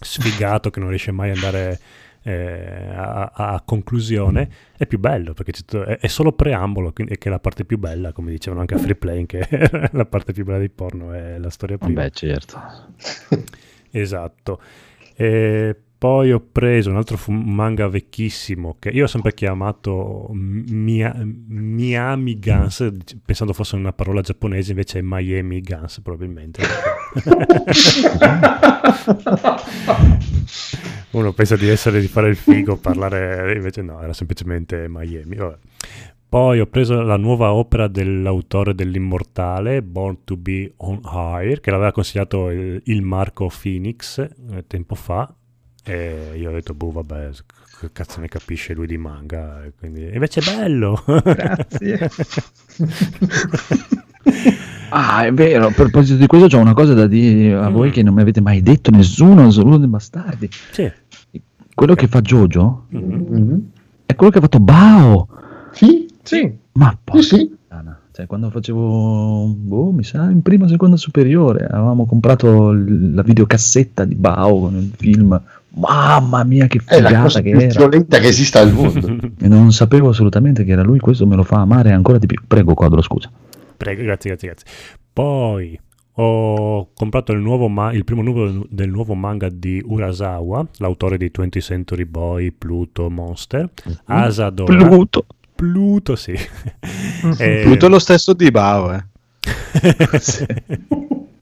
sfigato 0.00 0.68
che 0.68 0.80
non 0.80 0.90
riesce 0.90 1.12
mai 1.12 1.30
ad 1.30 1.36
andare 1.36 1.78
eh, 2.24 2.88
a, 2.94 3.30
a 3.34 3.62
conclusione, 3.64 4.48
è 4.76 4.86
più 4.86 4.98
bello 4.98 5.34
perché 5.34 5.52
è, 5.84 5.98
è 5.98 6.06
solo 6.06 6.32
preambolo, 6.32 6.92
quindi, 6.92 7.18
che 7.18 7.28
è 7.28 7.30
la 7.30 7.38
parte 7.38 7.64
più 7.64 7.78
bella, 7.78 8.12
come 8.12 8.30
dicevano 8.30 8.62
anche 8.62 8.74
a 8.74 8.78
Free 8.78 8.96
Play, 8.96 9.26
che 9.26 9.46
la 9.92 10.06
parte 10.06 10.32
più 10.32 10.44
bella 10.44 10.58
di 10.58 10.70
porno 10.70 11.12
è 11.12 11.38
la 11.38 11.50
storia 11.50 11.78
prima. 11.78 12.02
Beh, 12.02 12.10
certo. 12.10 12.60
Esatto. 13.90 14.60
E 15.14 15.76
poi 15.96 16.32
ho 16.32 16.40
preso 16.40 16.90
un 16.90 16.96
altro 16.96 17.18
manga 17.28 17.88
vecchissimo 17.88 18.76
che 18.78 18.90
io 18.90 19.04
ho 19.04 19.06
sempre 19.06 19.32
chiamato 19.32 20.28
Mia- 20.32 21.16
Miami 21.24 22.38
Guns, 22.38 22.92
pensando 23.24 23.52
fosse 23.52 23.76
una 23.76 23.92
parola 23.92 24.20
giapponese, 24.20 24.72
invece 24.72 24.98
è 24.98 25.02
Miami 25.02 25.60
Guns 25.62 26.00
probabilmente. 26.00 26.60
Uno 31.12 31.32
pensa 31.32 31.56
di 31.56 31.68
essere 31.68 32.00
di 32.00 32.08
fare 32.08 32.28
il 32.28 32.36
figo, 32.36 32.76
parlare, 32.76 33.54
invece 33.54 33.82
no, 33.82 34.02
era 34.02 34.12
semplicemente 34.12 34.86
Miami. 34.88 35.36
vabbè. 35.36 35.58
Poi 36.34 36.58
ho 36.58 36.66
preso 36.66 37.00
la 37.00 37.16
nuova 37.16 37.52
opera 37.52 37.86
dell'autore 37.86 38.74
dell'Immortale, 38.74 39.82
Born 39.82 40.24
to 40.24 40.36
be 40.36 40.72
on 40.78 41.00
High, 41.04 41.60
che 41.60 41.70
l'aveva 41.70 41.92
consigliato 41.92 42.50
il, 42.50 42.82
il 42.86 43.02
Marco 43.02 43.48
Phoenix 43.48 44.18
eh, 44.18 44.64
tempo 44.66 44.96
fa. 44.96 45.32
E 45.86 46.32
io 46.36 46.50
ho 46.50 46.52
detto, 46.52 46.72
boh, 46.74 46.90
vabbè, 46.90 47.30
che 47.80 47.90
cazzo 47.92 48.20
ne 48.20 48.28
capisce 48.28 48.72
lui 48.74 48.86
di 48.86 48.96
manga? 48.96 49.62
E 49.64 49.72
quindi... 49.78 50.08
Invece 50.12 50.40
è 50.40 50.56
bello! 50.56 51.02
Grazie. 51.06 52.10
Ah, 54.96 55.24
è 55.26 55.32
vero, 55.32 55.66
a 55.66 55.70
proposito 55.72 56.18
di 56.18 56.26
questo 56.26 56.46
c'ho 56.46 56.58
una 56.60 56.72
cosa 56.72 56.94
da 56.94 57.06
dire 57.06 57.54
a 57.54 57.68
voi 57.68 57.88
Mm. 57.88 57.92
che 57.92 58.02
non 58.02 58.14
mi 58.14 58.20
avete 58.20 58.40
mai 58.40 58.62
detto 58.62 58.90
nessuno, 58.90 59.50
solo 59.50 59.76
dei 59.76 59.88
bastardi. 59.88 60.48
sì. 60.70 60.90
Quello 61.74 61.94
che 61.96 62.06
fa 62.06 62.20
Jojo 62.20 62.86
Mhm. 62.90 63.26
Mhm. 63.28 63.60
è 64.06 64.14
quello 64.14 64.30
che 64.30 64.38
ha 64.38 64.42
fatto 64.42 64.60
Bao. 64.60 65.26
Sì, 65.72 66.06
Sì. 66.22 66.56
Ma 66.74 66.90
sì, 66.90 66.96
porca 67.04 67.22
sì. 67.22 67.56
Cioè, 68.12 68.26
quando 68.26 68.48
facevo, 68.48 69.46
boh, 69.58 69.90
mi 69.90 70.04
sa, 70.04 70.30
in 70.30 70.40
prima 70.42 70.66
o 70.66 70.68
seconda 70.68 70.96
superiore, 70.96 71.64
avevamo 71.66 72.06
comprato 72.06 72.70
l- 72.70 73.12
la 73.12 73.22
videocassetta 73.22 74.04
di 74.04 74.14
Bao 74.14 74.60
con 74.60 74.76
il 74.76 74.92
film. 74.96 75.42
Mamma 75.76 76.44
mia, 76.44 76.66
che 76.66 76.80
È 76.84 77.00
la 77.00 77.08
figata 77.08 77.22
cosa 77.24 77.40
che 77.40 77.50
più 77.50 77.60
era! 77.60 77.78
violenta 77.78 78.18
che 78.18 78.28
esista 78.28 78.60
al 78.60 78.72
mondo. 78.72 79.16
E 79.40 79.48
non 79.48 79.72
sapevo 79.72 80.10
assolutamente 80.10 80.64
che 80.64 80.72
era 80.72 80.82
lui, 80.82 80.98
questo 80.98 81.26
me 81.26 81.36
lo 81.36 81.42
fa 81.42 81.60
amare 81.60 81.92
ancora 81.92 82.18
di 82.18 82.26
più. 82.26 82.40
Prego, 82.46 82.74
Quadro, 82.74 83.02
scusa. 83.02 83.30
Prego, 83.76 84.02
grazie, 84.02 84.30
grazie, 84.30 84.48
grazie. 84.48 84.68
Poi 85.12 85.78
ho 86.16 86.90
comprato 86.94 87.32
il, 87.32 87.40
nuovo 87.40 87.66
ma- 87.68 87.92
il 87.92 88.04
primo 88.04 88.22
numero 88.22 88.64
del 88.70 88.88
nuovo 88.88 89.14
manga 89.14 89.48
di 89.48 89.82
Urasawa, 89.84 90.64
l'autore 90.78 91.16
di 91.16 91.30
20th 91.36 91.60
Century 91.60 92.04
Boy, 92.04 92.52
Pluto, 92.52 93.10
Monster. 93.10 93.68
Asadora. 94.04 94.76
Pluto. 94.76 95.26
Pluto, 95.54 96.14
sì. 96.16 96.34
Eh, 97.38 97.62
Pluto 97.64 97.86
è 97.86 97.88
lo 97.88 97.98
stesso 97.98 98.32
di 98.34 98.50
Bao, 98.50 98.92
eh. 98.92 99.02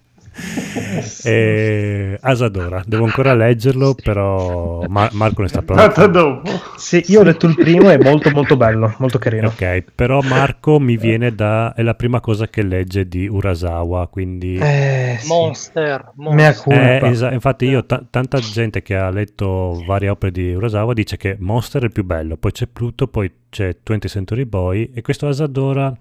Eh, 1.24 2.18
Asadora, 2.20 2.82
devo 2.86 3.04
ancora 3.04 3.34
leggerlo, 3.34 3.94
però 3.94 4.84
Ma- 4.88 5.08
Marco 5.12 5.42
ne 5.42 5.48
sta 5.48 5.62
parlando. 5.62 6.06
dopo. 6.08 6.50
Sì, 6.76 7.02
io 7.08 7.20
ho 7.20 7.22
letto 7.22 7.46
il 7.46 7.54
primo, 7.54 7.90
è 7.90 7.98
molto 7.98 8.30
molto 8.30 8.56
bello, 8.56 8.94
molto 8.98 9.18
carino. 9.18 9.48
Ok, 9.48 9.84
però 9.94 10.20
Marco 10.22 10.78
mi 10.80 10.96
viene 10.96 11.34
da... 11.34 11.74
è 11.74 11.82
la 11.82 11.94
prima 11.94 12.20
cosa 12.20 12.48
che 12.48 12.62
legge 12.62 13.06
di 13.06 13.26
Urasawa, 13.28 14.08
quindi... 14.08 14.56
Eh, 14.56 15.16
sì. 15.20 15.28
Monster, 15.28 16.12
Mea 16.16 16.34
monster. 16.34 16.62
culpa. 16.62 17.06
Eh, 17.06 17.10
esa- 17.10 17.32
infatti 17.32 17.66
io, 17.66 17.84
ta- 17.84 18.02
tanta 18.08 18.38
gente 18.38 18.82
che 18.82 18.96
ha 18.96 19.10
letto 19.10 19.82
varie 19.86 20.08
opere 20.08 20.32
di 20.32 20.52
Urasawa 20.54 20.92
dice 20.92 21.16
che 21.16 21.36
Monster 21.38 21.82
è 21.82 21.84
il 21.86 21.92
più 21.92 22.04
bello, 22.04 22.36
poi 22.36 22.52
c'è 22.52 22.66
Pluto, 22.66 23.06
poi 23.08 23.30
c'è 23.52 23.76
20th 23.84 24.06
Century 24.08 24.44
Boy 24.46 24.90
e 24.94 25.02
questo 25.02 25.28
Asadora 25.28 25.92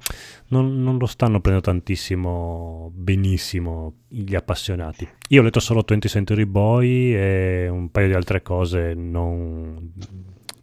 non, 0.47 0.82
non 0.82 0.97
lo 0.97 1.05
stanno 1.05 1.41
prendendo 1.41 1.69
tantissimo 1.69 2.91
benissimo 2.95 3.95
gli 4.07 4.36
appassionati. 4.36 4.59
Io 5.30 5.41
ho 5.41 5.43
letto 5.43 5.59
solo 5.59 5.84
20th 5.88 6.07
Century 6.07 6.45
Boy 6.45 7.14
e 7.14 7.68
un 7.70 7.89
paio 7.89 8.07
di 8.07 8.14
altre 8.14 8.41
cose, 8.41 8.93
non... 8.93 9.93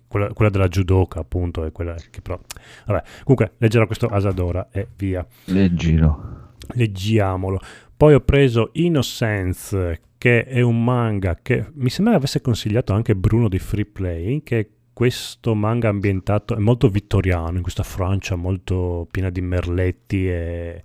Quella, 0.06 0.32
quella 0.32 0.50
della 0.50 0.68
judoka 0.68 1.20
appunto 1.20 1.64
è 1.64 1.72
quella 1.72 1.94
che 2.10 2.22
però... 2.22 2.38
Vabbè, 2.86 3.02
comunque 3.24 3.52
leggerò 3.58 3.84
questo 3.86 4.06
Asadora 4.06 4.68
e 4.70 4.88
via 4.96 5.26
Leggilo. 5.46 6.54
leggiamolo. 6.74 7.60
Poi 7.94 8.14
ho 8.14 8.20
preso 8.20 8.70
Innocence, 8.74 10.00
che 10.18 10.44
è 10.44 10.60
un 10.60 10.82
manga 10.82 11.38
che 11.40 11.66
mi 11.74 11.90
sembra 11.90 12.14
avesse 12.14 12.40
consigliato 12.40 12.92
anche 12.92 13.14
Bruno 13.16 13.48
di 13.48 13.58
Free 13.58 13.86
Play, 13.86 14.42
che 14.42 14.58
è 14.58 14.66
questo 14.92 15.54
manga 15.54 15.88
ambientato, 15.88 16.56
è 16.56 16.58
molto 16.58 16.88
vittoriano, 16.88 17.56
in 17.56 17.62
questa 17.62 17.84
Francia 17.84 18.34
molto 18.34 19.06
piena 19.10 19.30
di 19.30 19.40
merletti 19.40 20.28
e, 20.28 20.82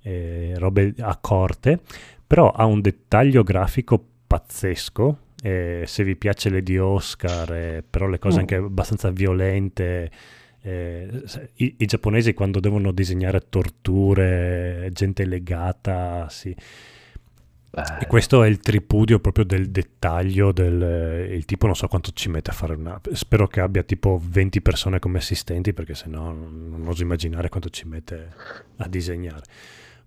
e 0.00 0.54
robe 0.56 0.94
a 1.00 1.16
corte, 1.20 1.80
però 2.26 2.50
ha 2.50 2.64
un 2.64 2.80
dettaglio 2.80 3.42
grafico 3.42 4.02
pazzesco. 4.26 5.18
e 5.42 5.84
se 5.86 6.02
vi 6.02 6.16
piace 6.16 6.48
Lady 6.50 6.76
Oscar, 6.78 7.52
eh, 7.52 7.84
però 7.88 8.06
le 8.08 8.18
cose 8.18 8.38
Mm. 8.38 8.40
anche 8.40 8.54
abbastanza 8.56 9.10
violente, 9.10 10.10
eh, 10.62 11.08
i, 11.56 11.74
i 11.78 11.86
giapponesi 11.86 12.32
quando 12.34 12.58
devono 12.58 12.90
disegnare 12.90 13.42
torture, 13.48 14.88
gente 14.92 15.24
legata, 15.26 16.26
sì. 16.30 16.56
E 18.00 18.06
questo 18.06 18.42
è 18.42 18.48
il 18.48 18.58
tripudio 18.58 19.18
proprio 19.20 19.44
del 19.44 19.68
dettaglio 19.70 20.50
del 20.50 21.28
il 21.30 21.44
tipo 21.44 21.66
non 21.66 21.76
so 21.76 21.86
quanto 21.88 22.10
ci 22.14 22.30
mette 22.30 22.48
a 22.50 22.54
fare 22.54 22.72
una 22.72 22.98
spero 23.12 23.46
che 23.46 23.60
abbia 23.60 23.82
tipo 23.82 24.18
20 24.26 24.62
persone 24.62 24.98
come 24.98 25.18
assistenti 25.18 25.74
perché 25.74 25.94
sennò 25.94 26.32
non, 26.32 26.68
non 26.70 26.88
oso 26.88 27.02
immaginare 27.02 27.50
quanto 27.50 27.68
ci 27.68 27.86
mette 27.86 28.32
a 28.78 28.88
disegnare. 28.88 29.42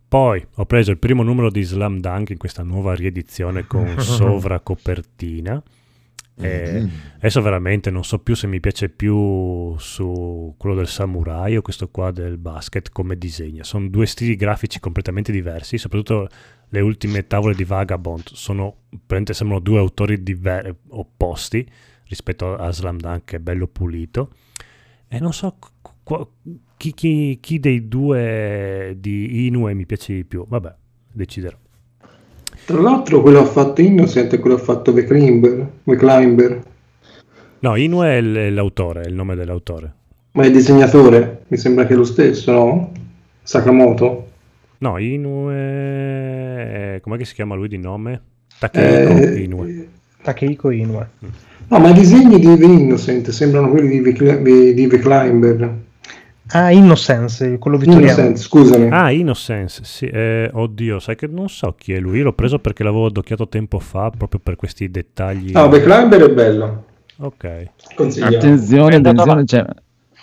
Poi 0.09 0.43
ho 0.55 0.65
preso 0.65 0.89
il 0.89 0.97
primo 0.97 1.21
numero 1.21 1.51
di 1.51 1.61
Slam 1.61 1.99
Dunk 1.99 2.31
in 2.31 2.37
questa 2.37 2.63
nuova 2.63 2.95
riedizione 2.95 3.67
con 3.67 3.93
sovracopertina. 4.01 5.61
E 6.41 6.87
adesso 7.17 7.41
veramente 7.41 7.91
non 7.91 8.03
so 8.03 8.17
più 8.17 8.33
se 8.33 8.47
mi 8.47 8.59
piace 8.59 8.89
più 8.89 9.77
su 9.77 10.55
quello 10.57 10.75
del 10.75 10.87
samurai 10.87 11.57
o 11.57 11.61
questo 11.61 11.89
qua 11.89 12.09
del 12.09 12.37
basket 12.37 12.91
come 12.91 13.17
disegna. 13.17 13.63
Sono 13.63 13.87
due 13.87 14.07
stili 14.07 14.35
grafici 14.35 14.79
completamente 14.79 15.31
diversi, 15.31 15.77
soprattutto 15.77 16.27
le 16.69 16.81
ultime 16.81 17.27
tavole 17.27 17.53
di 17.53 17.63
Vagabond 17.65 18.29
sono 18.31 18.77
sembrano 19.31 19.59
due 19.59 19.77
autori 19.77 20.23
diver- 20.23 20.75
opposti 20.87 21.69
rispetto 22.05 22.55
a 22.55 22.71
Slam 22.71 22.97
Dunk 22.97 23.25
che 23.25 23.35
è 23.35 23.39
bello 23.39 23.67
pulito. 23.67 24.31
E 25.07 25.19
non 25.19 25.33
so 25.33 25.55
qu- 26.01 26.29
chi, 26.79 26.93
chi- 26.93 27.37
chi 27.41 27.59
dei 27.59 27.89
due 27.89 28.95
di 28.97 29.47
Inoue 29.47 29.73
mi 29.73 29.85
piace 29.85 30.13
di 30.13 30.23
più. 30.23 30.45
Vabbè, 30.47 30.73
deciderò. 31.11 31.57
Tra 32.65 32.79
l'altro 32.79 33.21
quello 33.21 33.41
ha 33.41 33.45
fatto 33.45 33.81
Innocent 33.81 34.31
e 34.31 34.39
quello 34.39 34.55
ha 34.55 34.59
fatto 34.59 34.93
The 34.93 35.03
Climber, 35.03 35.69
The 35.83 35.95
Climber. 35.97 36.63
No, 37.59 37.75
Inoue 37.75 38.17
è 38.17 38.21
l'autore, 38.49 39.01
è 39.01 39.07
il 39.07 39.13
nome 39.13 39.35
dell'autore. 39.35 39.93
Ma 40.31 40.45
il 40.45 40.53
disegnatore 40.53 41.41
mi 41.49 41.57
sembra 41.57 41.85
che 41.85 41.93
è 41.93 41.97
lo 41.97 42.05
stesso, 42.05 42.51
no? 42.53 42.91
Sakamoto. 43.43 44.27
No, 44.77 44.97
Inoue... 44.97 46.99
Com'è 47.01 47.17
che 47.17 47.25
si 47.25 47.33
chiama 47.33 47.55
lui 47.55 47.67
di 47.67 47.77
nome? 47.77 48.21
Takehiko 48.57 49.17
Eh, 49.17 49.41
Inoue. 49.41 49.87
Takehiko 50.21 50.69
Inoue. 50.69 51.09
No, 51.67 51.79
ma 51.79 51.89
i 51.89 51.93
disegni 51.93 52.39
di 52.39 52.57
The 52.57 52.65
Innocent 52.65 53.29
sembrano 53.31 53.69
quelli 53.69 54.01
The, 54.01 54.73
di 54.73 54.87
The 54.87 54.99
Climber. 54.99 55.87
Ah, 56.51 56.71
Innocence, 56.71 57.57
quello 57.59 57.77
vittoriano. 57.77 58.05
Innocent, 58.05 58.37
scusami. 58.37 58.89
Ah, 58.89 59.11
Innocence, 59.11 59.81
sì, 59.83 60.05
eh, 60.07 60.49
oddio, 60.51 60.99
sai 60.99 61.15
che 61.15 61.27
non 61.27 61.47
so 61.47 61.75
chi 61.77 61.93
è 61.93 61.99
lui, 61.99 62.21
l'ho 62.21 62.33
preso 62.33 62.59
perché 62.59 62.83
l'avevo 62.83 63.05
adocchiato 63.05 63.47
tempo 63.47 63.77
fa, 63.79 64.09
proprio 64.15 64.39
per 64.41 64.55
questi 64.55 64.89
dettagli. 64.89 65.51
No, 65.51 65.67
The 65.69 65.81
Climber 65.81 66.21
è 66.21 66.33
bello. 66.33 66.83
Ok. 67.17 67.65
Consigliamo. 67.95 68.35
Attenzione, 68.35 68.95
attenzione, 68.95 69.43
c'è, 69.43 69.65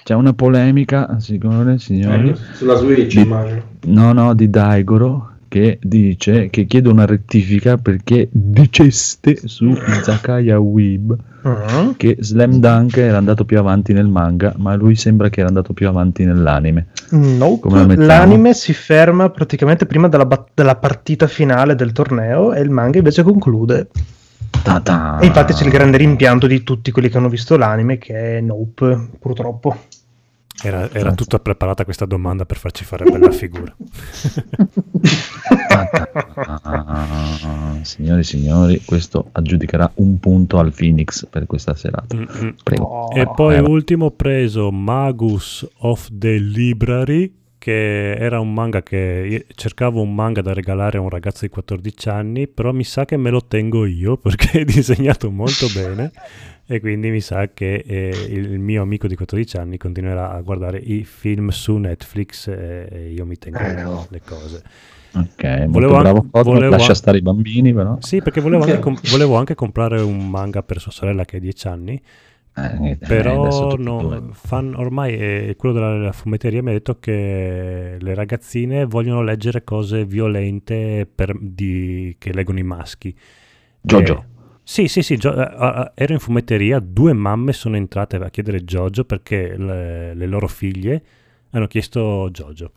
c'è 0.03 0.14
una 0.14 0.33
polemica, 0.33 1.18
signore, 1.20 1.79
signori. 1.79 2.31
Eh, 2.31 2.37
sulla 2.55 2.74
Switch, 2.74 3.14
Di- 3.14 3.20
immagino. 3.20 3.62
No, 3.87 4.12
no, 4.12 4.35
di 4.35 4.51
Daigoro 4.51 5.36
che 5.57 5.78
dice 5.80 6.50
che 6.50 6.66
chiede 6.66 6.90
una 6.90 7.07
rettifica 7.07 7.78
perché 7.78 8.28
diceste 8.30 9.38
su 9.46 9.64
Izakaya 9.68 10.59
Weeb 10.59 11.16
Mhm. 11.46 11.94
che 11.96 12.16
Slam 12.18 12.59
Dunk 12.59 12.96
era 12.98 13.16
andato 13.16 13.44
più 13.44 13.57
avanti 13.59 13.92
nel 13.92 14.09
manga, 14.09 14.52
ma 14.59 14.74
lui 14.74 14.96
sembra 14.96 15.28
che 15.30 15.38
era 15.40 15.48
andato 15.48 15.72
più 15.72 15.88
avanti 15.88 16.24
nell'anime. 16.24 16.88
Nope. 17.11 17.68
La? 17.70 18.04
L'anime 18.04 18.52
si 18.52 18.72
ferma 18.74 19.30
praticamente 19.30 19.86
prima 19.86 20.09
della, 20.09 20.26
bat- 20.26 20.48
della 20.52 20.74
partita 20.76 21.26
finale 21.28 21.74
del 21.76 21.92
torneo 21.92 22.52
e 22.52 22.61
il 22.61 22.70
manga 22.70 22.98
invece 22.98 23.22
conclude. 23.22 23.86
Ta-ta. 24.62 25.18
E 25.20 25.26
infatti 25.26 25.52
c'è 25.54 25.64
il 25.64 25.70
grande 25.70 25.96
rimpianto 25.98 26.46
di 26.48 26.64
tutti 26.64 26.90
quelli 26.90 27.09
che 27.09 27.16
hanno 27.16 27.28
visto 27.28 27.57
l'anime 27.57 27.96
che 27.98 28.38
è 28.38 28.40
Nope, 28.40 29.11
purtroppo. 29.20 29.76
Era, 30.62 30.90
era 30.90 31.14
tutta 31.14 31.38
preparata 31.38 31.84
questa 31.84 32.07
domanda 32.07 32.46
per 32.46 32.57
farci 32.57 32.84
fare 32.84 33.04
bella 33.04 33.30
figura. 33.30 33.76
Signori 37.82 38.20
e 38.20 38.24
signori, 38.24 38.82
questo 38.84 39.28
aggiudicherà 39.32 39.90
un 39.96 40.18
punto 40.18 40.59
al 40.59 40.72
Phoenix 40.72 41.26
per 41.28 41.46
questa 41.46 41.74
serata. 41.74 42.16
Mm-mm. 42.16 42.54
Prego. 42.62 42.84
Oh, 42.84 43.14
E 43.14 43.28
poi 43.34 43.57
eh, 43.57 43.61
ultimo 43.61 44.07
ho 44.07 44.11
preso 44.11 44.70
Magus 44.70 45.66
of 45.78 46.09
the 46.12 46.38
Library, 46.38 47.32
che 47.66 48.12
era 48.14 48.38
un 48.38 48.52
manga 48.54 48.80
che 48.80 49.44
cercavo 49.56 50.00
un 50.00 50.14
manga 50.14 50.40
da 50.40 50.52
regalare 50.52 50.98
a 50.98 51.00
un 51.00 51.08
ragazzo 51.08 51.44
di 51.44 51.48
14 51.50 52.08
anni, 52.08 52.46
però 52.46 52.70
mi 52.70 52.84
sa 52.84 53.04
che 53.04 53.16
me 53.16 53.30
lo 53.30 53.44
tengo 53.44 53.84
io 53.86 54.16
perché 54.22 54.60
è 54.60 54.64
disegnato 54.64 55.32
molto 55.32 55.66
bene 55.74 56.12
e 56.64 56.78
quindi 56.78 57.10
mi 57.10 57.20
sa 57.20 57.48
che 57.52 57.82
eh, 57.84 58.26
il 58.28 58.60
mio 58.60 58.82
amico 58.82 59.08
di 59.08 59.16
14 59.16 59.56
anni 59.56 59.78
continuerà 59.78 60.30
a 60.30 60.40
guardare 60.42 60.78
i 60.78 61.02
film 61.02 61.48
su 61.48 61.76
Netflix 61.76 62.46
e, 62.46 62.86
e 62.88 63.10
io 63.10 63.26
mi 63.26 63.36
tengo 63.36 63.58
Eh, 63.58 63.82
no. 63.82 64.06
le 64.10 64.20
cose. 64.24 64.62
Ok, 65.16 65.42
molto 65.44 65.70
Volevo 65.70 65.98
bravo. 65.98 66.16
anche- 66.18 66.30
Cosmo, 66.30 66.52
volevo 66.52 66.70
Lascia 66.72 66.90
an- 66.90 66.94
stare 66.96 67.18
i 67.18 67.22
bambini, 67.22 67.72
però. 67.74 67.96
Sì, 68.00 68.22
perché 68.22 68.40
volevo 68.40 68.62
anche, 68.62 68.78
com- 68.78 69.00
volevo 69.10 69.34
anche 69.36 69.54
comprare 69.56 70.00
un 70.00 70.28
manga 70.30 70.62
per 70.62 70.78
sua 70.78 70.92
sorella 70.92 71.24
che 71.24 71.38
ha 71.38 71.40
10 71.40 71.66
anni, 71.68 72.00
Eh, 72.59 72.96
però 73.07 73.76
no, 73.76 74.30
fan- 74.32 74.74
ormai 74.74 75.14
eh, 75.14 75.54
quello 75.59 75.74
della, 75.74 76.12
fumetteria 76.12 76.62
mi 76.62 76.70
ha 76.70 76.72
detto 76.72 76.98
che 76.98 77.96
le 78.00 78.14
ragazzine 78.14 78.86
vogliono 78.86 79.22
leggere 79.22 79.62
cose 79.62 80.07
violente 80.07 81.07
per- 81.12 81.36
di- 81.38 82.14
che 82.18 82.32
leggono 82.32 82.59
i 82.59 82.62
maschi. 82.62 83.14
Jojo. 83.80 84.12
Eh, 84.14 84.34
sì, 84.62 84.88
sì, 84.88 85.02
sì, 85.02 85.16
Gio- 85.18 85.34
ero 85.94 86.12
in 86.12 86.18
fumetteria, 86.18 86.80
due 86.80 87.12
mamme 87.12 87.52
sono 87.52 87.76
entrate 87.76 88.16
a 88.16 88.30
chiedere 88.30 88.64
Jojo 88.64 89.04
perché 89.04 89.57
le, 89.57 90.14
le 90.14 90.26
loro 90.26 90.48
figlie 90.48 91.02
hanno 91.50 91.66
chiesto 91.66 92.30
Jojo. 92.32 92.72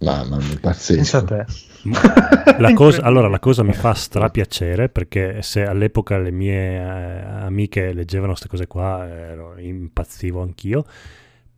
Mamma 0.00 0.36
mia, 0.36 0.58
pazzesco. 0.60 1.24
te. 1.24 1.44
La 2.58 2.72
cosa, 2.72 3.02
allora, 3.02 3.28
la 3.28 3.38
cosa 3.38 3.62
mi 3.62 3.74
fa 3.74 3.92
strapiacere 3.92 4.88
perché 4.88 5.42
se 5.42 5.66
all'epoca 5.66 6.16
le 6.18 6.30
mie 6.30 6.76
eh, 6.76 7.24
amiche 7.44 7.92
leggevano 7.92 8.28
queste 8.28 8.48
cose 8.48 8.66
qua, 8.66 9.06
ero, 9.06 9.58
impazzivo 9.58 10.40
anch'io. 10.40 10.84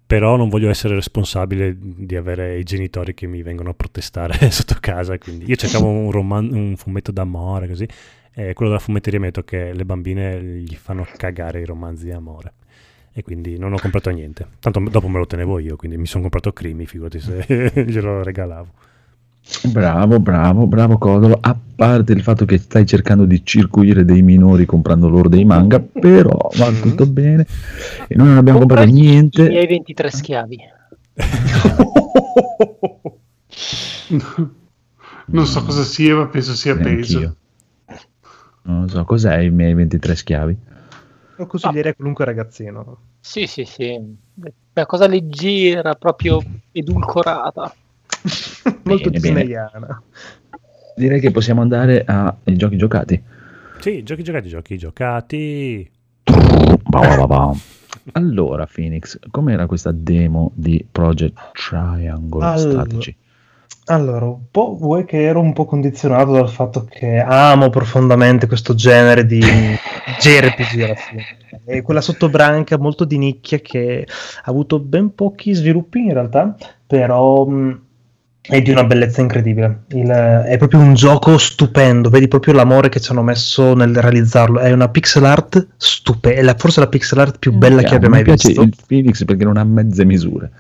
Però 0.07 0.37
non 0.37 0.49
voglio 0.49 0.68
essere 0.70 0.95
responsabile 0.95 1.76
di 1.78 2.14
avere 2.14 2.59
i 2.59 2.62
genitori 2.62 3.12
che 3.12 3.26
mi 3.26 3.43
vengono 3.43 3.70
a 3.70 3.74
protestare 3.74 4.34
sotto 4.51 4.76
casa. 4.80 5.18
Quindi 5.18 5.47
io 5.49 5.57
cercavo 5.57 5.89
un, 5.89 6.11
roman- 6.11 6.53
un 6.53 6.76
fumetto 6.76 7.12
d'amore 7.12 7.68
così. 7.68 7.87
E 8.32 8.53
quello 8.53 8.70
della 8.72 8.82
fumetteria 8.82 9.18
mi 9.18 9.26
ha 9.26 9.30
detto 9.30 9.45
che 9.45 9.72
le 9.72 9.84
bambine 9.84 10.41
gli 10.43 10.76
fanno 10.76 11.07
cagare 11.16 11.61
i 11.61 11.64
romanzi 11.64 12.05
di 12.05 12.12
amore. 12.12 12.53
E 13.18 13.22
quindi 13.22 13.58
non 13.58 13.72
ho 13.72 13.78
comprato 13.80 14.10
niente. 14.10 14.46
Tanto 14.60 14.78
dopo 14.90 15.08
me 15.08 15.16
lo 15.18 15.26
tenevo 15.26 15.58
io, 15.58 15.76
quindi 15.76 15.96
mi 15.96 16.04
sono 16.04 16.20
comprato 16.24 16.52
Crimi, 16.52 16.84
figurati 16.84 17.18
se 17.18 17.72
glielo 17.86 18.22
regalavo. 18.22 18.66
Bravo, 19.70 20.20
bravo, 20.20 20.66
bravo 20.66 20.98
Codolo. 20.98 21.38
A 21.40 21.56
parte 21.76 22.12
il 22.12 22.20
fatto 22.22 22.44
che 22.44 22.58
stai 22.58 22.84
cercando 22.84 23.24
di 23.24 23.42
circuire 23.42 24.04
dei 24.04 24.20
minori 24.20 24.66
comprando 24.66 25.08
loro 25.08 25.30
dei 25.30 25.46
manga, 25.46 25.80
però 25.80 26.36
va 26.56 26.70
Mm. 26.70 26.80
tutto 26.82 27.06
bene. 27.06 27.46
E 28.06 28.16
noi 28.16 28.26
non 28.28 28.36
abbiamo 28.36 28.58
Compra 28.58 28.84
comprato 28.84 28.98
I 28.98 29.08
niente. 29.08 29.48
miei 29.48 29.66
23 29.66 30.10
schiavi. 30.10 30.58
Non 35.28 35.46
so 35.46 35.62
cosa 35.64 35.82
sia, 35.82 36.14
ma 36.14 36.26
penso 36.26 36.54
sia 36.54 36.76
peso. 36.76 37.36
Non 38.62 38.88
so 38.88 39.04
cos'è 39.04 39.38
i 39.38 39.50
miei 39.50 39.74
23 39.74 40.14
schiavi. 40.14 40.57
Lo 41.37 41.46
consiglierei 41.46 41.92
a 41.92 41.95
qualunque 41.95 42.25
ragazzino. 42.25 42.99
Sì, 43.21 43.46
sì, 43.46 43.64
sì. 43.64 43.92
Una 43.92 44.87
cosa 44.87 45.07
leggera, 45.07 45.95
proprio 45.95 46.42
edulcorata. 46.72 47.75
Molto 48.84 49.11
Bene, 49.11 49.21
bene. 49.21 49.41
disneyana. 49.41 50.03
Direi 50.96 51.21
che 51.21 51.30
possiamo 51.30 51.61
andare 51.61 52.04
ai 52.07 52.57
giochi 52.57 52.76
giocati. 52.76 53.22
Sì, 53.80 54.03
giochi 54.03 54.22
giocati, 54.22 54.49
giochi 54.49 54.79
giocati. 54.79 55.91
Allora, 58.13 58.67
Phoenix, 58.67 59.18
com'era 59.30 59.67
questa 59.67 59.92
demo 59.92 60.53
di 60.54 60.87
Project 60.91 61.50
Triangle 61.53 62.45
Allora. 62.45 62.58
Strategy? 62.58 63.17
Allora, 63.88 64.25
un 64.26 64.50
po' 64.50 64.76
vuoi 64.76 65.04
che 65.04 65.22
ero 65.22 65.38
un 65.41 65.53
po' 65.53 65.64
condizionato 65.64 66.33
dal 66.33 66.50
fatto 66.50 66.84
che 66.91 67.18
amo 67.21 67.71
profondamente 67.71 68.49
questo 68.49 68.75
genere 68.75 69.25
di 69.25 69.79
JRPG 70.18 70.80
alla 70.80 70.96
fine. 70.96 71.29
È 71.64 71.83
quella 71.83 72.00
sottobranca 72.00 72.79
molto 72.79 73.04
di 73.04 73.17
nicchia 73.17 73.61
che 73.61 74.04
ha 74.08 74.42
avuto 74.50 74.80
ben 74.80 75.14
pochi 75.14 75.53
sviluppi 75.54 76.00
in 76.00 76.13
realtà, 76.14 76.57
però 76.84 77.46
mh, 77.46 77.83
è 78.41 78.61
di 78.61 78.71
una 78.71 78.83
bellezza 78.84 79.21
incredibile. 79.21 79.84
Il- 79.91 80.08
è 80.11 80.57
proprio 80.58 80.80
un 80.80 80.95
gioco 80.95 81.38
stupendo, 81.38 82.11
vedi 82.11 82.26
proprio 82.26 82.54
l'amore 82.54 82.88
che 82.88 82.99
ci 83.00 83.13
hanno 83.13 83.22
messo 83.22 83.75
nel 83.75 83.95
realizzarlo. 83.95 84.58
È 84.58 84.72
una 84.72 84.88
pixel 84.88 85.25
art 85.25 85.64
stupenda, 85.76 86.54
forse 86.58 86.80
la 86.80 86.88
pixel 86.88 87.21
art 87.21 87.38
più 87.38 87.53
bella 87.53 87.83
che 87.84 87.95
abbia 87.95 88.08
mi 88.08 88.17
mai 88.17 88.22
piace 88.22 88.49
visto. 88.49 88.63
il 88.63 88.75
Phoenix 88.84 89.25
perché 89.25 89.45
non 89.45 89.57
ha 89.57 89.64
mezze 89.64 90.04
misure. 90.04 90.50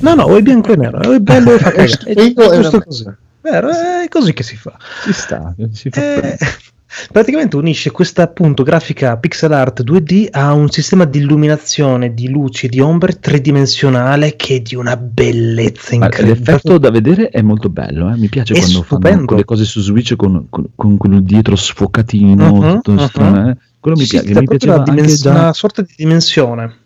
No, 0.00 0.14
no, 0.14 0.24
o 0.24 0.36
è 0.36 0.42
bianco 0.42 0.72
e 0.72 0.76
nero, 0.76 0.98
o 0.98 1.12
è 1.12 1.18
bello 1.20 1.52
e 1.54 1.58
fa 1.58 1.70
cagare. 1.72 2.12
È 2.14 2.50
giusto 2.52 2.80
così. 2.82 3.04
Vero, 3.42 3.68
è 3.70 4.06
così 4.08 4.32
che 4.32 4.42
si 4.42 4.56
fa. 4.56 4.76
Ci 5.02 5.12
sta, 5.12 5.54
si 5.72 5.90
fa 5.90 6.00
Eh, 6.00 6.36
praticamente 7.12 7.56
unisce 7.56 7.90
questa 7.90 8.22
appunto 8.22 8.62
grafica 8.62 9.16
pixel 9.16 9.52
art 9.52 9.82
2D 9.82 10.28
a 10.30 10.52
un 10.52 10.68
sistema 10.70 11.04
di 11.04 11.18
illuminazione, 11.18 12.12
di 12.14 12.28
luci 12.28 12.66
e 12.66 12.68
di 12.68 12.80
ombre 12.80 13.18
tridimensionale 13.18 14.36
che 14.36 14.56
è 14.56 14.60
di 14.60 14.74
una 14.74 14.96
bellezza 14.96 15.94
incredibile. 15.94 16.54
l'effetto 16.54 16.78
da 16.78 16.90
vedere 16.90 17.28
è 17.30 17.42
molto 17.42 17.68
bello, 17.70 18.10
eh. 18.12 18.16
mi 18.16 18.28
piace 18.28 18.54
È 18.54 18.58
quando 18.58 18.82
fanno 18.82 19.00
stupendo. 19.00 19.24
quelle 19.24 19.44
cose 19.44 19.64
su 19.64 19.80
Switch 19.80 20.16
con, 20.16 20.46
con, 20.50 20.70
con 20.74 20.96
quello 20.96 21.20
dietro 21.20 21.56
sfocatino, 21.56 22.60
Mhm, 22.60 22.82
tutto 22.82 22.92
mhm. 22.92 22.98
strano, 22.98 23.50
eh. 23.50 23.56
quello 23.78 23.96
mi 23.96 24.06
Sì, 24.06 24.08
piace, 24.08 24.34
mi 24.34 24.46
piaceva 24.48 24.76
una, 24.76 24.84
anche 24.84 25.02
dimens- 25.02 25.20
già 25.20 25.30
una 25.30 25.52
sorta 25.52 25.82
di 25.82 25.92
dimensione. 25.96 26.79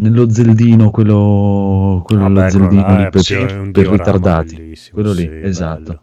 Nello 0.00 0.30
Zeldino, 0.30 0.90
quello, 0.90 2.02
quello 2.04 2.24
quello 2.24 2.48
Zeldino 2.48 2.82
là 2.82 2.98
lì 2.98 3.08
per, 3.10 3.70
per 3.70 3.86
ritardati, 3.88 4.78
quello 4.92 5.12
lì, 5.12 5.22
sì, 5.22 5.40
esatto. 5.42 5.82
bello. 5.82 6.02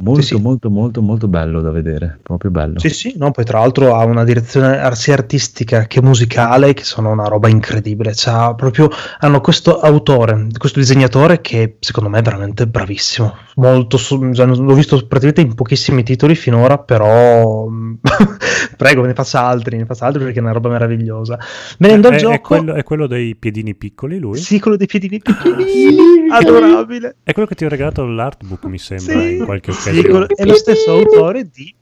Molto, 0.00 0.20
Sì, 0.22 0.36
sì. 0.36 0.40
molto, 0.40 0.70
molto, 0.70 1.02
molto 1.02 1.26
bello 1.26 1.60
da 1.60 1.72
vedere, 1.72 2.20
proprio 2.22 2.52
bello. 2.52 2.78
Sì, 2.78 2.88
sì, 2.88 3.14
no, 3.16 3.32
poi 3.32 3.44
tra 3.44 3.58
l'altro 3.58 3.96
ha 3.96 4.04
una 4.04 4.22
direzione 4.22 4.80
sia 4.94 5.14
artistica 5.14 5.86
che 5.88 6.00
musicale 6.00 6.72
che 6.72 6.84
sono 6.84 7.10
una 7.10 7.24
roba 7.24 7.48
incredibile. 7.48 8.12
C'ha 8.14 8.54
proprio, 8.54 8.88
hanno 9.18 9.40
questo 9.40 9.80
autore, 9.80 10.46
questo 10.56 10.78
disegnatore 10.78 11.40
che 11.40 11.78
secondo 11.80 12.08
me 12.10 12.20
è 12.20 12.22
veramente 12.22 12.68
bravissimo. 12.68 13.34
Molto, 13.56 13.98
cioè, 13.98 14.46
l'ho 14.46 14.74
visto 14.74 14.96
praticamente 14.98 15.40
in 15.40 15.54
pochissimi 15.54 16.04
titoli 16.04 16.36
finora, 16.36 16.78
però 16.78 17.66
prego, 18.76 19.04
ne 19.04 19.14
faccia 19.14 19.42
altri, 19.42 19.78
ne 19.78 19.84
faccia 19.84 20.06
altri 20.06 20.22
perché 20.22 20.38
è 20.38 20.42
una 20.42 20.52
roba 20.52 20.68
meravigliosa. 20.68 21.36
Venendo 21.78 22.06
al 22.06 22.14
È, 22.14 22.18
gioco, 22.18 22.34
è 22.34 22.40
quello, 22.40 22.74
è 22.74 22.82
quello 22.84 23.06
dei 23.08 23.34
piedini 23.34 23.74
piccoli, 23.74 24.18
lui? 24.20 24.38
sì, 24.38 24.60
quello 24.60 24.76
dei 24.76 24.86
piedini 24.86 25.18
piccolini, 25.18 26.30
adorabile. 26.30 27.16
È 27.24 27.32
quello 27.32 27.48
che 27.48 27.56
ti 27.56 27.64
ho 27.64 27.68
regalato 27.68 28.06
l'artbook, 28.06 28.64
mi 28.66 28.78
sembra, 28.78 29.20
Sì. 29.22 29.36
in 29.38 29.44
qualche 29.44 29.70
occasione. 29.72 29.86
Quello- 29.90 30.28
è 30.28 30.44
lo 30.44 30.54
stesso 30.54 30.92
autore 30.92 31.48
di 31.52 31.74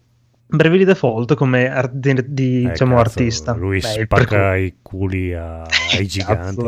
Bravely 0.49 0.85
Default 0.85 1.35
come 1.35 1.69
ar- 1.69 1.91
di, 1.93 2.15
di, 2.29 2.63
Eh, 2.65 2.71
diciamo 2.71 2.97
cazzo, 2.97 3.19
artista. 3.19 3.55
Lui 3.55 3.81
Beh, 3.81 4.05
spacca 4.05 4.57
i 4.57 4.75
culi 4.81 5.35
a- 5.35 5.63
ai 5.63 6.07
giganti. 6.07 6.63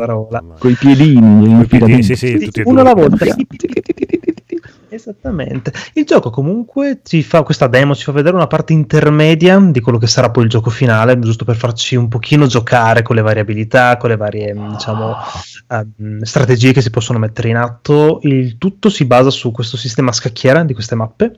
Con 0.59 0.71
i 0.71 0.75
piedini, 0.77 1.55
Coi 1.55 1.65
piedini, 1.65 2.03
sì, 2.03 2.15
sì, 2.15 2.27
Sì, 2.37 2.45
tutti 2.45 2.59
e 2.59 2.63
uno 2.65 2.81
alla 2.81 2.93
volta. 2.93 3.25
Esattamente. 4.89 5.71
Il 5.93 6.05
gioco 6.05 6.29
comunque 6.29 7.01
ci 7.03 7.21
fa 7.21 7.43
questa 7.43 7.67
demo, 7.67 7.95
ci 7.95 8.03
fa 8.03 8.11
vedere 8.11 8.35
una 8.35 8.47
parte 8.47 8.73
intermedia 8.73 9.59
di 9.59 9.79
quello 9.81 9.97
che 9.97 10.07
sarà 10.07 10.31
poi 10.31 10.43
il 10.43 10.49
gioco 10.49 10.69
finale, 10.69 11.19
giusto 11.19 11.45
per 11.45 11.55
farci 11.55 11.95
un 11.95 12.07
pochino 12.07 12.47
giocare 12.47 13.01
con 13.01 13.15
le 13.15 13.21
variabilità, 13.21 13.97
con 13.97 14.09
le 14.09 14.17
varie 14.17 14.53
diciamo, 14.53 15.15
ehm, 15.67 16.21
strategie 16.23 16.73
che 16.73 16.81
si 16.81 16.89
possono 16.89 17.19
mettere 17.19 17.49
in 17.49 17.57
atto. 17.57 18.19
Il 18.23 18.57
tutto 18.57 18.89
si 18.89 19.05
basa 19.05 19.29
su 19.29 19.51
questo 19.51 19.77
sistema 19.77 20.09
a 20.09 20.13
scacchiera 20.13 20.63
di 20.63 20.73
queste 20.73 20.95
mappe. 20.95 21.37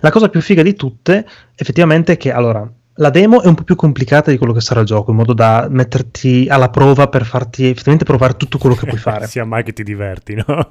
La 0.00 0.10
cosa 0.10 0.28
più 0.28 0.40
figa 0.40 0.62
di 0.62 0.74
tutte, 0.74 1.26
effettivamente, 1.54 2.12
è 2.12 2.16
che 2.16 2.32
allora 2.32 2.70
la 2.96 3.10
demo 3.10 3.42
è 3.42 3.46
un 3.46 3.54
po' 3.54 3.62
più 3.62 3.76
complicata 3.76 4.30
di 4.30 4.38
quello 4.38 4.52
che 4.52 4.60
sarà 4.60 4.80
il 4.80 4.86
gioco, 4.86 5.10
in 5.10 5.16
modo 5.16 5.34
da 5.34 5.66
metterti 5.70 6.46
alla 6.48 6.70
prova 6.70 7.08
per 7.08 7.24
farti 7.24 7.64
effettivamente 7.66 8.04
provare 8.04 8.36
tutto 8.36 8.58
quello 8.58 8.74
che 8.74 8.86
puoi 8.86 8.98
fare. 9.00 9.26
Sia 9.26 9.44
mai 9.44 9.64
che 9.64 9.72
ti 9.72 9.82
diverti, 9.82 10.34
no? 10.34 10.44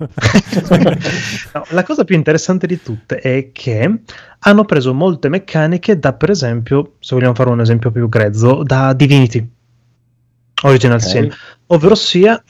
No, 1.54 1.66
la 1.70 1.84
cosa 1.84 2.04
più 2.04 2.16
interessante 2.16 2.68
di 2.68 2.82
tutte 2.82 3.18
è 3.18 3.52
che 3.52 4.02
hanno 4.40 4.66
preso 4.66 4.94
molte 4.94 5.30
meccaniche 5.30 6.00
da, 6.00 6.14
per 6.14 6.30
esempio, 6.30 6.96
se 7.00 7.16
vogliamo 7.16 7.36
fare 7.36 7.50
un 7.50 7.62
esempio 7.62 7.92
più 7.92 8.10
grezzo, 8.10 8.64
da 8.64 8.94
Divinity 8.94 9.48
Original 10.64 10.98
Ok. 10.98 11.08
Sin, 11.08 11.32
ovvero 11.68 11.96
sia 11.96 12.42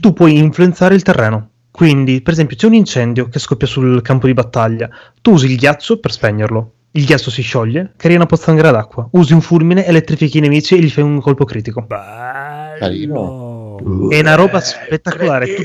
tu 0.00 0.12
puoi 0.12 0.38
influenzare 0.38 0.94
il 0.94 1.02
terreno. 1.02 1.48
Quindi, 1.70 2.20
per 2.20 2.34
esempio, 2.34 2.56
c'è 2.56 2.66
un 2.66 2.74
incendio 2.74 3.28
che 3.28 3.38
scoppia 3.38 3.66
sul 3.66 4.02
campo 4.02 4.26
di 4.26 4.34
battaglia, 4.34 4.90
tu 5.22 5.32
usi 5.32 5.46
il 5.50 5.56
ghiaccio 5.56 5.98
per 5.98 6.12
spegnerlo. 6.12 6.72
Il 6.94 7.06
ghiaccio 7.06 7.30
si 7.30 7.40
scioglie, 7.40 7.92
crea 7.96 8.16
una 8.16 8.26
pozzanghera 8.26 8.70
d'acqua. 8.70 9.08
Usi 9.12 9.32
un 9.32 9.40
fulmine, 9.40 9.86
elettrifichi 9.86 10.36
i 10.38 10.40
nemici 10.42 10.76
e 10.76 10.80
gli 10.80 10.90
fai 10.90 11.02
un 11.04 11.20
colpo 11.22 11.46
critico. 11.46 11.80
Bello. 12.78 14.08
È 14.10 14.18
una 14.20 14.34
roba 14.34 14.60
spettacolare. 14.60 15.46
Tu- 15.54 15.64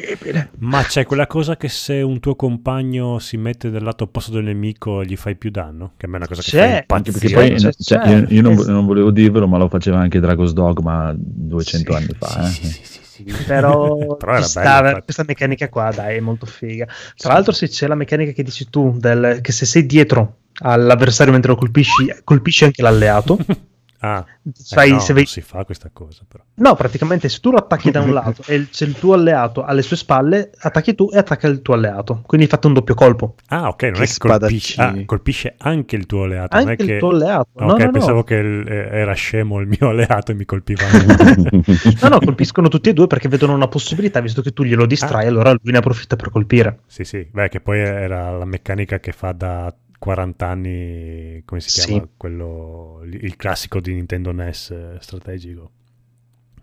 Ma 0.59 0.83
c'è 0.83 1.05
quella 1.05 1.27
cosa 1.27 1.57
che 1.57 1.67
se 1.67 1.95
un 2.01 2.19
tuo 2.21 2.35
compagno 2.35 3.19
si 3.19 3.35
mette 3.37 3.69
dal 3.69 3.83
lato 3.83 4.05
opposto 4.05 4.31
del 4.31 4.45
nemico 4.45 5.03
gli 5.03 5.17
fai 5.17 5.35
più 5.35 5.51
danno? 5.51 5.91
Che 5.97 6.05
a 6.05 6.09
me 6.09 6.15
è 6.15 6.17
una 6.19 6.27
cosa 6.27 6.41
che 6.41 6.49
C'è, 6.51 6.85
fa 6.87 6.95
Anche 6.95 7.11
perché 7.11 7.29
poi 7.31 7.49
C'è, 7.55 7.71
cioè, 7.77 7.99
c'è. 7.99 8.09
io, 8.09 8.25
io 8.29 8.41
non, 8.41 8.53
Eh, 8.53 8.65
non 8.71 8.85
volevo 8.85 9.11
dirvelo, 9.11 9.47
ma 9.47 9.57
lo 9.57 9.67
faceva 9.67 9.99
anche 9.99 10.19
Dragon's 10.21 10.53
Dogma 10.53 11.13
200 11.17 11.93
anni 11.93 12.15
fa. 12.17 12.45
eh. 12.45 12.49
Sì, 12.51 12.65
sì, 12.67 12.79
sì, 12.83 12.99
sì, 13.23 13.29
sì. 13.29 13.43
però, 13.43 13.97
Però 14.17 14.31
era 14.33 14.43
ci 14.43 14.53
bello, 14.53 14.67
sta, 14.67 14.77
infatti. 14.79 15.01
questa 15.03 15.23
meccanica 15.27 15.69
qua 15.69 15.91
dai 15.91 16.17
è 16.17 16.19
molto 16.19 16.45
figa 16.45 16.87
tra 17.15 17.33
l'altro 17.33 17.51
se 17.51 17.67
c'è 17.67 17.87
la 17.87 17.95
meccanica 17.95 18.31
che 18.31 18.43
dici 18.43 18.69
tu 18.69 18.95
del, 18.97 19.39
che 19.41 19.51
se 19.51 19.65
sei 19.65 19.85
dietro 19.85 20.37
all'avversario 20.59 21.31
mentre 21.31 21.51
lo 21.51 21.57
colpisci 21.57 22.13
colpisci 22.23 22.63
anche 22.63 22.81
l'alleato 22.81 23.37
Ah, 23.99 24.23
Sai, 24.53 24.89
eh 24.89 24.91
no, 24.93 24.99
se 24.99 25.13
vai- 25.13 25.23
non 25.23 25.31
si 25.31 25.41
fa 25.41 25.65
questa 25.65 25.89
cosa 25.91 26.21
però. 26.27 26.43
no 26.55 26.75
praticamente 26.75 27.29
se 27.29 27.39
tu 27.39 27.49
lo 27.51 27.57
attacchi 27.57 27.89
da 27.89 28.01
un 28.01 28.13
lato 28.13 28.43
e 28.45 28.53
il- 28.55 28.69
c'è 28.69 28.85
il 28.85 28.93
tuo 28.93 29.13
alleato 29.15 29.63
alle 29.63 29.81
sue 29.81 29.97
spalle 29.97 30.51
attacchi 30.59 30.93
tu 30.93 31.09
e 31.11 31.17
attacca 31.17 31.47
il 31.47 31.61
tuo 31.63 31.73
alleato 31.73 32.21
quindi 32.27 32.45
fate 32.47 32.67
un 32.67 32.73
doppio 32.73 32.93
colpo 32.93 33.33
Ah, 33.47 33.69
ok, 33.69 33.83
non 33.83 33.93
Che 33.93 34.03
è 34.03 34.07
che 34.07 34.17
colpisce, 34.19 34.81
ah, 34.81 34.95
colpisce 35.05 35.55
anche 35.57 35.95
il 35.95 36.05
tuo 36.05 36.23
alleato. 36.23 36.57
non 36.57 36.67
anche 36.67 36.81
è 36.83 36.85
il 36.85 36.91
che... 36.93 36.97
tuo 36.99 37.09
alleato 37.09 37.47
Ah, 37.55 37.65
no, 37.65 37.71
ok, 37.73 37.79
no, 37.79 37.85
no. 37.85 37.91
pensavo 37.91 38.23
che 38.23 38.35
il- 38.35 38.67
eh, 38.67 38.89
era 38.99 39.13
scemo 39.13 39.59
il 39.59 39.67
mio 39.67 39.89
alleato 39.89 40.31
e 40.31 40.35
mi 40.35 40.45
colpiva. 40.45 40.83
no 42.01 42.07
no 42.07 42.19
colpiscono 42.19 42.67
tutti 42.67 42.89
e 42.89 42.93
due 42.93 43.07
perché 43.07 43.27
vedono 43.27 43.53
una 43.53 43.67
possibilità 43.67 44.19
visto 44.21 44.41
che 44.41 44.51
tu 44.51 44.63
glielo 44.63 44.85
distrai 44.85 45.25
Ah. 45.25 45.29
allora 45.29 45.51
lui 45.51 45.71
ne 45.71 45.77
approfitta 45.79 46.15
per 46.15 46.29
colpire 46.29 46.81
sì, 46.85 47.03
sì, 47.03 47.27
beh, 47.31 47.49
che 47.49 47.59
poi 47.61 47.79
era 47.79 48.29
la 48.37 48.45
meccanica 48.45 48.99
che 48.99 49.11
fa 49.11 49.31
da 49.31 49.73
40 49.97 50.47
anni, 50.47 51.41
come 51.45 51.59
si 51.61 51.69
Sì. 51.69 51.85
chiama? 51.85 52.07
Quello, 52.15 53.01
il 53.03 53.35
classico 53.35 53.79
di 53.79 53.93
Nintendo 53.93 54.31
NES 54.31 54.69
eh, 54.71 54.97
strategico. 54.99 55.71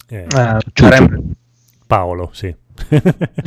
Eh, 0.09 0.27
Ciuccio. 0.29 0.93
Emblem. 0.93 1.33
Paolo, 1.87 2.31
sì. 2.33 2.55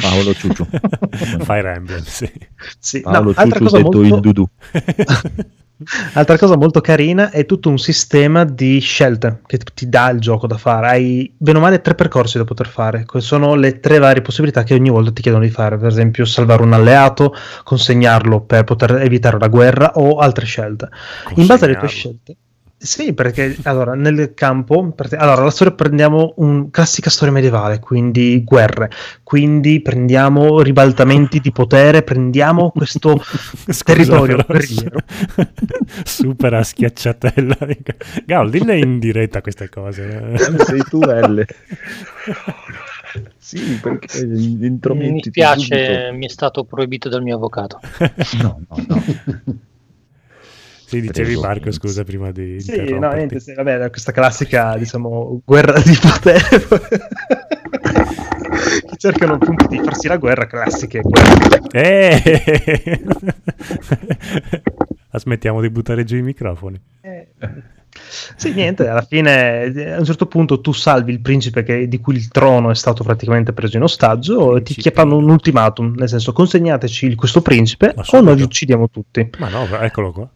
Paolo 0.01 0.34
Ciuccio. 0.34 0.65
Fire 1.41 1.73
Emblem, 1.73 2.01
sì. 2.03 2.31
Sì, 2.80 3.01
no, 3.03 3.11
Paolo 3.11 3.34
altra 3.35 3.59
Ciuccio 3.59 3.76
detto 3.77 3.97
molto- 3.97 4.15
il 4.15 4.19
Dudu. 4.22 4.49
Altra 6.13 6.37
cosa 6.37 6.57
molto 6.57 6.81
carina 6.81 7.29
è 7.29 7.45
tutto 7.45 7.69
un 7.69 7.77
sistema 7.77 8.43
di 8.43 8.79
scelte 8.79 9.41
che 9.45 9.59
ti 9.59 9.87
dà 9.87 10.09
il 10.09 10.19
gioco 10.19 10.47
da 10.47 10.57
fare. 10.57 10.87
Hai 10.87 11.31
bene 11.37 11.59
o 11.59 11.61
male 11.61 11.81
tre 11.81 11.93
percorsi 11.93 12.37
da 12.37 12.45
poter 12.45 12.67
fare. 12.67 13.05
Sono 13.17 13.53
le 13.53 13.79
tre 13.79 13.99
varie 13.99 14.23
possibilità 14.23 14.63
che 14.63 14.73
ogni 14.73 14.89
volta 14.89 15.11
ti 15.11 15.21
chiedono 15.21 15.43
di 15.43 15.51
fare. 15.51 15.77
Per 15.77 15.87
esempio, 15.87 16.25
salvare 16.25 16.63
un 16.63 16.73
alleato, 16.73 17.33
consegnarlo 17.63 18.41
per 18.41 18.63
poter 18.63 18.95
evitare 19.01 19.37
la 19.37 19.47
guerra 19.47 19.91
o 19.95 20.17
altre 20.17 20.45
scelte. 20.45 20.89
In 21.35 21.45
base 21.45 21.65
alle 21.65 21.77
tue 21.77 21.87
scelte. 21.87 22.35
Sì, 22.79 23.13
perché 23.13 23.57
allora 23.63 23.95
nel 23.95 24.33
campo, 24.35 24.93
allora 25.17 25.43
la 25.43 25.49
storia 25.49 25.73
prendiamo 25.73 26.35
un 26.37 26.69
classica 26.69 27.09
storia 27.09 27.33
medievale, 27.33 27.79
quindi 27.79 28.43
guerre, 28.43 28.91
quindi 29.23 29.81
prendiamo 29.81 30.61
ribaltamenti 30.61 31.39
di 31.39 31.51
potere, 31.51 32.03
prendiamo 32.03 32.69
questo 32.69 33.17
Scusa, 33.25 33.83
territorio 33.83 34.35
però, 34.35 34.45
guerriero. 34.47 34.99
Super 36.05 36.53
a 36.53 36.63
schiacciatella. 36.63 37.57
Gal, 38.25 38.49
dille 38.51 38.77
in 38.77 38.99
diretta 38.99 39.41
queste 39.41 39.69
cose. 39.69 40.35
Sei 40.63 40.83
tu 40.83 40.99
L. 40.99 41.43
Sì, 43.37 43.79
perché 43.81 44.23
Mi 44.25 45.13
dispiace, 45.13 46.11
mi 46.13 46.25
è 46.25 46.29
stato 46.29 46.63
proibito 46.63 47.09
dal 47.09 47.23
mio 47.23 47.37
avvocato. 47.37 47.79
No, 48.39 48.61
no, 48.69 48.85
no. 48.87 49.03
Sì, 50.88 51.01
dicevi. 51.01 51.35
Marco, 51.35 51.69
scusa, 51.72 52.03
prima 52.05 52.31
di 52.31 52.61
Sì, 52.61 52.97
no, 52.97 53.11
niente, 53.11 53.41
sì, 53.41 53.53
vabbè, 53.53 53.89
questa 53.89 54.14
classica, 54.14 54.77
diciamo, 54.77 55.41
guerra 55.43 55.81
di 55.81 55.97
potere. 56.01 56.39
che 58.88 58.95
cercano 58.95 59.34
appunto 59.34 59.68
di 59.68 59.81
farsi 59.84 60.07
la 60.07 60.15
guerra, 60.15 60.47
classiche 60.47 61.01
guerre. 61.01 61.61
Eh! 61.72 63.01
La 65.11 65.19
smettiamo 65.19 65.61
di 65.61 65.69
buttare 65.69 66.03
giù 66.03 66.15
i 66.15 66.22
microfoni. 66.22 66.80
Eh, 67.01 67.27
Sì, 68.35 68.53
niente, 68.53 68.88
alla 68.88 69.01
fine 69.01 69.64
a 69.93 69.97
un 69.97 70.05
certo 70.05 70.27
punto 70.27 70.61
tu 70.61 70.72
salvi 70.72 71.11
il 71.11 71.19
principe 71.22 71.64
che- 71.64 71.88
di 71.88 71.99
cui 71.99 72.15
il 72.15 72.27
trono 72.30 72.69
è 72.69 72.76
stato 72.76 73.03
praticamente 73.03 73.51
preso 73.53 73.76
in 73.77 73.84
ostaggio 73.84 74.55
e 74.55 74.61
ti 74.61 74.76
chiappano 74.76 75.15
un 75.18 75.30
ultimatum, 75.30 75.95
nel 75.97 76.07
senso 76.07 76.31
consegnateci 76.34 77.07
il- 77.07 77.15
questo 77.15 77.41
principe 77.41 77.93
o 77.95 78.22
noi 78.22 78.35
vi 78.35 78.43
uccidiamo 78.43 78.89
tutti. 78.89 79.27
Ma 79.39 79.49
no, 79.49 79.65
eccolo 79.81 80.11
qua. 80.11 80.30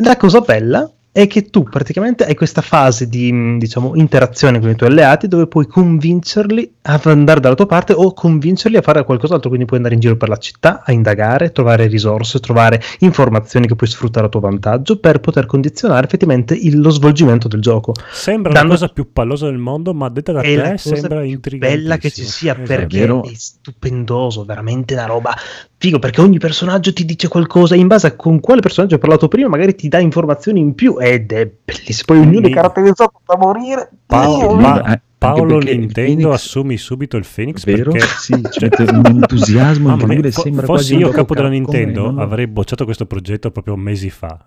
La 0.00 0.16
cosa 0.16 0.40
bella 0.40 0.90
è 1.10 1.26
che 1.26 1.46
tu 1.50 1.64
praticamente 1.64 2.24
hai 2.24 2.36
questa 2.36 2.60
fase 2.60 3.08
di 3.08 3.32
mh, 3.32 3.58
diciamo, 3.58 3.96
interazione 3.96 4.60
con 4.60 4.68
i 4.70 4.76
tuoi 4.76 4.90
alleati 4.90 5.26
dove 5.26 5.48
puoi 5.48 5.66
convincerli 5.66 6.74
ad 6.82 7.06
andare 7.06 7.40
dalla 7.40 7.56
tua 7.56 7.66
parte 7.66 7.92
o 7.92 8.12
convincerli 8.12 8.76
a 8.76 8.82
fare 8.82 9.02
qualcos'altro, 9.02 9.48
quindi 9.48 9.66
puoi 9.66 9.78
andare 9.78 9.96
in 9.96 10.00
giro 10.02 10.16
per 10.16 10.28
la 10.28 10.36
città 10.36 10.82
a 10.84 10.92
indagare, 10.92 11.50
trovare 11.50 11.88
risorse, 11.88 12.38
trovare 12.38 12.80
informazioni 13.00 13.66
che 13.66 13.74
puoi 13.74 13.88
sfruttare 13.88 14.26
a 14.26 14.28
tuo 14.28 14.38
vantaggio 14.38 14.98
per 15.00 15.18
poter 15.18 15.46
condizionare 15.46 16.06
effettivamente 16.06 16.54
il- 16.54 16.78
lo 16.80 16.90
svolgimento 16.90 17.48
del 17.48 17.60
gioco. 17.62 17.94
Sembra 18.12 18.52
Dando- 18.52 18.74
la 18.74 18.78
cosa 18.78 18.92
più 18.92 19.10
pallosa 19.12 19.46
del 19.46 19.58
mondo, 19.58 19.92
ma 19.94 20.08
detta 20.10 20.30
da 20.30 20.42
È 20.42 20.54
te 20.72 20.78
sembra 20.78 21.24
intrigante. 21.24 21.76
bella 21.76 21.96
che 21.96 22.10
ci 22.10 22.22
sia 22.22 22.52
Esatto. 22.52 22.68
perché 22.68 22.98
vero. 23.00 23.24
è 23.24 23.30
stupendoso, 23.34 24.44
veramente 24.44 24.94
una 24.94 25.06
roba 25.06 25.34
figo 25.80 25.98
perché 26.00 26.20
ogni 26.20 26.38
personaggio 26.38 26.92
ti 26.92 27.04
dice 27.04 27.28
qualcosa 27.28 27.74
in 27.76 27.86
base 27.86 28.08
a 28.08 28.16
con 28.16 28.40
quale 28.40 28.60
personaggio 28.60 28.94
hai 28.94 29.00
parlato 29.00 29.28
prima, 29.28 29.48
magari 29.48 29.74
ti 29.74 29.88
dà 29.88 29.98
informazioni 30.00 30.58
in 30.60 30.74
più 30.74 30.96
ed 30.98 31.30
è 31.32 31.48
bellissimo. 31.64 32.04
Poi 32.06 32.18
ognuno 32.18 32.46
è 32.48 32.50
caratterizzato 32.50 33.20
da 33.24 33.36
morire. 33.36 33.88
Paolo, 34.06 34.56
Dio. 34.56 34.56
ma- 34.56 35.00
Paolo 35.18 35.58
Nintendo 35.58 35.90
Phoenix- 35.92 36.32
assumi 36.34 36.76
subito 36.76 37.16
il 37.16 37.26
Phoenix 37.32 37.64
Vero? 37.64 37.90
perché 37.90 38.06
Sì, 38.06 38.40
ci 38.52 38.58
mette 38.62 38.82
un 38.84 39.02
entusiasmo 39.04 39.90
incredibile, 39.90 40.30
fo- 40.30 40.42
sembra 40.42 40.64
fossi 40.66 40.94
io 40.96 41.08
capo 41.08 41.34
della 41.34 41.48
Nintendo 41.48 42.12
lo- 42.12 42.20
avrei 42.20 42.46
bocciato 42.46 42.84
questo 42.84 43.04
progetto 43.04 43.50
proprio 43.50 43.74
mesi 43.74 44.10
fa 44.10 44.44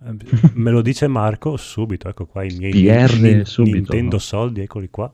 me 0.54 0.72
lo 0.72 0.82
dice 0.82 1.08
Marco 1.08 1.58
subito 1.58 2.08
ecco 2.08 2.26
qua 2.26 2.44
i 2.46 2.56
miei 2.58 2.72
PR 2.72 3.20
Nin- 3.20 3.44
subito, 3.46 3.76
Nintendo 3.76 4.16
no? 4.16 4.20
soldi 4.22 4.62
eccoli 4.62 4.88
qua 4.90 5.12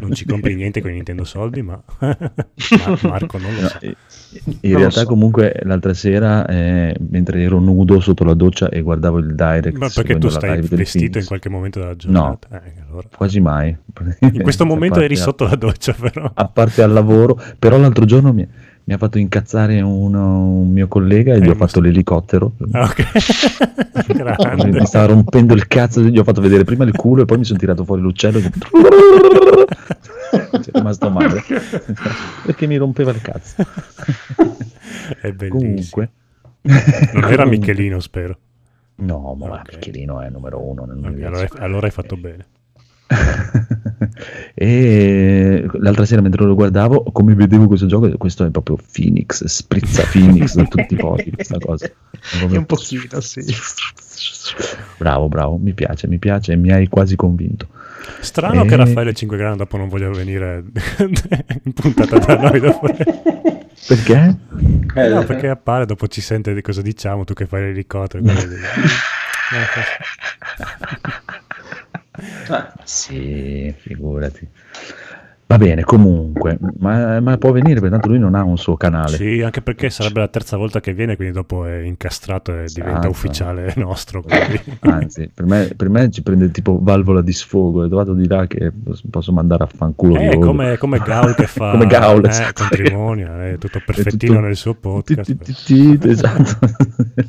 non 0.00 0.12
ci 0.12 0.24
compri 0.24 0.54
niente 0.56 0.80
con 0.80 0.90
i 0.90 0.94
Nintendo 0.94 1.24
soldi 1.24 1.62
ma 1.62 1.80
Ma- 2.00 2.98
Marco 3.02 3.38
non 3.38 3.54
lo 3.54 3.60
No, 3.60 3.68
sa. 3.68 3.78
in 3.82 3.94
Non 4.70 4.78
realtà 4.78 5.00
so. 5.00 5.06
comunque 5.06 5.58
l'altra 5.62 5.94
sera 5.94 6.46
eh, 6.46 6.94
mentre 7.10 7.42
ero 7.42 7.58
nudo 7.58 8.00
sotto 8.00 8.24
la 8.24 8.34
doccia 8.34 8.68
e 8.68 8.80
guardavo 8.82 9.18
il 9.18 9.34
direct 9.34 9.76
ma 9.76 9.88
perché 9.92 10.18
tu 10.18 10.28
stai 10.28 10.60
vestito 10.62 11.18
in 11.18 11.24
qualche 11.26 11.48
momento 11.48 11.80
della 11.80 11.96
giornata? 11.96 12.62
Eh, 12.62 12.72
allora. 12.88 13.08
quasi 13.16 13.40
mai. 13.40 13.74
In 14.20 14.42
questo 14.42 14.64
momento 14.66 14.98
A 14.98 15.04
eri 15.04 15.14
parte- 15.14 15.30
sotto 15.30 15.44
la 15.44 15.56
doccia 15.56 15.92
però. 15.94 16.30
A 16.34 16.48
parte 16.48 16.82
al 16.82 16.92
lavoro 16.92 17.40
però 17.58 17.78
l'altro 17.78 18.04
giorno 18.04 18.32
mi, 18.32 18.46
mi 18.88 18.94
ha 18.94 18.98
fatto 18.98 19.18
incazzare 19.18 19.80
uno- 19.80 20.42
un 20.60 20.70
mio 20.70 20.86
collega 20.86 21.32
e 21.34 21.38
Eh, 21.38 21.40
gli 21.40 21.48
ho 21.48 21.54
ma 21.56 21.66
fatto 21.66 21.80
l'elicottero. 21.80 22.52
Ok. 22.72 23.04
Mi 24.72 24.86
stava 24.86 25.06
rompendo 25.06 25.54
il 25.54 25.66
cazzo 25.66 26.00
gli 26.02 26.18
ho 26.18 26.22
fatto 26.24 26.40
vedere 26.40 26.62
prima 26.64 26.84
il 26.84 26.92
culo 26.94 27.22
e 27.22 27.24
poi 27.24 27.38
mi 27.38 27.44
sono 27.44 27.58
tirato 27.58 27.84
fuori 27.84 28.00
l'uccello 28.02 28.38
e 28.38 28.42
è 30.30 30.70
rimasto 30.72 31.10
male. 31.10 31.42
Perché 32.44 32.66
mi 32.66 32.76
rompeva 32.76 33.10
il 33.10 33.20
cazzo. 33.20 33.62
È 35.20 35.32
bellissimo. 35.32 35.48
Comunque. 35.58 36.10
Non 36.62 37.24
era 37.30 37.44
Michelino 37.44 37.98
spero. 38.00 38.38
No 38.96 39.34
ma 39.34 39.46
Ok. 39.60 39.74
Michelino 39.74 40.20
è 40.20 40.30
numero 40.30 40.62
uno 40.64 40.84
nel 40.84 40.98
Ok, 40.98 41.04
universo. 41.04 41.26
allora, 41.28 41.48
hai- 41.58 41.64
allora 41.64 41.86
hai 41.86 41.92
fatto 41.92 42.16
bene 42.16 42.46
e 44.54 45.66
l'altra 45.78 46.04
sera 46.04 46.20
mentre 46.20 46.44
lo 46.44 46.54
guardavo 46.54 47.04
come 47.12 47.34
vedevo 47.34 47.66
questo 47.66 47.86
gioco 47.86 48.08
questo 48.16 48.44
è 48.44 48.50
proprio 48.50 48.78
Phoenix 48.92 49.44
sprizza 49.44 50.04
Phoenix 50.10 50.54
da 50.54 50.64
tutti 50.64 50.94
i 50.94 50.96
pori 50.96 51.30
questa 51.32 51.58
cosa 51.58 51.86
È 52.50 52.56
un 52.56 52.64
pochino, 52.66 53.20
sì. 53.20 53.42
bravo 54.98 55.28
bravo 55.28 55.56
mi 55.56 55.74
piace 55.74 56.08
mi 56.08 56.18
piace 56.18 56.52
e 56.52 56.56
mi 56.56 56.72
hai 56.72 56.88
quasi 56.88 57.16
convinto 57.16 57.68
Strano 58.20 58.62
Eh. 58.64 58.66
che 58.66 58.76
Raffaele 58.76 59.12
5 59.12 59.36
gradi 59.36 59.58
dopo 59.58 59.76
non 59.76 59.88
voglia 59.88 60.08
venire 60.10 60.62
in 61.64 61.72
puntata 61.72 62.18
da 62.18 62.36
noi 62.38 62.60
dopo. 62.60 62.86
perché? 63.88 64.36
Eh, 64.94 65.08
No, 65.08 65.24
perché 65.24 65.48
appare, 65.48 65.86
dopo 65.86 66.06
ci 66.06 66.20
sente 66.20 66.54
di 66.54 66.62
cosa 66.62 66.82
diciamo, 66.82 67.24
tu 67.24 67.34
che 67.34 67.46
fai 67.46 67.62
l'elicottero. 67.62 68.22
quello 68.22 68.40
lì. 68.40 68.56
Eh, 72.18 72.64
sì 72.84 73.74
figurati 73.76 74.48
va 75.48 75.58
bene 75.58 75.84
comunque 75.84 76.58
ma, 76.80 77.20
ma 77.20 77.38
può 77.38 77.52
venire 77.52 77.74
perché 77.74 77.90
tanto 77.90 78.08
lui 78.08 78.18
non 78.18 78.34
ha 78.34 78.42
un 78.42 78.58
suo 78.58 78.76
canale 78.76 79.16
Sì, 79.16 79.42
anche 79.42 79.62
perché 79.62 79.90
sarebbe 79.90 80.18
la 80.18 80.26
terza 80.26 80.56
volta 80.56 80.80
che 80.80 80.92
viene, 80.92 81.14
quindi 81.14 81.32
dopo 81.34 81.64
è 81.64 81.82
incastrato 81.82 82.50
e 82.50 82.64
diventa 82.66 82.98
Esatto. 82.98 83.08
ufficiale 83.10 83.72
nostro. 83.78 84.22
quindi. 84.22 84.60
anzi 84.80 85.30
per 85.32 85.44
me, 85.46 85.70
per 85.76 85.88
me 85.88 86.10
ci 86.10 86.22
prende 86.22 86.50
tipo 86.50 86.80
valvola 86.82 87.22
di 87.22 87.32
sfogo 87.32 87.84
e 87.84 87.88
vado 87.88 88.12
di 88.14 88.26
là 88.26 88.48
che 88.48 88.72
posso 89.08 89.30
mandare 89.32 89.62
a 89.62 89.68
fanculo 89.68 90.16
Eh, 90.18 90.36
come, 90.40 90.78
come 90.78 90.98
Gaul 90.98 91.34
che 91.36 91.46
fa 91.46 91.70
Come 91.70 91.86
Gaul, 91.86 92.24
eh, 92.24 92.28
esatto. 92.28 92.64
è 92.64 93.56
tutto 93.58 93.78
È 93.78 93.82
perfettino 93.84 94.32
tutto- 94.34 94.44
nel 94.46 94.56
suo 94.56 94.74
podcast. 94.74 95.32
Ti- 95.44 95.98
ti- 95.98 96.08
esatto 96.08 96.58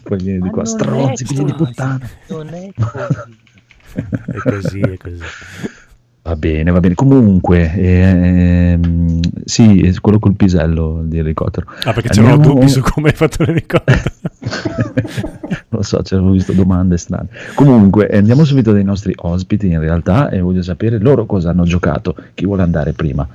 poi 0.01 0.18
viene 0.18 0.39
di 0.39 0.49
qua 0.49 0.65
stronzi 0.65 1.23
figli 1.23 1.43
di 1.43 1.53
puttana 1.53 1.99
Non 2.30 2.47
è 2.51 2.72
così. 2.76 3.45
È 3.93 4.38
così, 4.38 4.80
è 4.80 4.97
così. 4.97 5.19
va 6.23 6.35
bene 6.35 6.72
va 6.72 6.80
bene 6.81 6.93
comunque 6.93 7.72
ehm, 7.73 9.19
sì 9.45 9.97
quello 10.01 10.19
col 10.19 10.35
pisello 10.35 11.01
di 11.05 11.19
elicottero 11.19 11.65
Ah, 11.85 11.93
perché 11.93 12.09
c'erano 12.09 12.34
Andiamo- 12.34 12.53
dubbi 12.55 12.68
su 12.69 12.81
come 12.81 13.09
hai 13.09 13.15
fatto 13.15 13.43
l'elicottero. 13.45 14.01
non 14.41 15.61
lo 15.69 15.81
so, 15.84 16.01
ci 16.03 16.14
avevo 16.15 16.31
visto 16.31 16.51
domande 16.53 16.97
strane. 16.97 17.30
Comunque, 17.55 18.09
eh, 18.09 18.18
andiamo 18.18 18.43
subito 18.43 18.72
dai 18.73 18.84
nostri 18.84 19.14
ospiti 19.15 19.68
in 19.68 19.80
realtà 19.80 20.30
e 20.30 20.39
voglio 20.41 20.61
sapere 20.61 20.97
loro 20.99 21.26
cosa 21.26 21.49
hanno 21.51 21.64
giocato. 21.64 22.15
Chi 22.34 22.45
vuole 22.45 22.64
andare 22.64 22.91
prima? 22.93 23.27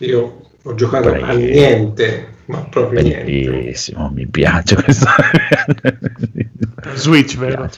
Io 0.00 0.40
ho 0.62 0.74
giocato 0.74 1.10
Prego. 1.10 1.24
a 1.26 1.32
niente, 1.34 2.26
ma 2.46 2.58
proprio 2.68 3.00
niente. 3.02 3.24
Bellissimo, 3.50 4.10
mi 4.14 4.26
piace 4.26 4.74
questo. 4.76 5.06
Switch, 6.94 7.36
Mi 7.38 7.46
vero? 7.46 7.70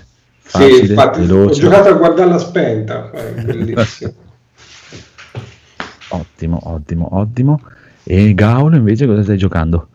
Piace. 0.51 0.65
Sì, 0.67 0.71
Facile, 0.73 0.93
infatti 0.95 1.19
ho 1.21 1.23
veloce. 1.27 1.61
giocato 1.61 1.89
a 1.89 1.93
guardarla 1.93 2.39
spenta, 2.39 3.11
è 3.11 3.33
bellissimo. 3.43 4.13
Ottimo, 6.11 6.59
ottimo, 6.65 7.09
ottimo. 7.13 7.61
E 8.03 8.33
Gaul 8.35 8.75
invece 8.75 9.07
cosa 9.07 9.23
stai 9.23 9.37
giocando? 9.37 9.89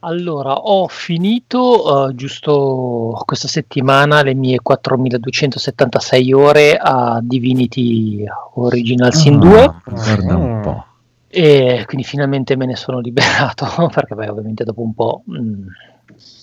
Allora, 0.00 0.52
ho 0.54 0.86
finito 0.88 2.08
eh, 2.10 2.14
giusto 2.14 3.22
questa 3.24 3.48
settimana 3.48 4.22
le 4.22 4.34
mie 4.34 4.58
4276 4.60 6.32
ore 6.32 6.76
a 6.76 7.20
Divinity 7.22 8.22
Original 8.54 9.14
Sin 9.14 9.38
2 9.38 9.60
Ah, 9.62 9.80
Guarda 9.86 10.36
un 10.36 10.60
po'. 10.60 10.84
e 11.28 11.84
quindi 11.86 12.04
finalmente 12.04 12.54
me 12.56 12.66
ne 12.66 12.76
sono 12.76 12.98
liberato 12.98 13.66
perché 13.94 14.14
beh, 14.14 14.28
ovviamente 14.28 14.64
dopo 14.64 14.82
un 14.82 14.92
po' 14.92 15.22
mh, 15.24 15.38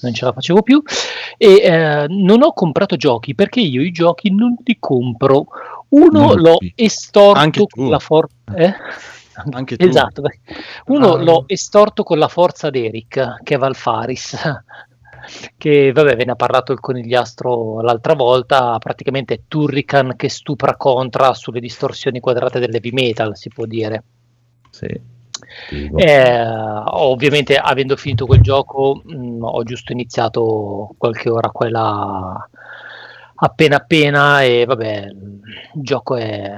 non 0.01 0.13
ce 0.13 0.25
la 0.25 0.33
facevo 0.33 0.61
più 0.61 0.81
e 1.37 1.61
eh, 1.61 2.05
non 2.09 2.41
ho 2.43 2.53
comprato 2.53 2.95
giochi 2.95 3.35
perché 3.35 3.59
io 3.59 3.81
i 3.81 3.91
giochi 3.91 4.31
non 4.31 4.55
li 4.63 4.77
compro. 4.79 5.45
Uno 5.89 6.19
Non 6.27 6.39
l'ho 6.39 6.53
capisco. 6.57 6.73
estorto 6.75 7.39
Anche 7.39 7.59
tu. 7.65 7.65
con 7.81 7.89
la 7.89 7.99
forza... 7.99 8.35
Eh? 8.55 8.73
Anche 9.51 9.75
tu. 9.77 9.85
Esatto, 9.85 10.21
uno 10.87 11.13
Ah. 11.13 11.21
l'ho 11.23 11.43
estorto 11.47 12.03
con 12.03 12.17
la 12.17 12.27
forza 12.27 12.69
d'Eric, 12.69 13.39
che 13.43 13.55
è 13.55 13.57
Valfaris, 13.57 14.37
che 15.57 15.91
vabbè 15.91 16.15
ve 16.15 16.25
ne 16.25 16.31
ha 16.31 16.35
parlato 16.35 16.71
il 16.71 16.79
conigliastro 16.79 17.81
l'altra 17.81 18.13
volta, 18.13 18.77
praticamente 18.79 19.33
è 19.35 19.39
Turrican 19.47 20.15
che 20.15 20.29
stupra 20.29 20.75
Contra 20.77 21.33
sulle 21.33 21.59
distorsioni 21.59 22.19
quadrate 22.19 22.59
dell'heavy 22.59 22.91
metal, 22.91 23.35
si 23.37 23.49
può 23.49 23.65
dire. 23.65 24.03
Sì. 24.69 24.87
Eh, 25.95 26.43
ovviamente 26.43 27.55
avendo 27.57 27.95
finito 27.95 28.25
quel 28.25 28.41
gioco 28.41 29.01
mh, 29.03 29.43
ho 29.43 29.63
giusto 29.63 29.91
iniziato 29.91 30.93
qualche 30.97 31.29
ora 31.29 31.49
qua 31.49 31.67
e 31.67 31.69
là 31.69 32.49
appena 33.35 33.75
appena 33.77 34.41
e 34.43 34.65
vabbè 34.65 35.07
il 35.75 35.81
gioco 35.81 36.15
è 36.15 36.53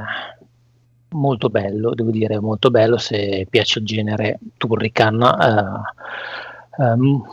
molto 1.10 1.50
bello 1.50 1.94
devo 1.94 2.12
dire 2.12 2.40
molto 2.40 2.70
bello 2.72 2.98
se 2.98 3.48
piace 3.50 3.80
il 3.80 3.86
genere 3.86 4.40
Turrican 4.58 5.22
eh, 5.22 6.84
ehm, 6.84 7.24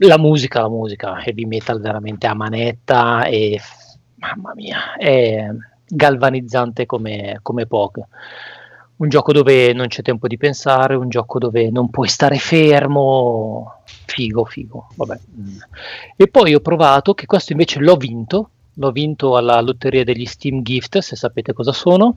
la 0.00 0.18
musica 0.18 0.62
la 0.62 0.68
musica 0.68 1.22
heavy 1.22 1.44
metal 1.44 1.80
veramente 1.80 2.26
a 2.26 2.34
manetta 2.34 3.24
e 3.26 3.60
mamma 4.16 4.52
mia 4.54 4.94
è 4.96 5.48
galvanizzante 5.86 6.86
come, 6.86 7.38
come 7.42 7.66
poche 7.66 8.08
un 8.98 9.08
gioco 9.08 9.32
dove 9.32 9.72
non 9.72 9.88
c'è 9.88 10.02
tempo 10.02 10.26
di 10.26 10.36
pensare, 10.36 10.94
un 10.94 11.08
gioco 11.08 11.38
dove 11.38 11.70
non 11.70 11.90
puoi 11.90 12.08
stare 12.08 12.38
fermo, 12.38 13.82
figo, 14.06 14.44
figo, 14.44 14.88
vabbè. 14.94 15.18
E 16.16 16.28
poi 16.28 16.54
ho 16.54 16.60
provato, 16.60 17.14
che 17.14 17.26
questo 17.26 17.52
invece 17.52 17.80
l'ho 17.80 17.96
vinto, 17.96 18.50
l'ho 18.74 18.90
vinto 18.90 19.36
alla 19.36 19.60
lotteria 19.60 20.04
degli 20.04 20.26
Steam 20.26 20.62
Gift, 20.62 20.98
se 20.98 21.16
sapete 21.16 21.52
cosa 21.52 21.72
sono. 21.72 22.16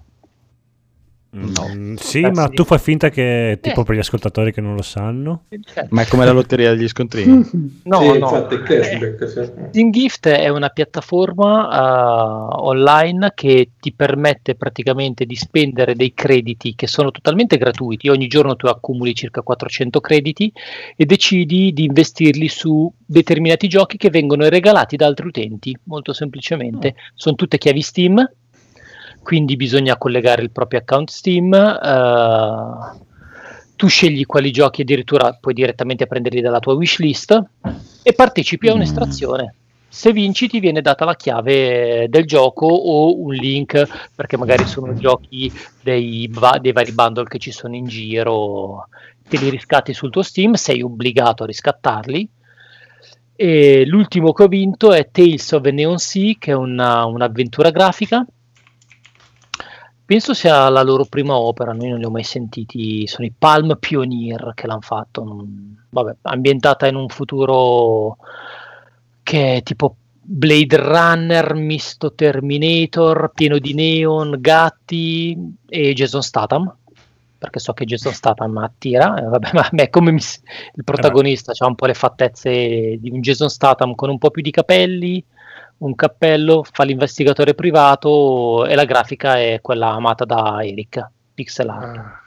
Mm, 1.33 1.93
sì, 1.95 2.19
Eh, 2.19 2.31
ma 2.31 2.47
sì. 2.47 2.55
tu 2.55 2.65
fai 2.65 2.77
finta 2.77 3.09
che, 3.09 3.57
tipo 3.61 3.81
Eh. 3.81 3.83
per 3.85 3.95
gli 3.95 3.99
ascoltatori 3.99 4.51
che 4.51 4.59
non 4.59 4.75
lo 4.75 4.81
sanno, 4.81 5.43
Ma 5.89 6.01
è 6.01 6.07
come 6.07 6.25
la 6.25 6.31
lotteria 6.33 6.71
degli 6.75 6.87
scontrini. 6.89 7.29
No, 7.83 7.99
sì, 8.01 8.19
no. 8.19 8.47
cashback. 8.47 9.27
sì. 9.29 9.51
Steam 9.69 9.91
Gift 9.91 10.27
è 10.27 10.49
una 10.49 10.67
piattaforma 10.69 11.69
eh, 11.71 12.55
online 12.63 13.31
che 13.33 13.69
ti 13.79 13.93
permette 13.93 14.55
praticamente 14.55 15.25
di 15.25 15.35
spendere 15.35 15.95
dei 15.95 16.13
crediti 16.13 16.75
che 16.75 16.87
sono 16.87 17.11
totalmente 17.11 17.57
gratuiti. 17.57 18.09
Ogni 18.09 18.27
giorno 18.27 18.55
tu 18.57 18.65
accumuli 18.67 19.15
circa 19.15 19.41
400 19.41 20.01
crediti 20.01 20.51
e 20.97 21.05
decidi 21.05 21.71
di 21.73 21.85
investirli 21.85 22.47
su 22.49 22.91
determinati 23.05 23.67
giochi 23.69 23.95
che 23.97 24.09
vengono 24.09 24.47
regalati 24.49 24.95
da 24.97 25.05
altri 25.05 25.27
utenti, 25.27 25.77
molto 25.85 26.11
semplicemente. 26.13 26.95
Sono 27.15 27.35
tutte 27.35 27.57
chiavi 27.57 27.81
Steam, 27.81 28.31
quindi 29.21 29.55
bisogna 29.55 29.97
collegare 29.97 30.41
il 30.41 30.51
proprio 30.51 30.79
account 30.79 31.09
Steam. 31.09 31.53
eh, 31.53 33.09
tu 33.75 33.87
scegli 33.87 34.25
quali 34.25 34.51
giochi 34.51 34.81
addirittura 34.81 35.35
puoi 35.39 35.55
direttamente 35.55 36.05
prenderli 36.05 36.39
dalla 36.39 36.59
tua 36.59 36.73
wishlist 36.73 37.43
e 38.03 38.13
partecipi 38.13 38.67
a 38.67 38.73
un'estrazione. 38.73 39.55
Se 39.87 40.13
vinci 40.13 40.47
ti 40.47 40.59
viene 40.59 40.81
data 40.81 41.03
la 41.03 41.15
chiave 41.15 42.05
del 42.07 42.25
gioco 42.25 42.65
o 42.65 43.19
un 43.19 43.33
link 43.33 44.09
perché 44.15 44.37
magari 44.37 44.65
sono 44.65 44.93
giochi 44.93 45.51
dei, 45.81 46.31
dei 46.61 46.71
vari 46.71 46.91
bundle 46.93 47.25
che 47.25 47.39
ci 47.39 47.51
sono 47.51 47.75
in 47.75 47.87
giro 47.87 48.87
te 49.31 49.37
li 49.37 49.49
riscatti 49.49 49.93
sul 49.93 50.09
tuo 50.09 50.23
Steam, 50.23 50.53
sei 50.53 50.81
obbligato 50.81 51.43
a 51.43 51.45
riscattarli. 51.45 52.29
E 53.35 53.85
l'ultimo 53.85 54.33
che 54.33 54.43
ho 54.43 54.47
vinto 54.47 54.91
è 54.91 55.09
Tales 55.09 55.51
of 55.53 55.61
the 55.61 55.71
Neon 55.71 55.97
Sea, 55.97 56.35
che 56.37 56.51
è 56.51 56.55
una, 56.55 57.05
un'avventura 57.05 57.69
grafica. 57.71 58.25
Penso 60.11 60.33
sia 60.33 60.67
la 60.67 60.83
loro 60.83 61.05
prima 61.05 61.37
opera, 61.37 61.71
noi 61.71 61.87
non 61.87 61.99
li 61.99 62.03
ho 62.03 62.09
mai 62.09 62.25
sentiti, 62.25 63.07
sono 63.07 63.25
i 63.25 63.31
Palm 63.31 63.77
Pioneer 63.79 64.51
che 64.55 64.67
l'hanno 64.67 64.81
fatto. 64.81 65.23
Non- 65.23 65.85
vabbè, 65.89 66.17
ambientata 66.23 66.85
in 66.85 66.95
un 66.95 67.07
futuro 67.07 68.17
che 69.23 69.55
è 69.55 69.63
tipo 69.63 69.95
Blade 70.21 70.75
Runner 70.75 71.53
misto 71.53 72.11
Terminator, 72.13 73.31
pieno 73.33 73.57
di 73.57 73.73
neon, 73.73 74.35
gatti 74.41 75.55
e 75.65 75.93
Jason 75.93 76.21
Statham. 76.21 76.75
Perché 77.37 77.59
so 77.59 77.71
che 77.71 77.85
Jason 77.85 78.11
Statham 78.11 78.57
attira, 78.57 79.17
eh, 79.17 79.23
vabbè, 79.23 79.51
ma 79.53 79.61
a 79.61 79.69
me 79.71 79.89
come 79.89 80.11
mi 80.11 80.19
il 80.19 80.83
protagonista 80.83 81.53
ha 81.57 81.67
un 81.67 81.75
po' 81.75 81.85
le 81.85 81.93
fattezze 81.93 82.97
di 82.99 83.09
un 83.09 83.21
Jason 83.21 83.49
Statham 83.49 83.95
con 83.95 84.09
un 84.09 84.17
po' 84.17 84.29
più 84.29 84.41
di 84.41 84.51
capelli, 84.51 85.23
un 85.81 85.95
cappello, 85.95 86.63
fa 86.69 86.83
l'investigatore 86.83 87.55
privato 87.55 88.65
e 88.65 88.75
la 88.75 88.85
grafica 88.85 89.37
è 89.39 89.59
quella 89.61 89.91
amata 89.91 90.25
da 90.25 90.63
Eric, 90.63 91.07
pixel 91.33 91.69
art. 91.69 91.97
Ah, 91.97 92.21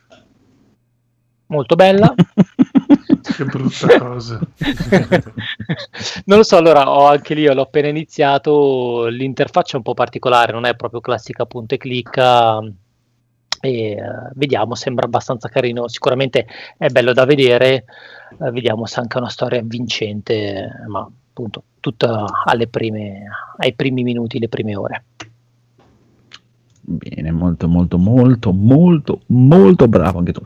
Molto 1.46 1.76
bella. 1.76 2.14
che 3.36 3.44
brutta 3.44 3.98
cosa. 3.98 4.40
non 6.24 6.38
lo 6.38 6.42
so, 6.42 6.56
allora 6.56 6.90
ho 6.90 7.06
anche 7.06 7.34
lì, 7.34 7.44
l'ho 7.44 7.62
appena 7.62 7.88
iniziato, 7.88 9.06
l'interfaccia 9.06 9.74
è 9.74 9.76
un 9.76 9.82
po' 9.82 9.94
particolare, 9.94 10.52
non 10.52 10.64
è 10.64 10.74
proprio 10.74 11.00
classica 11.00 11.46
punta 11.46 11.74
e 11.76 11.78
clicca 11.78 12.60
e 13.60 13.90
eh, 13.92 13.98
vediamo, 14.34 14.74
sembra 14.74 15.06
abbastanza 15.06 15.48
carino, 15.48 15.86
sicuramente 15.88 16.46
è 16.76 16.88
bello 16.88 17.12
da 17.12 17.24
vedere, 17.24 17.84
eh, 18.40 18.50
vediamo 18.50 18.84
se 18.86 18.96
è 18.96 19.00
anche 19.00 19.18
una 19.18 19.30
storia 19.30 19.60
vincente, 19.62 20.70
ma 20.88 21.08
appunto 21.34 21.64
tutta 21.80 22.24
alle 22.44 22.68
prime, 22.68 23.24
ai 23.58 23.72
primi 23.74 24.04
minuti, 24.04 24.38
le 24.38 24.48
prime 24.48 24.76
ore. 24.76 25.04
Bene, 26.86 27.32
molto, 27.32 27.66
molto, 27.66 27.98
molto, 27.98 28.52
molto, 28.52 29.20
molto 29.28 29.88
bravo 29.88 30.18
anche 30.18 30.32
tu. 30.32 30.42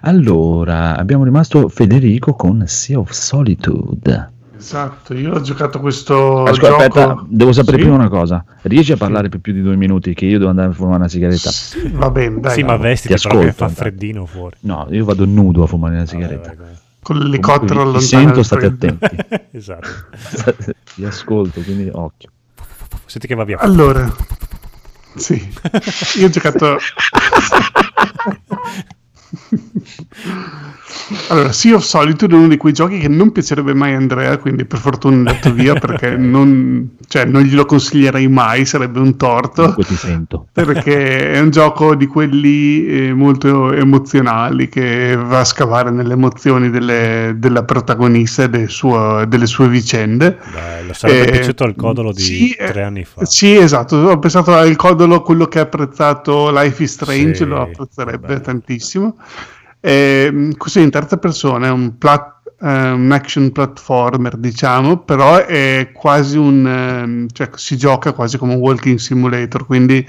Allora, 0.00 0.96
abbiamo 0.96 1.22
rimasto 1.22 1.68
Federico 1.68 2.34
con 2.34 2.64
Sea 2.66 2.98
of 2.98 3.10
Solitude. 3.10 4.30
Esatto, 4.56 5.12
io 5.14 5.34
ho 5.34 5.40
giocato 5.40 5.80
questo 5.80 6.44
Ascolta, 6.44 6.68
gioco. 6.68 6.82
aspetta, 6.82 7.26
devo 7.28 7.52
sapere 7.52 7.76
Sì? 7.76 7.82
prima 7.82 7.96
una 7.96 8.08
cosa. 8.08 8.44
Riesci 8.62 8.92
a 8.92 8.96
parlare 8.96 9.28
per 9.28 9.40
più 9.40 9.52
di 9.52 9.60
due 9.60 9.76
minuti? 9.76 10.14
Che 10.14 10.24
io 10.24 10.38
devo 10.38 10.50
andare 10.50 10.68
a 10.70 10.72
fumare 10.72 10.96
una 10.96 11.08
sigaretta. 11.08 11.50
Va 11.92 12.10
bene, 12.10 12.40
dai. 12.40 12.52
sì, 12.54 12.62
ma 12.62 12.76
Ti 12.76 12.82
vestiti 12.82 13.12
ascolto. 13.14 13.52
fa 13.52 13.68
freddino 13.68 14.24
fuori. 14.24 14.56
No, 14.60 14.86
io 14.90 15.04
vado 15.04 15.24
nudo 15.26 15.64
a 15.64 15.66
fumare 15.66 15.94
una 15.96 16.06
sigaretta. 16.06 16.54
Vabbè, 16.56 16.70
Con 17.02 17.18
l'elicottero 17.18 17.80
Comunque 17.82 18.00
vi- 18.00 18.06
vi 18.06 18.14
allontana 18.14 18.34
sento, 18.34 18.42
state 18.42 18.66
attenti. 18.66 19.48
esatto. 19.56 19.88
Vi 20.94 21.04
ascolto, 21.04 21.60
quindi 21.62 21.88
occhio. 21.92 22.30
Senti 23.06 23.26
che 23.26 23.34
va 23.34 23.44
via. 23.44 23.58
Allora, 23.58 24.08
sì, 25.16 25.52
io 26.18 26.26
ho 26.26 26.30
giocato. 26.30 26.78
Allora, 31.28 31.52
Sea 31.52 31.74
of 31.74 31.84
Solitude 31.84 32.34
è 32.34 32.38
uno 32.38 32.48
di 32.48 32.56
quei 32.56 32.72
giochi 32.72 32.98
che 32.98 33.08
non 33.08 33.32
piacerebbe 33.32 33.72
mai 33.74 33.94
a 33.94 33.96
Andrea, 33.96 34.36
quindi 34.38 34.64
per 34.64 34.78
fortuna 34.78 35.14
è 35.14 35.18
andato 35.18 35.52
via 35.52 35.74
perché 35.74 36.16
non, 36.16 36.96
cioè, 37.08 37.24
non 37.24 37.42
glielo 37.42 37.64
consiglierei 37.64 38.28
mai, 38.28 38.64
sarebbe 38.66 38.98
un 39.00 39.16
torto. 39.16 39.62
Comunque 39.62 39.84
ti 39.84 39.96
sento. 39.96 40.46
Perché 40.52 41.32
è 41.32 41.40
un 41.40 41.50
gioco 41.50 41.94
di 41.94 42.06
quelli 42.06 42.86
eh, 42.86 43.14
molto 43.14 43.72
emozionali 43.72 44.68
che 44.68 45.16
va 45.16 45.40
a 45.40 45.44
scavare 45.44 45.90
nelle 45.90 46.12
emozioni 46.12 46.70
delle- 46.70 47.34
della 47.36 47.64
protagonista 47.64 48.44
e 48.44 48.48
del 48.50 48.70
delle 49.28 49.46
sue 49.46 49.68
vicende. 49.68 50.38
Bello, 50.52 50.92
sarebbe 50.92 51.28
Eh, 51.28 51.30
piaciuto 51.30 51.64
al 51.64 51.74
codolo 51.74 52.12
di 52.12 52.20
sì, 52.22 52.50
eh, 52.52 52.66
tre 52.66 52.82
anni 52.82 53.04
fa. 53.04 53.24
Sì, 53.24 53.54
esatto. 53.56 53.96
Ho 53.96 54.18
pensato 54.18 54.52
al 54.54 54.76
codolo, 54.76 55.22
quello 55.22 55.46
che 55.46 55.58
ha 55.58 55.62
apprezzato 55.62 56.50
Life 56.50 56.82
is 56.82 56.92
Strange, 56.92 57.34
Sì, 57.34 57.44
lo 57.44 57.60
apprezzerebbe 57.62 58.26
bello. 58.26 58.40
tantissimo. 58.40 59.16
Ehm, 59.80 60.56
così 60.56 60.80
in 60.80 60.90
terza 60.90 61.16
persona 61.18 61.66
è 61.68 61.70
un, 61.70 61.98
plat- 61.98 62.52
eh, 62.60 62.90
un 62.90 63.10
action 63.12 63.50
platformer, 63.52 64.36
diciamo, 64.36 64.98
però 64.98 65.44
è 65.44 65.90
quasi 65.92 66.36
un. 66.38 66.66
ehm, 66.66 67.26
cioè 67.32 67.50
si 67.54 67.76
gioca 67.76 68.12
quasi 68.12 68.38
come 68.38 68.54
un 68.54 68.60
walking 68.60 68.98
simulator, 68.98 69.66
quindi 69.66 70.06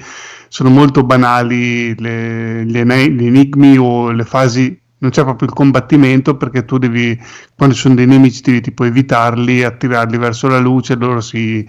sono 0.47 0.69
molto 0.69 1.03
banali 1.03 1.97
le- 1.99 2.63
gli, 2.65 2.77
ene- 2.77 3.09
gli 3.09 3.25
enigmi 3.25 3.77
o 3.77 4.11
le 4.11 4.23
fasi. 4.25 4.79
Non 5.03 5.11
c'è 5.11 5.23
proprio 5.23 5.49
il 5.49 5.53
combattimento 5.53 6.37
perché 6.37 6.63
tu 6.63 6.77
devi, 6.77 7.19
quando 7.57 7.75
ci 7.75 7.81
sono 7.81 7.95
dei 7.95 8.05
nemici, 8.07 8.41
devi 8.41 8.61
tipo 8.61 8.85
evitarli, 8.85 9.61
attirarli 9.63 10.17
verso 10.17 10.47
la 10.47 10.59
luce, 10.59 10.95
loro 10.95 11.19
si, 11.19 11.67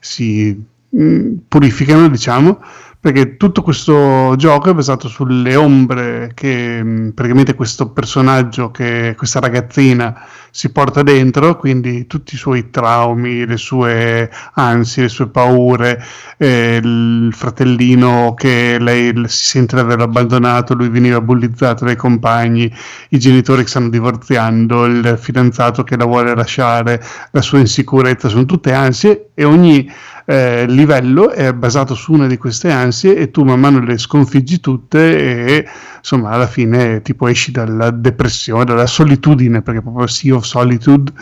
si 0.00 0.54
mh, 0.90 1.30
purificano, 1.48 2.08
diciamo, 2.08 2.60
perché 3.04 3.36
tutto 3.36 3.60
questo 3.60 4.32
gioco 4.38 4.70
è 4.70 4.72
basato 4.72 5.08
sulle 5.08 5.56
ombre 5.56 6.30
che 6.32 7.12
praticamente 7.14 7.52
questo 7.54 7.90
personaggio, 7.90 8.70
che 8.70 9.12
questa 9.14 9.40
ragazzina 9.40 10.24
si 10.56 10.70
porta 10.70 11.02
dentro, 11.02 11.56
quindi 11.56 12.06
tutti 12.06 12.36
i 12.36 12.38
suoi 12.38 12.70
traumi, 12.70 13.44
le 13.44 13.56
sue 13.56 14.30
ansie, 14.52 15.02
le 15.02 15.08
sue 15.08 15.26
paure, 15.26 16.00
eh, 16.36 16.78
il 16.80 17.34
fratellino 17.34 18.34
che 18.36 18.78
lei 18.78 19.12
si 19.26 19.46
sente 19.46 19.74
di 19.74 19.80
aver 19.80 20.02
abbandonato, 20.02 20.74
lui 20.74 20.90
veniva 20.90 21.20
bullizzato 21.20 21.84
dai 21.84 21.96
compagni, 21.96 22.72
i 23.08 23.18
genitori 23.18 23.62
che 23.64 23.68
stanno 23.68 23.88
divorziando, 23.88 24.84
il 24.84 25.18
fidanzato 25.20 25.82
che 25.82 25.96
la 25.96 26.04
vuole 26.04 26.32
lasciare, 26.36 27.04
la 27.32 27.42
sua 27.42 27.58
insicurezza, 27.58 28.28
sono 28.28 28.44
tutte 28.44 28.72
ansie 28.72 29.30
e 29.34 29.42
ogni 29.42 29.90
eh, 30.26 30.66
livello 30.66 31.30
è 31.30 31.52
basato 31.52 31.94
su 31.94 32.12
una 32.12 32.26
di 32.26 32.38
queste 32.38 32.70
ansie 32.70 33.16
e 33.16 33.30
tu 33.30 33.44
man 33.44 33.60
mano 33.60 33.80
le 33.80 33.98
sconfiggi 33.98 34.58
tutte 34.60 35.18
e 35.18 35.68
insomma 35.98 36.30
alla 36.30 36.46
fine 36.46 37.02
tipo 37.02 37.28
esci 37.28 37.50
dalla 37.50 37.90
depressione, 37.90 38.64
dalla 38.64 38.86
solitudine 38.86 39.60
perché 39.62 39.82
proprio 39.82 40.06
Sea 40.06 40.34
of 40.34 40.43
Solitude 40.44 41.12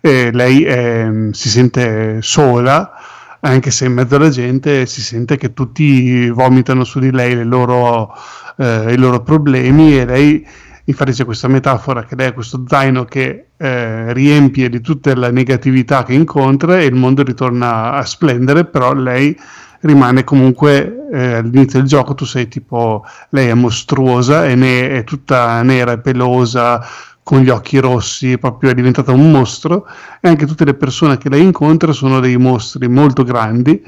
e 0.00 0.30
lei 0.32 0.64
ehm, 0.64 1.30
si 1.32 1.48
sente 1.50 2.22
sola 2.22 2.92
anche 3.40 3.70
se 3.70 3.86
in 3.86 3.92
mezzo 3.92 4.16
alla 4.16 4.28
gente 4.28 4.86
si 4.86 5.00
sente 5.00 5.36
che 5.36 5.54
tutti 5.54 6.28
vomitano 6.28 6.84
su 6.84 6.98
di 6.98 7.10
lei 7.10 7.34
le 7.34 7.44
loro, 7.44 8.12
eh, 8.58 8.92
i 8.92 8.96
loro 8.96 9.22
problemi 9.22 9.98
e 9.98 10.04
lei 10.04 10.46
infatti 10.84 11.12
c'è 11.12 11.24
questa 11.24 11.48
metafora 11.48 12.04
che 12.04 12.16
lei 12.16 12.28
è 12.28 12.32
questo 12.34 12.64
zaino 12.66 13.04
che 13.04 13.46
eh, 13.56 14.12
riempie 14.12 14.68
di 14.68 14.80
tutta 14.80 15.14
la 15.14 15.30
negatività 15.30 16.02
che 16.02 16.12
incontra 16.12 16.78
e 16.78 16.84
il 16.86 16.94
mondo 16.94 17.22
ritorna 17.22 17.92
a 17.92 18.04
splendere 18.04 18.64
però 18.66 18.92
lei 18.92 19.36
rimane 19.82 20.24
comunque 20.24 21.08
eh, 21.10 21.34
all'inizio 21.36 21.78
del 21.78 21.88
gioco 21.88 22.14
tu 22.14 22.26
sei 22.26 22.48
tipo 22.48 23.04
lei 23.30 23.48
è 23.48 23.54
mostruosa 23.54 24.46
e 24.46 24.54
ne- 24.54 24.90
è 24.98 25.04
tutta 25.04 25.62
nera 25.62 25.92
e 25.92 26.00
pelosa 26.00 26.84
con 27.30 27.42
gli 27.42 27.48
occhi 27.48 27.78
rossi, 27.78 28.38
proprio 28.38 28.70
è 28.70 28.74
diventata 28.74 29.12
un 29.12 29.30
mostro 29.30 29.86
e 30.20 30.28
anche 30.28 30.46
tutte 30.46 30.64
le 30.64 30.74
persone 30.74 31.16
che 31.16 31.28
lei 31.28 31.44
incontra 31.44 31.92
sono 31.92 32.18
dei 32.18 32.36
mostri 32.36 32.88
molto 32.88 33.22
grandi 33.22 33.80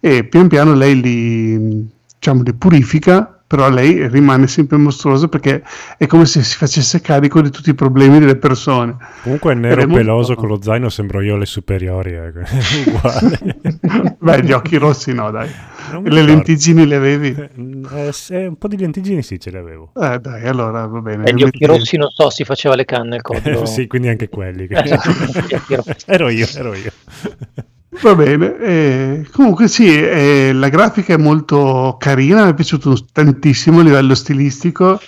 e 0.00 0.24
pian 0.24 0.48
piano 0.48 0.72
lei 0.72 0.98
li, 0.98 1.86
diciamo, 2.14 2.40
li 2.40 2.54
purifica, 2.54 3.35
però 3.46 3.68
lei 3.70 4.08
rimane 4.08 4.46
sempre 4.48 4.76
mostruosa 4.76 5.28
perché 5.28 5.62
è 5.96 6.06
come 6.06 6.26
se 6.26 6.42
si 6.42 6.56
facesse 6.56 7.00
carico 7.00 7.40
di 7.40 7.50
tutti 7.50 7.70
i 7.70 7.74
problemi 7.74 8.18
delle 8.18 8.36
persone. 8.36 8.96
Comunque 9.22 9.52
Ed 9.52 9.58
nero 9.58 9.80
è 9.82 9.84
molto- 9.86 10.00
peloso 10.00 10.34
con 10.34 10.48
lo 10.48 10.60
zaino 10.60 10.88
sembro 10.88 11.20
io 11.20 11.34
alle 11.36 11.46
superiori, 11.46 12.12
eh. 12.12 12.32
uguale. 12.86 13.56
Beh, 14.18 14.42
gli 14.42 14.52
occhi 14.52 14.76
rossi 14.78 15.12
no, 15.12 15.30
dai. 15.30 15.46
Le 15.48 15.96
ricordo. 15.98 16.24
lentigini 16.24 16.86
le 16.86 16.96
avevi? 16.96 17.28
Eh, 17.94 18.10
se- 18.12 18.46
un 18.46 18.56
po' 18.56 18.66
di 18.66 18.76
lentiggini 18.76 19.22
sì 19.22 19.38
ce 19.38 19.50
le 19.50 19.58
avevo. 19.58 19.92
Eh, 19.94 20.18
dai, 20.18 20.44
allora 20.48 20.84
va 20.86 21.00
bene. 21.00 21.24
E 21.26 21.34
gli 21.34 21.44
occhi 21.44 21.64
rossi 21.64 21.96
non 21.96 22.10
so, 22.10 22.28
si 22.30 22.42
faceva 22.44 22.74
le 22.74 22.84
canne 22.84 23.16
il 23.16 23.22
codolo. 23.22 23.64
sì, 23.66 23.86
quindi 23.86 24.08
anche 24.08 24.28
quelli. 24.28 24.64
Eh, 24.66 24.98
ero 26.06 26.28
io, 26.28 26.46
ero 26.56 26.74
io. 26.74 26.90
Va 28.02 28.14
bene, 28.14 28.58
eh, 28.58 29.28
comunque 29.32 29.68
sì, 29.68 29.86
eh, 29.98 30.52
la 30.52 30.68
grafica 30.68 31.14
è 31.14 31.16
molto 31.16 31.96
carina, 31.98 32.44
mi 32.44 32.50
è 32.50 32.54
piaciuto 32.54 32.94
tantissimo 33.10 33.80
a 33.80 33.82
livello 33.82 34.14
stilistico, 34.14 35.00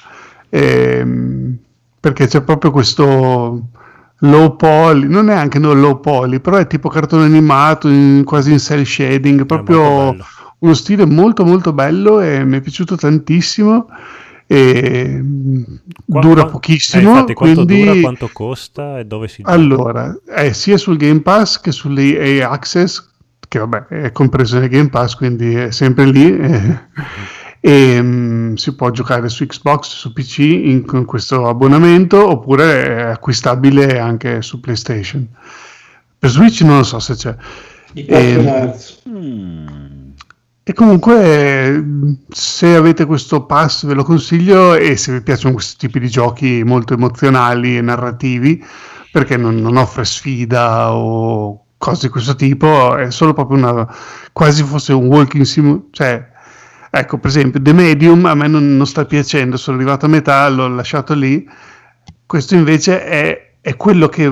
ehm, 0.49 1.57
perché 2.01 2.27
c'è 2.27 2.41
proprio 2.43 2.71
questo 2.71 3.69
low 4.21 4.57
poly, 4.57 5.07
non 5.07 5.29
è 5.29 5.35
anche 5.35 5.59
no 5.59 5.75
low 5.75 6.01
poly, 6.01 6.41
però 6.41 6.57
è 6.57 6.67
tipo 6.67 6.89
cartone 6.89 7.25
animato, 7.27 7.89
in- 7.89 8.25
quasi 8.25 8.53
in 8.53 8.59
cell 8.59 8.85
shading, 8.85 9.45
proprio 9.45 10.17
uno 10.61 10.75
stile 10.75 11.05
molto 11.05 11.45
molto 11.45 11.73
bello 11.75 12.21
e 12.21 12.43
mi 12.45 12.57
è 12.57 12.61
piaciuto 12.63 12.97
tantissimo 12.97 13.87
e 14.51 15.21
mm, 15.23 15.63
Qua- 16.07 16.21
dura 16.23 16.47
pochissimo, 16.47 17.03
eh, 17.03 17.13
infatti, 17.13 17.35
quanto 17.35 17.65
quindi... 17.67 17.85
dura, 17.85 18.01
quanto 18.01 18.31
costa 18.33 18.99
e 18.99 19.05
dove 19.05 19.29
si 19.29 19.43
gioca? 19.43 19.55
Allora, 19.55 20.19
è 20.27 20.53
sia 20.53 20.79
sul 20.79 20.97
Game 20.97 21.21
Pass 21.21 21.61
che 21.61 21.71
sull'EA 21.71 22.49
Access, 22.49 23.11
che 23.47 23.59
vabbè 23.59 23.87
è 23.89 24.13
compreso 24.13 24.59
nel 24.59 24.69
Game 24.71 24.89
Pass, 24.89 25.15
quindi 25.15 25.55
è 25.55 25.71
sempre 25.71 26.07
lì. 26.07 26.35
eh. 26.39 26.81
E, 27.61 28.01
mm, 28.01 28.55
si 28.55 28.75
può 28.75 28.91
giocare 28.91 29.29
su 29.29 29.45
Xbox, 29.45 29.89
su 29.89 30.13
PC 30.13 30.39
in, 30.39 30.85
con 30.87 31.05
questo 31.05 31.47
abbonamento 31.49 32.27
oppure 32.31 32.85
è 32.87 33.01
acquistabile 33.11 33.99
anche 33.99 34.41
su 34.43 34.61
PlayStation. 34.61 35.27
Per 36.19 36.31
Switch 36.31 36.63
non 36.63 36.79
lo 36.79 36.85
so 36.85 36.99
se 37.01 37.15
c'è. 37.15 37.37
I 37.95 38.05
Ehm, 38.09 38.35
Kingdom 38.35 38.47
Hearts. 38.47 39.03
E 40.69 40.75
comunque, 40.75 41.83
se 42.29 42.75
avete 42.75 43.07
questo 43.07 43.47
pass, 43.47 43.87
ve 43.87 43.95
lo 43.95 44.05
consiglio. 44.05 44.75
E 44.75 44.99
se 44.99 45.13
vi 45.15 45.23
piacciono 45.23 45.55
questi 45.55 45.79
tipi 45.79 45.99
di 45.99 46.11
giochi 46.11 46.63
molto 46.63 46.93
emozionali 46.93 47.79
e 47.79 47.81
narrativi, 47.81 48.63
perché 49.11 49.39
non, 49.39 49.55
non 49.55 49.79
offre 49.79 50.05
sfida 50.05 50.93
o 50.93 51.65
cose 51.79 52.09
di 52.09 52.13
questo 52.13 52.35
tipo, 52.35 52.97
è 52.97 53.11
solo 53.11 53.33
proprio 53.33 53.57
una 53.57 53.97
quasi 54.31 54.63
fosse 54.63 54.93
un 54.93 55.07
walking 55.07 55.45
sim. 55.45 55.85
Cioè, 55.91 56.29
ecco, 56.91 57.17
per 57.17 57.31
esempio, 57.31 57.63
The 57.63 57.73
Medium 57.73 58.27
a 58.27 58.35
me 58.35 58.47
non, 58.47 58.77
non 58.77 58.87
sta 58.87 59.07
piacendo. 59.07 59.57
Sono 59.57 59.79
arrivato 59.79 60.05
a 60.05 60.11
metà, 60.11 60.47
l'ho 60.51 60.69
lasciato 60.69 61.15
lì. 61.15 61.49
Questo 62.27 62.55
invece 62.55 63.07
è, 63.07 63.53
è 63.63 63.75
quello 63.75 64.09
che 64.11 64.31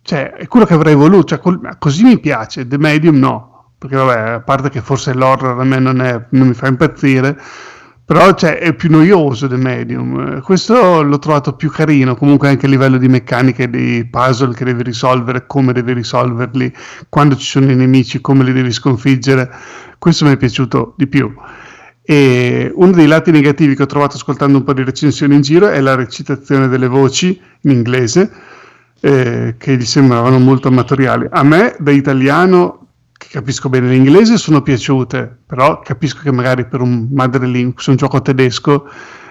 cioè, 0.00 0.32
è 0.32 0.46
quello 0.48 0.64
che 0.64 0.72
avrei 0.72 0.94
voluto, 0.94 1.26
cioè, 1.26 1.40
col- 1.40 1.76
così 1.78 2.04
mi 2.04 2.18
piace, 2.20 2.66
The 2.66 2.78
Medium 2.78 3.16
no, 3.16 3.55
perché 3.78 3.96
vabbè, 3.96 4.30
a 4.30 4.40
parte 4.40 4.70
che 4.70 4.80
forse 4.80 5.12
l'horror 5.14 5.60
a 5.60 5.64
me 5.64 5.78
non, 5.78 6.00
è- 6.00 6.26
non 6.30 6.48
mi 6.48 6.54
fa 6.54 6.66
impazzire, 6.68 7.38
però 8.04 8.34
cioè, 8.34 8.58
è 8.58 8.72
più 8.72 8.88
noioso 8.88 9.48
The 9.48 9.56
Medium, 9.56 10.36
Eh, 10.36 10.40
questo 10.40 11.02
l'ho 11.02 11.18
trovato 11.18 11.54
più 11.56 11.70
carino, 11.70 12.14
comunque 12.14 12.48
anche 12.48 12.66
a 12.66 12.68
livello 12.68 12.98
di 12.98 13.08
meccaniche, 13.08 13.68
di 13.68 14.06
puzzle 14.08 14.54
che 14.54 14.64
devi 14.64 14.84
risolvere, 14.84 15.46
come 15.46 15.72
devi 15.72 15.92
risolverli, 15.92 16.72
quando 17.08 17.36
ci 17.36 17.44
sono 17.46 17.70
i 17.70 17.74
nemici, 17.74 18.20
come 18.20 18.44
li 18.44 18.52
devi 18.52 18.70
sconfiggere, 18.70 19.50
questo 19.98 20.24
mi 20.24 20.32
è 20.32 20.36
piaciuto 20.36 20.94
di 20.96 21.08
più. 21.08 21.34
E 22.08 22.70
uno 22.72 22.92
dei 22.92 23.08
lati 23.08 23.32
negativi 23.32 23.74
che 23.74 23.82
ho 23.82 23.86
trovato 23.86 24.14
ascoltando 24.14 24.58
un 24.58 24.62
po' 24.62 24.72
di 24.72 24.84
recensioni 24.84 25.34
in 25.34 25.40
giro 25.40 25.68
è 25.68 25.80
la 25.80 25.96
recitazione 25.96 26.68
delle 26.68 26.86
voci 26.86 27.40
in 27.62 27.70
inglese, 27.72 28.30
eh, 29.00 29.56
che 29.58 29.76
gli 29.76 29.84
sembravano 29.84 30.38
molto 30.38 30.68
amatoriali. 30.68 31.26
A 31.28 31.42
me, 31.42 31.74
da 31.80 31.90
italiano, 31.90 32.85
che 33.16 33.28
capisco 33.30 33.68
bene 33.68 33.88
l'inglese, 33.88 34.36
sono 34.36 34.62
piaciute, 34.62 35.36
però 35.46 35.80
capisco 35.80 36.20
che 36.22 36.32
magari 36.32 36.66
per 36.66 36.80
un 36.80 37.08
madrelingua, 37.12 37.80
se 37.80 37.90
un 37.90 37.96
gioco 37.96 38.20
tedesco, 38.20 38.88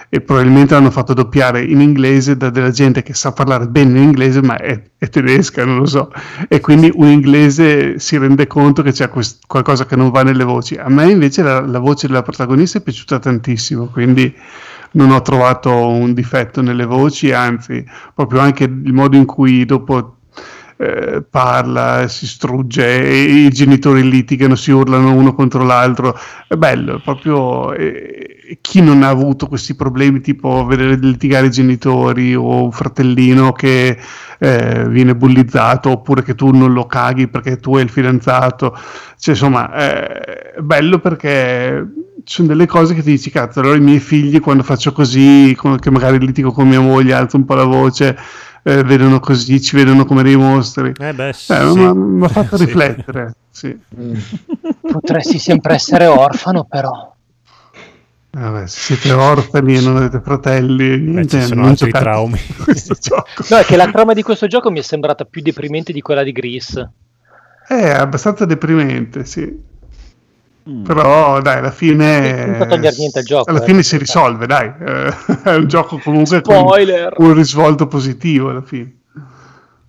e 0.09 0.21
probabilmente 0.21 0.73
l'hanno 0.73 0.91
fatto 0.91 1.13
doppiare 1.13 1.63
in 1.63 1.81
inglese 1.81 2.37
da 2.37 2.49
della 2.49 2.69
gente 2.69 3.03
che 3.03 3.13
sa 3.13 3.33
parlare 3.33 3.67
bene 3.67 3.99
l'inglese, 3.99 4.41
ma 4.41 4.55
è, 4.57 4.81
è 4.97 5.09
tedesca, 5.09 5.65
non 5.65 5.79
lo 5.79 5.85
so. 5.85 6.11
E 6.47 6.59
quindi 6.61 6.91
un 6.93 7.07
inglese 7.07 7.99
si 7.99 8.17
rende 8.17 8.47
conto 8.47 8.81
che 8.81 8.91
c'è 8.91 9.09
quest- 9.09 9.43
qualcosa 9.45 9.85
che 9.85 9.95
non 9.95 10.11
va 10.11 10.23
nelle 10.23 10.43
voci. 10.43 10.75
A 10.75 10.89
me 10.89 11.09
invece 11.11 11.43
la, 11.43 11.59
la 11.59 11.79
voce 11.79 12.07
della 12.07 12.21
protagonista 12.21 12.77
è 12.77 12.81
piaciuta 12.81 13.19
tantissimo, 13.19 13.87
quindi 13.87 14.33
non 14.91 15.11
ho 15.11 15.21
trovato 15.21 15.87
un 15.87 16.13
difetto 16.13 16.61
nelle 16.61 16.85
voci, 16.85 17.31
anzi, 17.31 17.83
proprio 18.13 18.39
anche 18.39 18.63
il 18.63 18.93
modo 18.93 19.17
in 19.17 19.25
cui 19.25 19.65
dopo 19.65 20.14
eh, 20.77 21.23
parla, 21.29 22.07
si 22.07 22.27
strugge, 22.27 22.85
i 22.85 23.49
genitori 23.49 24.07
litigano, 24.09 24.55
si 24.55 24.71
urlano 24.71 25.13
uno 25.13 25.33
contro 25.33 25.63
l'altro. 25.63 26.17
È 26.47 26.55
bello, 26.55 26.99
proprio 27.03 27.73
eh, 27.73 28.57
chi 28.61 28.81
non 28.81 29.03
ha 29.03 29.09
avuto 29.09 29.47
questi 29.47 29.75
problemi, 29.75 30.21
tipo 30.21 30.65
vedere 30.65 30.95
litigare 30.97 31.47
i 31.47 31.51
genitori 31.51 32.35
o 32.35 32.63
un 32.63 32.71
fratellino 32.71 33.51
che 33.53 33.97
eh, 34.37 34.85
viene 34.89 35.15
bullizzato, 35.15 35.89
oppure 35.91 36.23
che 36.23 36.35
tu 36.35 36.51
non 36.51 36.73
lo 36.73 36.85
caghi 36.85 37.27
perché 37.27 37.57
tu 37.57 37.75
hai 37.75 37.83
il 37.83 37.89
fidanzato. 37.89 38.77
Cioè, 39.17 39.33
insomma, 39.33 39.73
eh, 39.73 40.53
è 40.55 40.61
bello 40.61 40.99
perché 40.99 41.87
ci 42.25 42.33
sono 42.35 42.47
delle 42.49 42.65
cose 42.65 42.95
che 42.95 43.01
ti 43.01 43.11
dici, 43.11 43.29
cazzo, 43.29 43.59
allora 43.59 43.77
i 43.77 43.81
miei 43.81 43.99
figli 43.99 44.39
quando 44.39 44.63
faccio 44.63 44.91
così, 44.91 45.55
che 45.79 45.91
magari 45.91 46.19
litigo 46.19 46.51
con 46.51 46.67
mia 46.67 46.81
moglie, 46.81 47.13
alzo 47.13 47.37
un 47.37 47.45
po' 47.45 47.53
la 47.53 47.63
voce, 47.63 48.17
eh, 48.67 48.83
vedono 48.83 49.19
così, 49.19 49.61
ci 49.61 49.75
vedono 49.75 50.05
come 50.05 50.23
dei 50.23 50.35
mostri. 50.35 50.91
Eh 50.97 51.13
beh, 51.13 51.29
Eh, 51.29 51.33
sì. 51.33 51.53
ma- 51.53 51.93
Mi 51.93 52.25
ha 52.25 52.27
fatto 52.29 52.57
Sì. 52.57 52.65
riflettere, 52.65 53.35
sì. 53.51 53.77
Potresti 54.81 55.37
sempre 55.37 55.75
essere 55.75 56.07
orfano, 56.07 56.63
però. 56.63 57.13
Eh, 58.31 58.39
Vabbè, 58.39 58.67
se 58.67 58.95
siete 58.95 59.11
orfani 59.13 59.77
e 59.77 59.81
non 59.81 59.97
avete 59.97 60.19
fratelli, 60.19 60.97
niente, 60.99 61.39
ci 61.41 61.45
sono 61.47 61.61
non 61.61 61.69
altri 61.69 61.91
traumi. 61.91 62.39
No, 63.49 63.57
è 63.57 63.63
che 63.63 63.77
la 63.77 63.89
trama 63.91 64.13
di 64.13 64.23
questo 64.23 64.47
gioco 64.47 64.71
mi 64.71 64.79
è 64.79 64.83
sembrata 64.83 65.25
più 65.25 65.41
deprimente 65.43 65.93
di 65.93 66.01
quella 66.01 66.23
di 66.23 66.31
Gris. 66.31 66.83
È 67.67 67.89
abbastanza 67.89 68.45
deprimente, 68.45 69.25
sì. 69.25 69.73
Però 70.83 71.41
dai, 71.41 71.57
alla 71.59 71.69
fine. 71.71 72.57
Non 72.57 72.67
togliere 72.67 72.95
niente 72.97 73.19
al 73.19 73.25
gioco, 73.25 73.49
Alla 73.51 73.61
eh. 73.61 73.65
fine 73.65 73.83
si 73.83 73.97
risolve, 73.97 74.47
dai. 74.47 74.73
È 75.43 75.53
un 75.53 75.67
gioco 75.67 75.99
comunque 75.99 76.41
con 76.41 76.55
Spoiler! 76.55 77.13
un 77.17 77.33
risvolto 77.33 77.87
positivo 77.87 78.49
alla 78.49 78.63
fine. 78.63 78.91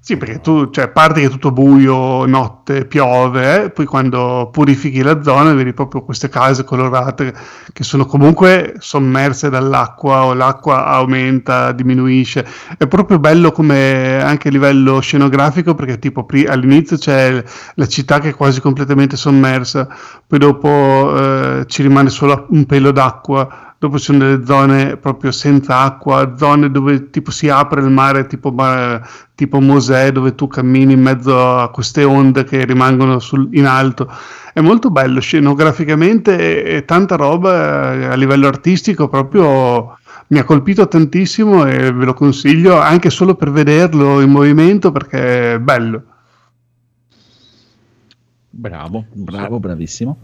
Sì, 0.08 0.16
perché 0.16 0.40
tu, 0.40 0.70
cioè, 0.70 0.86
parte 0.90 1.18
che 1.18 1.26
è 1.26 1.30
tutto 1.30 1.50
buio, 1.50 2.26
notte, 2.26 2.84
piove, 2.86 3.64
eh, 3.64 3.70
poi 3.70 3.86
quando 3.86 4.50
purifichi 4.52 5.02
la 5.02 5.20
zona 5.20 5.52
vedi 5.52 5.72
proprio 5.72 6.04
queste 6.04 6.28
case 6.28 6.62
colorate 6.62 7.34
che 7.72 7.82
sono 7.82 8.06
comunque 8.06 8.74
sommerse 8.78 9.50
dall'acqua 9.50 10.26
o 10.26 10.32
l'acqua 10.32 10.84
aumenta, 10.86 11.72
diminuisce. 11.72 12.46
È 12.78 12.86
proprio 12.86 13.18
bello 13.18 13.50
come 13.50 14.22
anche 14.22 14.46
a 14.46 14.52
livello 14.52 15.00
scenografico 15.00 15.74
perché 15.74 15.98
tipo 15.98 16.24
all'inizio 16.46 16.96
c'è 16.96 17.42
la 17.74 17.86
città 17.88 18.20
che 18.20 18.28
è 18.28 18.34
quasi 18.36 18.60
completamente 18.60 19.16
sommersa, 19.16 19.88
poi 20.24 20.38
dopo 20.38 21.16
eh, 21.18 21.64
ci 21.66 21.82
rimane 21.82 22.10
solo 22.10 22.46
un 22.50 22.64
pelo 22.64 22.92
d'acqua, 22.92 23.65
dopo 23.78 23.98
ci 23.98 24.04
sono 24.04 24.18
delle 24.18 24.44
zone 24.44 24.96
proprio 24.96 25.30
senza 25.32 25.80
acqua, 25.80 26.34
zone 26.36 26.70
dove 26.70 27.10
tipo 27.10 27.30
si 27.30 27.48
apre 27.48 27.80
il 27.80 27.90
mare 27.90 28.26
tipo, 28.26 28.54
tipo 29.34 29.60
Mosè 29.60 30.12
dove 30.12 30.34
tu 30.34 30.46
cammini 30.48 30.94
in 30.94 31.00
mezzo 31.02 31.58
a 31.58 31.70
queste 31.70 32.04
onde 32.04 32.44
che 32.44 32.64
rimangono 32.64 33.18
sul- 33.18 33.48
in 33.52 33.66
alto. 33.66 34.10
È 34.52 34.60
molto 34.60 34.90
bello 34.90 35.20
scenograficamente 35.20 36.64
e, 36.64 36.76
e 36.76 36.84
tanta 36.84 37.16
roba 37.16 37.92
eh, 37.94 38.04
a 38.06 38.14
livello 38.14 38.46
artistico 38.46 39.08
proprio 39.08 39.98
mi 40.28 40.38
ha 40.38 40.44
colpito 40.44 40.88
tantissimo 40.88 41.66
e 41.66 41.92
ve 41.92 42.04
lo 42.04 42.14
consiglio 42.14 42.80
anche 42.80 43.10
solo 43.10 43.34
per 43.36 43.50
vederlo 43.50 44.20
in 44.20 44.30
movimento 44.30 44.90
perché 44.90 45.54
è 45.54 45.58
bello. 45.60 46.02
Bravo, 48.50 49.04
bravo, 49.12 49.60
bravissimo. 49.60 50.18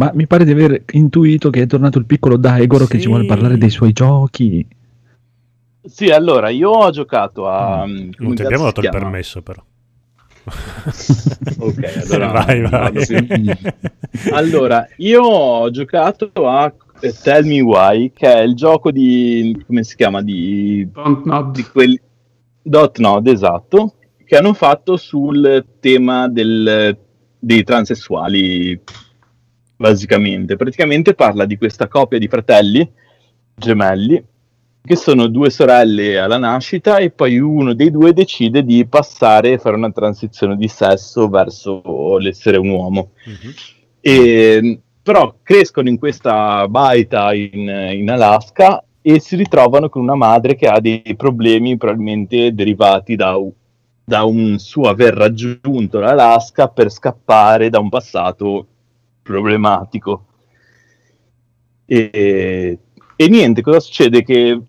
Ma 0.00 0.10
mi 0.14 0.26
pare 0.26 0.46
di 0.46 0.52
aver 0.52 0.82
intuito 0.92 1.50
che 1.50 1.60
è 1.60 1.66
tornato 1.66 1.98
il 1.98 2.06
piccolo 2.06 2.38
Daigoro 2.38 2.86
che 2.86 2.98
ci 2.98 3.06
vuole 3.06 3.26
parlare 3.26 3.58
dei 3.58 3.68
suoi 3.68 3.92
giochi. 3.92 4.66
Sì, 5.82 6.08
allora 6.08 6.48
io 6.48 6.70
ho 6.70 6.90
giocato 6.90 7.46
a. 7.46 7.86
mm, 7.86 7.96
come 7.96 8.12
Non 8.16 8.34
ti 8.34 8.42
abbiamo 8.42 8.64
dato 8.64 8.80
il 8.80 8.88
chiama? 8.88 9.04
permesso, 9.04 9.42
però. 9.42 9.62
Ok, 11.58 12.08
allora 12.10 12.32
vai, 12.32 12.60
vai. 12.62 13.04
sì. 13.04 13.26
Allora, 14.32 14.88
io 14.96 15.22
ho 15.22 15.70
giocato 15.70 16.30
a 16.48 16.72
eh, 17.00 17.12
Tell 17.22 17.46
Me 17.46 17.60
Why, 17.60 18.10
che 18.14 18.32
è 18.32 18.40
il 18.40 18.54
gioco 18.54 18.90
di. 18.90 19.62
come 19.66 19.84
si 19.84 19.96
chiama? 19.96 20.22
Di. 20.22 20.88
di 21.52 21.62
quelli. 21.70 22.00
Dot 22.62 22.98
Nod, 22.98 23.26
esatto. 23.26 23.96
Che 24.24 24.34
hanno 24.36 24.54
fatto 24.54 24.96
sul 24.96 25.62
tema 25.78 26.26
del, 26.28 26.96
dei 27.38 27.64
transessuali, 27.64 28.80
basicamente. 29.80 30.56
Praticamente 30.56 31.14
parla 31.14 31.46
di 31.46 31.56
questa 31.56 31.88
coppia 31.88 32.18
di 32.18 32.28
fratelli 32.28 32.86
gemelli 33.54 34.22
che 34.82 34.96
sono 34.96 35.26
due 35.26 35.50
sorelle 35.50 36.18
alla 36.18 36.38
nascita 36.38 36.98
e 36.98 37.10
poi 37.10 37.38
uno 37.38 37.74
dei 37.74 37.90
due 37.90 38.12
decide 38.12 38.62
di 38.62 38.86
passare 38.86 39.52
e 39.52 39.58
fare 39.58 39.76
una 39.76 39.90
transizione 39.90 40.56
di 40.56 40.68
sesso 40.68 41.28
verso 41.28 42.18
l'essere 42.18 42.58
un 42.58 42.68
uomo. 42.68 43.10
E, 44.00 44.80
però 45.02 45.34
crescono 45.42 45.88
in 45.88 45.98
questa 45.98 46.68
baita 46.68 47.32
in, 47.32 47.68
in 47.92 48.10
Alaska 48.10 48.84
e 49.00 49.18
si 49.18 49.36
ritrovano 49.36 49.88
con 49.88 50.02
una 50.02 50.14
madre 50.14 50.56
che 50.56 50.66
ha 50.68 50.78
dei 50.78 51.14
problemi 51.16 51.78
probabilmente 51.78 52.54
derivati 52.54 53.16
da, 53.16 53.34
da 54.04 54.24
un 54.24 54.58
suo 54.58 54.88
aver 54.88 55.14
raggiunto 55.14 56.00
l'Alaska 56.00 56.68
per 56.68 56.90
scappare 56.90 57.70
da 57.70 57.78
un 57.78 57.88
passato 57.88 58.66
problematico. 59.30 60.24
E, 61.86 62.78
e 63.16 63.28
niente, 63.28 63.62
cosa 63.62 63.80
succede? 63.80 64.24
Che 64.24 64.60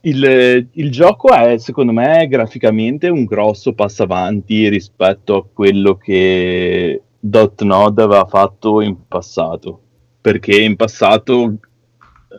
il, 0.00 0.68
il 0.72 0.90
gioco 0.90 1.28
è, 1.28 1.58
secondo 1.58 1.92
me, 1.92 2.26
graficamente 2.26 3.08
un 3.08 3.24
grosso 3.24 3.74
passo 3.74 4.02
avanti 4.02 4.68
rispetto 4.68 5.36
a 5.36 5.44
quello 5.52 5.96
che 5.96 7.02
Dotnod 7.18 7.98
aveva 7.98 8.26
fatto 8.26 8.80
in 8.80 9.06
passato. 9.06 9.80
Perché 10.20 10.60
in 10.60 10.76
passato, 10.76 11.54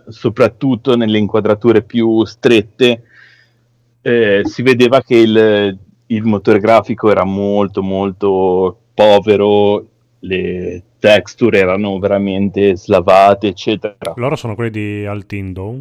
soprattutto 0.08 0.96
nelle 0.96 1.18
inquadrature 1.18 1.84
più 1.84 2.24
strette, 2.26 3.04
eh, 4.02 4.42
si 4.44 4.62
vedeva 4.62 5.02
che 5.02 5.16
il, 5.16 5.78
il 6.08 6.24
motore 6.24 6.60
grafico 6.60 7.10
era 7.12 7.24
molto 7.24 7.82
molto 7.82 8.80
povero 8.94 9.88
le 10.20 10.84
texture 11.00 11.60
erano 11.60 11.98
veramente 12.00 12.76
slavate, 12.76 13.48
eccetera. 13.48 14.14
Loro 14.16 14.36
sono 14.36 14.56
quelli 14.56 14.70
di 14.72 15.06
Altindo? 15.06 15.78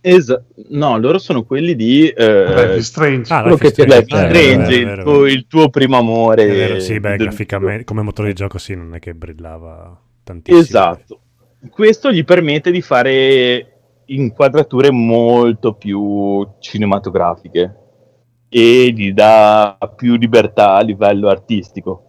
Esa- 0.00 0.42
no, 0.70 0.96
loro 0.98 1.18
sono 1.18 1.42
quelli 1.44 1.74
di 1.74 2.12
Life 2.16 2.74
is 2.76 2.86
Strange. 2.86 3.32
Ah, 3.32 3.40
quello 3.42 3.56
Life 3.60 3.64
che 3.64 3.70
Strange. 3.82 3.96
Life 3.98 4.14
Eh, 4.14 4.28
Strange, 4.28 4.56
vero, 4.56 4.70
il, 4.80 4.84
vero, 4.86 5.02
tuo, 5.02 5.12
vero. 5.12 5.26
il 5.26 5.46
tuo 5.48 5.68
primo 5.70 5.96
amore. 5.96 6.46
Vero, 6.46 6.80
sì, 6.80 7.00
beh, 7.00 7.08
del- 7.16 7.18
graficamente, 7.18 7.84
come 7.84 8.02
motore 8.02 8.28
di 8.28 8.34
gioco 8.34 8.58
sì, 8.58 8.74
non 8.76 8.94
è 8.94 8.98
che 9.00 9.14
brillava 9.14 10.00
tantissimo. 10.22 10.62
Esatto. 10.62 11.20
Questo 11.70 12.12
gli 12.12 12.24
permette 12.24 12.70
di 12.70 12.80
fare 12.80 13.72
inquadrature 14.06 14.90
molto 14.92 15.74
più 15.74 16.46
cinematografiche 16.60 17.74
e 18.48 18.92
gli 18.94 19.12
dà 19.12 19.76
più 19.96 20.14
libertà 20.16 20.74
a 20.74 20.80
livello 20.82 21.28
artistico. 21.28 22.07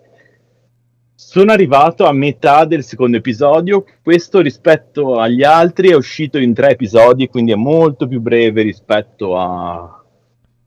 Sono 1.22 1.52
arrivato 1.52 2.06
a 2.06 2.14
metà 2.14 2.64
del 2.64 2.82
secondo 2.82 3.18
episodio, 3.18 3.84
questo 4.02 4.40
rispetto 4.40 5.20
agli 5.20 5.44
altri 5.44 5.90
è 5.90 5.94
uscito 5.94 6.38
in 6.38 6.54
tre 6.54 6.70
episodi, 6.70 7.28
quindi 7.28 7.52
è 7.52 7.56
molto 7.56 8.08
più 8.08 8.22
breve 8.22 8.62
rispetto 8.62 9.38
a, 9.38 10.02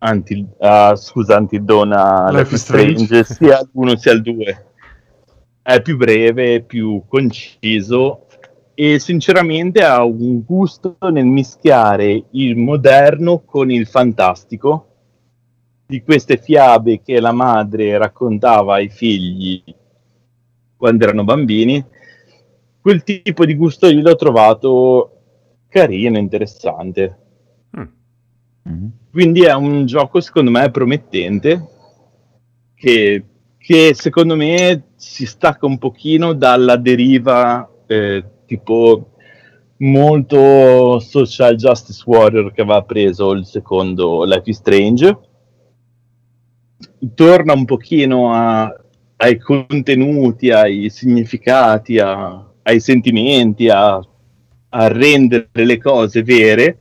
Until, 0.00 0.46
a 0.58 0.94
scusa, 0.94 1.38
Until 1.38 1.62
Dawn, 1.62 1.92
a 1.92 2.28
Life 2.30 2.42
Life 2.42 2.56
Strange. 2.58 3.24
Sia 3.24 3.60
al 3.60 3.68
1 3.72 3.96
sia 3.96 4.12
al 4.12 4.20
2 4.20 4.66
è 5.62 5.80
più 5.80 5.96
breve, 5.96 6.60
più 6.60 7.02
conciso 7.08 8.26
e 8.74 8.98
sinceramente 8.98 9.82
ha 9.82 10.04
un 10.04 10.44
gusto 10.44 10.98
nel 11.10 11.24
mischiare 11.24 12.24
il 12.32 12.58
moderno 12.58 13.40
con 13.40 13.70
il 13.70 13.86
fantastico. 13.86 14.88
Di 15.86 16.02
queste 16.02 16.36
fiabe 16.36 17.00
che 17.00 17.20
la 17.20 17.32
madre 17.32 17.96
raccontava 17.96 18.74
ai 18.74 18.90
figli 18.90 19.80
quando 20.82 21.04
erano 21.04 21.22
bambini. 21.22 21.84
Quel 22.80 23.04
tipo 23.04 23.44
di 23.44 23.54
gusto 23.54 23.86
lì 23.86 24.00
l'ho 24.00 24.16
trovato 24.16 25.10
carino, 25.68 26.18
interessante. 26.18 27.18
Mm. 28.68 28.86
Quindi 29.12 29.42
è 29.42 29.54
un 29.54 29.86
gioco 29.86 30.20
secondo 30.20 30.50
me 30.50 30.72
promettente 30.72 31.68
che, 32.74 33.24
che 33.58 33.94
secondo 33.94 34.34
me 34.34 34.86
si 34.96 35.24
stacca 35.24 35.66
un 35.66 35.78
pochino 35.78 36.32
dalla 36.32 36.74
deriva 36.74 37.70
eh, 37.86 38.24
tipo 38.44 39.12
molto 39.76 40.98
social 40.98 41.54
justice 41.54 42.02
warrior 42.04 42.52
che 42.52 42.62
aveva 42.62 42.82
preso 42.82 43.30
il 43.30 43.46
secondo 43.46 44.24
Life 44.24 44.50
is 44.50 44.56
Strange 44.56 45.18
torna 47.14 47.52
un 47.52 47.64
pochino 47.64 48.32
a- 48.32 48.81
ai 49.22 49.38
contenuti, 49.38 50.50
ai 50.50 50.90
significati, 50.90 51.98
a- 51.98 52.44
ai 52.62 52.80
sentimenti, 52.80 53.68
a, 53.68 53.94
a 53.94 54.88
rendere 54.88 55.48
le 55.52 55.78
cose 55.78 56.22
vere 56.24 56.78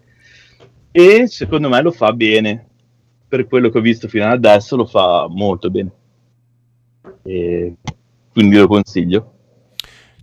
e 0.92 1.28
secondo 1.28 1.70
me 1.70 1.82
lo 1.82 1.92
fa 1.92 2.12
bene. 2.14 2.68
Per 3.28 3.48
quello 3.48 3.70
che 3.70 3.78
ho 3.78 3.82
visto 3.82 4.08
fino 4.08 4.26
ad 4.26 4.44
adesso 4.44 4.76
lo 4.76 4.86
fa 4.86 5.28
molto 5.30 5.70
bene. 5.70 5.92
E 7.24 7.76
quindi 8.34 8.58
lo 8.58 8.68
consiglio. 8.68 9.34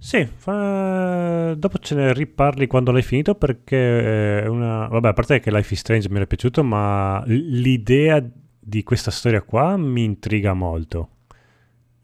Sì, 0.01 0.27
fa- 0.27 1.55
dopo 1.55 1.78
ce 1.78 1.95
ne 1.95 2.12
riparli 2.12 2.66
quando 2.66 2.90
l'hai 2.93 3.03
finito 3.03 3.35
perché 3.36 4.43
è 4.43 4.47
una... 4.47 4.89
Vabbè, 4.89 5.09
a 5.09 5.12
parte 5.12 5.40
che 5.40 5.51
Life 5.51 5.73
is 5.73 5.81
Strange 5.81 6.09
mi 6.11 6.16
era 6.16 6.27
piaciuto, 6.27 6.62
ma 6.65 7.23
l'idea 7.27 8.23
di 8.61 8.82
questa 8.82 9.11
storia 9.11 9.43
qua 9.43 9.77
mi 9.77 10.05
intriga 10.05 10.53
molto. 10.53 11.11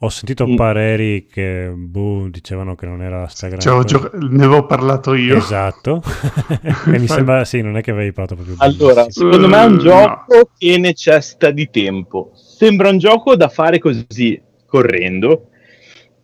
Ho 0.05 0.09
sentito 0.11 0.47
Mm. 0.47 0.55
pareri 0.57 1.27
che 1.27 1.73
boh, 1.75 2.29
dicevano 2.29 2.75
che 2.75 2.85
non 2.85 3.01
era 3.01 3.27
sta 3.29 3.47
grande 3.49 3.65
Cioè, 3.65 3.85
gioca- 3.85 4.11
ne 4.19 4.45
avevo 4.45 4.67
parlato 4.67 5.15
io. 5.15 5.37
Esatto. 5.37 6.03
e 6.93 6.99
mi 6.99 7.07
sembra, 7.07 7.45
sì, 7.47 7.63
non 7.63 7.77
è 7.79 7.81
che 7.81 7.91
avevi 7.93 8.13
parlato 8.13 8.35
proprio 8.35 8.57
Allora, 8.59 9.01
benissimo. 9.03 9.33
secondo 9.33 9.49
me 9.49 9.63
è 9.63 9.67
un 9.67 9.75
Eh, 9.77 9.79
gioco 9.79 10.51
che 10.59 10.77
necessita 10.79 11.51
di 11.51 11.71
tempo. 11.71 12.33
Sembra 12.35 12.91
un 12.91 12.99
gioco 12.99 13.35
da 13.35 13.49
fare 13.49 13.79
così, 13.79 14.39
correndo. 14.67 15.49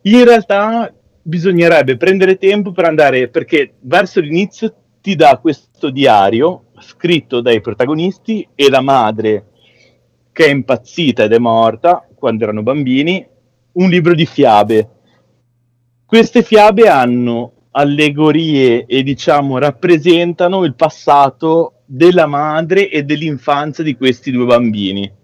In 0.03 0.23
realtà 0.25 0.93
bisognerebbe 1.23 1.97
prendere 1.97 2.37
tempo 2.37 2.71
per 2.71 2.85
andare, 2.85 3.29
perché 3.29 3.73
verso 3.81 4.19
l'inizio 4.19 4.75
ti 5.01 5.15
dà 5.15 5.39
questo 5.41 5.89
diario 5.89 6.65
scritto 6.79 7.41
dai 7.41 7.61
protagonisti 7.61 8.47
e 8.53 8.69
la 8.69 8.81
madre 8.81 9.45
che 10.31 10.45
è 10.45 10.49
impazzita 10.49 11.23
ed 11.23 11.33
è 11.33 11.39
morta 11.39 12.07
quando 12.15 12.43
erano 12.43 12.61
bambini, 12.63 13.27
un 13.73 13.89
libro 13.89 14.13
di 14.13 14.25
fiabe. 14.25 14.89
Queste 16.05 16.43
fiabe 16.43 16.89
hanno 16.89 17.53
allegorie 17.71 18.85
e 18.85 19.03
diciamo 19.03 19.57
rappresentano 19.57 20.65
il 20.65 20.75
passato 20.75 21.83
della 21.85 22.25
madre 22.25 22.89
e 22.89 23.03
dell'infanzia 23.03 23.83
di 23.83 23.95
questi 23.95 24.31
due 24.31 24.45
bambini 24.45 25.19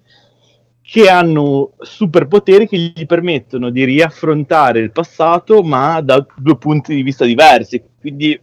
che 0.82 1.10
hanno 1.10 1.74
superpoteri 1.80 2.66
che 2.68 2.78
gli 2.78 3.06
permettono 3.06 3.70
di 3.70 3.84
riaffrontare 3.84 4.80
il 4.80 4.92
passato 4.92 5.62
ma 5.62 6.00
da 6.00 6.26
due 6.38 6.58
punti 6.58 6.96
di 6.96 7.04
vista 7.04 7.26
diversi 7.26 7.84
quindi 8.00 8.40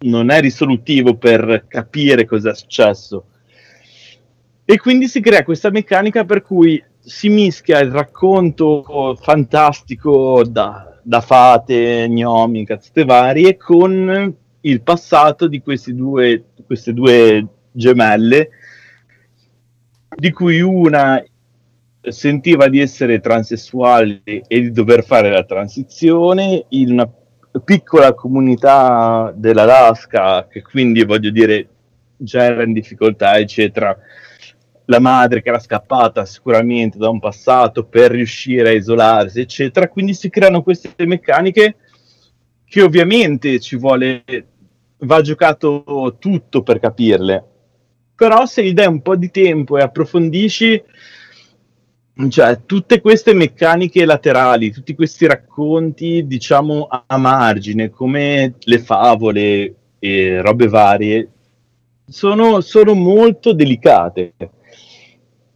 non 0.00 0.30
è 0.30 0.40
risolutivo 0.40 1.16
per 1.16 1.64
capire 1.66 2.26
cosa 2.26 2.50
è 2.50 2.54
successo 2.54 3.28
e 4.66 4.78
quindi 4.78 5.08
si 5.08 5.20
crea 5.20 5.42
questa 5.42 5.70
meccanica 5.70 6.26
per 6.26 6.42
cui 6.42 6.82
si 7.06 7.28
mischia 7.28 7.78
il 7.78 7.92
racconto 7.92 9.16
fantastico 9.20 10.42
da, 10.44 10.98
da 11.00 11.20
fate, 11.20 12.08
gnomi, 12.08 12.66
cazzate 12.66 13.04
varie 13.04 13.56
con 13.56 14.34
il 14.60 14.82
passato 14.82 15.46
di 15.46 15.62
due, 15.94 16.46
queste 16.66 16.92
due 16.92 17.46
gemelle 17.70 18.48
di 20.16 20.32
cui 20.32 20.60
una 20.60 21.22
sentiva 22.00 22.68
di 22.68 22.80
essere 22.80 23.20
transessuale 23.20 24.22
e 24.24 24.60
di 24.60 24.72
dover 24.72 25.04
fare 25.04 25.30
la 25.30 25.44
transizione 25.44 26.64
in 26.70 26.90
una 26.90 27.08
piccola 27.64 28.14
comunità 28.14 29.32
dell'Alaska 29.36 30.48
che 30.48 30.62
quindi 30.62 31.04
voglio 31.04 31.30
dire 31.30 31.68
già 32.16 32.42
era 32.42 32.64
in 32.64 32.72
difficoltà 32.72 33.38
eccetera 33.38 33.96
la 34.86 35.00
madre 35.00 35.42
che 35.42 35.48
era 35.48 35.58
scappata 35.58 36.24
sicuramente 36.24 36.98
da 36.98 37.08
un 37.08 37.18
passato 37.18 37.84
per 37.84 38.10
riuscire 38.10 38.70
a 38.70 38.72
isolarsi 38.72 39.40
eccetera. 39.40 39.88
Quindi 39.88 40.14
si 40.14 40.30
creano 40.30 40.62
queste 40.62 40.92
meccaniche 41.06 41.76
che 42.64 42.82
ovviamente 42.82 43.60
ci 43.60 43.76
vuole 43.76 44.24
va 44.98 45.20
giocato 45.20 46.16
tutto 46.18 46.62
per 46.62 46.78
capirle. 46.78 47.44
Però 48.14 48.46
se 48.46 48.64
gli 48.64 48.72
dai 48.72 48.86
un 48.86 49.02
po' 49.02 49.16
di 49.16 49.30
tempo 49.30 49.76
e 49.76 49.82
approfondisci 49.82 50.82
cioè, 52.28 52.64
tutte 52.64 53.02
queste 53.02 53.34
meccaniche 53.34 54.06
laterali, 54.06 54.72
tutti 54.72 54.94
questi 54.94 55.26
racconti, 55.26 56.26
diciamo, 56.26 56.86
a, 56.86 57.04
a 57.06 57.18
margine, 57.18 57.90
come 57.90 58.54
le 58.58 58.78
favole 58.78 59.74
e 59.98 60.40
robe 60.40 60.66
varie, 60.66 61.30
sono, 62.08 62.62
sono 62.62 62.94
molto 62.94 63.52
delicate 63.52 64.32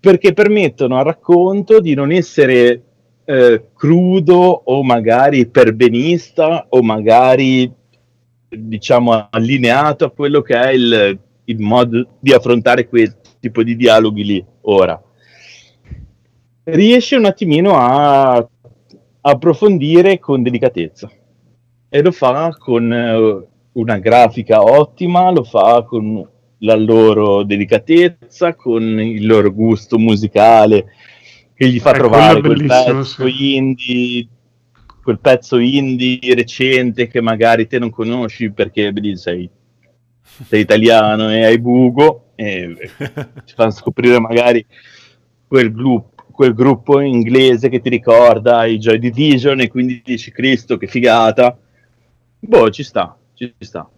perché 0.00 0.32
permettono 0.32 0.96
al 0.96 1.04
racconto 1.04 1.78
di 1.78 1.94
non 1.94 2.10
essere 2.10 2.82
eh, 3.24 3.66
crudo 3.74 4.62
o 4.64 4.82
magari 4.82 5.46
perbenista 5.46 6.66
o 6.70 6.82
magari 6.82 7.70
diciamo 8.48 9.28
allineato 9.30 10.06
a 10.06 10.10
quello 10.10 10.40
che 10.40 10.54
è 10.54 10.70
il, 10.70 11.18
il 11.44 11.58
modo 11.60 12.16
di 12.18 12.32
affrontare 12.32 12.88
quel 12.88 13.14
tipo 13.38 13.62
di 13.62 13.76
dialoghi 13.76 14.24
lì 14.24 14.44
ora. 14.62 15.00
Riesce 16.64 17.16
un 17.16 17.26
attimino 17.26 17.76
a 17.76 18.48
approfondire 19.20 20.18
con 20.18 20.42
delicatezza. 20.42 21.10
E 21.88 22.02
lo 22.02 22.12
fa 22.12 22.54
con 22.56 22.92
eh, 22.92 23.46
una 23.72 23.98
grafica 23.98 24.62
ottima, 24.62 25.30
lo 25.30 25.44
fa 25.44 25.82
con 25.82 26.26
la 26.60 26.76
loro 26.76 27.42
delicatezza, 27.42 28.54
con 28.54 28.82
il 28.82 29.26
loro 29.26 29.52
gusto 29.52 29.98
musicale 29.98 30.86
che 31.54 31.68
gli 31.68 31.78
fa 31.78 31.92
trovare 31.92 32.40
quello 32.40 32.54
è 32.54 32.56
quel 32.56 32.66
bellissimo, 32.66 32.98
pezzo 32.98 33.26
indie 33.26 34.28
quel 35.02 35.18
pezzo 35.18 35.58
indie 35.58 36.34
recente 36.34 37.08
che 37.08 37.20
magari 37.20 37.66
te 37.66 37.78
non 37.78 37.90
conosci 37.90 38.50
perché 38.50 38.92
vedi, 38.92 39.16
sei, 39.16 39.48
sei 40.22 40.60
italiano 40.60 41.30
e 41.30 41.44
hai 41.44 41.58
bugo 41.58 42.32
e 42.34 42.76
ti 43.44 43.52
fanno 43.54 43.70
scoprire 43.70 44.20
magari 44.20 44.64
quel 45.46 45.72
gruppo, 45.72 46.24
quel 46.30 46.54
gruppo 46.54 47.00
inglese 47.00 47.68
che 47.68 47.80
ti 47.80 47.88
ricorda 47.88 48.64
i 48.66 48.78
Joy 48.78 48.98
Division 48.98 49.60
e 49.60 49.68
quindi 49.68 50.00
dici 50.04 50.30
Cristo 50.30 50.76
che 50.76 50.86
figata. 50.86 51.58
Boh 52.38 52.70
ci 52.70 52.82
sta 52.82 53.18
ci 53.34 53.54
sta 53.58 53.88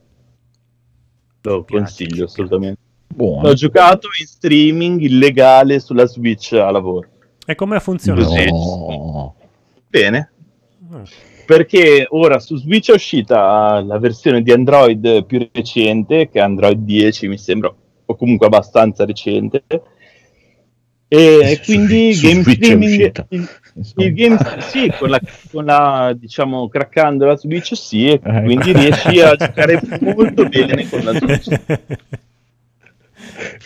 lo 1.42 1.64
consiglio 1.64 2.24
assolutamente 2.24 2.80
Buono. 3.14 3.48
l'ho 3.48 3.54
giocato 3.54 4.08
in 4.18 4.26
streaming 4.26 5.00
illegale 5.02 5.80
sulla 5.80 6.06
Switch 6.06 6.52
a 6.52 6.70
lavoro 6.70 7.08
E 7.44 7.54
come 7.54 7.76
ha 7.76 7.80
funzionato? 7.80 8.32
No. 8.34 9.34
bene 9.88 10.30
perché 11.46 12.06
ora 12.10 12.38
su 12.38 12.56
Switch 12.56 12.90
è 12.90 12.94
uscita 12.94 13.80
la 13.82 13.98
versione 13.98 14.42
di 14.42 14.52
Android 14.52 15.24
più 15.24 15.46
recente, 15.52 16.28
che 16.28 16.38
è 16.38 16.42
Android 16.42 16.78
10, 16.78 17.28
mi 17.28 17.36
sembra, 17.38 17.72
o 18.04 18.14
comunque 18.16 18.46
abbastanza 18.46 19.04
recente. 19.04 19.64
E 21.08 21.56
Su- 21.56 21.64
quindi 21.64 22.14
su 22.14 22.26
game 22.26 22.42
Switch 22.42 22.58
è 22.60 22.64
streaming. 22.64 23.48
Il, 23.96 24.12
game, 24.14 24.38
sì, 24.60 24.92
con 24.98 25.10
la, 25.10 25.20
con 25.50 25.64
la, 25.64 26.14
diciamo, 26.16 26.68
craccando 26.68 27.26
la 27.26 27.36
Switch, 27.36 27.76
sì, 27.76 28.08
e 28.08 28.20
Ecco. 28.22 28.42
quindi 28.42 28.72
riesci 28.72 29.20
a 29.20 29.34
giocare 29.34 29.80
molto 30.00 30.48
bene 30.48 30.88
con 30.88 31.00
la 31.00 31.12
Switch. 31.14 31.60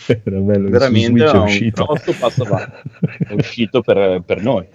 Era 0.07 0.39
bello 0.39 0.69
Veramente 0.69 1.25
è 1.25 1.37
uscito. 1.37 1.85
grosso 1.85 2.13
passo 2.17 2.43
avanti. 2.43 2.89
È 3.27 3.33
uscito 3.33 3.81
per, 3.81 4.21
per 4.25 4.41
noi. 4.41 4.65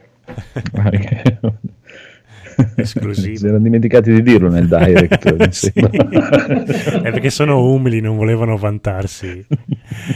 Esclusivo. 2.77 3.21
Si 3.43 3.47
erano 3.47 3.63
dimenticati 3.63 4.13
di 4.13 4.23
dirlo 4.23 4.49
nel 4.49 4.67
direct. 4.69 5.51
Sì. 5.53 5.73
È 5.75 7.11
perché 7.11 7.31
sono 7.31 7.65
umili, 7.65 8.01
non 8.01 8.17
volevano 8.17 8.57
vantarsi. 8.57 9.45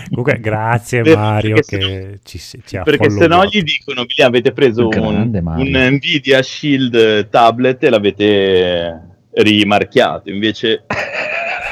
Comunque, 0.09 0.41
grazie 0.41 1.03
Perché 1.03 1.19
Mario 1.19 1.63
se 1.63 1.79
che 1.79 2.19
ci, 2.25 2.39
ci 2.39 2.77
ha 2.77 2.83
Perché 2.83 3.11
se 3.11 3.27
no 3.27 3.45
gli 3.47 3.63
dicono, 3.63 4.05
"Vi 4.05 4.23
avete 4.23 4.53
preso 4.53 4.89
un, 4.89 5.41
un 5.43 5.89
Nvidia 5.93 6.43
Shield 6.43 7.29
tablet 7.29 7.83
e 7.85 7.91
l'avete 7.91 9.01
rimarchiato, 9.31 10.31
invece 10.31 10.85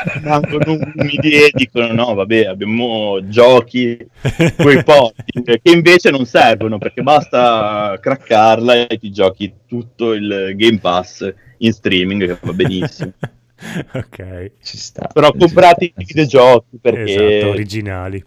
rimangono 0.04 0.78
umili 0.94 1.32
e 1.32 1.50
dicono 1.52 1.92
no, 1.92 2.14
vabbè, 2.14 2.44
abbiamo 2.46 3.26
giochi, 3.28 3.96
quei 4.56 4.82
porting 4.82 5.60
che 5.62 5.72
invece 5.72 6.10
non 6.10 6.24
servono 6.26 6.78
perché 6.78 7.02
basta 7.02 7.98
craccarla 8.00 8.86
e 8.86 8.98
ti 8.98 9.10
giochi 9.10 9.52
tutto 9.66 10.12
il 10.12 10.52
Game 10.56 10.78
Pass 10.78 11.32
in 11.58 11.72
streaming 11.72 12.26
che 12.26 12.38
va 12.40 12.52
benissimo. 12.52 13.12
ok. 13.94 14.50
Ci 14.62 14.76
sta. 14.76 15.08
Però 15.12 15.30
ci 15.30 15.38
comprate 15.38 15.84
i 15.84 15.92
videogiochi 15.96 16.78
perché 16.80 17.36
Esatto, 17.36 17.52
originali. 17.52 18.24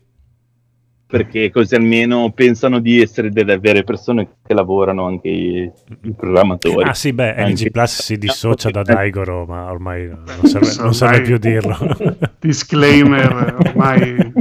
Perché 1.08 1.50
così 1.52 1.74
almeno 1.76 2.32
pensano 2.32 2.80
di 2.80 3.02
essere 3.02 3.32
delle 3.32 3.58
vere 3.60 3.84
persone 3.86 4.28
che 4.46 4.54
lavorano 4.54 5.06
anche 5.06 5.30
i, 5.30 5.72
i 6.02 6.12
programmatori. 6.12 6.84
Ah 6.88 6.94
sì, 6.94 7.14
beh, 7.14 7.34
Anche- 7.36 7.66
LG 7.66 7.72
Plus 7.72 8.02
si 8.02 8.18
dissocia 8.18 8.70
da 8.72 8.82
Daigoro, 8.82 9.46
ma 9.46 9.72
ormai 9.72 10.06
non 10.08 10.26
serve, 10.44 10.74
non 10.80 10.94
serve 10.94 11.22
più 11.22 11.38
dirlo. 11.38 11.78
Disclaimer, 12.40 13.56
ormai 13.66 14.34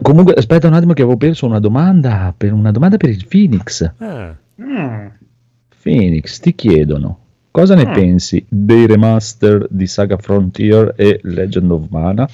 Comunque, 0.00 0.34
aspetta 0.34 0.68
un 0.68 0.74
attimo 0.74 0.92
che 0.92 1.02
avevo 1.02 1.16
perso 1.16 1.46
una 1.46 1.58
domanda 1.58 2.32
per, 2.36 2.52
una 2.52 2.70
domanda 2.70 2.96
per 2.96 3.10
il 3.10 3.26
Phoenix. 3.26 3.90
Ah, 3.98 4.36
Mm. 4.60 5.06
Phoenix, 5.82 6.38
ti 6.38 6.54
chiedono 6.54 7.18
cosa 7.50 7.74
ne 7.74 7.86
Mm. 7.88 7.92
pensi 7.92 8.44
dei 8.48 8.86
remaster 8.86 9.66
di 9.70 9.86
Saga 9.86 10.18
Frontier 10.18 10.92
e 10.96 11.18
Legend 11.22 11.70
of 11.70 11.88
Mana 11.88 12.28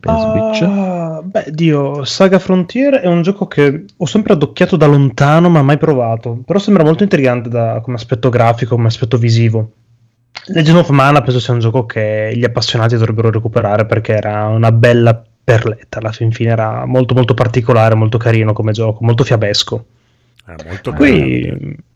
per 0.00 0.18
Switch? 0.18 0.62
Ah, 0.62 1.20
beh, 1.22 1.46
Dio, 1.50 2.04
Saga 2.04 2.38
Frontier 2.38 2.94
è 2.94 3.06
un 3.06 3.22
gioco 3.22 3.46
che 3.46 3.84
ho 3.96 4.06
sempre 4.06 4.34
addocchiato 4.34 4.76
da 4.76 4.86
lontano, 4.86 5.48
ma 5.48 5.62
mai 5.62 5.78
provato. 5.78 6.40
Però 6.44 6.58
sembra 6.58 6.84
molto 6.84 7.02
intrigante 7.02 7.48
da- 7.48 7.80
come 7.82 7.96
aspetto 7.96 8.28
grafico, 8.28 8.74
come 8.74 8.88
aspetto 8.88 9.16
visivo. 9.16 9.72
Legend 10.46 10.78
of 10.78 10.88
Mana 10.90 11.20
penso 11.20 11.40
sia 11.40 11.52
un 11.52 11.60
gioco 11.60 11.84
che 11.84 12.32
gli 12.34 12.44
appassionati 12.44 12.96
dovrebbero 12.96 13.30
recuperare 13.30 13.86
perché 13.86 14.14
era 14.14 14.46
una 14.46 14.72
bella 14.72 15.22
perletta. 15.44 15.98
Alla 15.98 16.12
fin 16.12 16.32
fine 16.32 16.50
era 16.50 16.84
molto 16.86 17.14
molto 17.14 17.34
particolare, 17.34 17.94
molto 17.94 18.18
carino 18.18 18.52
come 18.52 18.72
gioco, 18.72 19.04
molto 19.04 19.24
fiabesco. 19.24 19.84
è 20.46 20.54
molto 20.66 20.92
grande. 20.92 21.56
Qui 21.56 21.86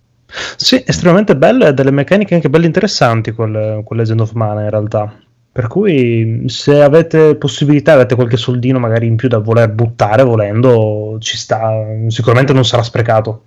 sì, 0.56 0.82
estremamente 0.86 1.36
bello 1.36 1.64
e 1.64 1.68
ha 1.68 1.72
delle 1.72 1.90
meccaniche 1.90 2.34
anche 2.34 2.48
belle 2.48 2.66
interessanti 2.66 3.32
quel, 3.32 3.82
quel 3.84 3.98
Legend 3.98 4.20
of 4.20 4.32
Mana 4.32 4.62
in 4.62 4.70
realtà. 4.70 5.14
Per 5.52 5.66
cui 5.66 6.44
se 6.46 6.80
avete 6.80 7.36
possibilità, 7.36 7.92
avete 7.92 8.14
qualche 8.14 8.38
soldino 8.38 8.78
magari 8.78 9.06
in 9.06 9.16
più 9.16 9.28
da 9.28 9.36
voler 9.36 9.70
buttare 9.70 10.22
volendo, 10.22 11.18
ci 11.20 11.36
sta, 11.36 11.70
sicuramente 12.08 12.54
non 12.54 12.64
sarà 12.64 12.82
sprecato. 12.82 13.42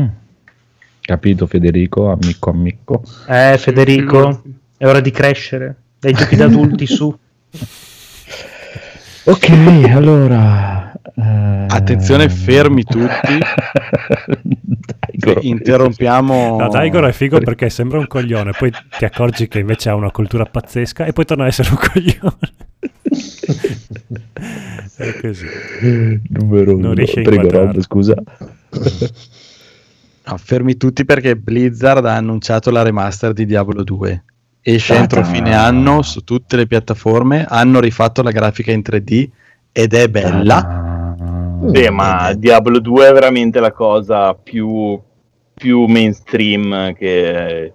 Mm. 0.00 0.06
Capito 1.00 1.46
Federico, 1.46 2.10
amico 2.10 2.50
amico. 2.50 3.02
Eh 3.28 3.56
Federico, 3.56 4.42
è 4.76 4.84
ora 4.84 4.98
di 4.98 5.12
crescere, 5.12 5.76
dai 6.00 6.12
giochi 6.12 6.34
da 6.34 6.46
adulti 6.46 6.86
su. 6.86 7.16
Ok, 9.26 9.48
allora... 9.88 10.73
eh, 11.16 11.66
Attenzione, 11.68 12.28
fermi 12.28 12.84
tutti. 12.84 13.38
Interrompiamo. 15.40 16.56
No, 16.58 16.68
Daigoro 16.68 17.06
è 17.06 17.12
figo 17.12 17.38
perché 17.40 17.70
sembra 17.70 17.98
un 17.98 18.06
coglione, 18.06 18.52
poi 18.52 18.70
ti 18.98 19.04
accorgi 19.04 19.48
che 19.48 19.60
invece 19.60 19.88
ha 19.90 19.94
una 19.94 20.10
cultura 20.10 20.44
pazzesca 20.44 21.04
e 21.04 21.12
poi 21.12 21.24
torna 21.24 21.44
a 21.44 21.46
essere 21.46 21.70
un 21.70 21.76
coglione. 21.76 22.36
è 24.96 25.20
così. 25.20 25.46
Numero 26.28 26.72
Non 26.76 26.92
uno. 26.92 27.02
a 27.02 27.22
Prego. 27.22 27.50
Rob, 27.50 27.80
scusa. 27.80 28.14
No, 30.26 30.36
fermi 30.38 30.76
tutti 30.76 31.04
perché 31.04 31.36
Blizzard 31.36 32.04
ha 32.06 32.16
annunciato 32.16 32.70
la 32.70 32.82
remaster 32.82 33.32
di 33.32 33.46
Diablo 33.46 33.82
2. 33.84 34.24
Esce 34.62 34.94
entro 34.94 35.20
Ta-ta. 35.20 35.32
fine 35.32 35.54
anno 35.54 36.02
su 36.02 36.22
tutte 36.24 36.56
le 36.56 36.66
piattaforme. 36.66 37.44
Hanno 37.48 37.80
rifatto 37.80 38.22
la 38.22 38.30
grafica 38.30 38.72
in 38.72 38.82
3D 38.84 39.28
ed 39.72 39.94
è 39.94 40.08
bella. 40.08 40.93
Beh, 41.70 41.90
ma 41.90 42.32
Diablo 42.34 42.78
2 42.78 43.08
è 43.08 43.12
veramente 43.12 43.58
la 43.60 43.72
cosa 43.72 44.34
più, 44.34 45.00
più 45.54 45.86
mainstream 45.86 46.92
che, 46.94 47.72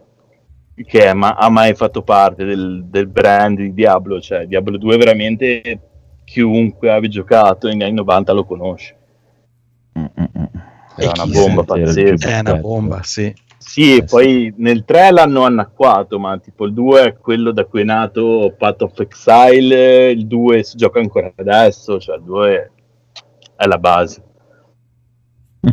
che 0.85 1.05
è 1.05 1.13
ma- 1.13 1.35
ha 1.35 1.49
mai 1.49 1.73
fatto 1.73 2.01
parte 2.03 2.45
del, 2.45 2.85
del 2.85 3.07
brand 3.07 3.57
di 3.57 3.73
Diablo. 3.73 4.21
Cioè, 4.21 4.45
Diablo 4.45 4.77
2 4.77 4.97
veramente 4.97 5.79
chiunque 6.23 6.91
abbia 6.91 7.09
giocato 7.09 7.67
negli 7.67 7.83
anni 7.83 7.93
90 7.93 8.33
lo 8.33 8.45
conosce. 8.45 8.95
Mm, 9.97 10.03
mm, 10.03 10.23
mm. 10.39 10.45
Era 10.95 11.11
una 11.23 11.25
bomba 11.25 11.63
pazzesca. 11.63 12.29
È 12.29 12.39
una 12.39 12.55
bomba, 12.55 13.03
sì. 13.03 13.33
Sì, 13.57 13.97
Eh, 13.97 14.03
poi 14.03 14.53
nel 14.57 14.85
3 14.85 15.11
l'hanno 15.11 15.43
annacquato, 15.43 16.17
ma 16.17 16.37
tipo 16.39 16.65
il 16.65 16.73
2 16.73 17.03
è 17.03 17.17
quello 17.17 17.51
da 17.51 17.65
cui 17.65 17.81
è 17.81 17.83
nato 17.83 18.53
Path 18.57 18.81
of 18.83 18.99
Exile, 18.99 20.11
il 20.11 20.25
2 20.27 20.63
si 20.63 20.77
gioca 20.77 20.99
ancora 20.99 21.31
adesso, 21.35 21.99
cioè 21.99 22.15
il 22.15 22.23
2 22.23 22.71
è 23.59 23.65
la 23.67 23.77
base. 23.77 24.23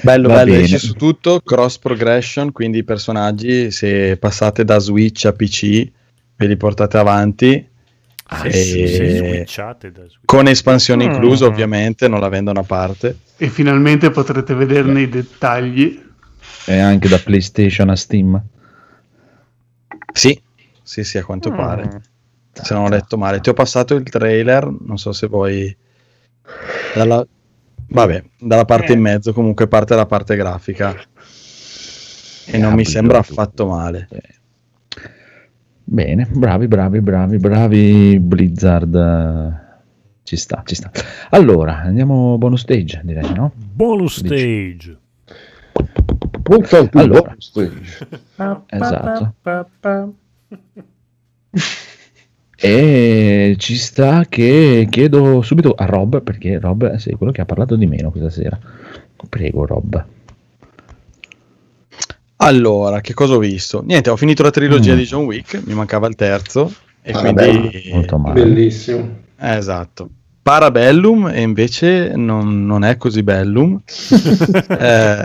Bello, 0.00 0.28
Va 0.28 0.34
bello, 0.36 0.52
bene. 0.52 0.62
esce 0.64 0.78
su 0.78 0.94
tutto, 0.94 1.40
cross 1.40 1.76
progression, 1.78 2.52
quindi 2.52 2.78
i 2.78 2.84
personaggi 2.84 3.70
se 3.70 4.16
passate 4.16 4.64
da 4.64 4.78
Switch 4.78 5.26
a 5.26 5.32
PC 5.32 5.90
ve 6.36 6.46
li 6.46 6.56
portate 6.56 6.96
avanti 6.96 7.68
Ah, 8.30 8.44
E- 8.44 8.50
sì, 8.52 8.86
sì, 8.86 9.08
switchate 9.16 9.90
da 9.90 10.02
Switch. 10.02 10.18
con 10.26 10.46
espansioni 10.48 11.06
Mm. 11.06 11.10
incluse 11.12 11.44
ovviamente, 11.44 12.08
non 12.08 12.20
la 12.20 12.28
vendono 12.28 12.60
a 12.60 12.62
parte. 12.62 13.18
E 13.38 13.48
finalmente 13.48 14.10
potrete 14.10 14.52
vederne 14.54 15.00
i 15.02 15.08
dettagli. 15.08 16.02
E 16.66 16.78
anche 16.78 17.08
da 17.08 17.18
PlayStation 17.18 17.88
a 17.88 17.96
Steam. 17.96 18.42
Sì, 20.12 20.38
sì, 20.82 21.04
sì, 21.04 21.16
a 21.16 21.24
quanto 21.24 21.50
Mm. 21.50 21.56
pare. 21.56 22.02
Se 22.62 22.74
non 22.74 22.84
ho 22.84 22.88
letto 22.88 23.16
male, 23.16 23.40
ti 23.40 23.48
ho 23.48 23.54
passato 23.54 23.94
il 23.94 24.02
trailer, 24.04 24.68
non 24.80 24.98
so 24.98 25.12
se 25.12 25.26
vuoi... 25.26 25.74
Dalla... 26.94 27.26
Vabbè, 27.90 28.22
dalla 28.38 28.64
parte 28.66 28.92
Eh. 28.92 28.94
in 28.94 29.00
mezzo 29.00 29.32
comunque 29.32 29.66
parte 29.66 29.94
la 29.94 30.06
parte 30.06 30.36
grafica. 30.36 30.94
E 32.46 32.58
non 32.58 32.74
mi 32.74 32.84
sembra 32.84 33.18
2. 33.20 33.26
affatto 33.28 33.66
male. 33.66 34.08
Eh. 34.10 34.36
Bene, 35.84 36.26
bravi, 36.30 36.68
bravi, 36.68 37.00
bravi, 37.00 37.38
bravi 37.38 38.18
Blizzard. 38.20 39.66
Ci 40.22 40.36
sta, 40.36 40.62
ci 40.66 40.74
sta. 40.74 40.90
Allora, 41.30 41.78
andiamo 41.78 42.36
bonus 42.36 42.60
stage, 42.60 43.00
direi, 43.04 43.32
no? 43.32 43.52
Bonus 43.54 44.18
stage. 44.18 44.98
Allora. 46.92 47.22
bonus 47.22 47.48
stage. 47.48 48.08
Esatto. 48.66 49.34
E 52.60 53.54
ci 53.58 53.76
sta 53.76 54.24
che 54.28 54.88
chiedo 54.90 55.42
subito 55.42 55.74
a 55.74 55.84
Rob, 55.84 56.22
perché 56.22 56.58
Rob 56.58 56.96
sei 56.96 57.14
quello 57.14 57.30
che 57.32 57.40
ha 57.40 57.44
parlato 57.44 57.76
di 57.76 57.86
meno 57.86 58.10
questa 58.10 58.30
sera. 58.30 58.58
Prego, 59.28 59.64
Rob. 59.64 60.04
Allora, 62.40 63.00
che 63.00 63.14
cosa 63.14 63.34
ho 63.34 63.38
visto? 63.38 63.82
Niente, 63.84 64.10
ho 64.10 64.16
finito 64.16 64.42
la 64.42 64.50
trilogia 64.50 64.94
Mm. 64.94 64.96
di 64.96 65.04
John 65.04 65.24
Wick, 65.24 65.62
mi 65.66 65.74
mancava 65.74 66.06
il 66.06 66.14
terzo. 66.14 66.72
E 67.02 67.12
Ah, 67.12 67.20
quindi... 67.20 67.90
Molto 67.92 68.18
male. 68.18 68.42
Bellissimo. 68.42 69.16
Eh, 69.40 69.56
Esatto. 69.56 70.08
Parabellum 70.42 71.28
e 71.28 71.42
invece 71.42 72.12
non, 72.16 72.64
non 72.64 72.82
è 72.84 72.96
così 72.96 73.22
bellum. 73.22 73.80
Eh, 74.68 75.24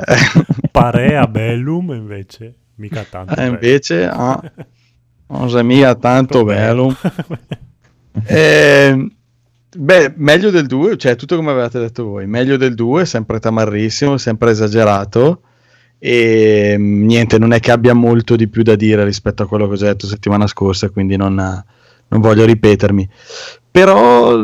Parea 0.72 1.28
Bellum 1.28 1.92
invece, 1.94 2.54
mica 2.76 3.06
tanto. 3.10 3.36
eh, 3.36 3.46
invece 3.46 4.06
ah, 4.06 4.42
non 5.40 5.58
è 5.58 5.62
mica 5.62 5.96
tanto 5.96 6.44
bellum. 6.44 6.96
Eh, 8.28 9.10
Beh, 9.76 10.14
meglio 10.18 10.52
del 10.52 10.68
2, 10.68 10.98
cioè 10.98 11.16
tutto 11.16 11.36
come 11.36 11.50
avevate 11.50 11.80
detto 11.80 12.04
voi, 12.04 12.28
meglio 12.28 12.58
del 12.58 12.76
2, 12.76 13.06
sempre 13.06 13.40
tamarrissimo, 13.40 14.18
sempre 14.18 14.52
esagerato 14.52 15.42
e 15.98 16.76
mm, 16.78 17.06
niente, 17.06 17.40
non 17.40 17.54
è 17.54 17.60
che 17.60 17.72
abbia 17.72 17.94
molto 17.94 18.36
di 18.36 18.48
più 18.48 18.62
da 18.62 18.76
dire 18.76 19.04
rispetto 19.04 19.44
a 19.44 19.48
quello 19.48 19.68
che 19.68 19.74
ho 19.74 19.78
già 19.78 19.86
detto 19.88 20.06
settimana 20.06 20.46
scorsa, 20.48 20.90
quindi 20.90 21.16
non, 21.16 21.36
non 21.36 22.22
voglio 22.22 22.46
ripetermi. 22.46 23.10
Però 23.72 24.38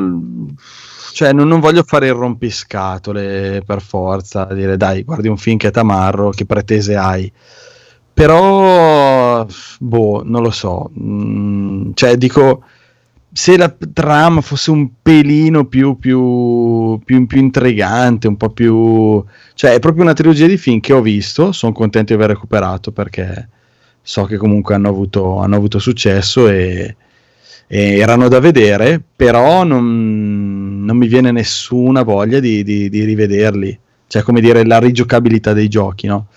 cioè, 1.13 1.33
non, 1.33 1.47
non, 1.47 1.59
voglio 1.59 1.83
fare 1.83 2.07
il 2.07 2.13
rompiscatole 2.13 3.61
per 3.65 3.81
forza, 3.81 4.45
dire 4.45 4.77
dai, 4.77 5.03
guardi 5.03 5.27
un 5.27 5.37
film 5.37 5.57
che 5.57 5.67
è 5.67 5.71
tamarro, 5.71 6.31
che 6.31 6.45
pretese 6.45 6.95
hai. 6.95 7.31
Però, 8.19 9.47
boh, 9.79 10.23
non 10.25 10.41
lo 10.41 10.51
so. 10.51 10.91
Mm, 10.99 11.91
cioè, 11.93 12.17
dico, 12.17 12.63
se 13.31 13.55
la 13.55 13.73
trama 13.93 14.41
fosse 14.41 14.71
un 14.71 14.89
pelino 15.01 15.63
più, 15.67 15.97
più, 15.97 16.99
più, 17.05 17.25
più, 17.25 17.39
intrigante, 17.39 18.27
un 18.27 18.35
po' 18.35 18.49
più... 18.49 19.23
cioè 19.53 19.71
è 19.71 19.79
proprio 19.79 20.03
una 20.03 20.11
trilogia 20.11 20.47
di 20.47 20.57
film 20.57 20.81
che 20.81 20.91
ho 20.91 21.01
visto, 21.01 21.53
sono 21.53 21.71
contento 21.71 22.13
di 22.13 22.21
aver 22.21 22.35
recuperato 22.35 22.91
perché 22.91 23.47
so 24.01 24.25
che 24.25 24.35
comunque 24.35 24.75
hanno 24.75 24.89
avuto, 24.89 25.37
hanno 25.37 25.55
avuto 25.55 25.79
successo 25.79 26.49
e, 26.49 26.97
e, 27.67 27.97
erano 27.99 28.27
da 28.27 28.41
vedere, 28.41 29.01
però 29.15 29.63
non, 29.63 30.83
non 30.83 30.97
mi 30.97 31.07
viene 31.07 31.31
nessuna 31.31 32.03
voglia 32.03 32.41
di, 32.41 32.63
di, 32.63 32.89
di, 32.89 33.03
rivederli, 33.05 33.79
cioè 34.07 34.23
come 34.23 34.41
dire 34.41 34.65
la 34.65 34.79
rigiocabilità 34.79 35.53
dei 35.53 35.69
giochi, 35.69 36.07
no? 36.07 36.27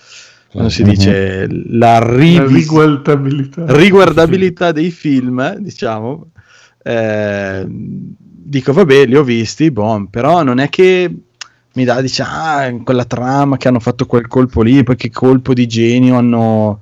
Quando 0.53 0.69
si 0.69 0.83
dice 0.83 1.47
la, 1.71 1.99
rivis- 1.99 2.39
la 2.39 2.47
riguardabilità. 2.47 3.65
riguardabilità 3.69 4.71
dei 4.71 4.91
film, 4.91 5.57
diciamo, 5.57 6.27
eh, 6.83 7.65
dico 7.67 8.73
vabbè 8.75 9.07
li 9.07 9.17
ho 9.17 9.25
visti, 9.25 9.71
bon, 9.71 10.11
però 10.11 10.43
non 10.43 10.59
è 10.59 10.69
che 10.69 11.11
mi 11.75 11.85
dà, 11.85 12.03
dice, 12.03 12.23
ah, 12.23 12.71
quella 12.85 13.07
trama 13.07 13.57
che 13.57 13.69
hanno 13.69 13.81
fatto 13.81 14.05
quel 14.05 14.27
colpo 14.27 14.61
lì, 14.61 14.83
poi 14.83 14.97
che 14.97 15.11
colpo 15.11 15.55
di 15.55 15.67
genio 15.67 16.17
hanno 16.17 16.81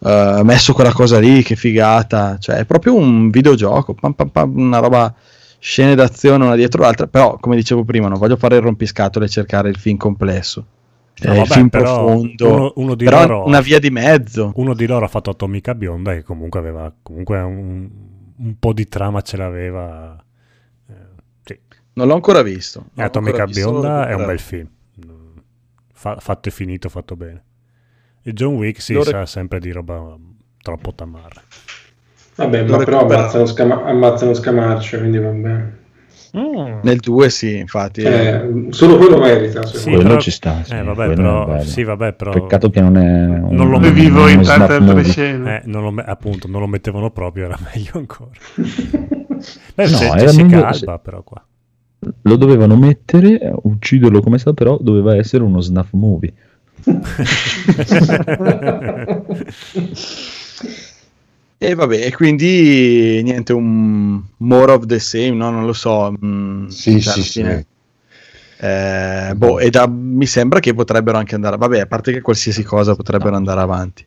uh, 0.00 0.42
messo 0.42 0.72
quella 0.72 0.92
cosa 0.92 1.20
lì, 1.20 1.44
che 1.44 1.54
figata, 1.54 2.36
cioè 2.40 2.56
è 2.56 2.64
proprio 2.64 2.96
un 2.96 3.30
videogioco, 3.30 3.94
pam, 3.94 4.12
pam, 4.14 4.28
pam, 4.30 4.58
una 4.58 4.78
roba, 4.78 5.14
scene 5.60 5.94
d'azione 5.94 6.44
una 6.44 6.56
dietro 6.56 6.82
l'altra, 6.82 7.06
però 7.06 7.36
come 7.38 7.54
dicevo 7.54 7.84
prima 7.84 8.08
non 8.08 8.18
voglio 8.18 8.36
fare 8.36 8.56
il 8.56 8.62
rompiscatole 8.62 9.26
e 9.26 9.28
cercare 9.28 9.68
il 9.68 9.76
film 9.76 9.98
complesso. 9.98 10.66
No, 11.16 11.32
eh, 11.32 11.36
vabbè, 11.36 11.40
il 11.40 11.46
film 11.46 11.68
profondo, 11.68 12.52
uno, 12.52 12.72
uno 12.76 12.94
di 12.94 13.04
però 13.04 13.20
loro, 13.20 13.46
una 13.46 13.60
via 13.60 13.78
di 13.78 13.90
mezzo. 13.90 14.52
Uno 14.56 14.74
di 14.74 14.86
loro 14.86 15.04
ha 15.04 15.08
fatto 15.08 15.30
Atomica 15.30 15.74
Bionda 15.74 16.12
che 16.12 16.22
comunque 16.22 16.58
aveva 16.58 16.92
comunque 17.02 17.40
un, 17.40 17.88
un 18.36 18.58
po' 18.58 18.72
di 18.72 18.86
trama 18.88 19.20
ce 19.20 19.36
l'aveva. 19.36 20.22
Eh, 20.88 20.92
sì. 21.44 21.58
Non 21.92 22.08
l'ho 22.08 22.14
ancora 22.14 22.42
visto. 22.42 22.86
Eh, 22.96 23.02
Atomica 23.02 23.44
Bionda 23.46 24.08
è 24.08 24.14
un 24.14 24.26
bel 24.26 24.40
film. 24.40 24.68
Fa, 25.92 26.16
fatto 26.18 26.48
e 26.48 26.52
finito, 26.52 26.88
fatto 26.88 27.14
bene. 27.14 27.44
E 28.22 28.32
John 28.32 28.56
Wick 28.56 28.80
si 28.80 28.94
Lore... 28.94 29.10
sa 29.10 29.26
sempre 29.26 29.60
di 29.60 29.70
roba 29.70 30.16
troppo 30.62 30.92
tamarra. 30.94 31.42
Vabbè, 32.36 32.64
ma 32.64 32.78
però 32.78 33.02
ammazzano, 33.02 33.46
scama- 33.46 33.84
ammazzano 33.84 34.34
Scamarcio, 34.34 34.98
quindi 34.98 35.18
va 35.18 35.30
bene. 35.30 35.83
Mm. 36.36 36.80
Nel 36.82 36.98
2 36.98 37.30
sì, 37.30 37.58
infatti. 37.58 38.02
Eh, 38.02 38.66
solo 38.70 38.96
quello 38.96 39.18
merita. 39.18 39.64
Sì, 39.66 39.90
quello 39.90 40.02
però, 40.02 40.20
ci 40.20 40.32
sta. 40.32 40.64
Sì, 40.64 40.74
eh, 40.74 40.82
vabbè, 40.82 41.14
però, 41.14 41.60
sì, 41.60 41.84
vabbè, 41.84 42.14
però, 42.14 42.32
Peccato 42.32 42.70
che 42.70 42.80
non 42.80 42.96
è. 42.96 43.26
Un, 43.26 43.54
non 43.54 43.70
lo 43.70 43.78
me- 43.78 43.92
vivo 43.92 44.26
in 44.28 44.42
tante 44.42 44.72
altre 44.72 45.04
scene. 45.04 45.58
Eh, 45.58 45.62
non 45.66 45.94
lo, 45.94 46.02
appunto, 46.04 46.48
non 46.48 46.60
lo 46.60 46.66
mettevano 46.66 47.10
proprio, 47.10 47.44
era 47.44 47.56
meglio 47.72 47.92
ancora. 47.94 48.30
Beh, 49.74 49.90
no, 49.90 50.00
era 50.00 50.16
Jessica 50.16 50.66
Alba, 50.66 50.98
però 50.98 51.22
qua. 51.22 51.40
Lo 52.22 52.36
dovevano 52.36 52.76
mettere, 52.76 53.52
ucciderlo 53.62 54.20
come 54.20 54.38
sta, 54.38 54.52
però 54.52 54.76
doveva 54.80 55.14
essere 55.16 55.44
uno 55.44 55.60
snuff 55.60 55.90
movie. 55.92 56.32
E 61.66 61.74
vabbè, 61.74 62.10
quindi 62.12 63.22
niente, 63.22 63.54
un 63.54 64.22
more 64.38 64.72
of 64.72 64.84
the 64.84 64.98
same, 64.98 65.30
no? 65.30 65.50
Non 65.50 65.64
lo 65.64 65.72
so. 65.72 66.10
Mh, 66.10 66.26
mm, 66.26 66.66
sì, 66.66 67.00
cioè, 67.00 67.12
sì, 67.14 67.22
sì. 67.22 67.66
Eh, 68.58 69.32
boh, 69.34 69.58
e 69.58 69.70
da, 69.70 69.86
mi 69.88 70.26
sembra 70.26 70.60
che 70.60 70.74
potrebbero 70.74 71.16
anche 71.16 71.34
andare, 71.34 71.56
vabbè, 71.56 71.80
a 71.80 71.86
parte 71.86 72.12
che 72.12 72.20
qualsiasi 72.20 72.62
cosa 72.62 72.94
potrebbero 72.94 73.30
no. 73.30 73.36
andare 73.36 73.60
avanti. 73.60 74.06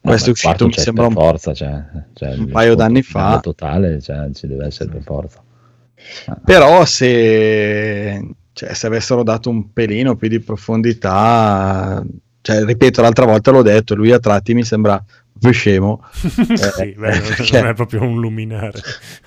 Questo 0.00 0.26
no, 0.26 0.32
è 0.32 0.32
uscito, 0.32 0.66
mi 0.66 0.72
sembra 0.72 1.06
un, 1.06 1.12
forza, 1.12 1.52
cioè, 1.52 1.82
cioè, 2.14 2.34
un 2.34 2.48
paio 2.48 2.74
d'anni 2.74 3.02
fa. 3.02 3.38
totale, 3.40 4.00
cioè, 4.00 4.30
ci 4.32 4.46
deve 4.46 4.66
essere 4.66 4.90
per 4.90 5.02
forza. 5.02 5.42
Ah. 6.26 6.38
Però 6.44 6.84
se, 6.84 8.34
cioè, 8.52 8.74
se 8.74 8.86
avessero 8.86 9.22
dato 9.22 9.50
un 9.50 9.72
pelino 9.72 10.16
più 10.16 10.28
di 10.28 10.40
profondità, 10.40 12.02
cioè, 12.40 12.64
ripeto, 12.64 13.02
l'altra 13.02 13.26
volta 13.26 13.50
l'ho 13.50 13.62
detto, 13.62 13.94
lui 13.94 14.10
a 14.10 14.18
tratti 14.18 14.54
mi 14.54 14.64
sembra 14.64 15.02
proprio 15.40 15.52
scemo. 15.52 16.04
eh, 16.50 16.56
sì, 16.56 16.94
beh, 16.96 17.20
perché... 17.20 17.58
non 17.60 17.70
è 17.70 17.74
proprio 17.74 18.02
un 18.02 18.20
luminare. 18.20 18.78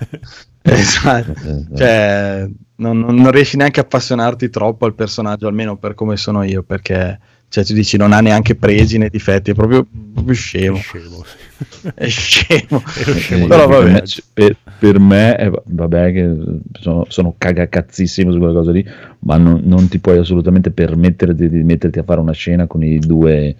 esatto, 0.62 1.34
cioè, 1.76 2.48
non, 2.76 3.00
non, 3.00 3.30
riesci 3.30 3.56
neanche 3.56 3.80
a 3.80 3.82
appassionarti 3.82 4.48
troppo 4.48 4.86
al 4.86 4.94
personaggio, 4.94 5.48
almeno 5.48 5.76
per 5.76 5.94
come 5.94 6.16
sono 6.16 6.42
io, 6.44 6.62
perché 6.62 7.18
cioè, 7.48 7.64
tu 7.64 7.72
dici 7.72 7.96
non 7.96 8.12
ha 8.12 8.20
neanche 8.20 8.54
pregi 8.54 8.98
né 8.98 9.08
difetti, 9.08 9.50
è 9.50 9.54
proprio, 9.54 9.86
proprio 10.12 10.34
scemo. 10.34 10.76
È 10.76 10.80
scemo, 10.80 11.24
sì. 11.24 11.92
è 11.94 12.08
scemo. 12.08 12.82
È 12.84 13.18
scemo 13.18 13.46
Però 13.46 13.68
vabbè. 13.68 14.02
Per, 14.32 14.56
per 14.78 14.98
me, 14.98 15.36
è, 15.36 15.50
vabbè, 15.64 16.12
che 16.12 16.34
sono, 16.80 17.04
sono 17.08 17.34
cagacazzissimo 17.36 18.32
su 18.32 18.38
quella 18.38 18.54
cosa 18.54 18.72
lì, 18.72 18.84
ma 19.20 19.36
non, 19.36 19.60
non 19.64 19.88
ti 19.88 19.98
puoi 19.98 20.18
assolutamente 20.18 20.70
permettere 20.72 21.34
di, 21.34 21.48
di 21.48 21.62
metterti 21.62 21.98
a 21.98 22.02
fare 22.02 22.20
una 22.20 22.32
scena 22.32 22.66
con 22.66 22.82
i 22.82 22.98
due 22.98 23.54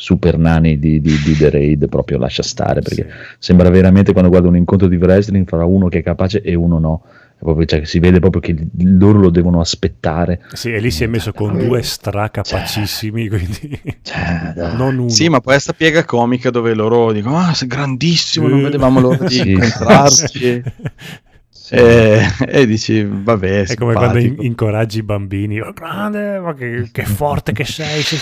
super 0.00 0.38
nani 0.38 0.78
di, 0.78 0.98
di, 1.02 1.14
di, 1.22 1.36
The 1.36 1.50
Raid 1.50 1.88
proprio 1.90 2.16
lascia 2.16 2.42
stare 2.42 2.80
perché 2.80 3.02
sì. 3.02 3.36
sembra 3.38 3.68
veramente 3.68 4.12
quando 4.12 4.30
guardo 4.30 4.48
un 4.48 4.56
incontro 4.56 4.88
di 4.88 4.96
wrestling 4.96 5.46
fra 5.46 5.66
uno 5.66 5.88
che 5.88 5.98
è 5.98 6.02
capace 6.02 6.40
e 6.40 6.54
uno 6.54 6.78
no. 6.78 7.02
Proprio, 7.38 7.64
cioè, 7.64 7.84
si 7.84 8.00
vede 8.00 8.18
proprio 8.18 8.42
che 8.42 8.54
loro 8.80 9.18
lo 9.18 9.30
devono 9.30 9.60
aspettare. 9.60 10.42
Sì 10.52 10.74
e 10.74 10.78
lì 10.78 10.90
si 10.90 11.04
è 11.04 11.06
messo 11.06 11.32
con 11.32 11.56
due 11.56 11.80
stracapacissimi 11.82 13.28
cioè, 13.28 13.38
quindi 13.38 13.82
cioè, 14.02 14.52
non 14.76 14.98
uno. 14.98 15.08
Sì 15.08 15.28
ma 15.28 15.40
poi 15.40 15.54
questa 15.54 15.72
piega 15.72 16.04
comica 16.04 16.50
dove 16.50 16.74
loro 16.74 17.12
dicono 17.12 17.38
ah 17.38 17.54
sei 17.54 17.68
grandissimo 17.68 18.48
non 18.48 18.62
vedevamo 18.62 19.00
l'ora 19.00 19.26
di 19.26 19.34
sì. 19.34 19.50
incontrarci 19.52 20.62
e, 21.70 22.20
e, 22.46 22.66
dici 22.66 23.04
vabbè 23.04 23.66
è 23.66 23.74
come 23.74 23.94
quando 23.94 24.18
in, 24.18 24.36
incoraggi 24.40 24.98
i 24.98 25.02
bambini. 25.02 25.60
Oh, 25.60 25.72
grande 25.72 26.38
ma 26.40 26.54
che, 26.54 26.88
che, 26.90 27.04
forte 27.04 27.52
che 27.52 27.64
sei, 27.64 28.02
che 28.02 28.16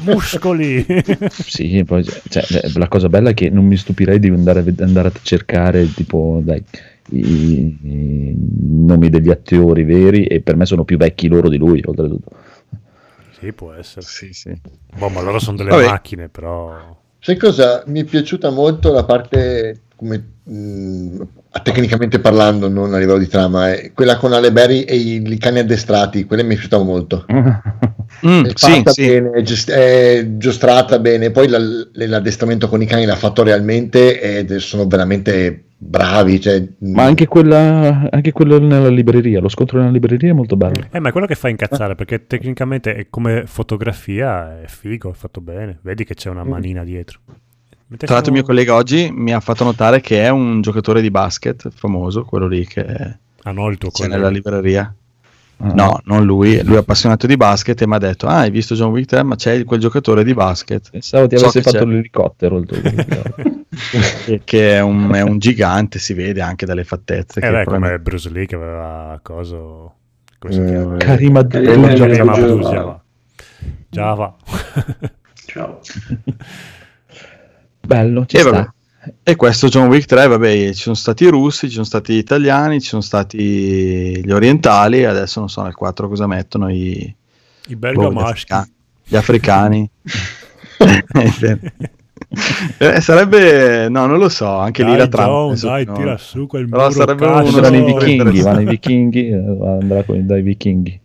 muscoli 0.00 0.84
sì 1.28 1.84
poi 1.84 2.04
cioè, 2.28 2.44
la 2.74 2.88
cosa 2.88 3.08
bella 3.08 3.30
è 3.30 3.34
che 3.34 3.50
non 3.50 3.66
mi 3.66 3.76
stupirei 3.76 4.18
di 4.18 4.28
andare 4.28 4.60
a, 4.60 4.84
andare 4.84 5.08
a 5.08 5.12
cercare 5.22 5.92
tipo 5.92 6.40
dai 6.42 6.62
i, 7.10 7.78
i, 7.82 8.36
nomi 8.36 9.10
degli 9.10 9.30
attori 9.30 9.84
veri 9.84 10.24
e 10.24 10.40
per 10.40 10.56
me 10.56 10.64
sono 10.64 10.84
più 10.84 10.96
vecchi 10.96 11.28
loro 11.28 11.48
di 11.48 11.58
lui 11.58 11.82
oltretutto. 11.84 12.30
Sì 13.38 13.52
può 13.52 13.72
essere. 13.72 14.06
Sì, 14.06 14.32
sì. 14.32 14.58
Boh, 14.96 15.08
ma 15.08 15.20
loro 15.20 15.38
sono 15.38 15.56
delle 15.58 15.70
Vabbè. 15.70 15.86
macchine 15.86 16.28
però. 16.28 16.96
Sai 17.18 17.36
cosa? 17.36 17.82
Mi 17.86 18.00
è 18.00 18.04
piaciuta 18.04 18.50
molto 18.50 18.90
la 18.92 19.04
parte 19.04 19.82
come 19.96 20.32
mh, 20.44 21.22
tecnicamente 21.62 22.18
parlando, 22.18 22.68
non 22.68 22.94
a 22.94 22.98
livello 22.98 23.18
di 23.18 23.28
trama, 23.28 23.72
è 23.72 23.92
quella 23.92 24.16
con 24.16 24.32
Ale 24.32 24.52
Berry 24.52 24.82
e 24.82 24.96
i, 24.96 25.22
i 25.24 25.38
cani 25.38 25.60
addestrati, 25.60 26.24
quella 26.24 26.42
mi 26.42 26.50
è 26.50 26.54
piaciuta 26.54 26.78
molto. 26.78 27.24
Mm, 28.24 28.44
è 28.44 28.52
sì, 28.54 28.82
sì. 28.86 29.06
bene, 29.06 29.30
è, 29.32 29.42
gest- 29.42 29.70
è, 29.70 30.36
giostrata 30.36 30.98
bene, 30.98 31.30
poi 31.30 31.48
la, 31.48 31.58
l'addestramento 31.92 32.68
con 32.68 32.80
i 32.80 32.86
cani 32.86 33.04
l'ha 33.04 33.16
fatto 33.16 33.42
realmente 33.42 34.20
ed 34.20 34.54
sono 34.56 34.86
veramente 34.86 35.64
bravi. 35.76 36.40
Cioè, 36.40 36.66
ma 36.78 37.02
anche 37.02 37.26
quella, 37.26 38.08
anche 38.10 38.32
quello 38.32 38.58
nella 38.58 38.88
libreria, 38.88 39.40
lo 39.40 39.48
scontro 39.48 39.78
nella 39.78 39.90
libreria 39.90 40.30
è 40.30 40.34
molto 40.34 40.56
bello. 40.56 40.86
Eh, 40.90 41.00
ma 41.00 41.08
è 41.08 41.12
quello 41.12 41.26
che 41.26 41.34
fa 41.34 41.48
incazzare 41.48 41.94
perché 41.94 42.26
tecnicamente 42.26 42.94
è 42.94 43.06
come 43.10 43.44
fotografia 43.46 44.62
è 44.62 44.66
figo, 44.66 45.10
è 45.10 45.14
fatto 45.14 45.40
bene, 45.40 45.78
vedi 45.82 46.04
che 46.04 46.14
c'è 46.14 46.30
una 46.30 46.44
manina 46.44 46.84
dietro. 46.84 47.20
Tra 47.96 48.14
l'altro, 48.14 48.32
il 48.32 48.38
mio 48.38 48.46
collega 48.46 48.74
oggi 48.74 49.10
mi 49.12 49.32
ha 49.32 49.40
fatto 49.40 49.64
notare 49.64 50.00
che 50.00 50.22
è 50.22 50.28
un 50.28 50.60
giocatore 50.60 51.00
di 51.00 51.10
basket 51.10 51.70
famoso, 51.74 52.24
quello 52.24 52.46
lì 52.46 52.66
che 52.66 52.84
ah, 53.42 53.50
no, 53.52 53.68
il 53.68 53.78
tuo 53.78 53.90
c'è 53.90 54.06
nella 54.06 54.28
libreria. 54.28 54.94
Uh-huh. 55.56 55.72
No, 55.72 56.00
non 56.04 56.24
lui, 56.24 56.60
lui 56.64 56.74
è 56.74 56.78
appassionato 56.78 57.28
di 57.28 57.36
basket 57.36 57.80
e 57.80 57.86
mi 57.86 57.94
ha 57.94 57.98
detto: 57.98 58.26
Ah, 58.26 58.38
hai 58.38 58.50
visto 58.50 58.74
John 58.74 58.90
Wick 58.90 59.06
3? 59.08 59.22
Ma 59.22 59.36
c'è 59.36 59.64
quel 59.64 59.80
giocatore 59.80 60.24
di 60.24 60.34
basket. 60.34 60.90
Pensavo 60.90 61.28
ti 61.28 61.36
avessi 61.36 61.62
so 61.62 61.70
fatto 61.70 61.84
c'è. 61.84 61.90
l'elicottero. 61.90 62.58
Il 62.58 62.66
tuo 62.66 62.80
che 64.44 64.76
è 64.76 64.80
un, 64.80 65.12
è 65.12 65.20
un, 65.20 65.38
gigante, 65.38 65.98
si 65.98 66.12
vede 66.12 66.40
anche 66.40 66.66
dalle 66.66 66.84
fattezze. 66.84 67.40
Eh, 67.40 67.50
beh, 67.50 67.64
come 67.64 67.98
Bruce 68.00 68.30
Lee 68.30 68.46
che 68.46 68.56
aveva 68.56 69.20
coso. 69.22 69.92
Come 70.38 70.52
si 70.52 70.64
chiama? 70.64 70.96
Karim 70.96 71.36
Abdul 71.36 72.60
Java. 72.60 73.02
Ciao. 73.90 74.36
Bello, 77.84 78.26
ci 78.26 78.36
eh, 78.36 78.40
sta. 78.40 78.74
E 79.22 79.36
questo 79.36 79.68
John 79.68 79.88
Wick 79.88 80.06
3, 80.06 80.26
vabbè, 80.28 80.72
ci 80.72 80.80
sono 80.80 80.94
stati 80.94 81.24
i 81.24 81.28
russi, 81.28 81.66
ci 81.66 81.74
sono 81.74 81.84
stati 81.84 82.14
gli 82.14 82.18
italiani, 82.18 82.80
ci 82.80 82.88
sono 82.88 83.02
stati 83.02 84.24
gli 84.24 84.30
orientali, 84.30 85.04
adesso 85.04 85.40
non 85.40 85.50
so 85.50 85.62
nel 85.62 85.74
4 85.74 86.08
cosa 86.08 86.26
mettono 86.26 86.70
i, 86.70 87.14
I 87.66 87.76
belga 87.76 88.02
boh, 88.04 88.10
gli, 88.10 88.14
maschi. 88.14 88.52
africa- 88.52 88.68
gli 89.04 89.16
africani. 89.16 89.90
Eh, 92.78 93.00
sarebbe, 93.00 93.88
no, 93.88 94.06
non 94.06 94.18
lo 94.18 94.28
so, 94.28 94.48
anche 94.48 94.82
lì 94.82 94.90
Dai, 94.90 94.98
la 94.98 95.08
trama. 95.08 95.54
John, 95.54 95.58
dai, 95.60 95.84
no. 95.84 95.92
tira 95.92 96.16
su 96.16 96.46
quel 96.46 96.68
Però 96.68 96.82
muro, 96.82 96.92
sarebbe 96.92 97.26
cazzo. 97.26 97.50
uno 97.50 97.60
Vanno 97.60 97.76
i 97.76 97.82
dei 97.84 97.94
vichinghi, 97.94 98.40
vanno 98.40 98.60
i 98.60 98.64
vichinghi, 98.64 99.28
eh, 99.28 99.34
andrà 99.36 100.02
con, 100.02 100.26
dai 100.26 100.42
vichinghi. 100.42 101.00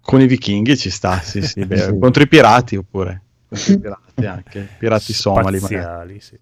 Con 0.00 0.20
i 0.20 0.26
vichinghi 0.26 0.76
ci 0.76 0.90
sta, 0.90 1.20
sì, 1.20 1.42
sì, 1.42 1.64
beh, 1.66 1.98
contro 1.98 2.22
i 2.22 2.28
pirati 2.28 2.76
oppure. 2.76 3.22
Pirati 3.48 4.26
anche, 4.26 4.68
pirati 4.78 5.12
somali 5.12 5.58
magari. 5.58 5.82
Spaziali, 5.82 6.20
sì. 6.20 6.38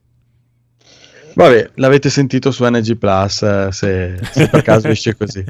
Vabbè, 1.34 1.70
l'avete 1.74 2.08
sentito 2.08 2.50
su 2.50 2.64
NG 2.64 2.96
Plus 2.96 3.42
eh, 3.42 3.68
se, 3.70 4.18
se 4.22 4.48
per 4.48 4.62
caso 4.62 4.88
esce 4.88 5.14
così. 5.16 5.44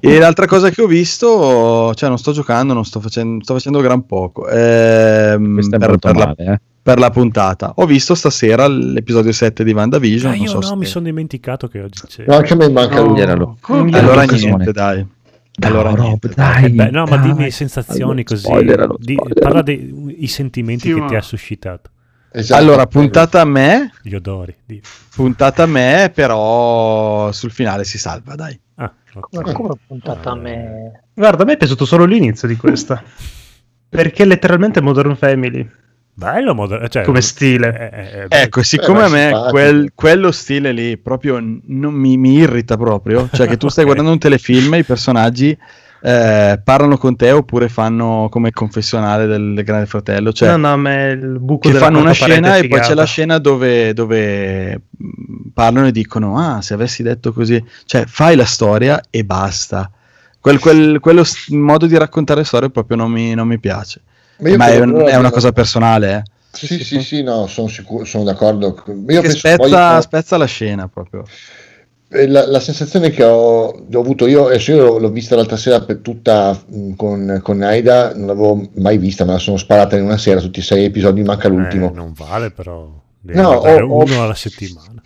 E 0.00 0.18
l'altra 0.18 0.46
cosa 0.46 0.70
che 0.70 0.82
ho 0.82 0.86
visto, 0.88 1.94
cioè 1.94 2.08
non 2.08 2.18
sto 2.18 2.32
giocando, 2.32 2.74
non 2.74 2.84
sto 2.84 2.98
facendo, 3.00 3.44
sto 3.44 3.54
facendo 3.54 3.80
gran 3.80 4.04
poco. 4.06 4.48
ehm, 4.48 5.68
per, 5.70 5.96
per 5.98 6.16
la, 6.16 6.26
male, 6.26 6.52
eh. 6.52 6.60
per 6.82 6.98
la 6.98 7.10
puntata. 7.10 7.72
Ho 7.76 7.86
visto 7.86 8.16
stasera 8.16 8.66
l'episodio 8.66 9.30
7 9.30 9.62
di 9.62 9.72
WandaVision. 9.72 10.32
Ah, 10.32 10.34
non 10.34 10.44
io 10.44 10.50
so 10.50 10.56
no, 10.58 10.62
se- 10.66 10.76
mi 10.76 10.84
sono 10.86 11.04
dimenticato 11.04 11.68
che 11.68 11.80
oggi 11.82 12.00
c'è. 12.06 12.24
No, 12.26 12.34
anche 12.34 12.52
a 12.52 12.56
me 12.56 12.68
manca 12.68 13.00
No. 13.00 13.06
lui. 13.06 13.20
Allora 13.94 14.24
niente, 14.24 14.72
dai. 14.72 15.06
Dai, 15.58 15.70
Allora 15.70 15.88
Rob, 15.90 16.00
niente, 16.00 16.28
dai. 16.34 16.64
Eh 16.64 16.70
beh, 16.70 16.90
no, 16.90 17.04
ma 17.04 17.16
dai. 17.16 17.32
dimmi 17.32 17.50
sensazioni 17.50 18.02
Allora, 18.02 18.22
così. 18.24 18.42
spoileralo, 18.42 18.96
di- 19.00 19.16
parla 19.40 19.62
dei 20.16 20.26
sentimenti 20.26 20.88
Sì, 20.88 20.94
che 20.94 21.00
ma- 21.00 21.06
ti 21.06 21.14
ha 21.14 21.20
suscitato, 21.22 21.90
Esatto. 22.32 22.60
Allora, 22.60 22.86
puntata 22.86 23.40
a 23.40 23.44
me, 23.44 23.92
gli 24.02 24.14
odori. 24.14 24.54
di- 24.64 24.80
puntata 25.14 25.62
a 25.62 25.66
me, 25.66 26.10
però 26.14 27.32
sul 27.32 27.50
finale 27.50 27.84
si 27.84 27.96
salva, 27.98 28.34
dai. 28.34 28.58
Ah, 28.74 28.92
ok. 29.14 29.52
Come, 29.52 29.68
ho 29.70 29.78
puntato 29.86 30.28
a 30.28 30.34
me? 30.36 31.04
Guarda, 31.14 31.44
a 31.44 31.46
me 31.46 31.54
è 31.54 31.56
piaciuto 31.56 31.86
solo 31.86 32.04
l'inizio 32.04 32.46
di 32.46 32.56
questa. 32.56 33.02
Perché 33.88 34.24
è 34.24 34.26
letteralmente 34.26 34.82
Modern 34.82 35.16
Family 35.16 35.66
Bello 36.12 36.54
modo- 36.54 36.86
cioè, 36.88 37.04
come 37.04 37.20
stile. 37.22 37.90
eh, 37.92 38.00
eh, 38.00 38.22
eh, 38.22 38.42
Ecco, 38.42 38.62
siccome 38.62 39.00
ma 39.00 39.04
a 39.04 39.08
è 39.08 39.32
me 39.44 39.50
quel- 39.50 39.92
quello 39.94 40.30
stile 40.32 40.72
lì 40.72 40.96
proprio 40.98 41.38
non 41.40 41.92
mi, 41.94 42.16
mi 42.16 42.34
irrita 42.38 42.76
proprio, 42.78 43.28
cioè 43.32 43.46
che 43.46 43.56
tu 43.58 43.68
stai 43.68 43.84
Ok. 43.84 43.90
guardando 43.90 44.12
un 44.12 44.18
telefilm 44.18 44.74
e 44.74 44.78
i 44.78 44.84
personaggi 44.84 45.56
eh, 46.06 46.60
parlano 46.62 46.96
con 46.98 47.16
te 47.16 47.32
oppure 47.32 47.68
fanno 47.68 48.28
come 48.30 48.48
il 48.48 48.54
confessionale 48.54 49.26
del, 49.26 49.54
del 49.54 49.64
Grande 49.64 49.86
Fratello, 49.86 50.32
cioè 50.32 50.50
no, 50.50 50.56
no, 50.56 50.72
a 50.72 50.76
me 50.76 51.10
il 51.10 51.40
buco 51.40 51.66
che 51.66 51.72
della 51.72 51.84
fanno 51.84 51.98
una 51.98 52.12
scena 52.12 52.54
è 52.54 52.60
e 52.60 52.68
poi 52.68 52.78
c'è 52.78 52.94
la 52.94 53.04
scena 53.04 53.38
dove, 53.38 53.92
dove 53.92 54.82
mh, 54.88 55.48
parlano 55.52 55.88
e 55.88 55.90
dicono 55.92 56.38
ah 56.38 56.62
se 56.62 56.74
avessi 56.74 57.02
detto 57.02 57.32
così, 57.32 57.60
cioè 57.86 58.04
fai 58.06 58.36
la 58.36 58.44
storia 58.44 59.00
e 59.10 59.24
basta. 59.24 59.90
Quel, 60.38 60.60
quel- 60.60 61.00
quello 61.00 61.24
s- 61.24 61.48
modo 61.48 61.86
di 61.86 61.98
raccontare 61.98 62.44
storie 62.44 62.70
proprio 62.70 62.96
non 62.96 63.10
mi, 63.10 63.34
non 63.34 63.48
mi 63.48 63.58
piace. 63.58 64.00
io 64.44 64.56
Ma 64.56 64.68
è, 64.68 64.78
un- 64.78 64.94
è 65.08 65.16
una 65.16 65.32
cosa 65.32 65.50
personale, 65.50 66.14
eh. 66.18 66.22
Sì, 66.52 66.82
sì, 66.84 67.02
sì, 67.02 67.22
no, 67.24 67.48
sono 67.48 67.66
sicuro, 67.66 68.04
sono 68.04 68.22
d'accordo. 68.22 68.80
Io 68.86 69.20
Che 69.20 69.20
penso 69.22 69.38
spezza, 69.38 69.88
poi- 69.92 70.02
spezza 70.02 70.36
la 70.36 70.46
scena 70.46 70.86
proprio. 70.86 71.24
Eh, 72.08 72.26
La, 72.28 72.46
la 72.46 72.60
sensazione 72.60 73.10
che 73.10 73.24
ho, 73.24 73.66
ho 73.66 74.00
avuto 74.00 74.26
io, 74.26 74.46
adesso 74.46 74.70
io 74.72 74.98
l'ho, 74.98 75.10
vista 75.10 75.34
l'altra 75.34 75.56
sera 75.56 75.80
per 75.80 75.98
tutta 75.98 76.56
mh, 76.66 76.92
con, 76.94 77.40
con 77.42 77.62
Aida, 77.62 78.14
non 78.14 78.26
l'avevo 78.28 78.68
mai 78.74 78.96
vista, 78.98 79.24
me 79.24 79.32
la 79.32 79.38
sono 79.38 79.56
sparata 79.56 79.96
in 79.96 80.04
una 80.04 80.16
sera, 80.18 80.40
tutti 80.40 80.60
i 80.60 80.62
sei 80.62 80.84
episodi, 80.84 81.22
manca 81.22 81.48
l'ultimo. 81.48 81.90
eh, 81.90 81.94
non 81.94 82.12
vale 82.16 82.50
però. 82.52 82.88
Devi 83.20 83.38
No, 83.40 83.48
ho- 83.54 84.02
uno 84.02 84.22
alla 84.22 84.34
settimana. 84.34 85.02